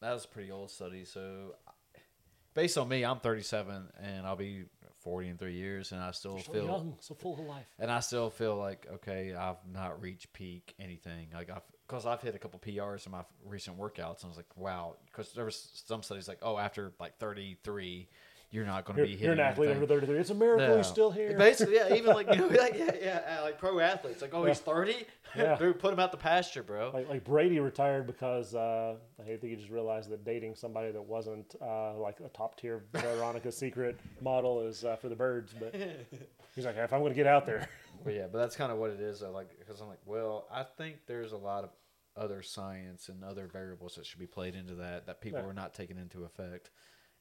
that 0.00 0.12
was 0.12 0.24
a 0.24 0.28
pretty 0.28 0.50
old 0.50 0.70
study. 0.70 1.04
So 1.04 1.56
based 2.54 2.78
on 2.78 2.88
me, 2.88 3.04
I'm 3.04 3.20
37 3.20 3.88
and 4.02 4.26
I'll 4.26 4.36
be 4.36 4.64
40 5.08 5.28
in 5.28 5.38
three 5.38 5.54
years, 5.54 5.92
and 5.92 6.02
I 6.02 6.10
still 6.10 6.36
feel 6.36 6.66
young 6.66 6.96
so 7.00 7.14
full 7.14 7.32
of 7.32 7.40
life 7.40 7.66
and 7.78 7.90
I 7.90 8.00
still 8.00 8.28
feel 8.28 8.56
like 8.56 8.86
okay, 8.94 9.34
I've 9.34 9.56
not 9.72 10.02
reached 10.02 10.32
peak 10.34 10.74
anything. 10.78 11.28
Like 11.32 11.50
I've 11.50 11.62
because 11.88 12.04
I've 12.04 12.20
hit 12.20 12.34
a 12.34 12.38
couple 12.38 12.60
PRs 12.60 13.06
in 13.06 13.12
my 13.12 13.22
recent 13.46 13.78
workouts, 13.78 14.22
and 14.22 14.24
I 14.24 14.28
was 14.28 14.36
like, 14.36 14.56
wow. 14.56 14.96
Because 15.06 15.32
there 15.32 15.46
was 15.46 15.82
some 15.86 16.02
studies 16.02 16.28
like, 16.28 16.40
oh, 16.42 16.58
after 16.58 16.92
like 17.00 17.16
33, 17.16 18.08
you're 18.50 18.64
not 18.64 18.84
going 18.86 18.96
to 18.96 19.02
be 19.02 19.10
hitting 19.10 19.24
you're 19.24 19.32
an 19.34 19.40
athlete 19.40 19.68
anything. 19.70 19.82
under 19.90 19.94
33. 20.06 20.18
It's 20.20 20.30
a 20.30 20.34
miracle 20.34 20.66
Yeah. 20.66 20.76
he's 20.78 20.86
still 20.86 21.10
here. 21.10 21.36
Basically, 21.36 21.74
yeah, 21.74 21.94
even 21.94 22.14
like 22.14 22.28
you 22.32 22.36
know, 22.36 22.46
like, 22.46 22.78
yeah, 22.78 22.92
yeah, 23.00 23.36
uh, 23.40 23.42
like 23.42 23.58
pro 23.58 23.78
athletes, 23.78 24.22
like 24.22 24.32
oh, 24.32 24.44
he's 24.44 24.58
thirty, 24.60 24.96
Yeah. 25.36 25.56
dude, 25.56 25.78
put 25.78 25.92
him 25.92 26.00
out 26.00 26.12
the 26.12 26.16
pasture, 26.18 26.62
bro. 26.62 26.90
Like, 26.94 27.08
like 27.08 27.24
Brady 27.24 27.60
retired 27.60 28.06
because 28.06 28.54
uh, 28.54 28.94
I 29.20 29.22
think 29.24 29.42
he 29.42 29.56
just 29.56 29.68
realized 29.70 30.08
that 30.10 30.24
dating 30.24 30.54
somebody 30.54 30.90
that 30.92 31.02
wasn't 31.02 31.54
uh, 31.60 31.94
like 31.98 32.20
a 32.24 32.28
top 32.28 32.58
tier 32.58 32.84
Veronica 32.92 33.52
Secret 33.52 33.98
model 34.22 34.62
is 34.66 34.84
uh, 34.84 34.96
for 34.96 35.08
the 35.10 35.16
birds. 35.16 35.52
But 35.58 35.74
he's 36.54 36.64
like, 36.64 36.76
if 36.76 36.92
I'm 36.92 37.00
going 37.00 37.12
to 37.12 37.16
get 37.16 37.26
out 37.26 37.44
there, 37.44 37.68
But 38.04 38.14
yeah, 38.14 38.26
but 38.32 38.38
that's 38.38 38.56
kind 38.56 38.72
of 38.72 38.78
what 38.78 38.90
it 38.90 39.00
is. 39.00 39.20
Though, 39.20 39.30
like, 39.32 39.58
because 39.58 39.80
I'm 39.82 39.88
like, 39.88 40.00
well, 40.06 40.46
I 40.50 40.62
think 40.62 41.00
there's 41.06 41.32
a 41.32 41.36
lot 41.36 41.64
of 41.64 41.70
other 42.16 42.40
science 42.42 43.08
and 43.10 43.22
other 43.22 43.46
variables 43.46 43.94
that 43.96 44.06
should 44.06 44.18
be 44.18 44.26
played 44.26 44.54
into 44.54 44.74
that 44.76 45.06
that 45.06 45.20
people 45.20 45.40
Yeah. 45.40 45.46
are 45.46 45.52
not 45.52 45.74
taking 45.74 45.98
into 45.98 46.24
effect, 46.24 46.70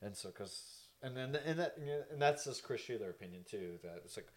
and 0.02 0.16
so 0.16 0.30
because 0.30 0.77
and 1.02 1.16
then 1.16 1.38
and 1.46 1.60
that 1.60 1.76
and 2.12 2.22
that's 2.22 2.46
just 2.46 2.64
Chris 2.64 2.82
Shelor 2.82 3.10
opinion 3.10 3.44
too. 3.50 3.80
That 3.84 4.02
it's 4.06 4.18
like, 4.18 4.28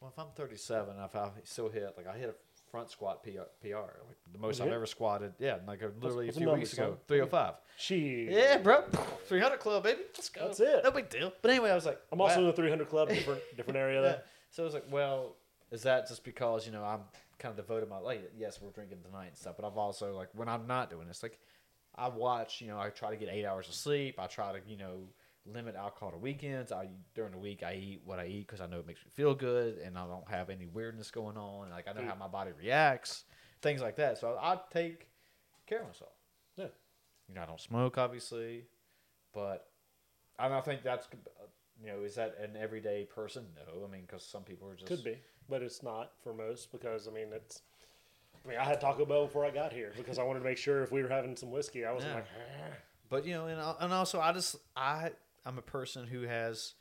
well, 0.00 0.10
if 0.12 0.18
I'm 0.18 0.28
37, 0.34 0.94
if 1.04 1.16
I 1.16 1.30
still 1.44 1.68
hit 1.68 1.94
like 1.96 2.06
I 2.06 2.16
hit 2.16 2.28
a 2.30 2.34
front 2.70 2.90
squat 2.90 3.22
PR, 3.22 3.48
PR 3.62 3.76
like 4.06 4.16
the 4.32 4.38
most 4.38 4.60
I've 4.60 4.72
ever 4.72 4.86
squatted, 4.86 5.32
yeah, 5.38 5.56
like 5.66 5.82
uh, 5.82 5.88
literally 6.00 6.26
what's 6.26 6.36
a 6.36 6.40
few 6.40 6.50
weeks 6.52 6.72
ago, 6.74 6.98
305. 7.08 7.54
she. 7.78 8.28
Yeah, 8.30 8.58
bro, 8.58 8.82
300 9.28 9.58
club, 9.58 9.84
baby. 9.84 10.00
Let's 10.14 10.28
go. 10.28 10.46
That's 10.46 10.60
it. 10.60 10.80
No 10.84 10.90
big 10.90 11.08
deal. 11.08 11.32
But 11.40 11.50
anyway, 11.50 11.70
I 11.70 11.74
was 11.74 11.86
like, 11.86 12.00
I'm 12.12 12.20
also 12.20 12.40
in 12.40 12.46
the 12.46 12.52
300 12.52 12.88
club, 12.88 13.08
different 13.08 13.40
different 13.56 13.78
area 13.78 14.00
Yeah. 14.00 14.08
there. 14.08 14.22
So 14.50 14.62
I 14.62 14.66
was 14.66 14.74
like, 14.74 14.86
well, 14.90 15.36
is 15.70 15.82
that 15.82 16.08
just 16.08 16.24
because 16.24 16.66
you 16.66 16.72
know 16.72 16.84
I'm 16.84 17.00
kind 17.38 17.50
of 17.52 17.56
devoted 17.56 17.88
my 17.88 17.98
like 17.98 18.32
yes 18.36 18.60
we're 18.60 18.70
drinking 18.70 18.98
tonight 19.04 19.28
and 19.28 19.36
stuff, 19.36 19.54
but 19.56 19.64
I've 19.66 19.78
also 19.78 20.14
like 20.16 20.28
when 20.34 20.48
I'm 20.48 20.66
not 20.66 20.90
doing 20.90 21.06
this, 21.06 21.22
like 21.22 21.38
I 21.94 22.08
watch, 22.08 22.60
you 22.60 22.66
know, 22.68 22.78
I 22.78 22.90
try 22.90 23.10
to 23.10 23.16
get 23.16 23.28
eight 23.30 23.44
hours 23.46 23.66
of 23.68 23.74
sleep. 23.74 24.18
I 24.20 24.26
try 24.26 24.52
to 24.52 24.60
you 24.68 24.76
know 24.76 25.08
limit 25.52 25.74
alcohol 25.76 26.10
to 26.12 26.18
weekends. 26.18 26.72
I 26.72 26.88
during 27.14 27.32
the 27.32 27.38
week 27.38 27.62
I 27.62 27.74
eat 27.74 28.02
what 28.04 28.18
I 28.18 28.26
eat 28.26 28.46
because 28.46 28.60
I 28.60 28.66
know 28.66 28.78
it 28.80 28.86
makes 28.86 29.04
me 29.04 29.10
feel 29.14 29.34
good 29.34 29.78
and 29.78 29.96
I 29.98 30.06
don't 30.06 30.28
have 30.28 30.50
any 30.50 30.66
weirdness 30.66 31.10
going 31.10 31.36
on. 31.36 31.64
And 31.64 31.72
like 31.72 31.86
I 31.88 31.92
know 31.92 32.06
how 32.06 32.14
my 32.14 32.28
body 32.28 32.50
reacts, 32.58 33.24
things 33.62 33.80
like 33.80 33.96
that. 33.96 34.18
So 34.18 34.38
I 34.40 34.58
take 34.72 35.08
care 35.66 35.80
of 35.80 35.86
myself. 35.86 36.12
Yeah. 36.56 36.66
You 37.28 37.34
know, 37.34 37.42
I 37.42 37.46
don't 37.46 37.60
smoke, 37.60 37.98
obviously, 37.98 38.64
but 39.34 39.68
I 40.38 40.48
don't 40.48 40.64
think 40.64 40.82
that's 40.82 41.08
you 41.80 41.86
know 41.88 42.02
is 42.02 42.14
that 42.16 42.36
an 42.42 42.56
everyday 42.56 43.04
person? 43.04 43.46
No, 43.56 43.84
I 43.84 43.90
mean 43.90 44.02
because 44.02 44.24
some 44.24 44.42
people 44.42 44.68
are 44.68 44.74
just 44.74 44.86
Could 44.86 45.04
be, 45.04 45.18
but 45.48 45.62
it's 45.62 45.82
not 45.82 46.12
for 46.22 46.32
most 46.34 46.72
because 46.72 47.08
I 47.08 47.10
mean 47.10 47.28
it's. 47.32 47.62
I 48.44 48.48
mean, 48.48 48.58
I 48.58 48.64
had 48.64 48.80
Taco 48.80 49.04
Bell 49.04 49.26
before 49.26 49.44
I 49.44 49.50
got 49.50 49.72
here 49.72 49.92
because 49.96 50.18
I 50.18 50.22
wanted 50.22 50.38
to 50.38 50.44
make 50.44 50.56
sure 50.58 50.82
if 50.82 50.92
we 50.92 51.02
were 51.02 51.08
having 51.08 51.36
some 51.36 51.50
whiskey, 51.50 51.84
I 51.84 51.92
wasn't 51.92 52.12
Yeah. 52.12 52.16
like, 52.18 52.26
"Ah." 52.62 52.74
But 53.10 53.26
you 53.26 53.34
know, 53.34 53.46
and 53.46 53.60
and 53.80 53.92
also 53.92 54.20
I 54.20 54.32
just 54.32 54.56
I 54.76 55.10
I'm 55.46 55.58
a 55.58 55.62
person 55.62 56.06
who 56.06 56.22
has 56.22 56.74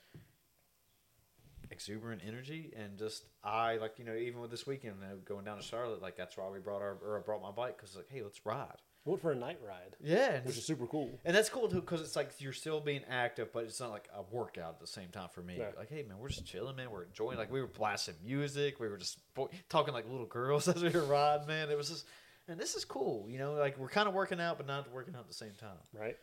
exuberant 1.69 2.21
energy 2.25 2.73
and 2.77 2.97
just 2.97 3.25
I 3.43 3.75
like 3.77 3.99
you 3.99 4.05
know 4.05 4.15
even 4.15 4.39
with 4.39 4.51
this 4.51 4.65
weekend 4.65 4.95
going 5.25 5.43
down 5.43 5.57
to 5.57 5.63
Charlotte 5.63 6.01
like 6.01 6.15
that's 6.15 6.37
why 6.37 6.47
we 6.49 6.59
brought 6.59 6.81
our 6.81 6.97
or 7.05 7.17
I 7.17 7.21
brought 7.21 7.41
my 7.41 7.51
bike 7.51 7.77
because 7.77 7.95
like 7.95 8.07
hey 8.09 8.21
let's 8.21 8.45
ride. 8.45 8.77
I 9.05 9.09
went 9.09 9.21
for 9.21 9.31
a 9.31 9.35
night 9.35 9.59
ride, 9.65 9.95
yeah 10.01 10.39
which 10.45 10.57
is 10.57 10.65
super 10.65 10.85
cool. 10.87 11.19
and 11.25 11.35
that's 11.35 11.49
cool 11.49 11.67
too 11.67 11.81
because 11.81 12.01
it's 12.01 12.15
like 12.15 12.31
you're 12.39 12.53
still 12.53 12.79
being 12.79 13.01
active 13.09 13.51
but 13.51 13.63
it's 13.65 13.79
not 13.81 13.91
like 13.91 14.07
a 14.15 14.21
workout 14.33 14.75
at 14.75 14.79
the 14.79 14.87
same 14.87 15.09
time 15.09 15.27
for 15.33 15.41
me. 15.41 15.61
Like 15.77 15.89
hey 15.89 16.03
man 16.07 16.17
we're 16.19 16.29
just 16.29 16.45
chilling 16.45 16.77
man. 16.77 16.89
We're 16.89 17.03
enjoying 17.03 17.37
like 17.37 17.51
we 17.51 17.59
were 17.59 17.67
blasting 17.67 18.15
music. 18.25 18.79
We 18.79 18.87
were 18.87 18.97
just 18.97 19.19
bo- 19.33 19.49
talking 19.67 19.93
like 19.93 20.09
little 20.09 20.25
girls 20.25 20.67
as 20.73 20.81
we 20.81 20.89
were 20.89 21.03
riding 21.03 21.47
man. 21.47 21.69
It 21.69 21.77
was 21.77 21.89
just 21.89 22.05
and 22.47 22.57
this 22.57 22.75
is 22.75 22.85
cool 22.85 23.27
you 23.29 23.39
know 23.39 23.53
like 23.53 23.77
we're 23.77 23.89
kind 23.89 24.07
of 24.07 24.13
working 24.13 24.39
out 24.39 24.57
but 24.57 24.67
not 24.67 24.89
working 24.93 25.15
out 25.15 25.21
at 25.21 25.27
the 25.27 25.33
same 25.33 25.53
time. 25.59 25.77
Right? 25.93 26.15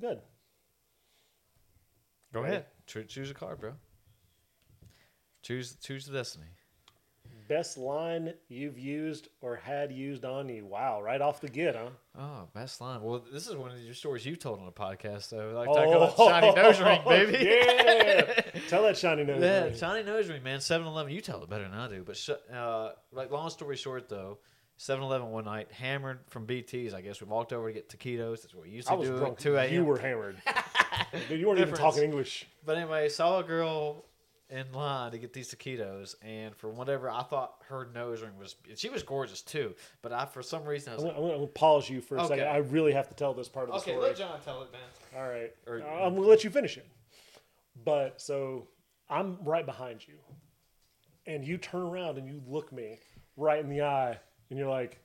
Good. 0.00 0.20
Go 2.36 2.42
Right. 2.42 2.50
ahead. 2.50 2.66
Cho- 2.86 3.02
choose 3.04 3.30
a 3.30 3.34
card, 3.34 3.58
bro. 3.60 3.72
Choose 5.42 5.76
choose 5.76 6.06
the 6.06 6.12
destiny. 6.12 6.46
Best 7.48 7.78
line 7.78 8.34
you've 8.48 8.76
used 8.78 9.28
or 9.40 9.54
had 9.56 9.92
used 9.92 10.24
on 10.24 10.48
you. 10.48 10.66
Wow, 10.66 11.00
right 11.00 11.20
off 11.20 11.40
the 11.40 11.48
get, 11.48 11.76
huh? 11.76 11.90
Oh, 12.18 12.48
best 12.52 12.80
line. 12.80 13.00
Well, 13.02 13.24
this 13.32 13.46
is 13.46 13.54
one 13.54 13.70
of 13.70 13.78
your 13.80 13.94
stories 13.94 14.26
you 14.26 14.34
told 14.34 14.58
on 14.58 14.66
the 14.66 14.72
podcast, 14.72 15.30
though. 15.30 15.52
Like 15.54 15.66
talk 15.68 15.86
about 15.86 16.16
shiny 16.16 16.52
nose 16.54 16.80
ring, 16.80 17.00
baby. 17.08 17.44
yeah. 17.44 18.40
Tell 18.68 18.82
that 18.82 18.98
shiny 18.98 19.22
nose 19.24 19.40
yeah, 19.40 19.64
ring. 19.64 19.74
shiny 19.76 20.02
nose 20.02 20.28
ring, 20.28 20.42
man. 20.42 20.58
7-Eleven. 20.58 21.12
You 21.12 21.20
tell 21.20 21.42
it 21.44 21.48
better 21.48 21.62
than 21.68 21.74
I 21.78 21.88
do. 21.88 22.02
But 22.04 22.16
sh- 22.16 22.30
uh, 22.52 22.90
like, 23.12 23.30
long 23.30 23.48
story 23.50 23.76
short, 23.76 24.08
though, 24.08 24.38
7-Eleven 24.78 25.30
one 25.30 25.44
night, 25.46 25.72
hammered 25.72 26.18
from 26.28 26.46
BT's. 26.46 26.92
I 26.94 27.00
guess 27.00 27.20
we 27.20 27.26
walked 27.26 27.52
over 27.52 27.68
to 27.68 27.72
get 27.74 27.88
taquitos. 27.88 28.42
That's 28.42 28.54
what 28.54 28.64
we 28.64 28.70
used 28.70 28.88
to 28.88 28.94
I 28.94 28.96
was 28.96 29.08
do 29.08 29.16
drunk. 29.18 29.34
at 29.34 29.38
2 29.38 29.56
a.m. 29.56 29.72
You 29.74 29.84
were 29.84 29.98
hammered. 29.98 30.36
Dude, 31.28 31.40
you 31.40 31.46
weren't 31.46 31.58
even 31.60 31.70
Difference. 31.70 31.78
talking 31.78 32.02
English. 32.04 32.46
But 32.64 32.76
anyway, 32.76 33.08
saw 33.08 33.38
a 33.40 33.42
girl 33.44 34.04
in 34.50 34.70
line 34.72 35.10
to 35.12 35.18
get 35.18 35.32
these 35.32 35.52
taquitos, 35.52 36.14
and 36.22 36.54
for 36.54 36.68
whatever 36.68 37.10
I 37.10 37.22
thought 37.24 37.54
her 37.68 37.88
nose 37.94 38.22
ring 38.22 38.32
was, 38.38 38.54
she 38.76 38.88
was 38.90 39.02
gorgeous 39.02 39.40
too. 39.42 39.74
But 40.02 40.12
I, 40.12 40.26
for 40.26 40.42
some 40.42 40.64
reason, 40.64 40.92
I 40.92 40.96
I'm 40.96 40.96
was 40.96 41.04
gonna, 41.04 41.14
like, 41.14 41.22
gonna- 41.22 41.32
I'm 41.34 41.38
gonna 41.40 41.52
pause 41.52 41.88
you 41.90 42.00
for 42.00 42.16
a 42.18 42.26
second. 42.26 42.46
I 42.46 42.58
really 42.58 42.92
have 42.92 43.08
to 43.08 43.14
tell 43.14 43.34
this 43.34 43.48
part 43.48 43.68
of 43.68 43.74
the 43.74 43.80
story. 43.80 43.96
okay, 43.96 44.14
story. 44.14 44.28
let 44.28 44.30
Jon 44.30 44.40
tell 44.44 44.62
it, 44.62 44.68
man. 44.72 45.20
All 45.22 45.28
right. 45.28 45.52
Or- 45.66 45.82
I'm 45.82 46.12
going 46.12 46.22
to 46.24 46.28
let 46.28 46.44
you 46.44 46.50
finish 46.50 46.76
it. 46.76 46.86
But 47.84 48.20
so 48.20 48.68
I'm 49.10 49.38
right 49.42 49.66
behind 49.66 50.06
you. 50.06 50.14
And 51.26 51.44
you 51.44 51.58
turn 51.58 51.82
around 51.82 52.16
and 52.18 52.28
you 52.28 52.40
look 52.46 52.72
me 52.72 52.98
right 53.36 53.58
in 53.58 53.68
the 53.68 53.82
eye. 53.82 54.18
And 54.50 54.58
you're 54.58 54.68
like, 54.68 55.00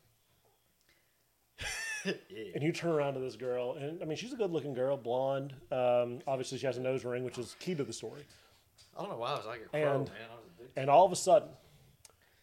and 2.06 2.62
you 2.64 2.72
turn 2.72 2.92
around 2.92 3.14
to 3.16 3.20
this 3.20 3.36
girl. 3.36 3.74
And 3.74 4.02
I 4.02 4.06
mean, 4.06 4.18
she's 4.18 4.34
a 4.34 4.36
good 4.36 4.52
looking 4.52 4.74
girl, 4.74 4.98
blonde. 4.98 5.54
Um, 5.72 6.20
obviously, 6.28 6.58
she 6.58 6.66
has 6.66 6.78
a 6.78 6.82
nose 6.82 7.06
ring, 7.06 7.24
which 7.24 7.38
is 7.38 7.56
key 7.60 7.76
to 7.76 7.84
the 7.84 7.94
story. 7.94 8.24
I 8.98 9.02
don't 9.02 9.12
know 9.12 9.18
why 9.18 9.32
I 9.32 9.38
was 9.38 9.46
like 9.46 9.62
a 9.62 9.70
crow, 9.70 9.80
man. 9.82 9.96
And- 9.96 10.10
a. 10.10 10.80
And 10.80 10.90
all 10.90 11.06
of 11.06 11.12
a 11.12 11.16
sudden, 11.16 11.50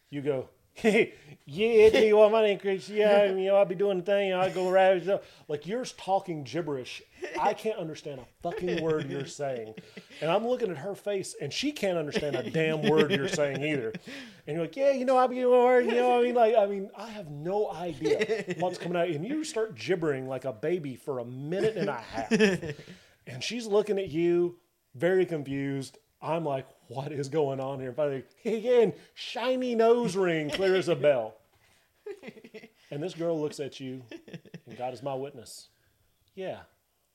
you 0.09 0.21
go, 0.21 0.49
yeah, 0.83 1.89
tell 1.89 2.03
you 2.03 2.17
what, 2.17 2.31
my 2.31 2.41
name 2.43 2.59
Chris. 2.59 2.89
Yeah, 2.89 3.25
you 3.25 3.47
know, 3.47 3.55
I'll 3.55 3.65
be 3.65 3.75
doing 3.75 3.99
the 3.99 4.03
thing. 4.03 4.33
I 4.33 4.49
go 4.49 4.69
ravage. 4.69 5.09
Like 5.47 5.65
you're 5.65 5.85
talking 5.85 6.43
gibberish. 6.43 7.01
I 7.39 7.53
can't 7.53 7.77
understand 7.77 8.19
a 8.19 8.25
fucking 8.41 8.81
word 8.81 9.09
you're 9.09 9.25
saying. 9.25 9.73
And 10.21 10.31
I'm 10.31 10.47
looking 10.47 10.71
at 10.71 10.77
her 10.77 10.95
face, 10.95 11.35
and 11.41 11.51
she 11.51 11.71
can't 11.71 11.97
understand 11.97 12.35
a 12.35 12.49
damn 12.49 12.81
word 12.83 13.11
you're 13.11 13.27
saying 13.27 13.63
either. 13.63 13.93
And 14.47 14.55
you're 14.55 14.61
like, 14.61 14.75
yeah, 14.75 14.91
you 14.91 15.05
know, 15.05 15.17
I'll 15.17 15.27
be 15.27 15.35
doing, 15.35 15.89
you 15.89 15.95
know, 15.95 16.19
I 16.19 16.23
mean, 16.23 16.35
like, 16.35 16.55
I 16.55 16.65
mean, 16.65 16.89
I 16.95 17.09
have 17.09 17.29
no 17.29 17.71
idea 17.71 18.55
what's 18.59 18.77
coming 18.77 18.97
out. 18.97 19.09
And 19.09 19.25
you 19.27 19.43
start 19.43 19.75
gibbering 19.75 20.27
like 20.27 20.45
a 20.45 20.53
baby 20.53 20.95
for 20.95 21.19
a 21.19 21.25
minute 21.25 21.75
and 21.75 21.89
a 21.89 21.97
half. 21.97 22.31
And 23.27 23.43
she's 23.43 23.67
looking 23.67 23.99
at 23.99 24.09
you, 24.09 24.57
very 24.95 25.25
confused. 25.25 25.97
I'm 26.21 26.43
like, 26.43 26.67
what 26.89 27.11
is 27.11 27.29
going 27.29 27.59
on 27.59 27.79
here? 27.79 27.93
Finally, 27.93 28.23
again, 28.43 28.93
shiny 29.13 29.75
nose 29.75 30.15
ring, 30.15 30.49
clear 30.49 30.75
as 30.75 30.89
a 30.89 30.95
bell. 30.95 31.35
And 32.91 33.03
this 33.03 33.13
girl 33.13 33.39
looks 33.39 33.59
at 33.59 33.79
you, 33.79 34.01
and 34.65 34.75
God 34.75 34.95
is 34.95 35.03
my 35.03 35.13
witness. 35.13 35.67
Yeah, 36.33 36.61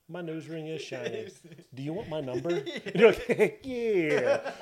my 0.08 0.20
nose 0.20 0.46
ring 0.46 0.68
is 0.68 0.80
shiny. 0.80 1.26
Do 1.74 1.82
you 1.82 1.92
want 1.92 2.08
my 2.08 2.20
number? 2.20 2.50
And 2.50 2.94
you're 2.94 3.10
like, 3.10 3.58
yeah. 3.64 4.52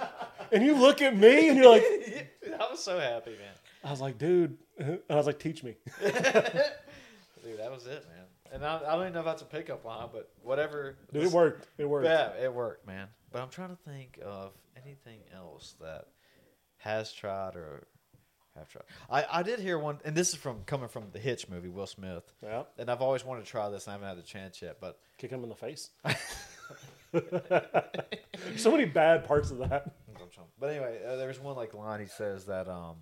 And 0.51 0.64
you 0.64 0.74
look 0.74 1.02
at 1.02 1.14
me, 1.14 1.51
and 1.51 1.59
you're 1.59 1.70
like, 1.70 2.30
I 2.59 2.70
was 2.70 2.82
so 2.82 2.98
happy, 2.98 3.32
man. 3.32 3.52
I 3.84 3.90
was 3.90 4.01
like, 4.01 4.16
dude. 4.16 4.56
And 4.78 5.01
I 5.10 5.16
was 5.16 5.26
like, 5.26 5.39
teach 5.39 5.62
me. 5.62 5.76
Dude, 6.01 7.59
that 7.59 7.70
was 7.70 7.86
it, 7.86 8.06
man. 8.09 8.22
And 8.53 8.65
I, 8.65 8.77
I 8.87 8.93
don't 8.93 9.03
even 9.03 9.12
know 9.15 9.20
if 9.20 9.24
that's 9.24 9.43
a 9.43 9.47
pickup 9.47 9.85
line, 9.85 10.09
but 10.12 10.31
whatever. 10.43 10.97
Dude, 11.12 11.24
it 11.24 11.31
worked. 11.31 11.69
It 11.79 11.89
worked. 11.89 12.07
Yeah, 12.07 12.33
it 12.41 12.53
worked, 12.53 12.87
man. 12.87 13.09
But 13.33 13.43
I'm 13.43 13.49
trying 13.49 13.70
to 13.70 13.79
think 13.91 14.19
of 14.23 14.53
anything 14.85 15.20
else 15.35 15.74
that 15.81 16.09
has 16.77 17.12
tried 17.12 17.57
or 17.57 17.87
have 18.55 18.69
tried. 18.69 18.85
I, 19.09 19.24
I 19.41 19.43
did 19.43 19.59
hear 19.59 19.79
one, 19.79 20.01
and 20.05 20.15
this 20.15 20.31
is 20.31 20.35
from 20.35 20.65
coming 20.66 20.89
from 20.89 21.05
the 21.12 21.19
Hitch 21.19 21.49
movie, 21.49 21.69
Will 21.69 21.87
Smith. 21.87 22.31
Yeah. 22.43 22.65
And 22.79 22.91
I've 22.91 23.01
always 23.01 23.24
wanted 23.24 23.47
to 23.47 23.51
try 23.51 23.70
this, 23.70 23.87
and 23.87 23.93
I 23.93 23.95
haven't 23.95 24.09
had 24.09 24.19
the 24.19 24.23
chance 24.23 24.61
yet. 24.61 24.77
But 24.81 24.99
Kick 25.16 25.31
him 25.31 25.43
in 25.43 25.49
the 25.49 25.55
face. 25.55 25.91
so 28.57 28.70
many 28.70 28.85
bad 28.85 29.24
parts 29.24 29.51
of 29.51 29.59
that. 29.59 29.95
but 30.59 30.70
anyway, 30.70 31.01
uh, 31.07 31.16
there's 31.16 31.41
one 31.41 31.57
like 31.57 31.74
line 31.74 32.01
he 32.01 32.07
says 32.07 32.47
that 32.47 32.69
um, 32.69 32.97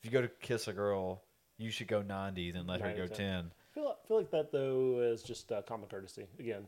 if 0.00 0.06
you 0.06 0.10
go 0.10 0.22
to 0.22 0.28
kiss 0.40 0.68
a 0.68 0.72
girl, 0.72 1.22
you 1.58 1.70
should 1.70 1.88
go 1.88 2.02
90, 2.02 2.52
then 2.52 2.66
let 2.66 2.80
her 2.80 2.92
go 2.92 3.00
90, 3.00 3.14
10. 3.14 3.52
I 3.70 3.74
feel, 3.74 3.96
feel 4.06 4.16
like 4.16 4.30
that 4.30 4.52
though 4.52 5.00
is 5.00 5.22
just 5.22 5.50
uh, 5.52 5.62
common 5.62 5.88
courtesy. 5.88 6.26
Again, 6.38 6.66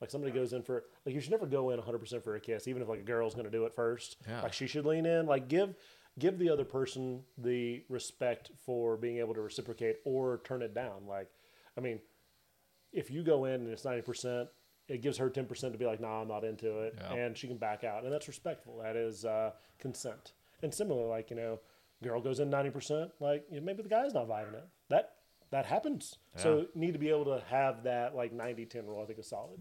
like 0.00 0.10
somebody 0.10 0.32
goes 0.32 0.52
in 0.52 0.62
for 0.62 0.84
like 1.06 1.14
you 1.14 1.20
should 1.20 1.30
never 1.30 1.46
go 1.46 1.70
in 1.70 1.78
100 1.78 1.98
percent 1.98 2.24
for 2.24 2.34
a 2.34 2.40
kiss, 2.40 2.68
even 2.68 2.82
if 2.82 2.88
like 2.88 3.00
a 3.00 3.04
girl's 3.04 3.34
going 3.34 3.46
to 3.46 3.50
do 3.50 3.64
it 3.64 3.74
first. 3.74 4.16
Yeah. 4.28 4.42
Like 4.42 4.52
she 4.52 4.66
should 4.66 4.84
lean 4.84 5.06
in. 5.06 5.26
Like 5.26 5.48
give 5.48 5.74
give 6.18 6.38
the 6.38 6.50
other 6.50 6.64
person 6.64 7.22
the 7.38 7.84
respect 7.88 8.50
for 8.66 8.96
being 8.96 9.18
able 9.18 9.34
to 9.34 9.40
reciprocate 9.40 9.96
or 10.04 10.40
turn 10.44 10.60
it 10.60 10.74
down. 10.74 11.06
Like, 11.08 11.28
I 11.78 11.80
mean, 11.80 12.00
if 12.92 13.10
you 13.10 13.22
go 13.22 13.46
in 13.46 13.54
and 13.54 13.68
it's 13.68 13.84
90 13.84 14.02
percent. 14.02 14.48
It 14.88 15.00
gives 15.00 15.16
her 15.18 15.30
10% 15.30 15.72
to 15.72 15.78
be 15.78 15.86
like, 15.86 16.00
nah, 16.00 16.20
I'm 16.20 16.28
not 16.28 16.42
into 16.42 16.80
it. 16.80 16.98
Yeah. 16.98 17.14
And 17.14 17.38
she 17.38 17.46
can 17.46 17.56
back 17.56 17.84
out. 17.84 18.02
And 18.02 18.12
that's 18.12 18.26
respectful. 18.26 18.80
That 18.82 18.96
is 18.96 19.24
uh, 19.24 19.52
consent. 19.78 20.32
And 20.60 20.74
similar, 20.74 21.06
like, 21.06 21.30
you 21.30 21.36
know, 21.36 21.60
girl 22.02 22.20
goes 22.20 22.40
in 22.40 22.50
90%, 22.50 23.10
like, 23.20 23.44
you 23.50 23.60
know, 23.60 23.64
maybe 23.64 23.82
the 23.82 23.88
guy's 23.88 24.12
not 24.12 24.28
vibing 24.28 24.54
it. 24.54 24.68
That 25.52 25.66
happens. 25.66 26.16
So 26.36 26.66
need 26.74 26.92
to 26.94 26.98
be 26.98 27.10
able 27.10 27.26
to 27.26 27.42
have 27.48 27.84
that 27.84 28.16
like 28.16 28.32
90 28.32 28.66
10 28.66 28.86
rule, 28.86 29.00
I 29.02 29.06
think 29.06 29.18
is 29.20 29.28
solid. 29.28 29.60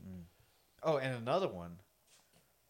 Oh, 0.82 0.98
and 0.98 1.16
another 1.16 1.48
one. 1.48 1.78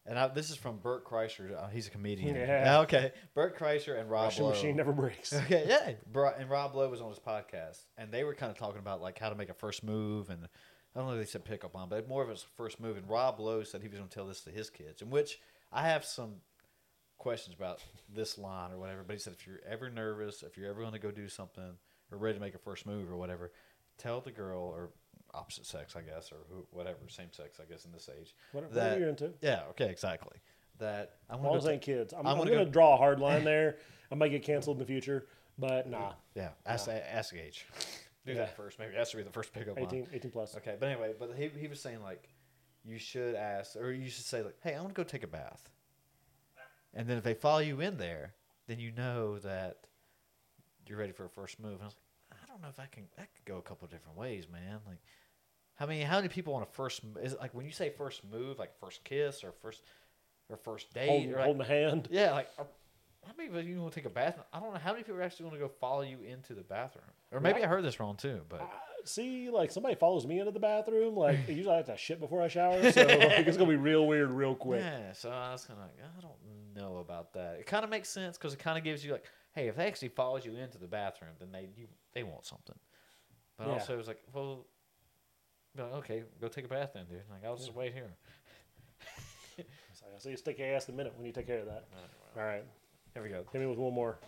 and 0.04 0.18
I, 0.18 0.26
this 0.28 0.50
is 0.50 0.56
from 0.56 0.78
Bert 0.78 1.06
Kreischer. 1.06 1.56
Uh, 1.56 1.68
he's 1.68 1.86
a 1.86 1.90
comedian. 1.90 2.34
Yeah. 2.36 2.80
Okay. 2.82 3.12
Bert 3.34 3.56
Kreischer 3.56 3.98
and 3.98 4.10
Rob 4.10 4.24
Washing 4.24 4.44
Lowe. 4.44 4.50
machine 4.50 4.76
never 4.76 4.92
breaks. 4.92 5.32
Okay, 5.44 5.64
yeah. 5.68 5.92
And 6.38 6.50
Rob 6.50 6.74
Lowe 6.74 6.88
was 6.90 7.00
on 7.00 7.08
his 7.10 7.20
podcast, 7.20 7.78
and 7.96 8.12
they 8.12 8.24
were 8.24 8.34
kind 8.34 8.50
of 8.50 8.58
talking 8.58 8.80
about 8.80 9.00
like 9.00 9.18
how 9.18 9.30
to 9.30 9.36
make 9.36 9.48
a 9.48 9.54
first 9.54 9.82
move, 9.84 10.28
and 10.28 10.48
I 10.94 10.98
don't 10.98 11.06
know 11.08 11.14
if 11.14 11.20
they 11.20 11.30
said 11.30 11.44
pickup 11.44 11.74
on, 11.76 11.88
but 11.88 12.08
more 12.08 12.22
of 12.24 12.28
his 12.28 12.44
first 12.56 12.80
move. 12.80 12.96
And 12.96 13.08
Rob 13.08 13.38
Lowe 13.40 13.62
said 13.62 13.80
he 13.82 13.88
was 13.88 13.96
going 13.98 14.08
to 14.08 14.14
tell 14.14 14.26
this 14.26 14.40
to 14.42 14.50
his 14.50 14.68
kids, 14.68 15.00
in 15.00 15.08
which 15.10 15.38
I 15.72 15.86
have 15.88 16.04
some 16.04 16.34
questions 17.18 17.54
about 17.54 17.80
this 18.12 18.36
line 18.36 18.72
or 18.72 18.78
whatever. 18.78 19.04
But 19.06 19.12
he 19.14 19.20
said 19.20 19.32
if 19.32 19.46
you're 19.46 19.60
ever 19.66 19.88
nervous, 19.88 20.42
if 20.42 20.56
you're 20.58 20.68
ever 20.68 20.80
going 20.80 20.92
to 20.92 20.98
go 20.98 21.12
do 21.12 21.28
something 21.28 21.78
or 22.12 22.18
ready 22.18 22.34
to 22.38 22.40
make 22.40 22.54
a 22.54 22.58
first 22.58 22.86
move 22.86 23.10
or 23.10 23.16
whatever, 23.16 23.52
tell 23.98 24.20
the 24.20 24.30
girl 24.30 24.62
or 24.62 24.90
opposite 25.34 25.66
sex, 25.66 25.96
I 25.96 26.02
guess, 26.02 26.30
or 26.32 26.36
who, 26.50 26.66
whatever, 26.70 26.98
same 27.08 27.32
sex, 27.32 27.58
I 27.60 27.70
guess, 27.70 27.84
in 27.84 27.92
this 27.92 28.08
age. 28.18 28.34
Whatever 28.52 28.74
that- 28.74 28.98
you're 28.98 29.08
into. 29.08 29.32
Yeah. 29.40 29.62
Okay. 29.70 29.90
Exactly. 29.90 30.38
That 30.78 31.16
I 31.30 31.36
want 31.36 31.62
to 31.62 31.68
it 31.70 31.80
kids. 31.82 32.12
I'm, 32.12 32.20
I'm 32.20 32.26
I'm, 32.26 32.38
gonna 32.38 32.50
gonna, 32.50 32.64
draw 32.64 32.94
a 32.94 32.96
hard 32.96 33.20
line 33.26 33.44
there. 33.44 33.76
I 34.10 34.14
might 34.14 34.30
get 34.30 34.42
canceled 34.42 34.76
in 34.76 34.80
the 34.80 34.86
future, 34.86 35.26
but 35.58 35.88
nah. 35.88 36.12
Yeah, 36.34 36.48
ask 36.66 36.88
ask 36.88 37.34
age. 37.34 37.66
Do 38.26 38.32
Yeah. 38.32 38.38
that 38.38 38.56
first. 38.56 38.78
Maybe 38.78 38.92
that's 38.96 39.10
to 39.12 39.18
be 39.18 39.22
the 39.22 39.30
first 39.30 39.52
pickup 39.52 39.76
line. 39.76 39.86
18, 39.86 40.08
18 40.12 40.30
plus. 40.30 40.56
Okay, 40.56 40.76
but 40.80 40.88
anyway, 40.88 41.14
but 41.18 41.34
he 41.36 41.50
he 41.56 41.68
was 41.68 41.78
saying 41.80 42.02
like, 42.02 42.28
you 42.84 42.98
should 42.98 43.34
ask, 43.36 43.76
or 43.76 43.92
you 43.92 44.08
should 44.08 44.24
say 44.24 44.42
like, 44.42 44.56
hey, 44.62 44.74
I 44.74 44.80
want 44.80 44.88
to 44.88 44.94
go 44.94 45.04
take 45.04 45.22
a 45.22 45.28
bath. 45.28 45.68
And 46.94 47.06
then 47.06 47.16
if 47.16 47.22
they 47.24 47.34
follow 47.34 47.60
you 47.60 47.80
in 47.80 47.96
there, 47.96 48.34
then 48.66 48.78
you 48.78 48.90
know 48.92 49.38
that 49.38 49.86
you're 50.86 50.98
ready 50.98 51.12
for 51.12 51.24
a 51.26 51.28
first 51.30 51.60
move. 51.60 51.74
And 51.74 51.82
I 51.82 51.86
was 51.86 51.94
like, 51.94 52.01
don't 52.52 52.62
know 52.62 52.68
if 52.68 52.78
I 52.80 52.86
can. 52.86 53.04
That 53.16 53.28
could 53.34 53.44
go 53.44 53.58
a 53.58 53.62
couple 53.62 53.88
different 53.88 54.16
ways, 54.16 54.46
man. 54.50 54.78
Like, 54.86 54.98
how 55.74 55.86
many 55.86 56.02
how 56.02 56.16
many 56.16 56.28
people 56.28 56.52
want 56.52 56.68
a 56.68 56.72
first? 56.72 57.00
Is 57.22 57.32
it 57.32 57.40
like 57.40 57.54
when 57.54 57.66
you 57.66 57.72
say 57.72 57.90
first 57.90 58.22
move, 58.30 58.58
like 58.58 58.78
first 58.78 59.02
kiss 59.04 59.42
or 59.42 59.52
first 59.62 59.82
or 60.48 60.56
first 60.56 60.92
date, 60.92 61.08
Holding, 61.08 61.32
or 61.32 61.36
like, 61.36 61.44
holding 61.44 61.62
a 61.62 61.66
hand. 61.66 62.08
yeah, 62.10 62.32
like 62.32 62.48
uh, 62.58 62.64
how 63.26 63.32
many 63.36 63.56
of 63.58 63.66
you 63.66 63.80
want 63.80 63.92
to 63.92 64.00
take 64.00 64.06
a 64.06 64.10
bath? 64.10 64.38
I 64.52 64.60
don't 64.60 64.72
know 64.72 64.80
how 64.80 64.92
many 64.92 65.04
people 65.04 65.20
are 65.20 65.22
actually 65.22 65.48
going 65.48 65.60
to 65.60 65.66
go 65.66 65.72
follow 65.80 66.02
you 66.02 66.18
into 66.20 66.54
the 66.54 66.62
bathroom. 66.62 67.04
Or 67.30 67.40
maybe 67.40 67.62
I 67.62 67.66
heard 67.66 67.84
this 67.84 67.98
wrong 67.98 68.16
too, 68.16 68.42
but 68.48 68.68
See, 69.04 69.50
like 69.50 69.72
somebody 69.72 69.96
follows 69.96 70.26
me 70.26 70.38
into 70.38 70.52
the 70.52 70.60
bathroom. 70.60 71.16
Like 71.16 71.38
usually 71.48 71.72
I 71.74 71.78
have 71.78 71.86
to 71.86 71.96
shit 71.96 72.20
before 72.20 72.42
I 72.42 72.48
shower, 72.48 72.80
so 72.92 73.02
like, 73.04 73.46
it's 73.46 73.56
gonna 73.56 73.70
be 73.70 73.76
real 73.76 74.06
weird, 74.06 74.30
real 74.30 74.54
quick. 74.54 74.80
yeah. 74.82 75.12
So 75.12 75.30
I 75.30 75.52
was 75.52 75.64
kind 75.64 75.78
of 75.80 75.86
like, 75.86 75.96
I 76.00 76.20
don't 76.20 76.34
know 76.76 76.98
about 76.98 77.32
that. 77.34 77.56
It 77.60 77.66
kind 77.66 77.84
of 77.84 77.90
makes 77.90 78.08
sense 78.08 78.36
because 78.38 78.52
it 78.52 78.58
kind 78.58 78.76
of 78.78 78.84
gives 78.84 79.04
you 79.04 79.12
like, 79.12 79.24
hey, 79.54 79.68
if 79.68 79.76
they 79.76 79.86
actually 79.86 80.08
follows 80.08 80.44
you 80.44 80.54
into 80.56 80.78
the 80.78 80.86
bathroom, 80.86 81.30
then 81.38 81.52
they 81.52 81.68
you, 81.76 81.86
they 82.14 82.22
want 82.22 82.44
something. 82.46 82.76
But 83.58 83.66
Yeah. 83.68 83.72
also 83.74 83.94
it 83.94 83.98
was 83.98 84.08
like, 84.08 84.22
well, 84.32 84.66
well, 85.76 85.94
okay, 85.96 86.22
go 86.40 86.48
take 86.48 86.64
a 86.64 86.68
bath 86.68 86.90
then, 86.94 87.06
dude. 87.08 87.22
Like 87.30 87.44
I'll 87.44 87.56
just 87.56 87.74
wait 87.74 87.92
here. 87.92 88.10
So 89.56 90.06
I'll 90.12 90.20
see 90.20 90.30
you 90.30 90.36
stick 90.36 90.58
your 90.58 90.74
ass 90.74 90.88
in 90.88 90.94
a 90.94 90.96
minute 90.96 91.14
when 91.16 91.26
you 91.26 91.32
take 91.32 91.46
care 91.46 91.58
of 91.60 91.66
that. 91.66 91.84
All 92.36 92.42
right, 92.42 92.64
Here 93.14 93.22
we 93.22 93.28
go. 93.28 93.44
hit 93.52 93.60
me 93.60 93.66
with 93.66 93.78
one 93.78 93.92
more. 93.94 94.18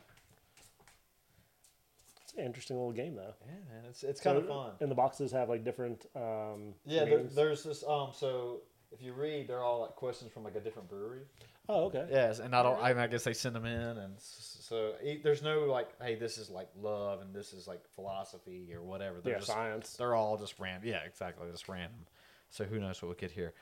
It's 2.22 2.34
an 2.34 2.44
interesting 2.44 2.76
little 2.76 2.92
game 2.92 3.14
though. 3.14 3.34
Yeah, 3.46 3.52
man, 3.74 3.84
it's 3.88 4.02
it's 4.04 4.20
kind 4.20 4.36
of 4.36 4.46
fun. 4.46 4.72
And 4.80 4.90
the 4.90 4.94
boxes 4.94 5.32
have 5.32 5.48
like 5.48 5.64
different. 5.64 6.06
Um, 6.14 6.74
Yeah, 6.84 7.04
there, 7.04 7.22
there's 7.24 7.62
this. 7.64 7.82
Um, 7.86 8.10
so 8.14 8.60
if 8.92 9.02
you 9.02 9.12
read, 9.14 9.48
they're 9.48 9.62
all 9.62 9.80
like 9.82 9.96
questions 9.96 10.30
from 10.32 10.44
like 10.44 10.54
a 10.56 10.60
different 10.60 10.88
brewery. 10.88 11.22
Oh, 11.68 11.84
okay. 11.86 12.06
Yes, 12.10 12.40
and 12.40 12.54
I 12.54 12.62
don't. 12.62 12.78
I, 12.82 12.88
mean, 12.92 12.98
I 12.98 13.06
guess 13.06 13.24
they 13.24 13.32
send 13.32 13.56
them 13.56 13.64
in, 13.64 13.72
and 13.98 14.14
so 14.18 14.92
e- 15.02 15.20
there's 15.22 15.42
no 15.42 15.60
like, 15.60 15.88
hey, 16.00 16.14
this 16.14 16.36
is 16.36 16.50
like 16.50 16.68
love, 16.78 17.22
and 17.22 17.34
this 17.34 17.54
is 17.54 17.66
like 17.66 17.80
philosophy 17.94 18.68
or 18.74 18.82
whatever. 18.82 19.20
They're 19.22 19.32
Yeah, 19.34 19.38
just, 19.38 19.50
science. 19.50 19.96
They're 19.96 20.14
all 20.14 20.36
just 20.36 20.58
random. 20.58 20.86
Yeah, 20.88 21.00
exactly, 21.06 21.50
just 21.50 21.68
random. 21.68 22.06
So 22.50 22.64
who 22.64 22.78
knows 22.78 23.00
what 23.00 23.08
we 23.08 23.14
get 23.14 23.30
here? 23.30 23.54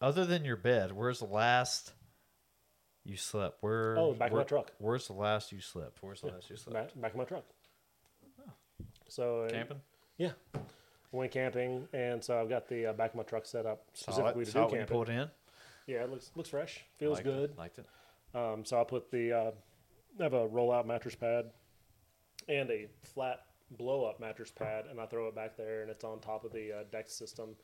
Other 0.00 0.24
than 0.24 0.44
your 0.44 0.56
bed, 0.56 0.92
where's 0.92 1.18
the 1.18 1.26
last 1.26 1.92
you 3.04 3.16
slept? 3.16 3.58
Where? 3.62 3.96
Oh, 3.98 4.12
back 4.12 4.30
of 4.30 4.36
my 4.36 4.44
truck. 4.44 4.72
Where's 4.78 5.06
the 5.08 5.14
last 5.14 5.50
you 5.50 5.60
slept? 5.60 5.98
Where's 6.02 6.20
the 6.20 6.28
last 6.28 6.48
you 6.50 6.56
slept? 6.56 6.74
Back, 6.94 7.00
back 7.02 7.12
in 7.14 7.18
my 7.18 7.24
truck. 7.24 7.44
So 9.08 9.42
uh, 9.42 9.50
Camping. 9.50 9.80
Yeah, 10.18 10.32
went 11.12 11.30
camping, 11.32 11.88
and 11.92 12.22
so 12.22 12.40
I've 12.40 12.48
got 12.48 12.68
the 12.68 12.86
uh, 12.86 12.92
back 12.92 13.10
of 13.10 13.16
my 13.16 13.22
truck 13.22 13.44
set 13.46 13.66
up 13.66 13.82
Saw 13.94 14.12
specifically 14.12 14.42
it. 14.42 14.46
to 14.46 14.50
Saw 14.52 14.58
do 14.58 14.62
it 14.64 14.70
when 14.70 14.72
you 14.72 14.78
camping. 14.80 14.94
pulled 14.94 15.08
in. 15.08 15.30
Yeah, 15.86 16.02
it 16.02 16.10
looks 16.10 16.30
looks 16.34 16.48
fresh, 16.50 16.84
feels 16.98 17.18
Liked 17.18 17.24
good. 17.24 17.50
It. 17.50 17.58
Liked 17.58 17.78
it. 17.78 17.86
Um, 18.34 18.64
so 18.64 18.80
I 18.80 18.84
put 18.84 19.10
the 19.10 19.32
uh, 19.32 19.50
I 20.18 20.22
have 20.22 20.34
a 20.34 20.46
roll 20.46 20.72
out 20.72 20.86
mattress 20.86 21.14
pad 21.14 21.46
and 22.48 22.70
a 22.70 22.88
flat 23.02 23.40
blow 23.70 24.04
up 24.04 24.20
mattress 24.20 24.50
pad, 24.50 24.86
and 24.90 25.00
I 25.00 25.06
throw 25.06 25.28
it 25.28 25.34
back 25.34 25.56
there, 25.56 25.82
and 25.82 25.90
it's 25.90 26.04
on 26.04 26.20
top 26.20 26.44
of 26.44 26.52
the 26.52 26.72
uh, 26.72 26.84
deck 26.90 27.08
system. 27.08 27.56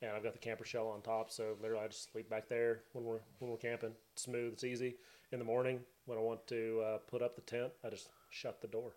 And 0.00 0.10
I've 0.10 0.24
got 0.24 0.32
the 0.32 0.38
camper 0.40 0.64
shell 0.64 0.88
on 0.88 1.00
top, 1.00 1.30
so 1.30 1.56
literally 1.62 1.84
I 1.84 1.88
just 1.88 2.10
sleep 2.12 2.28
back 2.28 2.48
there 2.48 2.82
when 2.92 3.04
we're 3.04 3.20
when 3.38 3.50
we're 3.50 3.56
camping. 3.56 3.92
It's 4.12 4.22
smooth, 4.22 4.54
it's 4.54 4.64
easy. 4.64 4.96
In 5.30 5.38
the 5.38 5.44
morning 5.44 5.80
when 6.06 6.18
I 6.18 6.20
want 6.20 6.46
to 6.48 6.82
uh, 6.84 6.98
put 7.08 7.22
up 7.22 7.36
the 7.36 7.42
tent, 7.42 7.72
I 7.84 7.88
just 7.88 8.08
shut 8.30 8.60
the 8.60 8.66
door. 8.66 8.96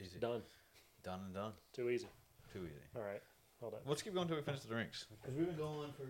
Easy. 0.00 0.18
Done. 0.18 0.42
Done 1.04 1.20
and 1.26 1.34
done. 1.34 1.52
Too 1.74 1.90
easy. 1.90 2.08
Too 2.52 2.64
easy. 2.64 2.80
All 2.96 3.02
right, 3.02 3.20
hold 3.60 3.74
on. 3.74 3.80
Let's 3.84 4.00
keep 4.00 4.14
going 4.14 4.22
until 4.22 4.38
we 4.38 4.42
finish 4.42 4.60
the 4.62 4.68
drinks. 4.68 5.06
Because 5.20 5.36
we've 5.36 5.46
been 5.46 5.56
going 5.56 5.92
for. 5.92 6.04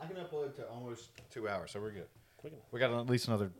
I 0.00 0.06
can 0.06 0.16
upload 0.16 0.54
to 0.56 0.66
almost 0.68 1.10
two 1.30 1.48
hours, 1.48 1.72
so 1.72 1.80
we're 1.80 1.90
good. 1.90 2.06
We 2.72 2.80
got 2.80 2.90
at 2.90 3.06
least 3.06 3.28
another 3.28 3.50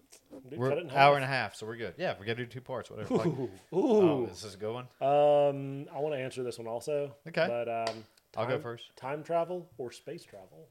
dude, 0.49 0.59
we're 0.59 0.71
cut 0.71 0.79
it 0.79 0.85
in 0.85 0.91
hour 0.93 1.17
and 1.17 1.25
a 1.25 1.29
half, 1.29 1.55
so 1.55 1.67
we're 1.67 1.77
good. 1.77 1.95
Yeah, 1.99 2.15
we 2.19 2.25
got 2.25 2.39
to 2.39 2.45
do 2.45 2.47
two 2.47 2.63
parts, 2.63 2.91
whatever. 2.91 3.15
Like, 3.15 3.27
Ooh. 3.27 3.51
oh, 3.75 4.27
this 4.27 4.43
is 4.43 4.55
a 4.55 4.57
good 4.57 4.73
one. 4.73 4.85
Um, 5.03 5.87
I 5.95 6.01
want 6.01 6.15
to 6.15 6.19
answer 6.19 6.43
this 6.43 6.59
one 6.59 6.67
also. 6.67 7.15
Okay. 7.29 7.47
But 7.47 7.69
um, 7.69 8.05
I'll 8.39 8.47
go 8.47 8.53
time- 8.53 8.63
first. 8.63 8.97
Time 8.97 9.23
travel 9.23 9.69
or 9.77 9.93
space 9.93 10.25
travel? 10.25 10.67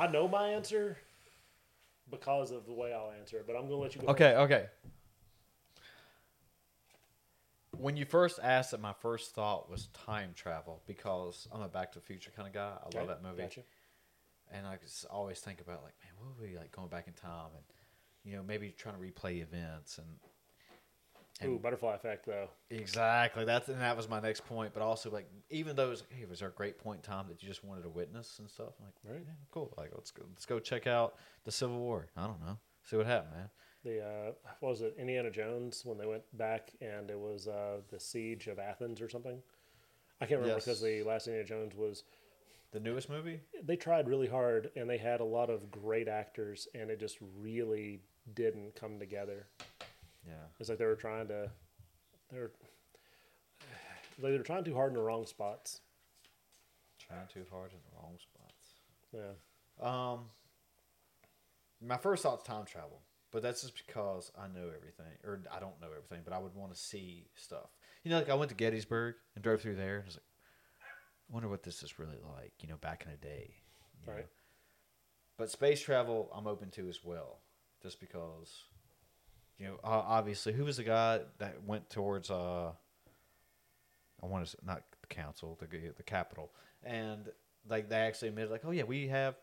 I 0.00 0.08
know 0.08 0.26
my 0.26 0.48
answer 0.48 0.96
because 2.10 2.50
of 2.50 2.66
the 2.66 2.72
way 2.72 2.92
I'll 2.92 3.12
answer 3.16 3.36
it, 3.36 3.46
but 3.46 3.54
I'm 3.54 3.68
gonna 3.68 3.76
let 3.76 3.94
you 3.94 4.00
go. 4.00 4.08
Okay, 4.08 4.34
okay. 4.34 4.66
When 7.80 7.96
you 7.96 8.04
first 8.04 8.38
asked 8.42 8.72
it, 8.74 8.80
my 8.80 8.92
first 8.92 9.34
thought 9.34 9.70
was 9.70 9.88
time 9.88 10.32
travel 10.34 10.82
because 10.86 11.48
I'm 11.52 11.62
a 11.62 11.68
Back 11.68 11.92
to 11.92 11.98
the 11.98 12.04
Future 12.04 12.30
kind 12.34 12.46
of 12.48 12.54
guy. 12.54 12.72
I 12.84 12.98
love 12.98 13.08
that 13.08 13.22
movie. 13.22 13.42
Gotcha. 13.42 13.62
and 14.52 14.66
I 14.66 14.76
just 14.76 15.04
always 15.06 15.40
think 15.40 15.60
about 15.60 15.82
like, 15.82 15.94
man, 16.02 16.12
what 16.18 16.38
would 16.38 16.50
we 16.50 16.56
like 16.58 16.72
going 16.72 16.88
back 16.88 17.06
in 17.06 17.14
time 17.14 17.50
and 17.54 17.64
you 18.24 18.36
know 18.36 18.42
maybe 18.42 18.74
trying 18.76 18.96
to 18.96 19.00
replay 19.00 19.40
events 19.42 19.98
and 19.98 20.06
Ooh, 21.48 21.58
butterfly 21.58 21.94
effect 21.94 22.26
though. 22.26 22.50
exactly 22.70 23.46
that's 23.46 23.68
and 23.68 23.80
that 23.80 23.96
was 23.96 24.08
my 24.10 24.20
next 24.20 24.44
point. 24.46 24.74
But 24.74 24.82
also 24.82 25.10
like 25.10 25.26
even 25.48 25.74
though 25.74 25.86
it 25.86 25.90
was, 25.90 26.02
hey, 26.10 26.26
was 26.26 26.40
there 26.40 26.48
a 26.48 26.52
great 26.52 26.78
point 26.78 26.98
in 26.98 27.10
time 27.10 27.28
that 27.28 27.42
you 27.42 27.48
just 27.48 27.64
wanted 27.64 27.82
to 27.84 27.88
witness 27.88 28.38
and 28.40 28.50
stuff? 28.50 28.74
I'm 28.78 28.84
like, 28.86 28.94
Right. 29.08 29.22
yeah, 29.26 29.32
cool. 29.50 29.72
Like 29.78 29.90
let's 29.94 30.10
go 30.10 30.24
let's 30.28 30.44
go 30.44 30.58
check 30.58 30.86
out 30.86 31.14
the 31.44 31.52
Civil 31.52 31.78
War. 31.78 32.08
I 32.14 32.26
don't 32.26 32.40
know, 32.40 32.58
see 32.82 32.96
what 32.96 33.06
happened, 33.06 33.32
man. 33.36 33.48
The 33.84 34.00
uh, 34.04 34.32
what 34.60 34.70
was 34.70 34.80
it? 34.82 34.94
Indiana 34.98 35.30
Jones 35.30 35.82
when 35.84 35.96
they 35.98 36.06
went 36.06 36.22
back 36.36 36.70
and 36.80 37.10
it 37.10 37.18
was 37.18 37.48
uh, 37.48 37.78
the 37.90 37.98
siege 37.98 38.46
of 38.46 38.58
Athens 38.58 39.00
or 39.00 39.08
something. 39.08 39.38
I 40.20 40.26
can't 40.26 40.40
remember 40.40 40.56
Yes. 40.56 40.64
because 40.66 40.80
the 40.82 41.02
last 41.02 41.26
Indiana 41.28 41.46
Jones 41.48 41.74
was 41.74 42.04
The 42.72 42.80
newest 42.80 43.08
movie. 43.08 43.40
they 43.62 43.76
tried 43.76 44.06
really 44.06 44.26
hard 44.28 44.70
and 44.76 44.88
they 44.88 44.98
had 44.98 45.20
a 45.20 45.24
lot 45.24 45.48
of 45.48 45.70
great 45.70 46.08
actors 46.08 46.68
and 46.74 46.90
it 46.90 47.00
just 47.00 47.16
really 47.38 48.00
didn't 48.34 48.74
come 48.74 48.98
together. 48.98 49.46
Yeah. 50.26 50.34
It's 50.58 50.68
like 50.68 50.76
they 50.78 50.84
were 50.84 50.94
trying 50.94 51.28
to, 51.28 51.50
they 52.30 52.38
were, 52.38 52.52
they 54.18 54.30
were 54.32 54.38
trying 54.44 54.64
too 54.64 54.74
hard 54.74 54.90
in 54.90 54.96
the 54.96 55.02
wrong 55.02 55.24
spots. 55.24 55.80
Trying 56.98 57.26
too 57.32 57.44
hard 57.50 57.72
in 57.72 57.78
the 57.90 57.96
wrong 57.96 58.18
spots. 58.18 58.74
Yeah. 59.80 60.12
Um, 60.12 60.26
my 61.80 61.96
first 61.96 62.22
thought's 62.22 62.44
time 62.44 62.66
travel, 62.66 63.00
but 63.32 63.42
that's 63.42 63.62
just 63.62 63.76
because 63.86 64.32
I 64.38 64.46
know 64.46 64.66
everything, 64.66 65.12
or 65.24 65.40
I 65.54 65.60
don't 65.60 65.80
know 65.80 65.88
everything, 65.88 66.22
but 66.24 66.32
I 66.32 66.38
would 66.38 66.54
want 66.54 66.72
to 66.74 66.78
see 66.78 67.26
stuff. 67.34 67.70
You 68.04 68.10
know, 68.10 68.18
like 68.18 68.30
I 68.30 68.34
went 68.34 68.48
to 68.50 68.54
Gettysburg 68.54 69.16
and 69.34 69.44
drove 69.44 69.60
through 69.60 69.76
there, 69.76 69.96
and 69.96 70.04
I 70.04 70.06
was 70.06 70.16
like, 70.16 70.24
I 71.28 71.32
wonder 71.32 71.48
what 71.48 71.62
this 71.62 71.82
is 71.82 71.98
really 71.98 72.18
like. 72.36 72.52
You 72.60 72.68
know, 72.68 72.76
back 72.76 73.04
in 73.04 73.10
the 73.10 73.16
day. 73.16 73.54
Right. 74.06 74.18
know. 74.18 74.24
But 75.36 75.50
space 75.50 75.80
travel, 75.80 76.30
I'm 76.34 76.46
open 76.46 76.70
to 76.70 76.88
as 76.88 77.04
well, 77.04 77.38
just 77.82 78.00
because. 78.00 78.64
You 79.58 79.66
know, 79.66 79.80
obviously, 79.84 80.54
who 80.54 80.64
was 80.64 80.78
the 80.78 80.84
guy 80.84 81.20
that 81.38 81.62
went 81.64 81.90
towards? 81.90 82.30
uh 82.30 82.72
I 84.22 84.26
want 84.26 84.46
to 84.46 84.56
not 84.64 84.82
the 85.00 85.06
council, 85.06 85.58
the 85.60 85.66
the 85.96 86.02
capital, 86.02 86.50
and 86.82 87.28
like 87.68 87.88
they 87.88 87.96
actually 87.96 88.28
admitted, 88.28 88.50
like, 88.50 88.64
oh 88.64 88.70
yeah, 88.70 88.84
we 88.84 89.08
have, 89.08 89.36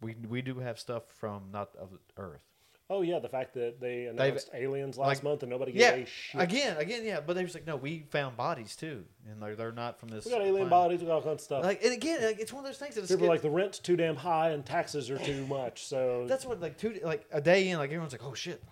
we 0.00 0.14
we 0.28 0.42
do 0.42 0.58
have 0.58 0.78
stuff 0.78 1.04
from 1.18 1.50
not 1.52 1.74
of 1.76 1.90
Earth. 2.16 2.49
Oh 2.92 3.02
yeah, 3.02 3.20
the 3.20 3.28
fact 3.28 3.54
that 3.54 3.80
they 3.80 4.06
announced 4.06 4.50
aliens 4.52 4.98
last 4.98 5.08
like- 5.08 5.22
month 5.22 5.42
and 5.44 5.50
nobody 5.50 5.70
gave 5.72 5.80
Yeah, 5.80 5.92
a 5.92 6.06
shit. 6.06 6.40
again, 6.40 6.76
again, 6.76 7.04
yeah, 7.04 7.20
but 7.24 7.34
they 7.34 7.44
was 7.44 7.54
like, 7.54 7.66
no, 7.66 7.76
we 7.76 8.04
found 8.10 8.36
bodies 8.36 8.74
too, 8.74 9.04
and 9.30 9.40
they're 9.40 9.54
they're 9.54 9.70
not 9.72 10.00
from 10.00 10.08
this. 10.08 10.24
we 10.24 10.32
got 10.32 10.40
alien 10.40 10.54
planet. 10.68 10.70
bodies, 10.70 11.00
we 11.00 11.06
got 11.06 11.14
all 11.14 11.22
kinds 11.22 11.34
of 11.34 11.40
stuff. 11.42 11.62
Like, 11.64 11.82
and 11.84 11.92
again, 11.92 12.20
like, 12.22 12.40
it's 12.40 12.52
one 12.52 12.64
of 12.64 12.68
those 12.68 12.78
things 12.78 12.96
that 12.96 13.02
it's 13.02 13.10
People 13.12 13.26
get- 13.26 13.30
like 13.30 13.42
the 13.42 13.50
rent's 13.50 13.78
too 13.78 13.96
damn 13.96 14.16
high 14.16 14.50
and 14.50 14.66
taxes 14.66 15.08
are 15.08 15.18
too 15.18 15.46
much. 15.46 15.84
So 15.86 16.24
that's 16.28 16.44
what 16.44 16.60
like 16.60 16.76
two 16.78 16.98
like 17.04 17.24
a 17.32 17.40
day 17.40 17.68
in, 17.68 17.78
like 17.78 17.90
everyone's 17.90 18.12
like, 18.12 18.24
oh 18.24 18.34
shit, 18.34 18.62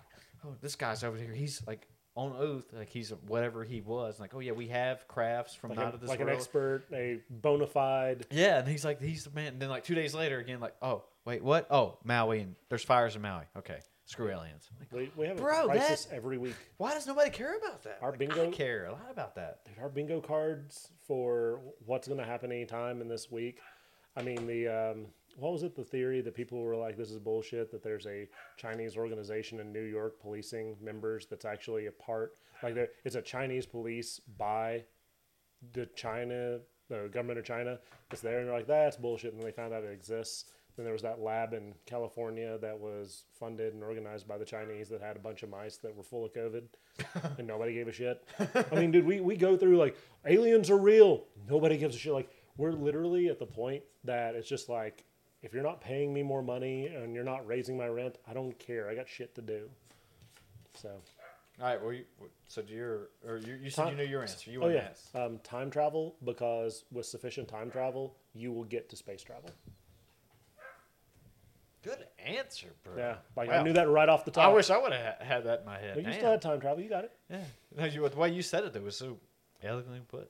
oh 0.45 0.53
this 0.61 0.75
guy's 0.75 1.03
over 1.03 1.17
here, 1.17 1.33
he's 1.33 1.65
like 1.65 1.87
on 2.15 2.33
oath, 2.37 2.65
like 2.73 2.89
he's 2.89 3.11
whatever 3.27 3.63
he 3.63 3.79
was. 3.79 4.19
Like, 4.19 4.33
oh 4.35 4.39
yeah, 4.39 4.51
we 4.51 4.67
have 4.67 5.07
crafts 5.07 5.55
from 5.55 5.69
Like, 5.69 5.79
out 5.79 5.93
of 5.93 6.01
this 6.01 6.09
world. 6.09 6.19
like 6.19 6.27
an 6.27 6.35
expert, 6.35 6.83
a 6.91 7.19
bona 7.29 7.67
fide. 7.67 8.25
Yeah, 8.31 8.59
and 8.59 8.67
he's 8.67 8.83
like, 8.83 9.01
he's 9.01 9.23
the 9.23 9.29
man. 9.31 9.53
And 9.53 9.61
then 9.61 9.69
like 9.69 9.85
two 9.85 9.95
days 9.95 10.13
later, 10.13 10.39
again, 10.39 10.59
like, 10.59 10.75
oh 10.81 11.03
wait, 11.23 11.41
what? 11.41 11.67
Oh, 11.71 11.97
Maui, 12.03 12.41
and 12.41 12.55
there's 12.67 12.83
fires 12.83 13.15
in 13.15 13.21
Maui. 13.21 13.43
Okay, 13.57 13.79
screw 14.09 14.31
aliens. 14.31 14.69
Like, 14.79 14.91
We, 14.91 15.11
we 15.15 15.27
have 15.27 15.37
Bro, 15.37 15.65
a 15.65 15.67
crisis 15.67 16.05
that- 16.05 16.15
every 16.15 16.37
week. 16.39 16.55
why 16.77 16.93
does 16.95 17.05
nobody 17.05 17.29
care 17.29 17.55
about 17.57 17.83
that? 17.83 17.99
Our 18.01 18.09
Like, 18.09 18.19
bingo- 18.19 18.47
I 18.47 18.51
care 18.51 18.85
a 18.87 18.91
lot 18.91 19.07
about 19.11 19.35
that. 19.35 19.63
Dude, 19.65 19.77
our 19.79 19.87
bingo 19.89 20.19
cards 20.19 20.89
for 21.07 21.59
what's 21.85 22.07
going 22.07 22.19
to 22.19 22.25
happen 22.25 22.51
anytime 22.51 23.01
in 23.01 23.07
this 23.07 23.29
week. 23.31 23.59
I 24.15 24.23
mean, 24.23 24.47
the 24.47 24.67
um, 24.67 25.05
what 25.37 25.53
was 25.53 25.61
it? 25.63 25.75
The 25.75 25.83
theory 25.83 26.21
that 26.21 26.33
people 26.33 26.59
were 26.59 26.75
like, 26.75 26.97
"This 26.97 27.11
is 27.11 27.19
bullshit." 27.19 27.71
That 27.71 27.83
there's 27.83 28.07
a 28.07 28.27
Chinese 28.57 28.97
organization 28.97 29.59
in 29.59 29.71
New 29.71 29.83
York 29.83 30.19
policing 30.19 30.75
members 30.81 31.27
that's 31.27 31.45
actually 31.45 31.85
a 31.85 31.91
part, 31.91 32.33
like 32.63 32.73
there- 32.73 32.89
it's 33.05 33.15
a 33.15 33.21
Chinese 33.21 33.65
police 33.67 34.19
by 34.37 34.83
the 35.73 35.85
China, 35.95 36.59
the 36.89 37.07
government 37.13 37.37
of 37.39 37.45
China. 37.45 37.79
It's 38.11 38.21
there, 38.21 38.39
and 38.39 38.47
they're 38.47 38.55
like, 38.55 38.65
"That's 38.67 38.97
bullshit." 38.97 39.33
And 39.33 39.39
then 39.41 39.45
they 39.45 39.53
found 39.53 39.71
out 39.71 39.83
it 39.83 39.91
exists. 39.93 40.51
Then 40.79 40.85
there 40.85 40.93
was 40.93 41.01
that 41.01 41.19
lab 41.19 41.53
in 41.53 41.73
California 41.85 42.57
that 42.59 42.79
was 42.79 43.23
funded 43.37 43.73
and 43.73 43.83
organized 43.83 44.29
by 44.29 44.37
the 44.37 44.45
Chinese 44.45 44.87
that 44.87 45.01
had 45.01 45.17
a 45.17 45.19
bunch 45.19 45.43
of 45.43 45.49
mice 45.49 45.75
that 45.75 45.93
were 45.93 46.03
full 46.03 46.23
of 46.23 46.31
COVID, 46.31 46.63
and 47.37 47.45
nobody 47.45 47.73
gave 47.73 47.89
a 47.89 47.91
shit. 47.91 48.23
I 48.71 48.75
mean, 48.75 48.89
dude, 48.89 49.05
we, 49.05 49.19
we 49.19 49.35
go 49.35 49.57
through 49.57 49.77
like 49.77 49.97
aliens 50.25 50.69
are 50.69 50.77
real. 50.77 51.25
Nobody 51.49 51.75
gives 51.75 51.97
a 51.97 51.99
shit. 51.99 52.13
Like 52.13 52.29
we're 52.55 52.71
literally 52.71 53.27
at 53.27 53.39
the 53.39 53.45
point 53.45 53.83
that 54.05 54.35
it's 54.35 54.47
just 54.47 54.69
like 54.69 55.03
if 55.41 55.53
you're 55.53 55.63
not 55.63 55.81
paying 55.81 56.13
me 56.13 56.23
more 56.23 56.41
money 56.41 56.87
and 56.87 57.13
you're 57.13 57.25
not 57.25 57.45
raising 57.45 57.77
my 57.77 57.89
rent, 57.89 58.17
I 58.25 58.31
don't 58.31 58.57
care. 58.57 58.89
I 58.89 58.95
got 58.95 59.09
shit 59.09 59.35
to 59.35 59.41
do. 59.41 59.69
So, 60.75 60.91
All 61.59 61.65
right. 61.67 61.83
Well, 61.83 61.91
you, 61.91 62.05
so 62.47 62.61
do 62.61 62.73
your 62.73 63.09
or 63.27 63.39
you, 63.39 63.55
you 63.61 63.69
said 63.69 63.83
Time- 63.83 63.97
you 63.97 64.05
knew 64.05 64.09
your 64.09 64.21
answer. 64.21 64.49
You 64.49 64.59
oh 64.59 64.61
want 64.61 64.75
yeah, 64.75 64.79
to 64.79 64.89
ask? 64.91 65.13
um, 65.13 65.39
time 65.39 65.69
travel 65.69 66.15
because 66.23 66.85
with 66.89 67.05
sufficient 67.05 67.49
time 67.49 67.69
travel, 67.69 68.15
you 68.33 68.53
will 68.53 68.63
get 68.63 68.87
to 68.91 68.95
space 68.95 69.21
travel. 69.21 69.49
Good 71.83 72.05
answer, 72.25 72.67
bro. 72.83 72.93
Yeah, 72.97 73.15
like 73.35 73.49
I 73.49 73.63
knew 73.63 73.73
that 73.73 73.89
right 73.89 74.09
off 74.09 74.25
the 74.25 74.31
top. 74.31 74.49
I 74.49 74.53
wish 74.53 74.69
I 74.69 74.77
would 74.77 74.91
have 74.91 75.15
had 75.21 75.45
that 75.45 75.61
in 75.61 75.65
my 75.65 75.77
head. 75.79 75.91
But 75.95 76.03
you 76.03 76.09
Damn. 76.11 76.19
still 76.19 76.31
had 76.31 76.41
time 76.41 76.59
travel. 76.59 76.83
You 76.83 76.89
got 76.89 77.05
it. 77.05 77.11
Yeah. 77.29 77.37
No, 77.77 77.85
you, 77.85 78.09
the 78.09 78.17
way 78.17 78.29
you 78.31 78.41
said 78.41 78.63
it, 78.65 78.73
though, 78.73 78.81
was 78.81 78.97
so 78.97 79.17
elegantly 79.63 80.01
put. 80.07 80.29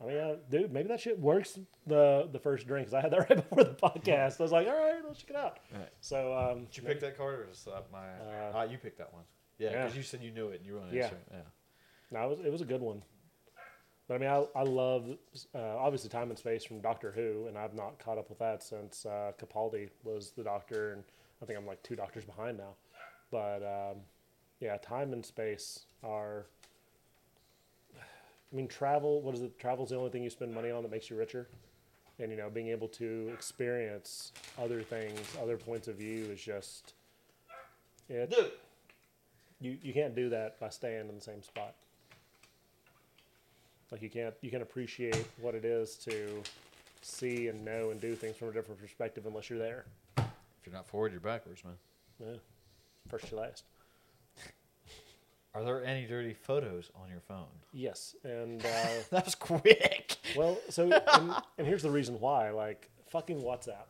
I 0.00 0.06
mean, 0.06 0.16
uh, 0.16 0.36
dude, 0.50 0.72
maybe 0.72 0.88
that 0.88 1.00
shit 1.00 1.18
works 1.18 1.58
the 1.86 2.28
the 2.32 2.38
first 2.38 2.66
drink. 2.66 2.86
'cause 2.88 2.94
I 2.94 3.00
had 3.00 3.10
that 3.12 3.18
right 3.30 3.36
before 3.48 3.64
the 3.64 3.74
podcast. 3.74 4.40
I 4.40 4.42
was 4.42 4.52
like, 4.52 4.66
all 4.66 4.74
right, 4.78 5.00
let's 5.06 5.20
check 5.20 5.30
it 5.30 5.36
out. 5.36 5.58
Right. 5.72 5.88
So, 6.00 6.36
um, 6.36 6.64
Did 6.66 6.76
you 6.78 6.82
pick 6.84 7.00
that 7.00 7.16
card, 7.16 7.40
or 7.40 7.46
was 7.48 7.64
that 7.64 7.86
my? 7.92 8.06
Uh, 8.08 8.58
Uh, 8.60 8.68
you 8.70 8.78
picked 8.78 8.98
that 8.98 9.12
one. 9.12 9.24
Yeah, 9.58 9.70
yeah. 9.70 9.82
because 9.82 9.96
you 9.96 10.02
said 10.02 10.22
you 10.22 10.30
knew 10.30 10.48
it 10.48 10.58
and 10.58 10.66
you 10.66 10.74
were 10.74 10.80
on 10.80 10.92
Yeah. 10.92 11.04
answer. 11.04 11.16
it. 11.16 11.22
Yeah. 11.32 11.38
No, 12.10 12.24
it 12.26 12.28
was 12.38 12.46
it 12.46 12.52
was 12.52 12.60
a 12.60 12.64
good 12.64 12.80
one. 12.80 13.02
But 14.08 14.14
I 14.14 14.18
mean, 14.18 14.30
I 14.30 14.46
I 14.58 14.62
love 14.62 15.06
uh, 15.54 15.76
obviously 15.76 16.08
Time 16.08 16.30
and 16.30 16.38
Space 16.38 16.64
from 16.64 16.80
Doctor 16.80 17.12
Who, 17.12 17.46
and 17.46 17.58
I've 17.58 17.74
not 17.74 17.98
caught 17.98 18.16
up 18.16 18.30
with 18.30 18.38
that 18.38 18.62
since 18.62 19.04
uh, 19.04 19.32
Capaldi 19.38 19.90
was 20.02 20.30
the 20.30 20.42
Doctor, 20.42 20.94
and 20.94 21.04
I 21.42 21.44
think 21.44 21.58
I'm 21.58 21.66
like 21.66 21.82
two 21.82 21.94
Doctors 21.94 22.24
behind 22.24 22.56
now. 22.56 22.74
But 23.30 23.62
um, 23.62 23.98
yeah, 24.60 24.78
Time 24.78 25.12
and 25.12 25.24
Space 25.24 25.80
are. 26.02 26.46
I 28.50 28.56
mean, 28.56 28.66
travel. 28.66 29.20
What 29.20 29.34
is 29.34 29.42
it? 29.42 29.58
Travel's 29.58 29.90
the 29.90 29.96
only 29.96 30.10
thing 30.10 30.24
you 30.24 30.30
spend 30.30 30.54
money 30.54 30.70
on 30.70 30.82
that 30.82 30.90
makes 30.90 31.10
you 31.10 31.16
richer, 31.16 31.46
and 32.18 32.30
you 32.30 32.38
know, 32.38 32.48
being 32.48 32.68
able 32.68 32.88
to 32.88 33.30
experience 33.34 34.32
other 34.58 34.80
things, 34.80 35.20
other 35.42 35.58
points 35.58 35.86
of 35.86 35.96
view 35.96 36.24
is 36.32 36.40
just. 36.40 36.94
It, 38.08 38.30
Dude. 38.30 38.52
you 39.60 39.76
you 39.82 39.92
can't 39.92 40.16
do 40.16 40.30
that 40.30 40.58
by 40.58 40.70
staying 40.70 41.10
in 41.10 41.14
the 41.14 41.20
same 41.20 41.42
spot. 41.42 41.74
Like 43.90 44.02
you 44.02 44.10
can't 44.10 44.34
you 44.42 44.50
can 44.50 44.62
appreciate 44.62 45.26
what 45.40 45.54
it 45.54 45.64
is 45.64 45.96
to 46.04 46.42
see 47.00 47.48
and 47.48 47.64
know 47.64 47.90
and 47.90 48.00
do 48.00 48.14
things 48.14 48.36
from 48.36 48.48
a 48.48 48.52
different 48.52 48.80
perspective 48.80 49.24
unless 49.26 49.48
you're 49.48 49.58
there. 49.58 49.86
If 50.16 50.66
you're 50.66 50.74
not 50.74 50.86
forward, 50.86 51.12
you're 51.12 51.20
backwards, 51.20 51.64
man. 51.64 51.74
Yeah. 52.20 52.38
First 53.08 53.28
to 53.28 53.36
last. 53.36 53.64
Are 55.54 55.64
there 55.64 55.82
any 55.84 56.06
dirty 56.06 56.34
photos 56.34 56.90
on 56.94 57.08
your 57.08 57.20
phone? 57.20 57.46
Yes, 57.72 58.14
and 58.22 58.60
uh, 58.64 58.88
That 59.10 59.24
was 59.24 59.34
quick. 59.34 60.16
well, 60.36 60.58
so 60.68 60.84
and, 60.92 61.32
and 61.56 61.66
here's 61.66 61.82
the 61.82 61.90
reason 61.90 62.20
why. 62.20 62.50
Like 62.50 62.90
fucking 63.08 63.40
WhatsApp. 63.40 63.86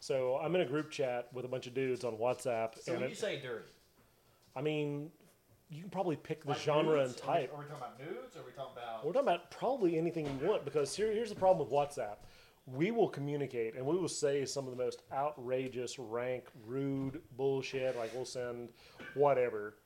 So 0.00 0.38
I'm 0.42 0.54
in 0.54 0.60
a 0.62 0.66
group 0.66 0.90
chat 0.90 1.28
with 1.32 1.44
a 1.44 1.48
bunch 1.48 1.66
of 1.66 1.74
dudes 1.74 2.04
on 2.04 2.16
WhatsApp, 2.16 2.86
and 2.88 3.02
it, 3.02 3.10
you 3.10 3.14
say 3.14 3.40
dirty, 3.40 3.64
I 4.56 4.62
mean, 4.62 5.10
you 5.70 5.82
can 5.82 5.90
probably 5.90 6.16
pick 6.16 6.44
the 6.44 6.54
genre 6.54 7.00
and 7.00 7.16
type. 7.16 7.52
we're 7.52 7.60
we 7.60 7.66
talking 7.66 7.76
about 7.78 7.98
nudes? 7.98 8.36
Or 8.36 8.40
are 8.40 8.44
we 8.44 8.52
talking 8.52 8.72
about? 8.76 9.06
We're 9.06 9.12
talking 9.12 9.28
about 9.28 9.50
probably 9.52 9.96
anything 9.96 10.26
you 10.26 10.48
want 10.48 10.64
because 10.64 10.94
here, 10.94 11.12
here's 11.12 11.30
the 11.30 11.36
problem 11.36 11.66
with 11.66 11.72
WhatsApp. 11.72 12.16
We 12.66 12.90
will 12.90 13.08
communicate 13.08 13.76
and 13.76 13.86
we 13.86 13.96
will 13.96 14.08
say 14.08 14.44
some 14.44 14.66
of 14.66 14.76
the 14.76 14.82
most 14.82 15.02
outrageous, 15.12 15.98
rank, 15.98 16.44
rude 16.66 17.20
bullshit. 17.36 17.96
Like 17.96 18.12
we'll 18.12 18.24
send 18.24 18.70
whatever 19.14 19.76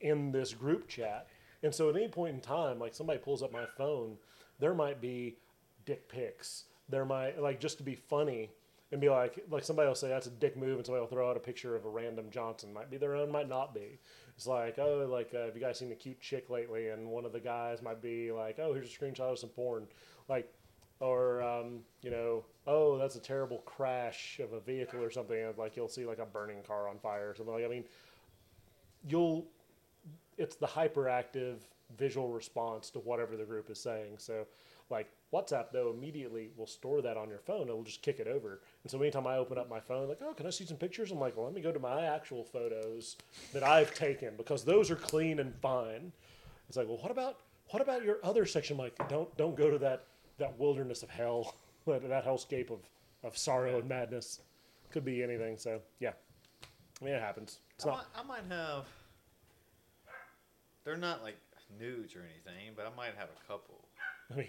in 0.00 0.32
this 0.32 0.54
group 0.54 0.88
chat. 0.88 1.28
And 1.62 1.74
so 1.74 1.90
at 1.90 1.96
any 1.96 2.08
point 2.08 2.34
in 2.34 2.40
time, 2.40 2.78
like 2.78 2.94
somebody 2.94 3.18
pulls 3.18 3.42
up 3.42 3.52
my 3.52 3.66
phone, 3.76 4.16
there 4.58 4.74
might 4.74 5.00
be 5.00 5.36
dick 5.84 6.08
pics. 6.08 6.64
There 6.88 7.04
might 7.04 7.40
like 7.40 7.60
just 7.60 7.76
to 7.78 7.84
be 7.84 7.94
funny 7.94 8.50
and 8.92 9.00
be 9.00 9.10
like 9.10 9.44
like 9.50 9.64
somebody 9.64 9.88
will 9.88 9.94
say 9.94 10.08
that's 10.08 10.26
a 10.26 10.30
dick 10.30 10.56
move 10.56 10.76
and 10.76 10.86
somebody 10.86 11.00
will 11.00 11.08
throw 11.08 11.28
out 11.28 11.36
a 11.36 11.40
picture 11.40 11.76
of 11.76 11.84
a 11.84 11.88
random 11.88 12.30
Johnson. 12.30 12.72
Might 12.72 12.90
be 12.90 12.96
their 12.96 13.14
own, 13.14 13.30
might 13.30 13.48
not 13.48 13.74
be. 13.74 13.98
It's 14.36 14.46
like, 14.46 14.78
oh, 14.78 15.06
like 15.10 15.32
uh, 15.34 15.46
have 15.46 15.54
you 15.54 15.60
guys 15.60 15.78
seen 15.78 15.92
a 15.92 15.94
cute 15.94 16.20
chick 16.20 16.50
lately? 16.50 16.88
And 16.88 17.08
one 17.08 17.24
of 17.24 17.32
the 17.32 17.40
guys 17.40 17.82
might 17.82 18.02
be 18.02 18.32
like, 18.32 18.58
oh, 18.58 18.74
here's 18.74 18.92
a 18.92 18.98
screenshot 18.98 19.32
of 19.32 19.38
some 19.38 19.50
porn, 19.50 19.86
like, 20.28 20.52
or 21.00 21.42
um, 21.42 21.80
you 22.02 22.10
know, 22.10 22.44
oh, 22.66 22.98
that's 22.98 23.16
a 23.16 23.20
terrible 23.20 23.58
crash 23.58 24.40
of 24.40 24.52
a 24.52 24.60
vehicle 24.60 25.02
or 25.02 25.10
something. 25.10 25.38
And 25.38 25.56
like 25.56 25.76
you'll 25.76 25.88
see 25.88 26.04
like 26.04 26.18
a 26.18 26.26
burning 26.26 26.62
car 26.62 26.88
on 26.88 26.98
fire 26.98 27.30
or 27.30 27.34
something. 27.34 27.54
Like 27.54 27.64
I 27.64 27.68
mean, 27.68 27.84
you'll 29.06 29.46
it's 30.36 30.56
the 30.56 30.66
hyperactive 30.66 31.58
visual 31.96 32.32
response 32.32 32.90
to 32.90 32.98
whatever 33.00 33.36
the 33.36 33.44
group 33.44 33.70
is 33.70 33.78
saying. 33.78 34.14
So, 34.18 34.46
like 34.90 35.08
WhatsApp, 35.32 35.66
though, 35.72 35.90
immediately 35.90 36.50
will 36.56 36.66
store 36.66 37.02
that 37.02 37.16
on 37.16 37.28
your 37.28 37.38
phone. 37.38 37.68
It'll 37.68 37.82
just 37.82 38.02
kick 38.02 38.20
it 38.20 38.28
over. 38.28 38.60
And 38.82 38.90
so, 38.90 39.00
anytime 39.00 39.26
I 39.26 39.36
open 39.36 39.58
up 39.58 39.68
my 39.68 39.80
phone, 39.80 40.08
like, 40.08 40.20
oh, 40.22 40.32
can 40.32 40.46
I 40.46 40.50
see 40.50 40.64
some 40.64 40.76
pictures? 40.76 41.10
I'm 41.10 41.18
like, 41.18 41.36
well, 41.36 41.46
let 41.46 41.54
me 41.54 41.60
go 41.60 41.72
to 41.72 41.80
my 41.80 42.06
actual 42.06 42.44
photos 42.44 43.16
that 43.52 43.62
I've 43.62 43.94
taken 43.94 44.36
because 44.36 44.64
those 44.64 44.90
are 44.90 44.96
clean 44.96 45.40
and 45.40 45.54
fine. 45.56 46.12
It's 46.68 46.76
like, 46.76 46.86
well, 46.86 46.98
what 46.98 47.10
about 47.10 47.38
what 47.70 47.82
about 47.82 48.04
your 48.04 48.18
other 48.22 48.46
section? 48.46 48.76
Like, 48.76 48.96
don't 49.08 49.34
don't 49.36 49.56
go 49.56 49.70
to 49.70 49.78
that 49.78 50.04
that 50.38 50.58
wilderness 50.58 51.02
of 51.02 51.10
hell, 51.10 51.54
that, 51.86 52.08
that 52.08 52.24
hellscape 52.24 52.70
of 52.70 52.80
of 53.22 53.36
sorrow 53.36 53.78
and 53.78 53.88
madness. 53.88 54.40
Could 54.90 55.04
be 55.04 55.24
anything. 55.24 55.58
So, 55.58 55.80
yeah, 55.98 56.12
I 57.00 57.04
mean, 57.04 57.14
it 57.14 57.20
happens. 57.20 57.58
It's 57.74 57.84
I, 57.84 57.88
not. 57.88 57.96
might, 58.14 58.20
I 58.20 58.42
might 58.42 58.54
have. 58.54 58.86
They're 60.84 60.96
not 60.96 61.24
like 61.24 61.36
nudes 61.80 62.14
or 62.14 62.20
anything, 62.20 62.74
but 62.76 62.86
I 62.86 62.94
might 62.96 63.14
have 63.16 63.28
a 63.28 63.46
couple. 63.48 63.80
I 64.32 64.36
mean, 64.36 64.46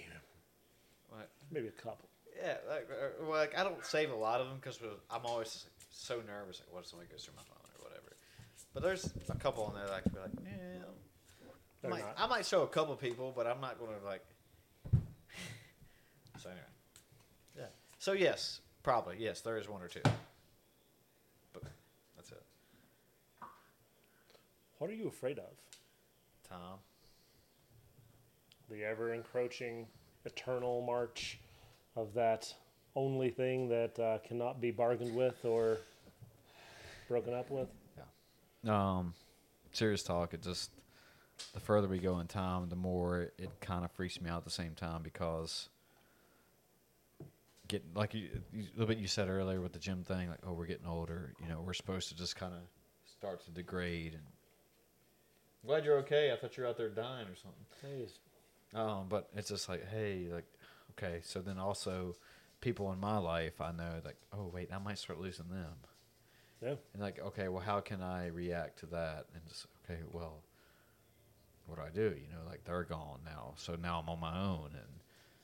What? 1.10 1.30
maybe 1.52 1.68
a 1.68 1.72
couple. 1.72 2.10
Yeah, 2.38 2.58
like, 2.70 2.88
uh, 2.92 3.24
well, 3.24 3.40
like 3.40 3.58
I 3.58 3.64
don't 3.64 3.84
save 3.86 4.12
a 4.12 4.16
lot 4.16 4.42
of 4.42 4.48
them 4.48 4.58
because 4.58 4.80
I'm 5.10 5.26
always 5.26 5.68
so 5.92 6.22
nervous. 6.28 6.60
Like, 6.60 6.74
what 6.74 6.82
if 6.84 6.88
somebody 6.88 7.10
goes 7.10 7.24
through 7.24 7.36
my 7.36 7.44
phone 7.44 7.58
or 7.80 7.84
whatever? 7.90 8.16
But 8.74 8.84
there's 8.84 9.14
a 9.30 9.36
couple 9.36 9.64
on 9.64 9.74
there 9.74 9.86
that 9.86 9.94
I 9.94 10.02
could 10.02 10.14
be 10.14 10.20
like, 10.20 10.32
yeah. 10.44 10.84
I 11.84 11.88
might. 11.88 12.04
I 12.18 12.28
might 12.28 12.46
show 12.46 12.64
a 12.64 12.68
couple 12.68 12.96
people, 12.96 13.32
but 13.36 13.48
I'm 13.48 13.62
not 13.62 13.80
going 13.80 13.92
to 14.00 14.06
like. 14.06 14.24
So 16.42 16.50
anyway, 16.50 16.66
yeah. 17.58 17.66
So 17.98 18.12
yes, 18.12 18.60
probably 18.84 19.16
yes, 19.20 19.42
there 19.42 19.58
is 19.58 19.68
one 19.70 19.82
or 19.82 19.88
two. 19.88 20.02
But 21.54 21.64
that's 22.16 22.32
it. 22.32 22.44
What 24.78 24.90
are 24.90 24.94
you 24.94 25.08
afraid 25.08 25.40
of? 25.40 25.46
Tom. 26.48 26.80
The 28.70 28.84
ever 28.84 29.14
encroaching, 29.14 29.86
eternal 30.26 30.82
march 30.82 31.40
of 31.96 32.14
that 32.14 32.54
only 32.96 33.30
thing 33.30 33.70
that 33.70 34.00
uh, 34.00 34.18
cannot 34.28 34.62
be 34.62 34.72
bargained 34.72 35.16
with 35.16 35.44
or 35.44 35.78
broken 37.08 37.34
up 37.34 37.50
with? 37.52 37.68
Yeah. 38.64 38.98
Um, 38.98 39.14
serious 39.72 40.04
talk. 40.04 40.34
It 40.34 40.42
just 40.42 40.72
the 41.54 41.60
further 41.60 41.88
we 41.88 42.00
go 42.00 42.20
in 42.20 42.28
time, 42.28 42.70
the 42.70 42.76
more 42.76 43.32
it 43.38 43.50
kind 43.62 43.84
of 43.84 43.92
freaks 43.92 44.20
me 44.22 44.30
out 44.30 44.38
at 44.38 44.46
the 44.46 44.50
same 44.50 44.74
time 44.74 45.02
because 45.04 45.70
getting 47.68 47.90
like 47.96 48.14
you, 48.14 48.30
you, 48.54 48.64
a 48.64 48.80
little 48.80 48.88
bit 48.88 48.98
you 48.98 49.08
said 49.08 49.28
earlier 49.28 49.62
with 49.62 49.74
the 49.74 49.80
gym 49.80 50.04
thing, 50.04 50.30
like 50.30 50.40
oh 50.46 50.54
we're 50.54 50.66
getting 50.66 50.88
older. 50.88 51.34
You 51.42 51.50
know 51.50 51.62
we're 51.62 51.74
supposed 51.74 52.10
to 52.10 52.16
just 52.16 52.36
kind 52.36 52.54
of 52.54 52.62
start 53.06 53.44
to 53.46 53.52
degrade. 53.52 54.14
And 54.14 54.24
glad 55.66 55.84
you're 55.84 56.00
okay. 56.00 56.32
I 56.32 56.38
thought 56.38 56.56
you 56.58 56.64
were 56.64 56.70
out 56.70 56.78
there 56.78 56.90
dying 56.90 57.28
or 57.28 57.36
something. 57.36 57.66
Um, 58.76 59.06
but 59.10 59.30
it's 59.36 59.50
just 59.50 59.70
like, 59.70 59.88
hey, 59.90 60.28
like, 60.32 60.46
okay. 60.92 61.22
So 61.24 61.40
then 61.42 61.58
also, 61.58 62.16
people 62.62 62.92
in 62.92 63.00
my 63.00 63.18
life, 63.18 63.62
I 63.62 63.72
know, 63.72 64.02
like, 64.04 64.18
oh 64.34 64.52
wait, 64.54 64.70
I 64.74 64.80
might 64.80 64.98
start 64.98 65.20
losing 65.20 65.48
them. 65.50 65.74
Yeah. 66.62 66.76
And 66.94 67.02
like, 67.02 67.20
okay, 67.20 67.48
well, 67.48 67.62
how 67.62 67.80
can 67.80 68.02
I 68.02 68.28
react 68.28 68.80
to 68.80 68.86
that? 68.88 69.26
And 69.34 69.46
just, 69.48 69.68
okay, 69.84 70.02
well, 70.12 70.44
what 71.68 71.78
do 71.78 71.82
I 71.84 71.90
do? 71.90 72.16
You 72.16 72.28
know, 72.32 72.48
like 72.48 72.64
they're 72.64 72.84
gone 72.84 73.20
now, 73.26 73.54
so 73.56 73.76
now 73.76 74.00
I'm 74.00 74.10
on 74.10 74.20
my 74.20 74.38
own, 74.38 74.72
and 74.74 75.02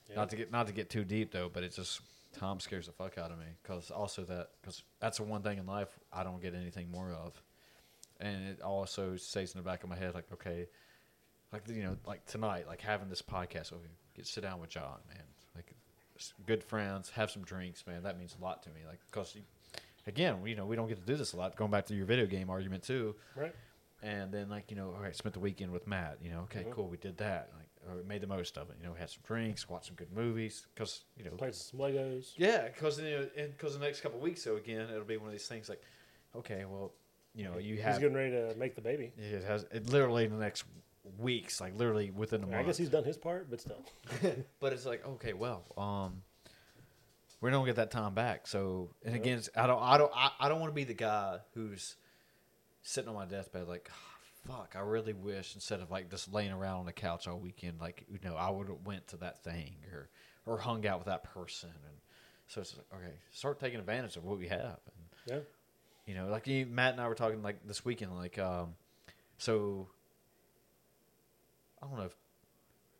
Yeah. 0.08 0.16
not 0.16 0.30
to 0.30 0.36
get 0.36 0.50
not 0.52 0.66
to 0.68 0.72
get 0.72 0.90
too 0.90 1.04
deep 1.04 1.32
though, 1.32 1.48
but 1.48 1.62
it 1.62 1.72
just 1.74 2.00
Tom 2.32 2.60
scares 2.60 2.86
the 2.86 2.92
fuck 2.92 3.18
out 3.18 3.30
of 3.30 3.38
me 3.38 3.46
because 3.62 3.90
also 3.90 4.24
that 4.24 4.50
because 4.60 4.82
that's 5.00 5.18
the 5.18 5.24
one 5.24 5.42
thing 5.42 5.58
in 5.58 5.66
life 5.66 5.98
I 6.12 6.22
don't 6.22 6.40
get 6.40 6.54
anything 6.54 6.90
more 6.90 7.12
of, 7.12 7.42
and 8.20 8.44
it 8.48 8.60
also 8.62 9.16
stays 9.16 9.54
in 9.54 9.58
the 9.58 9.64
back 9.64 9.82
of 9.82 9.90
my 9.90 9.96
head 9.96 10.14
like 10.14 10.30
okay, 10.32 10.68
like 11.52 11.62
you 11.68 11.82
know 11.82 11.96
like 12.06 12.24
tonight 12.26 12.66
like 12.66 12.80
having 12.80 13.08
this 13.08 13.22
podcast, 13.22 13.72
okay, 13.72 13.82
get 14.16 14.26
sit 14.26 14.42
down 14.42 14.60
with 14.60 14.70
Jon, 14.70 14.98
man, 15.08 15.22
like 15.54 15.72
good 16.46 16.62
friends, 16.62 17.10
have 17.10 17.30
some 17.30 17.42
drinks, 17.42 17.86
man, 17.86 18.02
that 18.04 18.18
means 18.18 18.36
a 18.38 18.42
lot 18.42 18.62
to 18.64 18.70
me, 18.70 18.80
like 18.86 19.00
because. 19.10 19.36
Again, 20.04 20.44
you 20.44 20.56
know, 20.56 20.66
we 20.66 20.74
don't 20.74 20.88
get 20.88 20.98
to 20.98 21.06
do 21.06 21.14
this 21.14 21.32
a 21.32 21.36
lot. 21.36 21.54
Going 21.54 21.70
back 21.70 21.86
to 21.86 21.94
your 21.94 22.06
video 22.06 22.26
game 22.26 22.50
argument 22.50 22.82
too, 22.82 23.14
Right. 23.36 23.54
and 24.02 24.32
then 24.32 24.48
like 24.48 24.68
you 24.68 24.76
know, 24.76 24.92
all 24.96 25.00
right, 25.00 25.14
spent 25.14 25.32
the 25.32 25.38
weekend 25.38 25.70
with 25.70 25.86
Matt. 25.86 26.18
You 26.20 26.32
know, 26.32 26.40
okay, 26.40 26.64
Mhm. 26.64 26.72
cool, 26.72 26.88
we 26.88 26.96
did 26.96 27.18
that. 27.18 27.50
Like, 27.56 27.68
or 27.88 27.98
we 27.98 28.02
made 28.02 28.20
the 28.20 28.26
most 28.26 28.58
of 28.58 28.68
it. 28.70 28.78
You 28.80 28.86
know, 28.88 28.94
had 28.94 29.10
some 29.10 29.22
drinks, 29.24 29.68
watched 29.68 29.86
some 29.86 29.94
good 29.94 30.10
movies, 30.12 30.66
because 30.74 31.04
you 31.16 31.22
know, 31.24 31.30
Played 31.36 31.54
some 31.54 31.78
Legos. 31.78 32.32
yeah, 32.36 32.66
because 32.66 32.98
you 33.00 33.10
know, 33.10 33.28
because 33.36 33.78
the 33.78 33.84
next 33.84 34.00
couple 34.00 34.18
of 34.18 34.24
weeks, 34.24 34.42
so 34.42 34.56
again, 34.56 34.90
it'll 34.90 35.04
be 35.04 35.18
one 35.18 35.28
of 35.28 35.32
these 35.32 35.46
things 35.46 35.68
like, 35.68 35.80
okay, 36.34 36.64
well, 36.64 36.92
you 37.32 37.44
know, 37.44 37.58
you 37.58 37.80
have. 37.80 37.92
He's 37.94 38.00
getting 38.00 38.16
ready 38.16 38.32
to 38.32 38.56
make 38.58 38.74
the 38.74 38.80
baby. 38.82 39.12
it 39.16 39.44
has 39.44 39.66
it 39.70 39.88
literally 39.88 40.24
in 40.24 40.32
the 40.32 40.36
next 40.44 40.64
weeks, 41.18 41.60
like 41.60 41.76
literally 41.76 42.10
within 42.10 42.42
a 42.42 42.46
month. 42.46 42.62
I 42.62 42.62
guess 42.62 42.76
he's 42.76 42.88
done 42.88 43.04
his 43.04 43.16
part, 43.16 43.50
but 43.50 43.60
still. 43.60 43.82
But 44.60 44.72
it's 44.72 44.86
like, 44.86 45.06
okay, 45.06 45.32
well, 45.32 45.64
um, 45.76 46.22
we 47.40 47.50
don't 47.50 47.66
get 47.66 47.76
that 47.76 47.90
time 47.90 48.14
back. 48.14 48.46
So, 48.46 48.90
and 49.04 49.14
again, 49.14 49.38
it's, 49.38 49.48
I 49.56 49.66
don't, 49.66 49.82
I 49.82 49.98
don't, 49.98 50.12
I, 50.14 50.30
I 50.38 50.48
don't 50.48 50.60
want 50.60 50.70
to 50.70 50.74
be 50.74 50.84
the 50.84 50.94
guy 50.94 51.38
who's 51.54 51.96
sitting 52.82 53.08
on 53.08 53.14
my 53.14 53.24
deathbed 53.26 53.66
like, 53.66 53.88
"Ah, 53.92 54.12
fuck, 54.46 54.74
I 54.76 54.80
really 54.80 55.12
wish 55.12 55.54
instead 55.54 55.80
of 55.80 55.90
like 55.90 56.10
just 56.10 56.32
laying 56.32 56.52
around 56.52 56.80
on 56.80 56.86
the 56.86 56.92
couch 56.92 57.26
all 57.26 57.38
weekend, 57.38 57.80
like 57.80 58.04
you 58.10 58.18
know, 58.22 58.36
I 58.36 58.50
would 58.50 58.68
have 58.68 58.84
went 58.84 59.08
to 59.08 59.16
that 59.18 59.42
thing 59.42 59.76
or 59.92 60.08
or 60.46 60.58
hung 60.58 60.86
out 60.86 60.98
with 60.98 61.06
that 61.06 61.24
person. 61.24 61.70
And 61.70 61.96
so 62.48 62.60
it's 62.60 62.76
like, 62.76 62.86
okay, 62.94 63.14
start 63.32 63.60
taking 63.60 63.78
advantage 63.78 64.16
of 64.16 64.24
what 64.24 64.38
we 64.38 64.48
have. 64.48 64.78
And 64.96 65.06
Yeah. 65.26 65.40
you 66.06 66.14
know, 66.14 66.28
like 66.28 66.46
you, 66.46 66.66
Matt 66.66 66.92
and 66.92 67.00
I 67.00 67.08
were 67.08 67.14
talking 67.14 67.42
like 67.42 67.66
this 67.66 67.84
weekend, 67.84 68.16
like, 68.16 68.38
um, 68.38 68.74
so 69.38 69.88
I 71.82 71.86
don't 71.86 71.96
know 71.98 72.04
if 72.04 72.16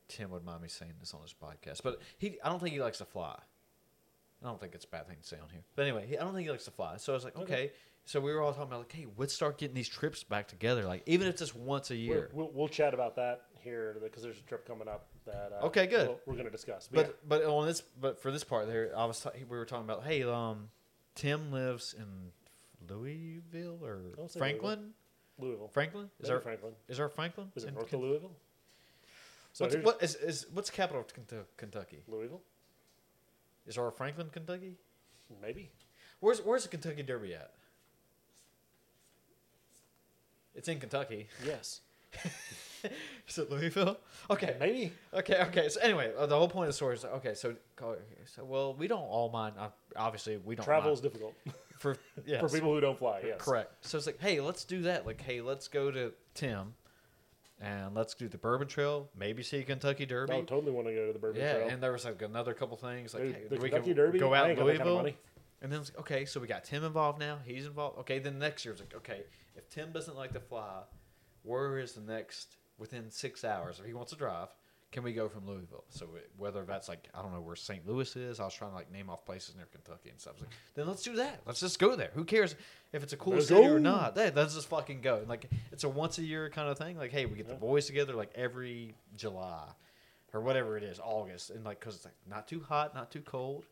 Tim 0.08 0.30
would 0.30 0.44
mind 0.44 0.62
me 0.62 0.68
saying 0.68 0.92
this 1.00 1.14
on 1.14 1.22
his 1.22 1.32
podcast, 1.34 1.82
but 1.82 2.00
he, 2.18 2.38
I 2.44 2.48
don't 2.48 2.60
think 2.60 2.74
he 2.74 2.80
likes 2.80 2.98
to 2.98 3.04
fly. 3.04 3.38
I 4.42 4.46
don't 4.48 4.60
think 4.60 4.74
it's 4.74 4.84
a 4.84 4.88
bad 4.88 5.06
thing 5.06 5.18
to 5.22 5.26
say 5.26 5.36
on 5.40 5.48
here. 5.50 5.62
But 5.76 5.82
anyway, 5.82 6.06
he, 6.08 6.18
I 6.18 6.24
don't 6.24 6.34
think 6.34 6.44
he 6.46 6.50
likes 6.50 6.64
to 6.64 6.72
fly. 6.72 6.96
So 6.96 7.12
I 7.12 7.14
was 7.14 7.24
like, 7.24 7.36
okay. 7.38 7.70
So 8.04 8.20
we 8.20 8.32
were 8.32 8.40
all 8.42 8.50
talking 8.52 8.64
about 8.66 8.80
like, 8.80 8.92
hey, 8.92 9.06
let's 9.16 9.32
start 9.32 9.58
getting 9.58 9.76
these 9.76 9.88
trips 9.88 10.24
back 10.24 10.48
together, 10.48 10.82
like 10.84 11.04
even 11.06 11.28
if 11.28 11.34
it's 11.34 11.40
just 11.40 11.54
once 11.54 11.92
a 11.92 11.96
year. 11.96 12.28
We'll, 12.32 12.50
we'll 12.52 12.68
chat 12.68 12.92
about 12.94 13.14
that 13.16 13.42
here 13.60 13.96
because 14.02 14.24
there's 14.24 14.38
a 14.38 14.42
trip 14.42 14.66
coming 14.66 14.88
up 14.88 15.06
that 15.24 15.52
uh, 15.62 15.66
Okay, 15.66 15.86
good. 15.86 16.08
we'll- 16.08 16.20
we're 16.26 16.32
going 16.34 16.46
to 16.46 16.50
discuss. 16.50 16.88
But 16.92 17.26
but 17.28 17.44
on 17.44 17.66
this 17.66 17.80
but 17.80 18.20
for 18.20 18.32
this 18.32 18.42
part 18.42 18.66
there, 18.66 18.92
I 18.96 19.04
was 19.04 19.20
ta- 19.20 19.30
we 19.48 19.56
were 19.56 19.64
talking 19.64 19.84
about 19.84 20.02
hey, 20.02 20.24
um, 20.24 20.68
Tim 21.14 21.52
lives 21.52 21.94
in 21.96 22.32
Louisville 22.88 23.78
or 23.84 24.00
Franklin. 24.36 24.92
yeah, 25.38 25.44
Louisville. 25.46 25.68
Franklin 25.68 26.10
is 26.20 26.26
there 26.28 26.40
Franklin. 26.40 26.72
is 26.88 26.96
there 26.96 27.08
Franklin? 27.08 27.52
Is 27.54 27.62
it 27.64 27.72
north 27.74 27.92
Louisville? 27.92 28.32
So 29.52 29.64
what's, 29.66 29.76
what 29.76 30.02
is, 30.02 30.14
is 30.16 30.46
what's 30.52 30.70
the 30.70 30.76
capital 30.76 31.02
of 31.02 31.56
Kentucky? 31.56 32.02
Louisville? 32.08 32.42
Is 33.66 33.76
there 33.76 33.86
a 33.86 33.92
Franklin, 33.92 34.28
Kentucky? 34.32 34.76
Maybe. 35.40 35.70
Where's 36.20 36.40
where's 36.40 36.62
the 36.62 36.68
Kentucky 36.68 37.02
Derby 37.02 37.34
at? 37.34 37.52
It's 40.54 40.68
in 40.68 40.80
Kentucky. 40.80 41.28
Yes. 41.44 41.80
Is 43.28 43.38
it 43.38 43.50
Louisville? 43.50 43.96
Okay. 44.28 44.56
Maybe. 44.58 44.92
Okay, 45.14 45.36
okay. 45.48 45.68
So 45.68 45.80
anyway, 45.80 46.12
uh, 46.18 46.26
the 46.26 46.36
whole 46.36 46.48
point 46.48 46.64
of 46.68 46.70
the 46.70 46.76
story 46.76 46.96
is 46.96 47.04
okay. 47.04 47.34
So, 47.34 47.54
so 47.78 48.44
well, 48.44 48.74
we 48.74 48.88
don't 48.88 49.00
all 49.02 49.30
mind. 49.30 49.54
uh, 49.58 49.68
Obviously, 49.96 50.36
we 50.38 50.54
don't. 50.56 50.64
Travel 50.64 50.92
is 50.92 51.00
difficult 51.00 51.34
for 51.78 51.96
yes, 52.26 52.40
for 52.40 52.48
people 52.48 52.74
who 52.74 52.80
don't 52.80 52.98
fly. 52.98 53.22
Yes. 53.24 53.40
Correct. 53.40 53.72
So 53.86 53.96
it's 53.98 54.06
like, 54.06 54.20
hey, 54.20 54.40
let's 54.40 54.64
do 54.64 54.82
that. 54.82 55.06
Like, 55.06 55.20
hey, 55.20 55.40
let's 55.40 55.68
go 55.68 55.90
to 55.90 56.12
Tim, 56.34 56.74
and 57.62 57.94
let's 57.94 58.14
do 58.14 58.28
the 58.28 58.38
Bourbon 58.38 58.66
Trail. 58.68 59.08
Maybe 59.16 59.42
see 59.42 59.62
Kentucky 59.62 60.04
Derby. 60.04 60.32
I 60.32 60.36
would 60.38 60.48
totally 60.48 60.72
want 60.72 60.88
to 60.88 60.94
go 60.94 61.06
to 61.06 61.12
the 61.12 61.18
Bourbon 61.18 61.40
yeah, 61.40 61.54
Trail. 61.54 61.68
and 61.68 61.82
there 61.82 61.92
was 61.92 62.04
like 62.04 62.20
another 62.20 62.54
couple 62.54 62.76
things 62.76 63.14
like 63.14 63.22
hey, 63.22 63.44
the 63.48 63.56
we 63.56 63.70
Kentucky 63.70 63.90
can 63.90 63.96
Derby. 63.96 64.18
go 64.18 64.34
out 64.34 64.50
in 64.50 64.56
got 64.56 64.66
kind 64.66 64.70
of 64.70 64.78
Louisville. 64.78 64.96
money. 64.96 65.16
And 65.62 65.70
then 65.70 65.80
it's 65.80 65.90
like, 65.90 66.00
okay, 66.00 66.24
so 66.24 66.40
we 66.40 66.48
got 66.48 66.64
Tim 66.64 66.82
involved 66.82 67.20
now. 67.20 67.38
He's 67.44 67.66
involved. 67.66 68.00
Okay, 68.00 68.18
then 68.18 68.34
the 68.34 68.40
next 68.40 68.64
year 68.64 68.72
it's 68.72 68.82
like, 68.82 68.94
okay, 68.96 69.22
if 69.56 69.68
Tim 69.68 69.92
doesn't 69.92 70.16
like 70.16 70.32
to 70.32 70.40
fly, 70.40 70.80
where 71.44 71.78
is 71.78 71.92
the 71.92 72.00
next 72.00 72.56
within 72.78 73.10
six 73.12 73.44
hours? 73.44 73.78
If 73.78 73.86
he 73.86 73.94
wants 73.94 74.10
to 74.10 74.18
drive, 74.18 74.48
can 74.92 75.02
we 75.02 75.12
go 75.12 75.28
from 75.28 75.46
Louisville? 75.48 75.84
So 75.88 76.06
it, 76.16 76.30
whether 76.36 76.62
that's 76.64 76.88
like 76.88 77.08
I 77.14 77.22
don't 77.22 77.32
know 77.32 77.40
where 77.40 77.56
St. 77.56 77.86
Louis 77.88 78.14
is. 78.14 78.38
I 78.38 78.44
was 78.44 78.54
trying 78.54 78.70
to 78.70 78.76
like 78.76 78.92
name 78.92 79.10
off 79.10 79.24
places 79.24 79.54
near 79.56 79.66
Kentucky 79.66 80.10
and 80.10 80.20
stuff. 80.20 80.34
I 80.34 80.40
was 80.40 80.42
like, 80.42 80.50
then 80.74 80.86
let's 80.86 81.02
do 81.02 81.16
that. 81.16 81.40
Let's 81.46 81.60
just 81.60 81.78
go 81.78 81.96
there. 81.96 82.10
Who 82.14 82.24
cares 82.24 82.54
if 82.92 83.02
it's 83.02 83.12
a 83.12 83.16
cool 83.16 83.34
Let's 83.34 83.48
city 83.48 83.62
go. 83.62 83.72
or 83.74 83.80
not? 83.80 84.16
Hey, 84.16 84.30
let's 84.34 84.54
just 84.54 84.68
fucking 84.68 85.00
go. 85.00 85.16
And 85.16 85.28
like 85.28 85.50
it's 85.72 85.84
a 85.84 85.88
once 85.88 86.18
a 86.18 86.22
year 86.22 86.48
kind 86.50 86.68
of 86.68 86.78
thing. 86.78 86.96
Like 86.98 87.10
hey, 87.10 87.26
we 87.26 87.36
get 87.36 87.48
the 87.48 87.54
boys 87.54 87.86
together 87.86 88.14
like 88.14 88.30
every 88.34 88.94
July 89.16 89.64
or 90.34 90.40
whatever 90.40 90.76
it 90.76 90.82
is, 90.84 91.00
August, 91.02 91.50
and 91.50 91.64
like 91.64 91.80
because 91.80 91.96
it's 91.96 92.04
like 92.04 92.14
not 92.28 92.46
too 92.46 92.60
hot, 92.68 92.94
not 92.94 93.10
too 93.10 93.22
cold. 93.22 93.64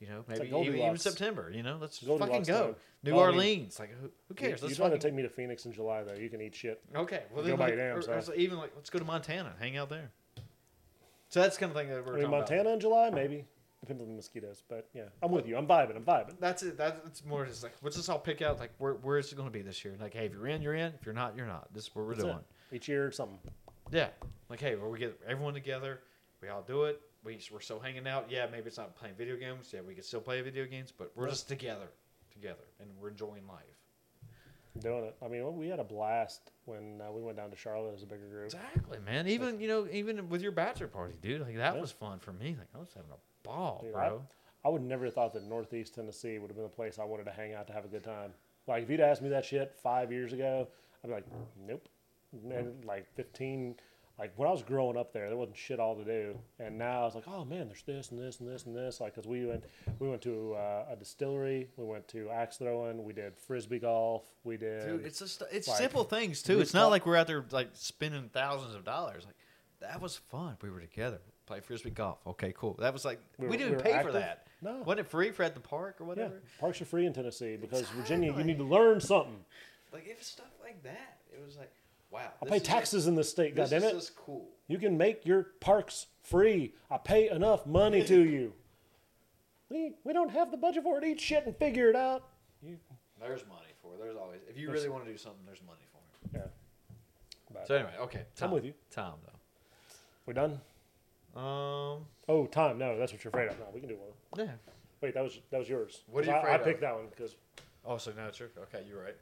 You 0.00 0.08
know, 0.08 0.24
like 0.28 0.50
maybe 0.50 0.66
even, 0.66 0.80
even 0.80 0.96
September. 0.98 1.52
You 1.54 1.62
know, 1.62 1.78
let's 1.80 1.98
fucking 1.98 2.42
go. 2.42 2.66
time. 2.66 2.76
New 3.04 3.14
Well, 3.14 3.24
I 3.24 3.26
mean, 3.28 3.36
Orleans, 3.36 3.78
like 3.78 3.90
who, 4.00 4.10
who 4.28 4.34
cares? 4.34 4.60
you're 4.60 4.68
Let's 4.68 4.78
trying 4.78 4.90
to 4.90 4.98
take 4.98 5.14
me 5.14 5.22
to 5.22 5.28
Phoenix 5.28 5.64
in 5.64 5.72
July 5.72 6.02
though. 6.02 6.14
You 6.14 6.28
can 6.28 6.40
eat 6.40 6.54
shit. 6.56 6.80
okay. 6.96 7.22
Well, 7.32 7.42
Go 7.44 7.50
then 7.50 7.56
by 7.56 7.66
like, 7.66 7.74
your 7.76 7.88
damn 7.88 7.98
or 7.98 8.22
so 8.22 8.32
even 8.34 8.58
like 8.58 8.72
let's 8.74 8.90
go 8.90 8.98
to 8.98 9.04
Montana, 9.04 9.52
hang 9.60 9.76
out 9.76 9.90
there. 9.90 10.10
So 11.32 11.40
that's 11.40 11.56
kind 11.56 11.70
of 11.70 11.76
thing 11.78 11.88
that 11.88 12.04
we're 12.04 12.12
I 12.12 12.16
mean, 12.16 12.24
talking 12.24 12.38
about. 12.40 12.50
Montana 12.50 12.70
in 12.74 12.80
July, 12.80 13.08
maybe. 13.08 13.46
Depends 13.80 14.02
on 14.02 14.08
the 14.10 14.14
mosquitoes, 14.14 14.62
but 14.68 14.86
yeah, 14.92 15.04
I'm 15.22 15.32
with 15.32 15.48
you. 15.48 15.56
I'm 15.56 15.66
vibing. 15.66 15.96
I'm 15.96 16.04
vibing. 16.04 16.34
That's 16.38 16.62
it. 16.62 16.76
That's 16.76 17.24
more 17.24 17.46
just 17.46 17.62
like 17.62 17.72
let's 17.82 17.96
just 17.96 18.10
all 18.10 18.18
pick 18.18 18.42
out 18.42 18.60
like 18.60 18.70
where 18.76 18.92
where 18.94 19.16
is 19.16 19.32
it 19.32 19.36
going 19.36 19.48
to 19.48 19.52
be 19.52 19.62
this 19.62 19.82
year? 19.82 19.94
Like 19.98 20.12
hey, 20.12 20.26
if 20.26 20.32
you're 20.34 20.46
in, 20.46 20.60
you're 20.60 20.74
in. 20.74 20.92
If 21.00 21.06
you're 21.06 21.14
not, 21.14 21.34
you're 21.34 21.46
not. 21.46 21.72
This 21.72 21.84
is 21.84 21.90
what 21.96 22.04
we're 22.04 22.12
That's 22.14 22.24
it. 22.24 22.32
doing. 22.32 22.44
Each 22.70 22.86
year, 22.86 23.10
something. 23.10 23.38
Yeah. 23.90 24.08
Like, 24.50 24.60
hey, 24.60 24.76
where 24.76 24.90
we 24.90 24.98
get 24.98 25.18
everyone 25.26 25.54
together, 25.54 26.00
we 26.42 26.48
all 26.48 26.62
do 26.62 26.84
it. 26.84 27.00
We, 27.24 27.40
we're 27.50 27.60
still 27.60 27.80
hanging 27.80 28.06
out. 28.06 28.26
Yeah, 28.28 28.46
maybe 28.52 28.66
it's 28.66 28.76
not 28.78 28.94
playing 28.94 29.14
video 29.16 29.36
games. 29.36 29.70
Yeah, 29.72 29.80
we 29.86 29.94
can 29.94 30.02
still 30.04 30.20
play 30.20 30.42
video 30.42 30.66
games, 30.66 30.92
but 30.96 31.12
we're 31.14 31.24
Yeah. 31.24 31.30
just 31.30 31.48
together, 31.48 31.88
together, 32.30 32.64
and 32.78 32.90
we're 33.00 33.08
enjoying 33.08 33.46
life. 33.48 33.62
Doing 34.80 35.04
it. 35.04 35.14
I 35.22 35.28
mean, 35.28 35.56
we 35.56 35.68
had 35.68 35.80
a 35.80 35.84
blast 35.84 36.50
when 36.64 37.00
uh, 37.06 37.12
we 37.12 37.20
went 37.20 37.36
down 37.36 37.50
to 37.50 37.56
Charlotte 37.56 37.92
as 37.94 38.02
a 38.02 38.06
bigger 38.06 38.26
group. 38.26 38.46
Exactly, 38.46 38.98
man. 39.04 39.28
Even 39.28 39.60
you 39.60 39.68
know, 39.68 39.86
even 39.92 40.28
with 40.30 40.40
your 40.40 40.52
bachelor 40.52 40.86
party, 40.88 41.14
dude, 41.20 41.42
like 41.42 41.56
that 41.56 41.74
Yeah. 41.74 41.80
was 41.80 41.92
fun 41.92 42.18
for 42.18 42.32
me. 42.32 42.56
Like 42.58 42.68
I 42.74 42.78
was 42.78 42.88
having 42.94 43.10
a 43.10 43.46
ball, 43.46 43.80
Dude, 43.84 43.94
I- 43.94 44.08
bro. 44.08 44.22
I 44.64 44.68
would 44.68 44.82
never 44.82 45.04
have 45.06 45.14
thought 45.14 45.32
that 45.34 45.44
Northeast 45.44 45.94
Tennessee 45.96 46.38
would 46.38 46.46
have 46.48 46.54
been 46.56 46.62
the 46.64 46.68
place 46.70 46.98
I 46.98 47.04
wanted 47.04 47.24
to 47.24 47.32
hang 47.32 47.52
out 47.52 47.66
to 47.66 47.72
have 47.72 47.84
a 47.84 47.88
good 47.88 48.04
time. 48.04 48.32
Like 48.66 48.84
if 48.84 48.88
you'd 48.90 49.00
asked 49.00 49.20
me 49.20 49.28
that 49.30 49.44
shit 49.44 49.74
five 49.82 50.10
years 50.12 50.32
ago, 50.32 50.68
I'd 51.04 51.08
be 51.08 51.12
like, 51.14 51.26
nope. 51.66 51.86
And 52.48 52.82
like 52.86 53.12
fifteen, 53.14 53.74
like 54.18 54.32
when 54.36 54.48
I 54.48 54.52
was 54.52 54.62
growing 54.62 54.96
up 54.96 55.12
there, 55.12 55.28
there 55.28 55.36
wasn't 55.36 55.56
shit 55.56 55.80
all 55.80 55.96
to 55.96 56.04
do. 56.04 56.38
And 56.58 56.78
now 56.78 57.02
I 57.02 57.04
was 57.04 57.14
like, 57.14 57.26
oh 57.26 57.44
man, 57.44 57.68
there's 57.68 57.82
this 57.82 58.10
and 58.10 58.20
this 58.20 58.40
and 58.40 58.48
this 58.48 58.66
and 58.66 58.76
this. 58.76 59.00
Like 59.00 59.14
because 59.14 59.26
we 59.26 59.46
went, 59.46 59.64
we 59.98 60.08
went 60.08 60.22
to 60.22 60.54
uh, 60.54 60.86
a 60.92 60.96
distillery, 60.96 61.68
we 61.76 61.84
went 61.84 62.06
to 62.08 62.30
axe 62.30 62.58
throwing, 62.58 63.04
we 63.04 63.12
did 63.12 63.36
frisbee 63.38 63.78
golf, 63.78 64.24
we 64.44 64.56
did. 64.56 64.84
Dude, 64.84 65.06
it's 65.06 65.18
just 65.18 65.42
it's 65.50 65.68
like, 65.68 65.78
simple 65.78 66.04
things 66.04 66.42
too. 66.42 66.60
It's 66.60 66.74
not 66.74 66.90
like 66.90 67.06
we're 67.06 67.16
out 67.16 67.26
there 67.26 67.44
like 67.50 67.70
spending 67.72 68.30
thousands 68.32 68.74
of 68.74 68.84
dollars. 68.84 69.24
Like 69.24 69.36
that 69.80 70.00
was 70.00 70.16
fun. 70.16 70.56
We 70.62 70.70
were 70.70 70.80
together, 70.80 71.20
play 71.46 71.60
frisbee 71.60 71.90
golf. 71.90 72.18
Okay, 72.26 72.52
cool. 72.56 72.76
That 72.80 72.92
was 72.92 73.04
like 73.04 73.20
we, 73.38 73.48
We 73.48 73.56
didn't 73.56 73.78
we 73.78 73.82
pay 73.82 74.02
for 74.02 74.12
that. 74.12 74.46
No. 74.60 74.82
wasn't 74.86 75.00
it 75.00 75.10
free 75.10 75.32
for 75.32 75.42
at 75.42 75.54
the 75.54 75.60
park 75.60 75.96
or 76.00 76.04
yeah, 76.04 76.08
whatever? 76.08 76.42
parks 76.60 76.80
are 76.80 76.84
free 76.84 77.04
in 77.04 77.12
Tennessee 77.12 77.56
because 77.56 77.88
Virginia, 77.88 78.32
you 78.36 78.44
need 78.44 78.58
to 78.58 78.64
learn 78.64 79.00
something. 79.00 79.44
Like 79.92 80.06
it 80.06 80.16
was 80.18 80.26
stuff 80.26 80.52
like 80.62 80.82
that. 80.84 81.18
It 81.32 81.44
was 81.44 81.56
like, 81.56 81.72
wow. 82.12 82.20
I 82.42 82.46
pay 82.46 82.58
taxes 82.58 83.06
in 83.06 83.14
this 83.14 83.28
state. 83.30 83.56
God 83.56 83.68
This 83.68 83.82
is 83.84 84.10
cool. 84.10 84.48
You 84.68 84.78
can 84.78 84.96
make 84.96 85.26
your 85.26 85.48
parks 85.60 86.06
free. 86.22 86.74
I 86.90 86.98
pay 86.98 87.28
enough 87.30 87.66
money 87.66 88.04
to 88.04 88.20
you. 88.34 88.52
We, 89.70 89.94
we 90.04 90.12
don't 90.12 90.30
have 90.30 90.50
the 90.50 90.56
budget 90.56 90.82
for 90.84 90.98
it. 90.98 91.04
Eat 91.04 91.20
shit 91.20 91.46
and 91.46 91.56
figure 91.56 91.88
it 91.88 91.96
out. 91.96 92.24
You, 92.62 92.76
There's 93.20 93.46
money 93.48 93.72
for. 93.80 93.94
it. 93.94 94.00
There's 94.00 94.16
always 94.16 94.40
if 94.48 94.56
you 94.58 94.70
really 94.70 94.88
want 94.88 95.04
to 95.04 95.10
do 95.10 95.16
something, 95.16 95.40
there's 95.46 95.62
money 95.66 95.80
for 95.90 95.98
it. 96.36 96.40
yeah. 96.42 96.50
But, 97.52 97.66
So 97.66 97.74
anyway, 97.76 97.92
okay. 98.02 98.18
I'm 98.20 98.24
Tom, 98.36 98.50
with 98.52 98.64
you. 98.64 98.74
Tom 98.90 99.14
though. 99.24 99.38
we 100.26 100.34
done? 100.34 100.60
Um. 101.34 102.04
Oh, 102.28 102.46
time. 102.50 102.78
No, 102.78 102.98
that's 102.98 103.12
what 103.12 103.24
you're 103.24 103.30
afraid 103.30 103.48
of. 103.48 103.58
No, 103.58 103.64
we 103.72 103.80
can 103.80 103.88
do 103.88 103.96
one. 103.96 104.46
Yeah. 104.46 104.52
Wait, 105.00 105.14
that 105.14 105.22
was 105.22 105.40
that 105.50 105.58
was 105.58 105.68
yours. 105.68 106.02
What 106.06 106.24
are 106.24 106.26
you 106.26 106.32
'Cause 106.32 106.44
I, 106.44 106.48
I 106.48 106.54
afraid 106.54 106.60
of? 106.60 106.66
picked 106.66 106.80
that 106.82 106.94
one 106.94 107.06
because 107.10 107.36
Oh, 107.84 107.96
so 107.98 108.12
now 108.16 108.26
it's 108.28 108.38
your. 108.38 108.50
Okay, 108.64 108.84
you're 108.88 109.02
right. 109.02 109.16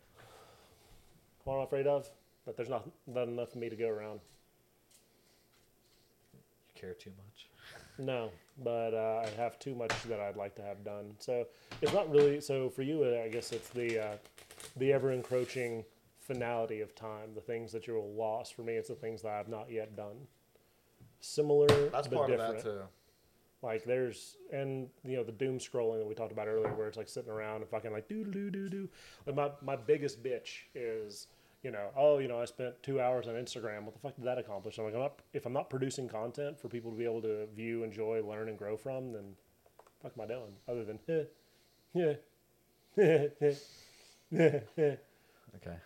what 1.44 1.54
am 1.54 1.60
I 1.60 1.64
afraid 1.64 1.86
of? 1.86 2.08
That 2.46 2.56
there's 2.56 2.68
not, 2.68 2.88
not 3.06 3.28
enough 3.28 3.52
for 3.52 3.58
me 3.58 3.68
to 3.68 3.76
go 3.76 3.88
around. 3.88 4.20
You 6.32 6.80
care 6.80 6.94
too 6.94 7.10
much. 7.10 7.48
No, 7.98 8.30
but 8.64 8.94
uh, 8.94 9.24
I 9.26 9.30
have 9.40 9.58
too 9.58 9.74
much 9.74 9.92
that 10.04 10.20
I'd 10.20 10.36
like 10.36 10.54
to 10.56 10.62
have 10.62 10.82
done. 10.84 11.14
So 11.18 11.46
it's 11.82 11.92
not 11.92 12.10
really. 12.10 12.40
So 12.40 12.70
for 12.70 12.82
you, 12.82 13.04
uh, 13.04 13.24
I 13.24 13.28
guess 13.28 13.52
it's 13.52 13.68
the 13.68 14.02
uh, 14.04 14.16
the 14.76 14.92
ever 14.92 15.12
encroaching 15.12 15.84
finality 16.18 16.80
of 16.80 16.94
time, 16.94 17.34
the 17.34 17.40
things 17.40 17.72
that 17.72 17.86
you're 17.86 18.00
lost. 18.00 18.54
For 18.54 18.62
me, 18.62 18.74
it's 18.74 18.88
the 18.88 18.94
things 18.94 19.22
that 19.22 19.32
I've 19.32 19.48
not 19.48 19.70
yet 19.70 19.96
done. 19.96 20.16
Similar, 21.20 21.66
That's 21.90 22.08
but 22.08 22.16
part 22.16 22.30
different. 22.30 22.56
of 22.58 22.64
that 22.64 22.70
too. 22.70 22.80
Like 23.62 23.84
there's 23.84 24.36
and 24.52 24.88
you 25.04 25.18
know 25.18 25.24
the 25.24 25.32
doom 25.32 25.58
scrolling 25.58 25.98
that 25.98 26.06
we 26.06 26.14
talked 26.14 26.32
about 26.32 26.48
earlier, 26.48 26.72
where 26.72 26.88
it's 26.88 26.96
like 26.96 27.08
sitting 27.08 27.30
around 27.30 27.60
and 27.60 27.68
fucking 27.68 27.92
like 27.92 28.08
do 28.08 28.24
do 28.24 28.50
do 28.50 28.70
do. 28.70 28.88
Like 29.26 29.36
my 29.36 29.50
my 29.60 29.76
biggest 29.76 30.22
bitch 30.22 30.60
is 30.74 31.26
you 31.62 31.70
know 31.70 31.88
oh 31.96 32.18
you 32.18 32.28
know 32.28 32.40
I 32.40 32.44
spent 32.46 32.82
two 32.82 33.00
hours 33.00 33.28
on 33.28 33.34
Instagram. 33.34 33.84
What 33.84 33.92
the 33.94 34.00
fuck 34.00 34.16
did 34.16 34.24
that 34.24 34.38
accomplish? 34.38 34.78
I'm 34.78 34.84
like 34.84 34.94
I'm 34.94 35.00
not 35.00 35.20
if 35.32 35.46
I'm 35.46 35.52
not 35.52 35.68
producing 35.70 36.08
content 36.08 36.58
for 36.58 36.68
people 36.68 36.90
to 36.90 36.96
be 36.96 37.04
able 37.04 37.22
to 37.22 37.46
view, 37.54 37.84
enjoy, 37.84 38.22
learn, 38.22 38.48
and 38.48 38.58
grow 38.58 38.76
from, 38.76 39.12
then 39.12 39.34
fuck 40.02 40.12
am 40.16 40.24
I 40.24 40.26
doing? 40.26 40.52
Other 40.68 40.84
than 40.84 40.98
yeah 41.94 42.14
Okay. 45.56 45.76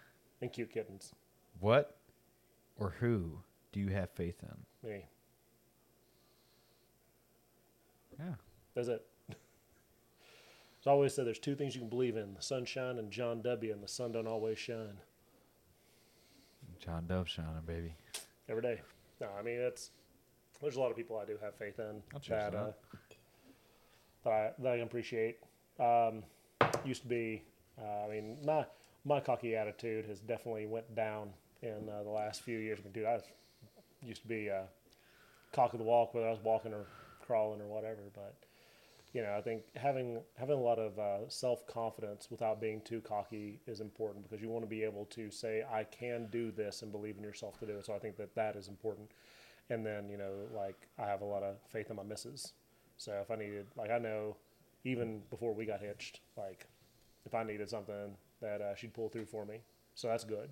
and 0.42 0.52
cute 0.52 0.70
kittens. 0.72 1.12
What 1.60 1.96
or 2.78 2.94
who 3.00 3.38
do 3.72 3.80
you 3.80 3.88
have 3.88 4.10
faith 4.10 4.36
in? 4.42 4.88
Me. 4.88 5.06
Yeah. 8.18 8.34
That's 8.74 8.88
it. 8.88 9.06
It's 10.78 10.86
always 10.86 11.14
said 11.14 11.26
there's 11.26 11.38
two 11.38 11.54
things 11.54 11.74
you 11.74 11.80
can 11.80 11.88
believe 11.88 12.14
in: 12.14 12.34
the 12.34 12.42
sunshine 12.42 12.98
and 12.98 13.10
Jon 13.10 13.40
W. 13.40 13.72
And 13.72 13.82
the 13.82 13.88
sun 13.88 14.12
don't 14.12 14.26
always 14.26 14.58
shine 14.58 14.98
Jon 16.84 17.06
Dove 17.06 17.28
shining, 17.28 17.62
baby. 17.66 17.94
every 18.48 18.62
day. 18.62 18.80
No, 19.20 19.28
I 19.38 19.42
mean 19.42 19.58
it's 19.58 19.90
there's 20.60 20.76
a 20.76 20.80
lot 20.80 20.90
of 20.90 20.96
people 20.96 21.18
I 21.18 21.24
do 21.24 21.38
have 21.42 21.54
faith 21.54 21.78
in 21.78 22.02
I'll 22.12 22.20
choose 22.20 22.28
that 22.28 22.52
that. 22.52 22.58
uh, 22.58 22.72
that 24.24 24.30
I 24.30 24.50
that 24.62 24.72
I 24.72 24.76
appreciate. 24.76 25.38
Um, 25.80 26.22
used 26.84 27.02
to 27.02 27.08
be, 27.08 27.42
uh, 27.80 28.06
I 28.06 28.10
mean 28.10 28.36
my 28.44 28.66
my 29.04 29.20
cocky 29.20 29.56
attitude 29.56 30.04
has 30.06 30.20
definitely 30.20 30.66
went 30.66 30.94
down 30.94 31.30
in 31.62 31.88
uh, 31.88 32.02
the 32.02 32.10
last 32.10 32.42
few 32.42 32.58
years. 32.58 32.78
I 32.80 32.84
mean, 32.84 32.92
dude, 32.92 33.06
I 33.06 33.14
was, 33.14 33.22
used 34.02 34.22
to 34.22 34.28
be 34.28 34.50
uh, 34.50 34.62
cock 35.52 35.72
of 35.72 35.78
the 35.78 35.84
walk 35.84 36.12
whether 36.12 36.28
I 36.28 36.30
was 36.30 36.40
walking 36.44 36.74
or 36.74 36.86
crawling 37.26 37.60
or 37.62 37.66
whatever, 37.66 38.02
but 38.14 38.34
you 39.14 39.22
know, 39.22 39.34
I 39.38 39.42
think 39.42 39.62
having 39.76 40.20
having 40.36 40.58
a 40.58 40.62
lot 40.62 40.78
of 40.80 40.98
uh, 40.98 41.28
self 41.30 41.66
confidence 41.68 42.28
without 42.30 42.60
being 42.60 42.82
too 42.82 43.00
cocky 43.00 43.60
is 43.66 43.80
important 43.80 44.24
because 44.28 44.42
you 44.42 44.50
want 44.50 44.64
to 44.64 44.70
be 44.70 44.84
able 44.84 45.06
to 45.06 45.30
say, 45.30 45.64
"I 45.72 45.84
can 45.84 46.28
do 46.30 46.52
this" 46.52 46.82
and 46.82 46.92
believe 46.92 47.18
in 47.18 47.24
yourself 47.24 47.58
to 47.60 47.66
do 47.66 47.78
it. 47.78 47.86
So 47.86 47.94
I 47.94 48.00
think 48.00 48.16
that 48.18 48.34
that 48.36 48.56
is 48.56 48.68
important. 48.68 49.12
And 49.70 49.86
then 49.86 50.08
you 50.08 50.18
know, 50.18 50.32
like 50.54 50.88
I 50.98 51.06
have 51.06 51.22
a 51.22 51.26
lot 51.26 51.42
of 51.44 51.56
faith 51.68 51.90
in 51.90 51.96
my 51.96 52.02
misses. 52.02 52.52
So 52.98 53.12
if 53.22 53.30
I 53.30 53.36
needed, 53.36 53.68
like 53.76 53.90
I 53.90 53.98
know, 53.98 54.36
even 54.84 55.22
before 55.30 55.54
we 55.54 55.66
got 55.66 55.80
hitched, 55.80 56.20
like 56.36 56.66
if 57.26 57.34
I 57.34 57.44
needed 57.44 57.70
something, 57.70 58.16
that 58.40 58.60
uh, 58.60 58.74
she'd 58.76 58.94
pull 58.94 59.08
through 59.08 59.26
for 59.26 59.46
me. 59.46 59.60
So 59.94 60.08
that's 60.08 60.24
good. 60.24 60.50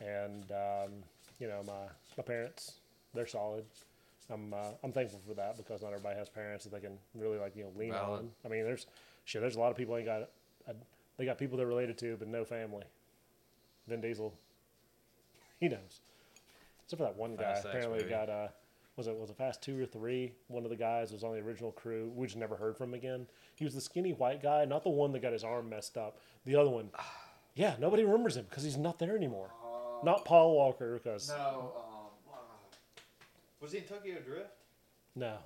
And 0.00 0.50
um, 0.52 0.92
you 1.40 1.48
know, 1.48 1.62
my 1.66 1.86
my 2.18 2.24
parents, 2.24 2.80
they're 3.14 3.26
solid. 3.26 3.64
I'm 4.30 4.52
uh, 4.52 4.72
I'm 4.82 4.92
thankful 4.92 5.20
for 5.26 5.34
that 5.34 5.56
because 5.56 5.82
not 5.82 5.88
everybody 5.88 6.18
has 6.18 6.28
parents 6.28 6.64
that 6.64 6.70
they 6.72 6.80
can 6.80 6.98
really 7.14 7.38
like 7.38 7.56
you 7.56 7.64
know 7.64 7.72
lean 7.76 7.92
Valid. 7.92 8.20
on. 8.20 8.30
I 8.44 8.48
mean, 8.48 8.64
there's 8.64 8.86
shit. 9.24 9.40
There's 9.40 9.56
a 9.56 9.60
lot 9.60 9.70
of 9.70 9.76
people 9.76 9.96
ain't 9.96 10.06
got. 10.06 10.22
Uh, 10.68 10.72
they 11.16 11.24
got 11.24 11.38
people 11.38 11.56
they're 11.58 11.66
related 11.66 11.98
to, 11.98 12.16
but 12.18 12.28
no 12.28 12.44
family. 12.44 12.84
Vin 13.88 14.00
Diesel, 14.00 14.34
he 15.60 15.68
knows. 15.68 16.00
Except 16.84 16.98
for 16.98 17.04
that 17.04 17.16
one 17.16 17.36
guy. 17.36 17.54
Fast 17.54 17.66
Apparently, 17.66 17.98
baby. 17.98 18.10
got 18.10 18.28
uh, 18.28 18.48
was 18.96 19.06
it 19.06 19.16
was 19.16 19.30
it 19.30 19.36
Fast 19.36 19.62
two 19.62 19.80
or 19.80 19.86
three? 19.86 20.32
One 20.48 20.64
of 20.64 20.70
the 20.70 20.76
guys 20.76 21.10
was 21.12 21.24
on 21.24 21.32
the 21.32 21.40
original 21.40 21.72
crew. 21.72 22.12
We 22.14 22.26
just 22.26 22.36
never 22.36 22.56
heard 22.56 22.76
from 22.76 22.90
him 22.90 22.94
again. 22.94 23.26
He 23.54 23.64
was 23.64 23.74
the 23.74 23.80
skinny 23.80 24.12
white 24.12 24.42
guy, 24.42 24.64
not 24.64 24.82
the 24.82 24.90
one 24.90 25.12
that 25.12 25.22
got 25.22 25.32
his 25.32 25.44
arm 25.44 25.70
messed 25.70 25.96
up. 25.96 26.18
The 26.44 26.56
other 26.56 26.70
one. 26.70 26.90
Yeah, 27.54 27.74
nobody 27.80 28.04
remembers 28.04 28.36
him 28.36 28.46
because 28.48 28.62
he's 28.62 28.76
not 28.76 29.00
there 29.00 29.16
anymore. 29.16 29.50
not 30.04 30.24
Paul 30.24 30.54
Walker 30.54 30.94
because 30.94 31.28
No. 31.28 31.72
Um, 31.76 31.82
was 33.60 33.72
he 33.72 33.78
in 33.78 33.84
Tokyo 33.84 34.16
Drift? 34.20 34.50
No. 35.14 35.36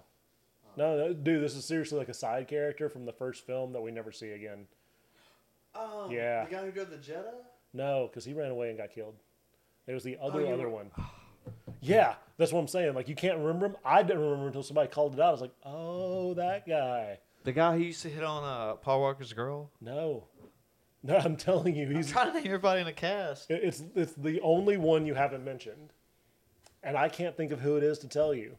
No, 0.76 0.96
no, 0.96 1.12
dude, 1.12 1.42
this 1.44 1.54
is 1.54 1.64
seriously 1.64 1.98
like 1.98 2.08
a 2.08 2.14
side 2.14 2.48
character 2.48 2.88
from 2.88 3.04
the 3.04 3.12
first 3.12 3.44
film 3.46 3.72
that 3.74 3.80
we 3.82 3.90
never 3.90 4.10
see 4.12 4.30
again. 4.30 4.66
Oh, 5.74 6.08
Yeah. 6.10 6.44
The 6.44 6.50
guy 6.50 6.64
who 6.64 6.70
drove 6.70 6.90
the 6.90 6.96
Jetta. 6.96 7.32
No, 7.74 8.06
because 8.08 8.24
he 8.24 8.32
ran 8.34 8.50
away 8.50 8.68
and 8.70 8.78
got 8.78 8.90
killed. 8.90 9.14
It 9.86 9.92
was 9.94 10.02
the 10.04 10.16
other 10.20 10.40
you 10.40 10.48
other 10.48 10.68
were- 10.68 10.76
one. 10.84 10.90
Yeah, 11.84 12.14
that's 12.36 12.52
what 12.52 12.60
I'm 12.60 12.68
saying. 12.68 12.94
Like 12.94 13.08
you 13.08 13.16
can't 13.16 13.38
remember 13.38 13.66
him. 13.66 13.76
I 13.84 14.04
didn't 14.04 14.22
remember 14.22 14.46
until 14.46 14.62
somebody 14.62 14.88
called 14.88 15.14
it 15.14 15.20
out. 15.20 15.28
I 15.28 15.32
was 15.32 15.40
like, 15.40 15.54
oh, 15.66 16.32
that 16.34 16.64
guy. 16.64 17.18
The 17.42 17.50
guy 17.50 17.76
who 17.76 17.82
used 17.82 18.02
to 18.02 18.08
hit 18.08 18.22
on 18.22 18.44
uh, 18.44 18.74
Paul 18.74 19.00
Walker's 19.00 19.32
girl. 19.32 19.68
No, 19.80 20.28
no, 21.02 21.16
I'm 21.16 21.36
telling 21.36 21.74
you, 21.74 21.86
he's 21.88 21.96
I'm 21.96 21.96
he's 22.02 22.10
trying 22.12 22.26
to 22.28 22.34
name 22.34 22.46
everybody 22.46 22.80
in 22.82 22.86
the 22.86 22.92
cast. 22.92 23.50
it's 23.50 23.82
it's 23.96 24.12
the 24.12 24.40
only 24.42 24.76
one 24.76 25.06
you 25.06 25.14
haven't 25.14 25.44
mentioned, 25.44 25.92
and 26.82 26.96
I 26.96 27.08
can't 27.08 27.36
think 27.36 27.52
of 27.52 27.60
who 27.60 27.76
it 27.76 27.82
is 27.82 27.98
to 28.00 28.08
tell 28.08 28.34
you. 28.34 28.56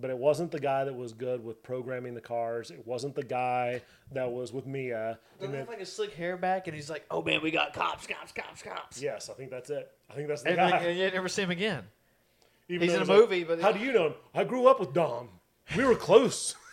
But 0.00 0.10
it 0.10 0.18
wasn't 0.18 0.52
the 0.52 0.60
guy 0.60 0.84
that 0.84 0.94
was 0.94 1.12
good 1.12 1.44
with 1.44 1.60
programming 1.62 2.14
the 2.14 2.20
cars. 2.20 2.70
It 2.70 2.86
wasn't 2.86 3.16
the 3.16 3.24
guy 3.24 3.80
that 4.12 4.30
was 4.30 4.52
with 4.52 4.64
Mia. 4.66 5.18
Doesn't 5.18 5.18
And 5.40 5.40
he 5.40 5.46
then, 5.48 5.58
have 5.60 5.68
like 5.68 5.80
a 5.80 5.86
slick 5.86 6.14
hair 6.14 6.36
back, 6.36 6.68
and 6.68 6.76
he's 6.76 6.88
like, 6.88 7.04
"Oh 7.10 7.20
man, 7.22 7.42
we 7.42 7.50
got 7.50 7.72
cops, 7.72 8.06
cops, 8.06 8.30
cops, 8.30 8.62
cops." 8.62 9.02
yes, 9.02 9.28
I 9.28 9.32
think 9.34 9.50
that's 9.50 9.70
it. 9.70 9.90
I 10.08 10.14
think 10.14 10.28
that's 10.28 10.42
the 10.42 10.50
And, 10.50 10.56
guy. 10.58 10.70
like, 10.70 10.82
and 10.82 10.98
you 10.98 11.10
never 11.10 11.28
see 11.28 11.42
him 11.42 11.50
again. 11.50 11.82
Even 12.68 12.82
He's 12.86 12.92
in 12.92 12.98
a 12.98 13.00
it's 13.02 13.08
like, 13.10 13.18
movie, 13.18 13.44
but- 13.44 13.60
how 13.60 13.72
do 13.72 13.80
you 13.80 13.92
know 13.92 14.08
him? 14.08 14.14
I 14.34 14.44
grew 14.44 14.68
up 14.68 14.78
with 14.78 14.92
Dom. 14.92 15.30
We 15.76 15.84
were 15.84 15.96
close. 15.96 16.54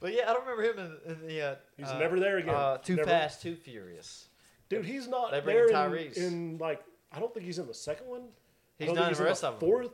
But 0.00 0.14
yeah, 0.14 0.30
I 0.30 0.32
don't 0.34 0.46
remember 0.46 0.62
him 0.82 0.98
in, 1.06 1.12
in 1.12 1.26
the. 1.26 1.42
Uh, 1.42 1.54
He's 1.76 1.88
uh, 1.88 1.98
never 1.98 2.20
there 2.20 2.38
again. 2.38 2.54
Uh, 2.54 2.78
too 2.78 2.94
Never- 2.96 3.08
fast, 3.10 3.42
too 3.42 3.56
furious. 3.56 4.28
Dude, 4.68 4.84
he's 4.86 5.08
not 5.08 5.30
They 5.32 5.40
bring 5.40 5.56
there 5.66 5.96
in 5.96 6.12
in, 6.12 6.22
in 6.24 6.58
like 6.58 6.80
I 7.10 7.18
don't 7.18 7.34
think 7.34 7.44
he's 7.44 7.58
in 7.58 7.66
the 7.66 7.74
second 7.74 8.06
one. 8.06 8.22
I 8.80 8.84
He's 8.84 8.86
don't 8.88 8.96
not 8.96 9.04
think 9.06 9.18
in 9.18 9.24
the 9.24 9.28
rest 9.28 9.44
of 9.44 9.58
them. 9.58 9.68
Fourth, 9.68 9.90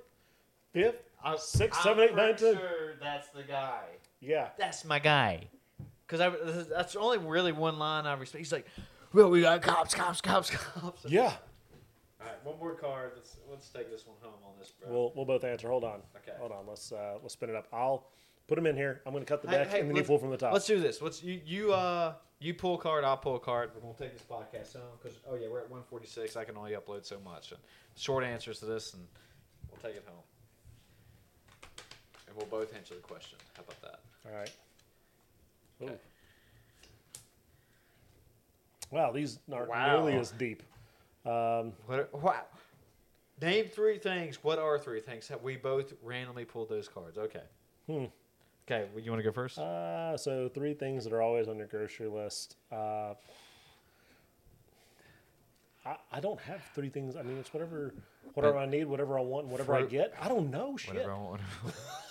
fifth, 0.73 1.03
sixth, 1.39 1.83
seven, 1.83 2.05
eight, 2.05 2.15
nine, 2.15 2.37
ten. 2.37 2.55
sure 2.57 2.95
that's 3.01 3.29
the 3.29 3.43
guy. 3.43 3.83
Yeah. 4.21 4.49
That's 4.59 4.85
my 4.85 4.99
guy. 4.99 5.49
Because 6.07 6.21
I 6.21 6.31
that's 6.69 6.97
only 6.97 7.19
really 7.19 7.53
one 7.53 7.79
line 7.79 8.07
I 8.07 8.13
respect. 8.15 8.39
He's 8.41 8.53
like, 8.53 8.67
"Well, 9.15 9.31
we 9.31 9.41
got 9.41 9.63
cops, 9.63 9.95
cops, 9.95 10.21
cops, 10.21 10.51
cops." 10.51 11.05
Yeah. 11.09 11.33
All 12.21 12.27
right, 12.27 12.45
one 12.45 12.59
more 12.59 12.75
card. 12.75 13.13
Let's 13.17 13.37
let's 13.51 13.69
take 13.69 13.91
this 13.91 14.07
one 14.07 14.17
home 14.21 14.35
on 14.45 14.53
this, 14.59 14.71
bro. 14.71 14.91
We'll 14.93 15.13
we'll 15.17 15.25
both 15.25 15.45
answer. 15.45 15.69
Hold 15.69 15.85
on. 15.85 16.01
Okay. 16.17 16.37
Hold 16.39 16.53
on. 16.53 16.67
Let's 16.67 16.93
uh 16.93 17.15
let's 17.23 17.35
spin 17.35 17.49
it 17.51 17.57
up. 17.57 17.69
I'll 17.73 18.07
put 18.47 18.57
them 18.57 18.67
in 18.67 18.77
here. 18.77 19.01
I'm 19.07 19.15
gonna 19.15 19.25
cut 19.25 19.43
the 19.43 19.49
Hey, 19.49 19.59
deck 19.59 19.69
hey, 19.69 19.81
and 19.81 19.89
then 19.89 19.97
you 19.97 20.03
pull 20.05 20.19
from 20.19 20.31
the 20.31 20.37
top. 20.37 20.53
Let's 20.53 20.67
do 20.67 20.79
this. 20.79 21.01
Let's 21.01 21.23
you 21.23 21.41
you 21.45 21.73
uh 21.73 22.15
you 22.45 22.55
pull 22.55 22.75
a 22.75 22.79
card, 22.79 23.05
I'll 23.05 23.17
pull 23.17 23.37
a 23.37 23.41
card. 23.41 23.71
We're 23.75 23.81
gonna 23.81 23.95
take 23.99 24.13
this 24.13 24.23
podcast 24.29 24.75
home 24.75 24.83
because 25.03 25.19
oh 25.29 25.35
yeah, 25.35 25.49
we're 25.49 25.61
at 25.61 25.71
146. 25.71 26.37
I 26.37 26.45
can 26.45 26.57
only 26.57 26.73
upload 26.73 27.05
so 27.07 27.19
much. 27.25 27.53
And 27.53 27.61
short 27.97 28.25
answers 28.25 28.59
to 28.61 28.67
this, 28.67 28.93
and 28.95 29.03
we'll 29.71 29.81
take 29.81 29.97
it 29.97 30.05
home. 30.07 30.23
And 32.29 32.37
we'll 32.37 32.47
both 32.47 32.75
answer 32.75 32.95
the 32.95 33.01
question. 33.01 33.39
How 33.57 33.63
about 33.63 33.81
that? 33.83 34.01
All 34.27 34.37
right. 34.39 34.51
Okay. 35.83 35.93
Ooh. 35.93 35.99
Wow, 38.91 39.13
these 39.13 39.39
aren't 39.53 39.71
Wow. 39.71 39.97
nearly 40.05 40.19
as 40.19 40.31
deep. 40.31 40.63
Um, 41.25 41.73
What? 41.87 41.99
Are, 42.01 42.09
wow. 42.13 42.45
Name 43.41 43.67
three 43.67 43.99
things. 43.99 44.45
What 44.45 44.59
are 44.59 44.79
three 44.79 45.01
things? 45.01 45.27
Have 45.29 45.43
we 45.43 45.57
both 45.57 45.93
randomly 46.03 46.45
pulled 46.45 46.69
those 46.69 46.89
cards? 46.89 47.19
Okay. 47.19 47.43
Hmm. 47.87 48.05
Okay. 48.67 48.87
You 48.99 49.11
want 49.11 49.21
to 49.21 49.29
go 49.29 49.33
first? 49.33 49.59
uh, 49.59 50.17
so 50.17 50.49
three 50.49 50.75
things 50.75 51.05
that 51.05 51.13
are 51.13 51.21
always 51.23 51.49
on 51.49 51.59
your 51.59 51.67
grocery 51.67 52.09
list. 52.09 52.57
Uh, 52.73 53.15
I, 55.87 55.97
I 56.13 56.21
don't 56.21 56.41
have 56.41 56.63
three 56.75 56.89
things. 56.89 57.15
I 57.15 57.23
mean, 57.23 57.37
it's 57.39 57.53
whatever, 57.53 57.93
whatever 58.33 58.57
I 58.57 58.65
need, 58.65 58.87
whatever 58.87 59.19
I 59.19 59.23
want, 59.23 59.49
whatever 59.49 59.75
I 59.75 59.81
Fruit. 59.81 59.91
get. 59.91 60.15
I 60.19 60.29
don't 60.29 60.51
know 60.51 60.79
shit. 60.79 60.95
Whatever 60.95 61.13
I 61.13 61.19
want. 61.19 61.41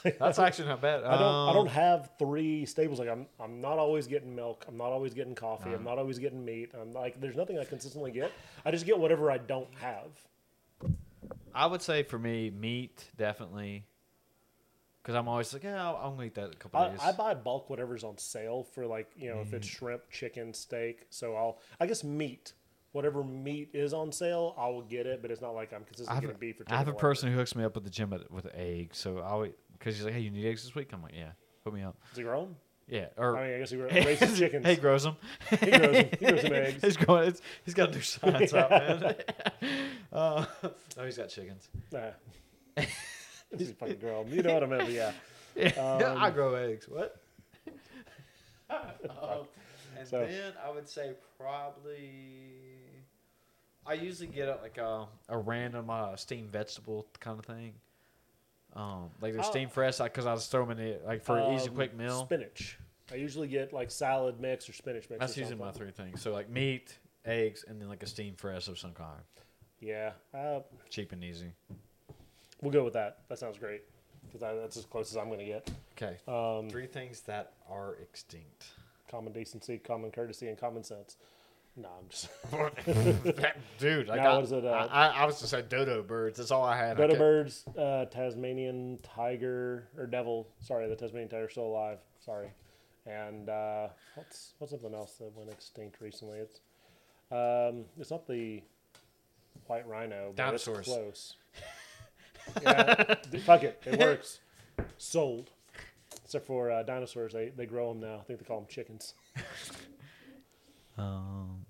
That's 0.19 0.37
actually 0.37 0.67
not 0.67 0.79
bad. 0.79 1.03
I 1.03 1.17
don't. 1.17 1.49
I 1.49 1.53
don't 1.53 1.67
Um, 1.69 1.73
have 1.73 2.11
three 2.19 2.67
staples. 2.67 2.99
Like 2.99 3.09
I'm. 3.09 3.25
I'm 3.39 3.61
not 3.61 3.79
always 3.79 4.05
getting 4.05 4.35
milk. 4.35 4.65
I'm 4.67 4.77
not 4.77 4.91
always 4.91 5.15
getting 5.15 5.33
coffee. 5.33 5.69
Uh-huh. 5.69 5.77
I'm 5.77 5.83
not 5.83 5.97
always 5.97 6.19
getting 6.19 6.45
meat. 6.45 6.69
I'm 6.79 6.91
like. 6.91 7.19
There's 7.19 7.35
nothing 7.35 7.57
I 7.57 7.63
consistently 7.65 8.11
get. 8.11 8.31
I 8.63 8.69
just 8.69 8.85
get 8.85 8.99
whatever 8.99 9.31
I 9.31 9.39
don't 9.39 9.73
have. 9.79 10.11
I 11.55 11.65
would 11.65 11.81
say 11.81 12.03
for 12.03 12.19
me, 12.19 12.51
meat 12.51 13.05
definitely. 13.17 13.85
Because 15.03 15.15
I'm 15.15 15.27
always 15.27 15.51
like, 15.51 15.63
yeah, 15.65 15.85
I'll, 15.85 15.97
I'm 15.97 16.15
gonna 16.15 16.27
eat 16.27 16.35
that 16.35 16.53
a 16.53 16.55
couple 16.55 16.79
I, 16.79 16.89
days. 16.91 16.99
I 17.03 17.11
buy 17.11 17.33
bulk 17.33 17.69
whatever's 17.69 18.05
on 18.05 18.17
sale 18.17 18.63
for 18.63 18.85
like 18.87 19.11
you 19.17 19.29
know 19.29 19.41
if 19.41 19.47
Mm-hmm. 19.47 19.55
it's 19.57 19.67
shrimp, 19.67 20.09
chicken, 20.09 20.53
steak. 20.53 21.05
So 21.09 21.35
I'll. 21.35 21.59
I 21.79 21.87
guess 21.87 22.03
meat. 22.03 22.53
Whatever 22.93 23.23
meat 23.23 23.71
is 23.73 23.91
on 23.93 24.11
sale, 24.11 24.53
I 24.57 24.67
will 24.69 24.83
get 24.83 25.05
it. 25.07 25.21
But 25.21 25.31
it's 25.31 25.41
not 25.41 25.55
like 25.55 25.73
I'm 25.73 25.83
consistently 25.83 26.21
getting 26.21 26.37
beef 26.39 26.61
or 26.61 26.63
I 26.67 26.77
have 26.77 26.87
a 26.87 26.93
person 26.93 27.29
who 27.31 27.37
hooks 27.37 27.55
me 27.55 27.63
up 27.65 27.75
with 27.75 27.83
the 27.83 27.89
gym 27.89 28.11
with, 28.11 28.29
with 28.31 28.47
eggs, 28.55 28.97
so 28.97 29.19
I 29.19 29.51
because 29.77 29.95
he's 29.97 30.05
like, 30.05 30.13
hey, 30.13 30.21
you 30.21 30.29
need 30.31 30.45
eggs 30.45 30.63
this 30.63 30.73
week? 30.75 30.91
I'm 30.93 31.01
like, 31.03 31.15
yeah, 31.17 31.31
hook 31.65 31.73
me 31.73 31.81
up. 31.83 31.97
Does 32.11 32.17
he 32.19 32.23
grow 32.23 32.43
'em? 32.43 32.55
Yeah, 32.87 33.07
or 33.17 33.35
I 33.37 33.45
mean, 33.47 33.55
I 33.55 33.59
guess 33.59 33.71
he 33.71 33.77
ra- 33.77 33.87
raises 33.91 34.37
chickens. 34.37 34.65
Hey, 34.65 34.75
grows 34.75 35.03
them. 35.03 35.15
He 35.49 35.57
grows 35.57 35.95
'em. 35.95 36.05
He 36.19 36.25
grows 36.25 36.41
some 36.43 36.53
eggs. 36.53 36.83
he's 36.83 36.97
going. 36.97 37.35
He's 37.65 37.73
got 37.73 37.87
to 37.87 37.91
do 37.93 38.01
science 38.01 38.53
out, 38.53 38.69
man. 38.69 39.15
uh, 40.13 40.45
no, 40.97 41.05
he's 41.05 41.17
got 41.17 41.29
chickens. 41.29 41.67
Nah. 41.91 42.11
He's 43.57 43.69
a 43.71 43.73
fucking 43.75 43.97
girl. 43.99 44.25
You 44.27 44.41
know 44.43 44.53
what 44.53 44.63
I 44.63 44.65
meant? 44.67 44.83
But 44.83 44.91
yeah. 44.91 45.11
Yeah, 45.55 46.15
I 46.17 46.27
Um, 46.29 46.33
grow 46.33 46.55
eggs. 46.55 46.87
What? 46.89 47.19
Um, 48.69 49.45
and 49.99 50.07
So- 50.07 50.25
then 50.25 50.53
I 50.65 50.71
would 50.71 50.87
say 50.89 51.13
probably 51.37 52.59
I 53.85 53.93
usually 53.93 54.27
get 54.29 54.47
a, 54.47 54.55
like 54.61 54.77
a, 54.77 55.07
a 55.29 55.37
random 55.37 55.89
uh, 55.89 56.15
steamed 56.15 56.51
vegetable 56.51 57.05
kind 57.19 57.37
of 57.37 57.45
thing. 57.45 57.73
Um, 58.75 59.11
like 59.21 59.33
the 59.33 59.39
Oh. 59.39 59.43
steamed 59.43 59.71
fresh, 59.71 59.99
because 59.99 60.25
I 60.25 60.33
just 60.35 60.49
throw 60.49 60.65
them 60.65 60.79
in 60.79 60.87
it 60.87 61.05
like 61.05 61.23
for 61.23 61.37
an 61.37 61.53
easy 61.53 61.69
Um, 61.69 61.75
quick 61.75 61.93
meal. 61.95 62.25
Spinach. 62.25 62.79
I 63.11 63.15
usually 63.15 63.47
get 63.49 63.73
like 63.73 63.91
salad 63.91 64.39
mix 64.39 64.67
or 64.69 64.73
spinach 64.73 65.07
mix. 65.09 65.19
That's 65.19 65.37
or 65.37 65.41
usually 65.41 65.59
my 65.59 65.65
something. 65.65 65.81
three 65.83 65.91
things. 65.91 66.21
So 66.21 66.31
like 66.31 66.49
meat, 66.49 66.97
eggs, 67.25 67.65
and 67.67 67.79
then 67.79 67.89
like 67.89 68.01
a 68.01 68.07
steamed 68.07 68.39
fresh 68.39 68.67
of 68.69 68.79
some 68.79 68.93
kind. 68.93 69.21
Yeah, 69.81 70.13
uh, 70.33 70.61
Cheap 70.89 71.11
and 71.11 71.23
easy. 71.23 71.51
We'll 72.63 72.71
go 72.73 72.83
with 72.83 72.93
that. 72.93 73.19
That 73.29 73.37
sounds 73.39 73.57
great 73.57 73.83
because 74.25 74.41
that's 74.41 74.77
as 74.77 74.85
close 74.85 75.11
as 75.11 75.17
I'm 75.17 75.27
going 75.27 75.39
to 75.39 75.45
get. 75.45 75.69
Okay. 75.95 76.17
Um, 76.27 76.69
Three 76.69 76.87
things 76.87 77.21
that 77.21 77.53
are 77.69 77.95
extinct. 78.01 78.65
common 79.09 79.31
decency, 79.33 79.77
common 79.77 80.09
courtesy, 80.11 80.47
and 80.47 80.57
common 80.57 80.83
sense. 80.83 81.17
No, 81.75 81.89
I'm 81.99 82.07
just 82.09 82.29
That- 83.35 83.57
Dude, 83.79 84.09
I 84.09 84.17
Now, 84.17 84.23
got. 84.23 84.35
what 84.35 84.43
is 84.45 84.51
it, 84.51 84.63
uh, 84.65 84.87
I, 84.91 85.07
I 85.07 85.25
was 85.25 85.39
just 85.39 85.49
say 85.51 85.63
dodo 85.63 86.03
birds. 86.03 86.37
That's 86.37 86.51
all 86.51 86.63
I 86.63 86.77
had. 86.77 86.97
Dodo 86.97 87.07
kept- 87.09 87.19
birds, 87.19 87.65
uh, 87.77 88.05
Tasmanian 88.05 88.99
tiger 89.01 89.87
or 89.97 90.05
devil. 90.05 90.47
Sorry, 90.59 90.87
the 90.87 90.95
Tasmanian 90.95 91.29
tiger's 91.29 91.51
still 91.51 91.65
alive. 91.65 91.97
Sorry, 92.23 92.49
and 93.07 93.49
uh, 93.49 93.87
what's 94.13 94.53
what's 94.59 94.69
something 94.71 94.93
else 94.93 95.13
that 95.15 95.35
went 95.35 95.49
extinct 95.49 95.99
recently? 95.99 96.37
It's 96.37 96.59
um, 97.31 97.85
it's 97.99 98.11
not 98.11 98.27
the 98.27 98.61
white 99.65 99.87
rhino. 99.87 100.31
But 100.35 100.43
Dinosaurs. 100.45 100.77
It's 100.79 100.87
close. 100.89 101.35
Yeah, 102.61 103.15
fuck 103.45 103.63
it, 103.63 103.81
it 103.85 103.99
works. 104.07 104.39
Sold. 104.97 105.51
Except 106.23 106.45
for 106.47 106.71
uh, 106.71 106.83
dinosaurs, 106.83 107.33
they 107.33 107.49
they 107.49 107.65
grow 107.65 107.89
them 107.89 107.99
now. 108.01 108.17
I 108.19 108.23
think 108.23 108.39
they 108.39 108.45
call 108.45 108.59
them 108.59 108.67
chickens. 108.69 109.13
Um, 110.97 111.65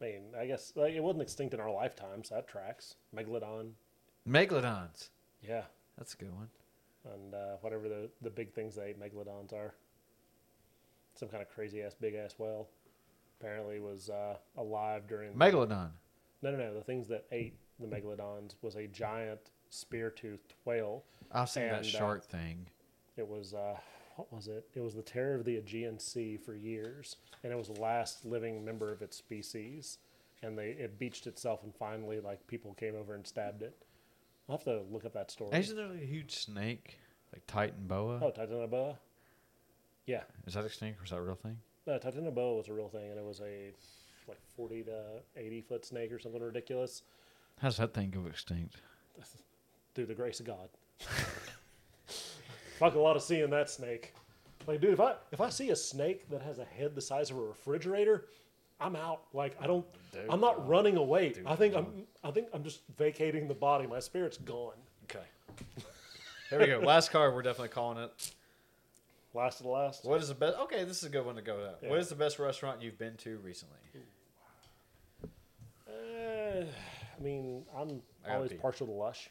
I 0.00 0.04
mean, 0.04 0.22
I 0.38 0.46
guess 0.46 0.72
like, 0.76 0.92
it 0.94 1.02
wasn't 1.02 1.22
extinct 1.22 1.54
in 1.54 1.60
our 1.60 1.70
lifetime, 1.72 2.22
so 2.24 2.34
that 2.34 2.46
tracks. 2.48 2.96
Megalodon, 3.16 3.70
megalodons. 4.28 5.08
yeah, 5.42 5.62
That's 5.96 6.12
a 6.14 6.16
good 6.18 6.34
one. 6.34 6.48
and 7.14 7.34
uh, 7.34 7.56
whatever 7.62 7.88
the 7.88 8.10
the 8.20 8.30
big 8.30 8.52
things 8.52 8.74
they 8.74 8.88
ate 8.88 9.00
megalodons 9.00 9.52
are. 9.52 9.74
Some 11.14 11.28
kind 11.28 11.42
of 11.42 11.48
crazy 11.50 11.82
ass 11.82 11.94
big 11.98 12.14
ass 12.14 12.34
whale. 12.38 12.68
Apparently 13.40 13.80
was 13.80 14.08
uh, 14.10 14.36
alive 14.56 15.08
during 15.08 15.32
Megalodon. 15.32 15.90
No, 16.42 16.50
no, 16.50 16.56
no. 16.58 16.74
The 16.74 16.82
things 16.82 17.08
that 17.08 17.24
ate 17.32 17.56
the 17.80 17.86
megalodons 17.86 18.54
was 18.62 18.76
a 18.76 18.86
giant 18.86 19.50
spear-toothed 19.70 20.54
whale. 20.64 21.04
I've 21.30 21.48
seen 21.48 21.64
And, 21.64 21.72
that 21.72 21.80
uh, 21.80 21.98
shark 21.98 22.24
thing. 22.24 22.66
It 23.16 23.26
was 23.26 23.54
uh, 23.54 23.76
what 24.16 24.32
was 24.32 24.48
it? 24.48 24.66
It 24.74 24.80
was 24.80 24.94
the 24.94 25.02
terror 25.02 25.34
of 25.34 25.44
the 25.44 25.56
Aegean 25.56 25.98
Sea 25.98 26.36
for 26.36 26.54
years, 26.54 27.16
and 27.42 27.52
it 27.52 27.56
was 27.56 27.68
the 27.68 27.80
last 27.80 28.24
living 28.24 28.64
member 28.64 28.92
of 28.92 29.02
its 29.02 29.16
species. 29.16 29.98
And 30.42 30.58
they 30.58 30.70
it 30.70 30.98
beached 30.98 31.26
itself, 31.26 31.62
and 31.62 31.74
finally, 31.74 32.20
like 32.20 32.46
people 32.48 32.74
came 32.74 32.96
over 32.96 33.14
and 33.14 33.26
stabbed 33.26 33.62
it. 33.62 33.76
I'll 34.48 34.56
have 34.56 34.64
to 34.64 34.82
look 34.90 35.04
up 35.04 35.12
that 35.14 35.30
story. 35.30 35.56
Isn't 35.56 35.76
there 35.76 35.86
like 35.88 36.02
a 36.02 36.06
huge 36.06 36.34
snake, 36.34 36.98
like 37.32 37.46
Titanoboa? 37.46 38.20
Oh, 38.22 38.32
Titanoboa. 38.32 38.96
Yeah, 40.04 40.22
Is 40.48 40.54
that 40.54 40.64
extinct 40.64 41.00
or 41.00 41.04
is 41.04 41.10
that 41.10 41.16
a 41.18 41.22
real 41.22 41.36
thing? 41.36 41.58
no, 41.86 41.96
Titanoboa 41.98 42.56
was 42.56 42.68
a 42.68 42.72
real 42.72 42.88
thing, 42.88 43.10
and 43.10 43.18
it 43.18 43.24
was 43.24 43.40
a 43.40 43.70
like 44.28 44.40
forty 44.56 44.82
to 44.82 45.20
eighty 45.36 45.60
foot 45.60 45.84
snake 45.84 46.10
or 46.12 46.18
something 46.18 46.42
ridiculous. 46.42 47.02
How's 47.60 47.76
that 47.76 47.94
thing 47.94 48.10
go 48.10 48.26
extinct? 48.26 48.76
through 49.94 50.06
the 50.06 50.14
grace 50.14 50.40
of 50.40 50.46
God. 50.46 50.68
Fuck 52.78 52.94
a 52.94 52.98
lot 52.98 53.16
of 53.16 53.22
seeing 53.22 53.50
that 53.50 53.70
snake. 53.70 54.14
Like, 54.66 54.80
dude, 54.80 54.92
if 54.92 55.00
I 55.00 55.14
if 55.32 55.40
I 55.40 55.50
see 55.50 55.70
a 55.70 55.76
snake 55.76 56.28
that 56.30 56.42
has 56.42 56.58
a 56.58 56.64
head 56.64 56.94
the 56.94 57.00
size 57.00 57.30
of 57.30 57.36
a 57.36 57.40
refrigerator, 57.40 58.26
I'm 58.80 58.96
out. 58.96 59.22
Like, 59.32 59.56
I 59.60 59.66
don't. 59.66 59.84
I'm 60.28 60.40
not 60.40 60.68
running 60.68 60.96
away. 60.96 61.34
I 61.46 61.56
think 61.56 61.74
I'm. 61.74 62.04
I 62.22 62.30
think 62.30 62.48
I'm 62.52 62.62
just 62.62 62.80
vacating 62.96 63.48
the 63.48 63.54
body. 63.54 63.86
My 63.86 64.00
spirit's 64.00 64.38
gone. 64.38 64.74
Okay. 65.04 65.24
There 66.50 66.60
we 66.60 66.66
go. 66.66 66.78
Last 66.78 67.10
card. 67.10 67.34
We're 67.34 67.42
definitely 67.42 67.68
calling 67.68 67.98
it. 67.98 68.32
Last 69.34 69.60
of 69.60 69.64
the 69.64 69.72
last. 69.72 70.04
What 70.04 70.20
is 70.20 70.28
the 70.28 70.34
best? 70.34 70.58
Okay, 70.58 70.84
this 70.84 70.98
is 70.98 71.04
a 71.04 71.08
good 71.08 71.24
one 71.24 71.36
to 71.36 71.42
go 71.42 71.64
at. 71.64 71.78
Yeah. 71.82 71.90
What 71.90 71.98
is 71.98 72.08
the 72.08 72.14
best 72.14 72.38
restaurant 72.38 72.82
you've 72.82 72.98
been 72.98 73.16
to 73.18 73.38
recently? 73.38 73.78
Uh, 75.88 76.64
I 77.22 77.24
mean, 77.24 77.64
I'm 77.76 78.02
I 78.26 78.34
always 78.34 78.50
pee. 78.50 78.56
partial 78.58 78.86
to 78.88 78.92
Lush. 78.92 79.30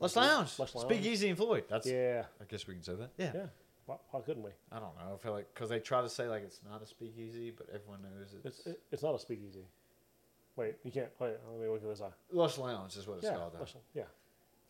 Lush 0.00 0.16
Lush 0.16 0.28
Lounge. 0.28 0.58
Lush 0.58 0.74
Lounge. 0.74 0.86
Speakeasy 0.88 1.28
and 1.28 1.36
Floyd. 1.36 1.64
That's. 1.68 1.86
Yeah, 1.86 2.24
I 2.40 2.44
guess 2.48 2.66
we 2.66 2.74
can 2.74 2.82
say 2.82 2.94
that. 2.94 3.10
Yeah. 3.18 3.32
yeah. 3.34 3.46
Why, 3.84 3.96
why 4.10 4.20
couldn't 4.20 4.42
we? 4.42 4.50
I 4.72 4.76
don't 4.78 4.96
know. 4.96 5.14
I 5.14 5.16
feel 5.18 5.32
like 5.32 5.52
because 5.52 5.68
they 5.68 5.78
try 5.78 6.00
to 6.00 6.08
say 6.08 6.26
like 6.26 6.42
it's 6.42 6.60
not 6.68 6.82
a 6.82 6.86
speakeasy, 6.86 7.52
but 7.56 7.66
everyone 7.72 8.02
knows 8.02 8.34
it's, 8.34 8.58
It's 8.58 8.66
it, 8.66 8.80
it's 8.90 9.02
not 9.02 9.14
a 9.14 9.18
speakeasy. 9.18 9.64
Wait, 10.56 10.76
you 10.84 10.90
can't. 10.90 11.08
Wait, 11.20 11.34
let 11.50 11.60
me 11.60 11.68
look 11.68 11.82
at 11.82 11.88
this 11.88 12.00
eye. 12.00 12.10
Lush 12.32 12.56
Lounge 12.56 12.96
is 12.96 13.06
what 13.06 13.18
it's 13.18 13.24
Yeah, 13.24 13.36
called. 13.36 13.52
Though. 13.54 13.60
Lush, 13.60 13.74
yeah. 13.94 14.04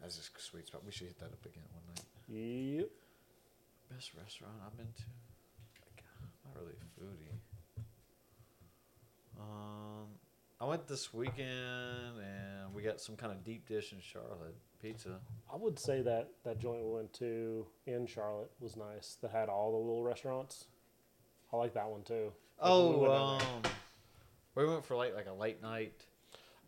That's 0.01 0.16
just 0.16 0.36
a 0.36 0.40
sweet 0.43 0.66
spot. 0.66 0.82
We 0.85 0.90
should 0.93 1.07
hit 1.07 1.19
that 1.20 1.27
up 1.27 1.44
again 1.47 1.62
one 1.73 1.82
night. 1.94 2.05
Yep. 2.28 2.89
Best 3.94 4.11
restaurant 4.20 4.55
I've 4.66 4.77
been 4.77 4.86
to. 4.86 5.03
Like, 5.86 6.03
I'm 6.20 6.28
not 6.44 6.61
really 6.61 6.74
a 6.74 7.01
foodie. 7.01 7.39
Um, 9.40 10.09
I 10.61 10.65
went 10.65 10.87
this 10.87 11.12
weekend 11.12 12.19
and 12.19 12.74
we 12.74 12.83
got 12.83 13.01
some 13.01 13.15
kind 13.16 13.31
of 13.33 13.45
deep 13.45 13.69
dish 13.69 13.93
in 13.93 14.01
Charlotte 14.01 14.55
pizza. 14.81 15.19
I 15.53 15.57
would 15.57 15.78
say 15.78 16.01
that 16.03 16.31
that 16.45 16.59
joint 16.59 16.83
we 16.83 16.91
went 16.95 17.12
to 17.15 17.66
in 17.87 18.07
Charlotte 18.07 18.51
was 18.61 18.77
nice. 18.77 19.19
That 19.20 19.31
had 19.33 19.49
all 19.49 19.73
the 19.73 19.78
little 19.78 20.03
restaurants. 20.03 20.66
I 21.53 21.57
like 21.57 21.74
that 21.74 21.89
one 21.89 22.03
too. 22.03 22.33
Like, 22.61 22.70
when 22.70 22.93
we 22.93 22.97
went 23.09 23.12
um, 23.15 23.41
we 24.55 24.66
went 24.66 24.85
for 24.85 24.97
like 24.97 25.15
like 25.15 25.27
a 25.27 25.33
late 25.33 25.61
night 25.62 26.05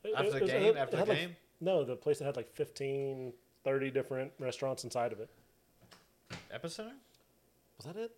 It- 0.05 0.13
after 0.15 0.27
it 0.29 0.33
the 0.35 0.41
was- 0.41 0.51
game. 0.51 0.63
it 0.65 0.77
After 0.77 0.91
the 0.93 0.97
had, 0.99 1.09
like, 1.09 1.19
game, 1.19 1.37
no, 1.61 1.83
the 1.85 1.97
place 1.97 2.19
that 2.19 2.27
had 2.27 2.37
like 2.37 2.51
15, 2.53 3.33
30 3.65 3.91
different 3.91 4.33
restaurants 4.39 4.85
inside 4.85 5.13
of 5.13 5.21
it. 5.21 5.31
epicenter. 6.55 6.93
Was 7.79 7.87
that 7.87 7.97
it? 7.97 8.15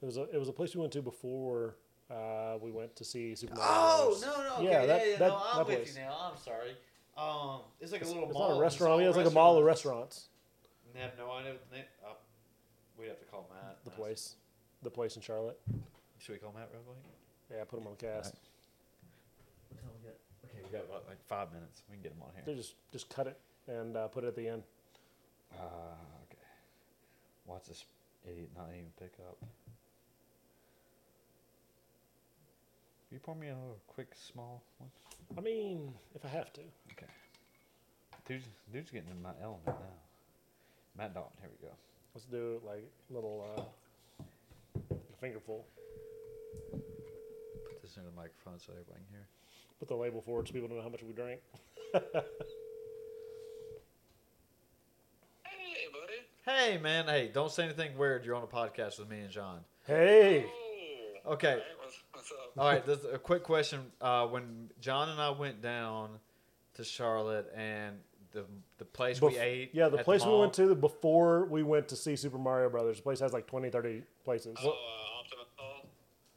It 0.00 0.06
was 0.06 0.16
a 0.16 0.22
it 0.34 0.38
was 0.38 0.48
a 0.48 0.52
place 0.52 0.74
we 0.74 0.80
went 0.80 0.92
to 0.94 1.02
before 1.02 1.74
uh, 2.10 2.58
we 2.60 2.70
went 2.70 2.94
to 2.96 3.04
see 3.04 3.34
Super 3.34 3.54
Mario. 3.54 3.70
Oh 3.72 4.06
Bros. 4.08 4.22
no 4.22 4.42
no 4.42 4.54
okay, 4.56 4.64
Yeah, 4.64 4.70
yeah 4.80 4.86
that- 4.86 5.06
yeah, 5.08 5.16
that- 5.18 5.28
no 5.28 5.36
I'm 5.36 5.58
that 5.58 5.66
with 5.66 5.76
place. 5.76 5.96
you 5.96 6.02
now. 6.02 6.30
I'm 6.32 6.38
sorry. 6.38 6.76
Um, 7.16 7.60
it's 7.80 7.90
like 7.92 8.00
It's, 8.02 8.10
a 8.10 8.14
little 8.14 8.28
it's 8.28 8.38
mall. 8.38 8.50
not 8.50 8.58
a 8.58 8.60
restaurant. 8.60 8.92
all 8.92 9.00
Yeah, 9.02 9.08
it's 9.08 9.16
like 9.16 9.26
a 9.26 9.30
mall 9.30 9.58
of 9.58 9.64
restaurants. 9.64 10.28
restaurants. 10.28 10.28
And 10.86 10.94
they 10.94 11.00
have 11.00 11.18
no 11.18 11.30
idea 11.32 11.52
what 11.52 11.68
the 11.70 11.76
name. 11.76 11.84
Uh, 12.04 12.14
we'd 12.98 13.08
have 13.08 13.18
to 13.18 13.24
call 13.26 13.48
Matt. 13.52 13.82
The 13.84 13.90
Matt's- 13.90 14.00
place, 14.00 14.34
the 14.82 14.90
place 14.90 15.16
in 15.16 15.22
Charlotte. 15.22 15.58
Should 16.18 16.32
we 16.32 16.38
call 16.38 16.52
Matt 16.52 16.68
real 16.72 16.82
quick? 16.82 16.96
Yeah, 17.50 17.64
put 17.64 17.78
them 17.80 17.86
on 17.88 17.94
the 17.98 18.04
cast. 18.06 18.36
What 19.68 19.80
time 19.80 19.90
we 20.00 20.06
got? 20.08 20.16
Okay, 20.44 20.62
we 20.64 20.70
got 20.70 20.84
about 20.84 21.08
like 21.08 21.18
five 21.26 21.52
minutes. 21.52 21.82
We 21.90 21.96
can 21.96 22.02
get 22.02 22.12
him 22.12 22.22
on 22.22 22.28
They 22.44 22.52
here. 22.52 22.60
just 22.62 22.74
just 22.92 23.08
cut 23.10 23.26
it 23.26 23.38
and 23.66 23.96
uh, 23.96 24.08
put 24.08 24.24
it 24.24 24.28
at 24.28 24.36
the 24.36 24.46
end. 24.48 24.62
Uh, 25.52 25.62
okay. 26.30 26.38
Watch 27.46 27.64
this 27.66 27.84
idiot 28.30 28.50
not 28.56 28.68
even 28.72 28.90
pick 28.98 29.12
up. 29.28 29.36
Can 33.08 33.14
you 33.16 33.20
pour 33.20 33.34
me 33.34 33.48
a 33.48 33.56
quick 33.86 34.08
small 34.14 34.62
one? 34.78 34.90
I 35.36 35.40
mean, 35.40 35.94
if 36.14 36.24
I 36.24 36.28
have 36.28 36.52
to. 36.54 36.60
Okay. 36.92 37.06
Dude's, 38.26 38.44
dude's 38.72 38.90
getting 38.90 39.08
in 39.10 39.22
my 39.22 39.30
element 39.42 39.64
now. 39.66 39.74
Matt 40.96 41.14
Dalton, 41.14 41.32
here 41.40 41.50
we 41.60 41.66
go. 41.66 41.72
Let's 42.14 42.26
do 42.26 42.60
like 42.66 42.84
a 43.10 43.14
little 43.14 43.46
uh, 43.56 44.94
fingerful. 45.20 45.64
Put 46.70 47.80
this 47.82 47.96
in 47.96 48.04
the 48.04 48.10
microphone 48.14 48.58
so 48.58 48.72
everybody 48.72 48.98
can 49.06 49.16
hear. 49.16 49.26
Put 49.78 49.88
the 49.88 49.94
label 49.94 50.20
forward 50.20 50.48
so 50.48 50.52
people 50.52 50.68
know 50.68 50.82
how 50.82 50.88
much 50.88 51.02
we 51.02 51.12
drank. 51.12 51.40
Hey, 55.44 55.86
buddy. 55.92 56.70
Hey, 56.72 56.78
man. 56.78 57.06
Hey, 57.06 57.30
don't 57.32 57.52
say 57.52 57.64
anything 57.64 57.96
weird. 57.96 58.24
You're 58.24 58.34
on 58.34 58.42
a 58.42 58.46
podcast 58.46 58.98
with 58.98 59.08
me 59.08 59.20
and 59.20 59.30
Jon. 59.30 59.60
Hey, 59.86 60.44
Oh. 61.24 61.32
Okay. 61.34 61.62
All 62.18 62.24
right, 62.24 62.26
what's, 62.26 62.30
what's 62.30 62.32
up? 62.32 62.62
All 62.62 62.68
right. 62.68 62.86
This, 63.10 63.14
a 63.14 63.18
quick 63.18 63.42
question. 63.44 63.80
Uh, 64.00 64.26
when 64.26 64.70
Jon 64.80 65.08
and 65.08 65.20
I 65.20 65.30
went 65.30 65.62
down 65.62 66.10
to 66.74 66.84
Charlotte 66.84 67.52
and 67.56 67.96
the 68.32 68.44
the 68.76 68.84
place 68.84 69.20
we 69.22 69.38
ate. 69.38 69.70
yeah, 69.72 69.88
the 69.88 69.98
at 69.98 70.04
place 70.04 70.22
we 70.24 70.30
mall- 70.30 70.40
went 70.40 70.52
to 70.54 70.74
before 70.74 71.46
we 71.46 71.62
went 71.62 71.88
to 71.88 71.96
see 71.96 72.14
Super 72.16 72.38
Mario 72.38 72.68
Brothers. 72.68 72.98
The 72.98 73.02
place 73.02 73.20
has 73.20 73.32
like 73.32 73.46
20, 73.46 73.70
30 73.70 74.02
places. 74.24 74.56
Oh, 74.62 74.68
uh, 74.68 75.18
Optimus 75.20 75.46
Hall? 75.56 75.86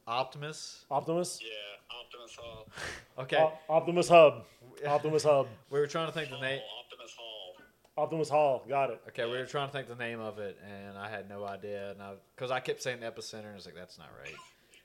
Optimus. 0.07 0.85
Optimus, 0.89 1.39
Yeah, 1.41 1.99
Optimus 1.99 2.35
Hall. 2.35 2.67
Okay. 3.19 3.37
O- 3.37 3.53
Optimus 3.75 4.07
Hub, 4.07 4.45
Optimus 4.87 5.23
Hub, 5.23 5.47
we 5.69 5.79
were 5.79 5.85
trying 5.87 6.07
to 6.07 6.13
think 6.13 6.29
the 6.29 6.39
name. 6.39 6.61
Optimus 6.83 7.13
Hall. 7.17 7.55
Optimus 7.97 8.29
Hall. 8.29 8.63
Got 8.67 8.89
it. 8.91 9.01
Okay, 9.09 9.25
we 9.25 9.37
were 9.37 9.45
trying 9.45 9.67
to 9.67 9.73
think 9.73 9.87
the 9.89 9.95
name 9.95 10.19
of 10.21 10.39
it, 10.39 10.57
and 10.65 10.97
I 10.97 11.09
had 11.09 11.27
no 11.29 11.45
idea. 11.45 11.91
And 11.91 12.01
I, 12.01 12.13
because 12.35 12.49
I 12.49 12.61
kept 12.61 12.81
saying 12.81 12.99
epicenter, 12.99 13.39
and 13.39 13.49
I 13.49 13.55
was 13.55 13.65
like, 13.65 13.75
that's 13.75 13.97
not 13.99 14.07
right. 14.19 14.33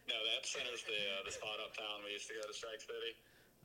No, 0.06 0.14
that 0.14 0.46
center's 0.46 0.82
the 0.86 0.94
uh, 1.18 1.22
the 1.26 1.34
spot 1.34 1.58
uptown 1.58 2.02
we 2.06 2.14
used 2.14 2.30
to 2.30 2.34
go 2.38 2.44
to 2.46 2.54
Strike 2.54 2.78
City. 2.82 3.12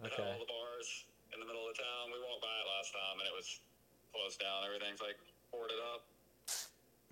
It 0.01 0.09
had 0.09 0.13
Okay. 0.17 0.25
all 0.25 0.39
the 0.41 0.49
bars 0.49 1.05
in 1.33 1.37
the 1.39 1.45
middle 1.45 1.61
of 1.69 1.77
the 1.77 1.79
town. 1.85 2.09
We 2.09 2.17
walked 2.25 2.41
by 2.41 2.49
it 2.57 2.65
last 2.65 2.89
time, 2.97 3.15
and 3.21 3.27
it 3.29 3.35
was 3.37 3.61
closed 4.09 4.41
down. 4.41 4.65
Everything's 4.65 5.01
like 5.01 5.21
boarded 5.53 5.77
up. 5.93 6.01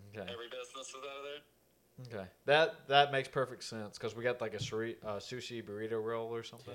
Okay. 0.09 0.25
Every 0.25 0.49
business 0.49 0.89
was 0.89 1.03
out 1.05 1.17
of 1.21 1.25
there. 1.29 1.43
Okay, 2.09 2.27
that 2.49 2.87
that 2.87 3.11
makes 3.11 3.27
perfect 3.27 3.61
sense 3.63 3.97
because 3.99 4.15
we 4.15 4.23
got 4.23 4.39
like 4.41 4.55
a 4.55 4.63
suri- 4.63 4.95
uh, 5.05 5.19
sushi 5.21 5.61
burrito 5.61 6.01
roll 6.01 6.33
or 6.33 6.41
something. 6.41 6.73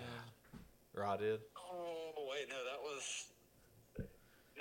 Or 0.94 1.02
I 1.04 1.16
did. 1.16 1.40
Oh 1.58 2.28
wait, 2.30 2.46
no, 2.46 2.60
that 2.62 2.78
was. 2.78 3.02
No, 3.98 4.04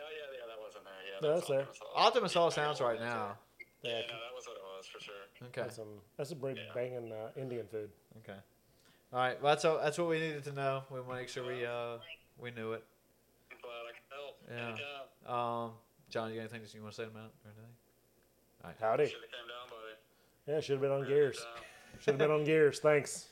yeah, 0.09 0.25
yeah, 0.33 0.45
that 0.49 0.57
wasn't 0.57 0.85
there. 0.87 1.03
Yeah, 1.05 1.19
No, 1.21 1.35
that's 1.35 1.47
there. 1.51 1.67
Optimus 1.93 2.35
all 2.35 2.49
sounds 2.49 2.81
right 2.81 2.97
now. 2.99 3.37
Yeah, 3.83 3.91
Yeah, 4.01 4.07
no, 4.07 4.17
that 4.17 4.33
was 4.33 4.47
what 4.47 4.55
it 4.57 4.62
was 4.62 4.62
for 4.62 4.62
sure. 4.62 4.62
Okay. 5.47 5.61
that's 5.61 5.75
some 5.75 5.99
that's 6.17 6.29
some 6.29 6.39
pretty 6.39 6.59
Yeah. 6.61 6.73
banging 6.73 7.11
uh, 7.11 7.29
Indian 7.35 7.65
food. 7.67 7.89
Okay. 8.19 8.37
All 9.11 9.19
right. 9.19 9.41
Well, 9.41 9.51
that's 9.51 9.65
all, 9.65 9.77
that's 9.79 9.97
what 9.97 10.07
we 10.09 10.19
needed 10.19 10.43
to 10.45 10.51
know. 10.53 10.83
We 10.89 10.99
want 10.99 11.09
to 11.11 11.15
make 11.17 11.29
sure 11.29 11.45
we 11.45 11.65
uh 11.65 11.97
we 12.39 12.51
knew 12.51 12.73
it. 12.73 12.83
I'm 13.51 13.57
glad 13.61 13.73
I 13.87 13.93
could 13.93 14.09
help. 14.09 14.37
Yeah. 14.49 14.67
Anytime. 14.67 15.65
Um, 15.65 15.71
Jon, 16.09 16.29
you 16.29 16.35
got 16.35 16.41
anything 16.53 16.61
you 16.73 16.81
want 16.81 16.93
to 16.95 17.01
say 17.01 17.07
about 17.07 17.25
it 17.25 17.33
or 17.45 17.51
anything? 17.51 17.73
All 18.63 18.69
right. 18.69 18.77
Howdy. 18.79 19.05
Should 19.05 19.13
have 19.21 19.31
came 19.31 19.47
down, 19.47 19.69
buddy. 19.69 20.55
Yeah, 20.55 20.59
should 20.61 20.73
have 20.73 20.81
been 20.81 20.91
on 20.91 21.05
gears. 21.07 21.45
Should 21.99 22.11
have 22.11 22.17
been 22.17 22.31
on 22.31 22.43
gears. 22.43 22.79
Thanks. 22.79 23.27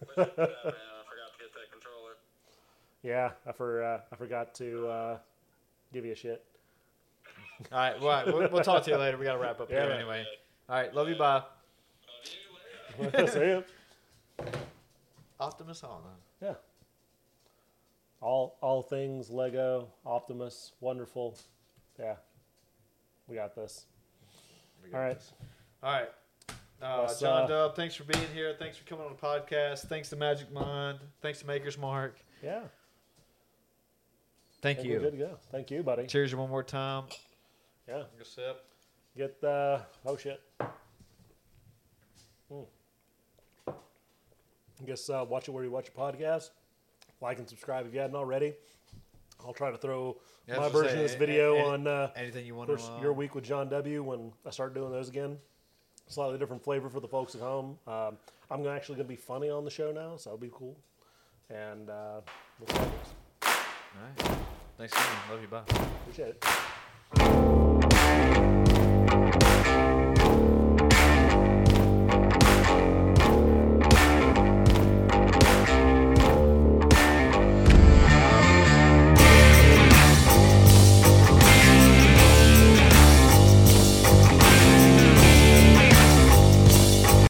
Wish 0.00 0.16
I 0.16 0.20
man. 0.20 0.28
I 0.28 0.34
forgot 0.34 0.56
to 0.64 1.38
get 1.38 1.52
that 1.54 1.70
controller. 1.72 2.12
Yeah, 3.02 3.30
I 3.46 3.52
for 3.52 3.82
uh, 3.82 4.00
I 4.12 4.16
forgot 4.16 4.54
to 4.56 4.88
uh, 4.88 5.18
give 5.92 6.04
you 6.06 6.12
a 6.12 6.16
shit. 6.16 6.44
All 7.72 7.78
right. 7.78 8.00
Well, 8.00 8.10
all 8.10 8.24
right, 8.24 8.26
we'll, 8.26 8.48
we'll 8.50 8.62
talk 8.64 8.84
to 8.84 8.90
you 8.90 8.96
later. 8.96 9.16
We 9.16 9.24
got 9.24 9.34
to 9.34 9.38
wrap 9.38 9.60
up 9.60 9.70
Yeah, 9.70 9.80
here 9.80 9.88
man. 9.90 9.98
anyway. 10.00 10.24
All 10.68 10.76
right. 10.76 10.94
Love 10.94 11.08
you. 11.08 11.16
Bye. 11.16 11.42
Love 12.98 13.14
you 13.14 13.18
later. 13.18 13.64
See. 14.38 14.52
Optimus 15.40 15.84
on. 15.84 16.00
Yeah. 16.42 16.54
All 18.20 18.58
all 18.60 18.82
things 18.82 19.30
Lego, 19.30 19.88
Optimus, 20.04 20.72
wonderful. 20.80 21.38
Yeah. 21.98 22.16
We 23.26 23.36
got 23.36 23.54
this. 23.54 23.86
All 24.92 25.00
right. 25.00 25.20
All 25.82 25.92
right. 25.92 26.08
Uh, 26.82 27.02
Let's, 27.02 27.20
Jon 27.20 27.44
uh, 27.44 27.46
Dub, 27.46 27.76
thanks 27.76 27.94
for 27.94 28.04
being 28.04 28.26
here. 28.34 28.54
Thanks 28.58 28.76
for 28.76 28.84
coming 28.84 29.04
on 29.04 29.12
the 29.12 29.18
podcast. 29.18 29.86
Thanks 29.86 30.08
to 30.10 30.16
Magic 30.16 30.50
Mind. 30.52 30.98
Thanks 31.20 31.40
to 31.40 31.46
Maker's 31.46 31.76
Mark. 31.78 32.18
Yeah. 32.42 32.60
Thank 34.62 34.80
I 34.80 34.82
you. 34.82 34.92
We're 34.94 35.00
good 35.00 35.12
to 35.12 35.18
go. 35.18 35.38
Thank 35.52 35.70
you, 35.70 35.82
buddy. 35.82 36.06
Cheers 36.06 36.32
you 36.32 36.38
one 36.38 36.50
more 36.50 36.62
time. 36.62 37.04
Yeah. 37.90 38.04
Take 38.12 38.20
a 38.20 38.24
sip. 38.24 38.64
Get 39.16 39.42
uh 39.42 39.80
oh 40.06 40.16
shit. 40.16 40.40
Hmm. 42.48 42.62
I 43.68 44.86
guess 44.86 45.10
uh, 45.10 45.24
watch 45.28 45.48
it 45.48 45.50
where 45.50 45.64
you 45.64 45.70
watch 45.70 45.88
your 45.94 46.10
podcast. 46.12 46.50
Like 47.20 47.38
and 47.38 47.48
subscribe 47.48 47.86
if 47.86 47.92
you 47.92 48.00
hadn't 48.00 48.16
already. 48.16 48.54
I'll 49.44 49.52
try 49.52 49.70
to 49.70 49.76
throw 49.78 50.16
Yeah, 50.46 50.58
my 50.58 50.68
version 50.68 50.90
say, 50.92 50.96
of 50.96 51.02
this 51.02 51.14
a- 51.14 51.18
video 51.18 51.56
a- 51.56 51.64
on 51.72 51.86
uh, 51.86 52.10
Anything 52.16 52.46
you 52.46 52.54
want 52.54 52.68
course 52.68 52.86
to? 52.86 52.98
your 53.00 53.12
week 53.12 53.34
with 53.34 53.44
Jon 53.44 53.68
W. 53.68 54.02
When 54.02 54.32
I 54.46 54.50
start 54.50 54.72
doing 54.74 54.90
those 54.92 55.08
again. 55.08 55.36
Slightly 56.06 56.38
different 56.38 56.62
flavor 56.64 56.88
for 56.88 56.98
the 57.00 57.06
folks 57.08 57.34
at 57.34 57.40
home. 57.40 57.78
Um, 57.86 58.16
I'm 58.50 58.66
actually 58.66 58.96
going 58.96 59.06
to 59.06 59.12
be 59.12 59.16
funny 59.16 59.48
on 59.48 59.64
the 59.64 59.70
show 59.70 59.92
now, 59.92 60.16
so 60.16 60.30
that'll 60.30 60.38
be 60.38 60.50
cool. 60.52 60.76
And 61.50 61.88
uh, 61.88 62.20
we'll 62.58 62.68
see 62.68 62.76
how 62.78 62.84
it. 62.84 62.90
All 63.44 64.28
right. 64.28 64.38
Thanks 64.76 64.92
again. 64.92 65.06
Love 65.30 65.40
you. 65.42 65.48
Bye. 65.48 65.62
appreciate 66.02 66.28
it. 66.30 66.44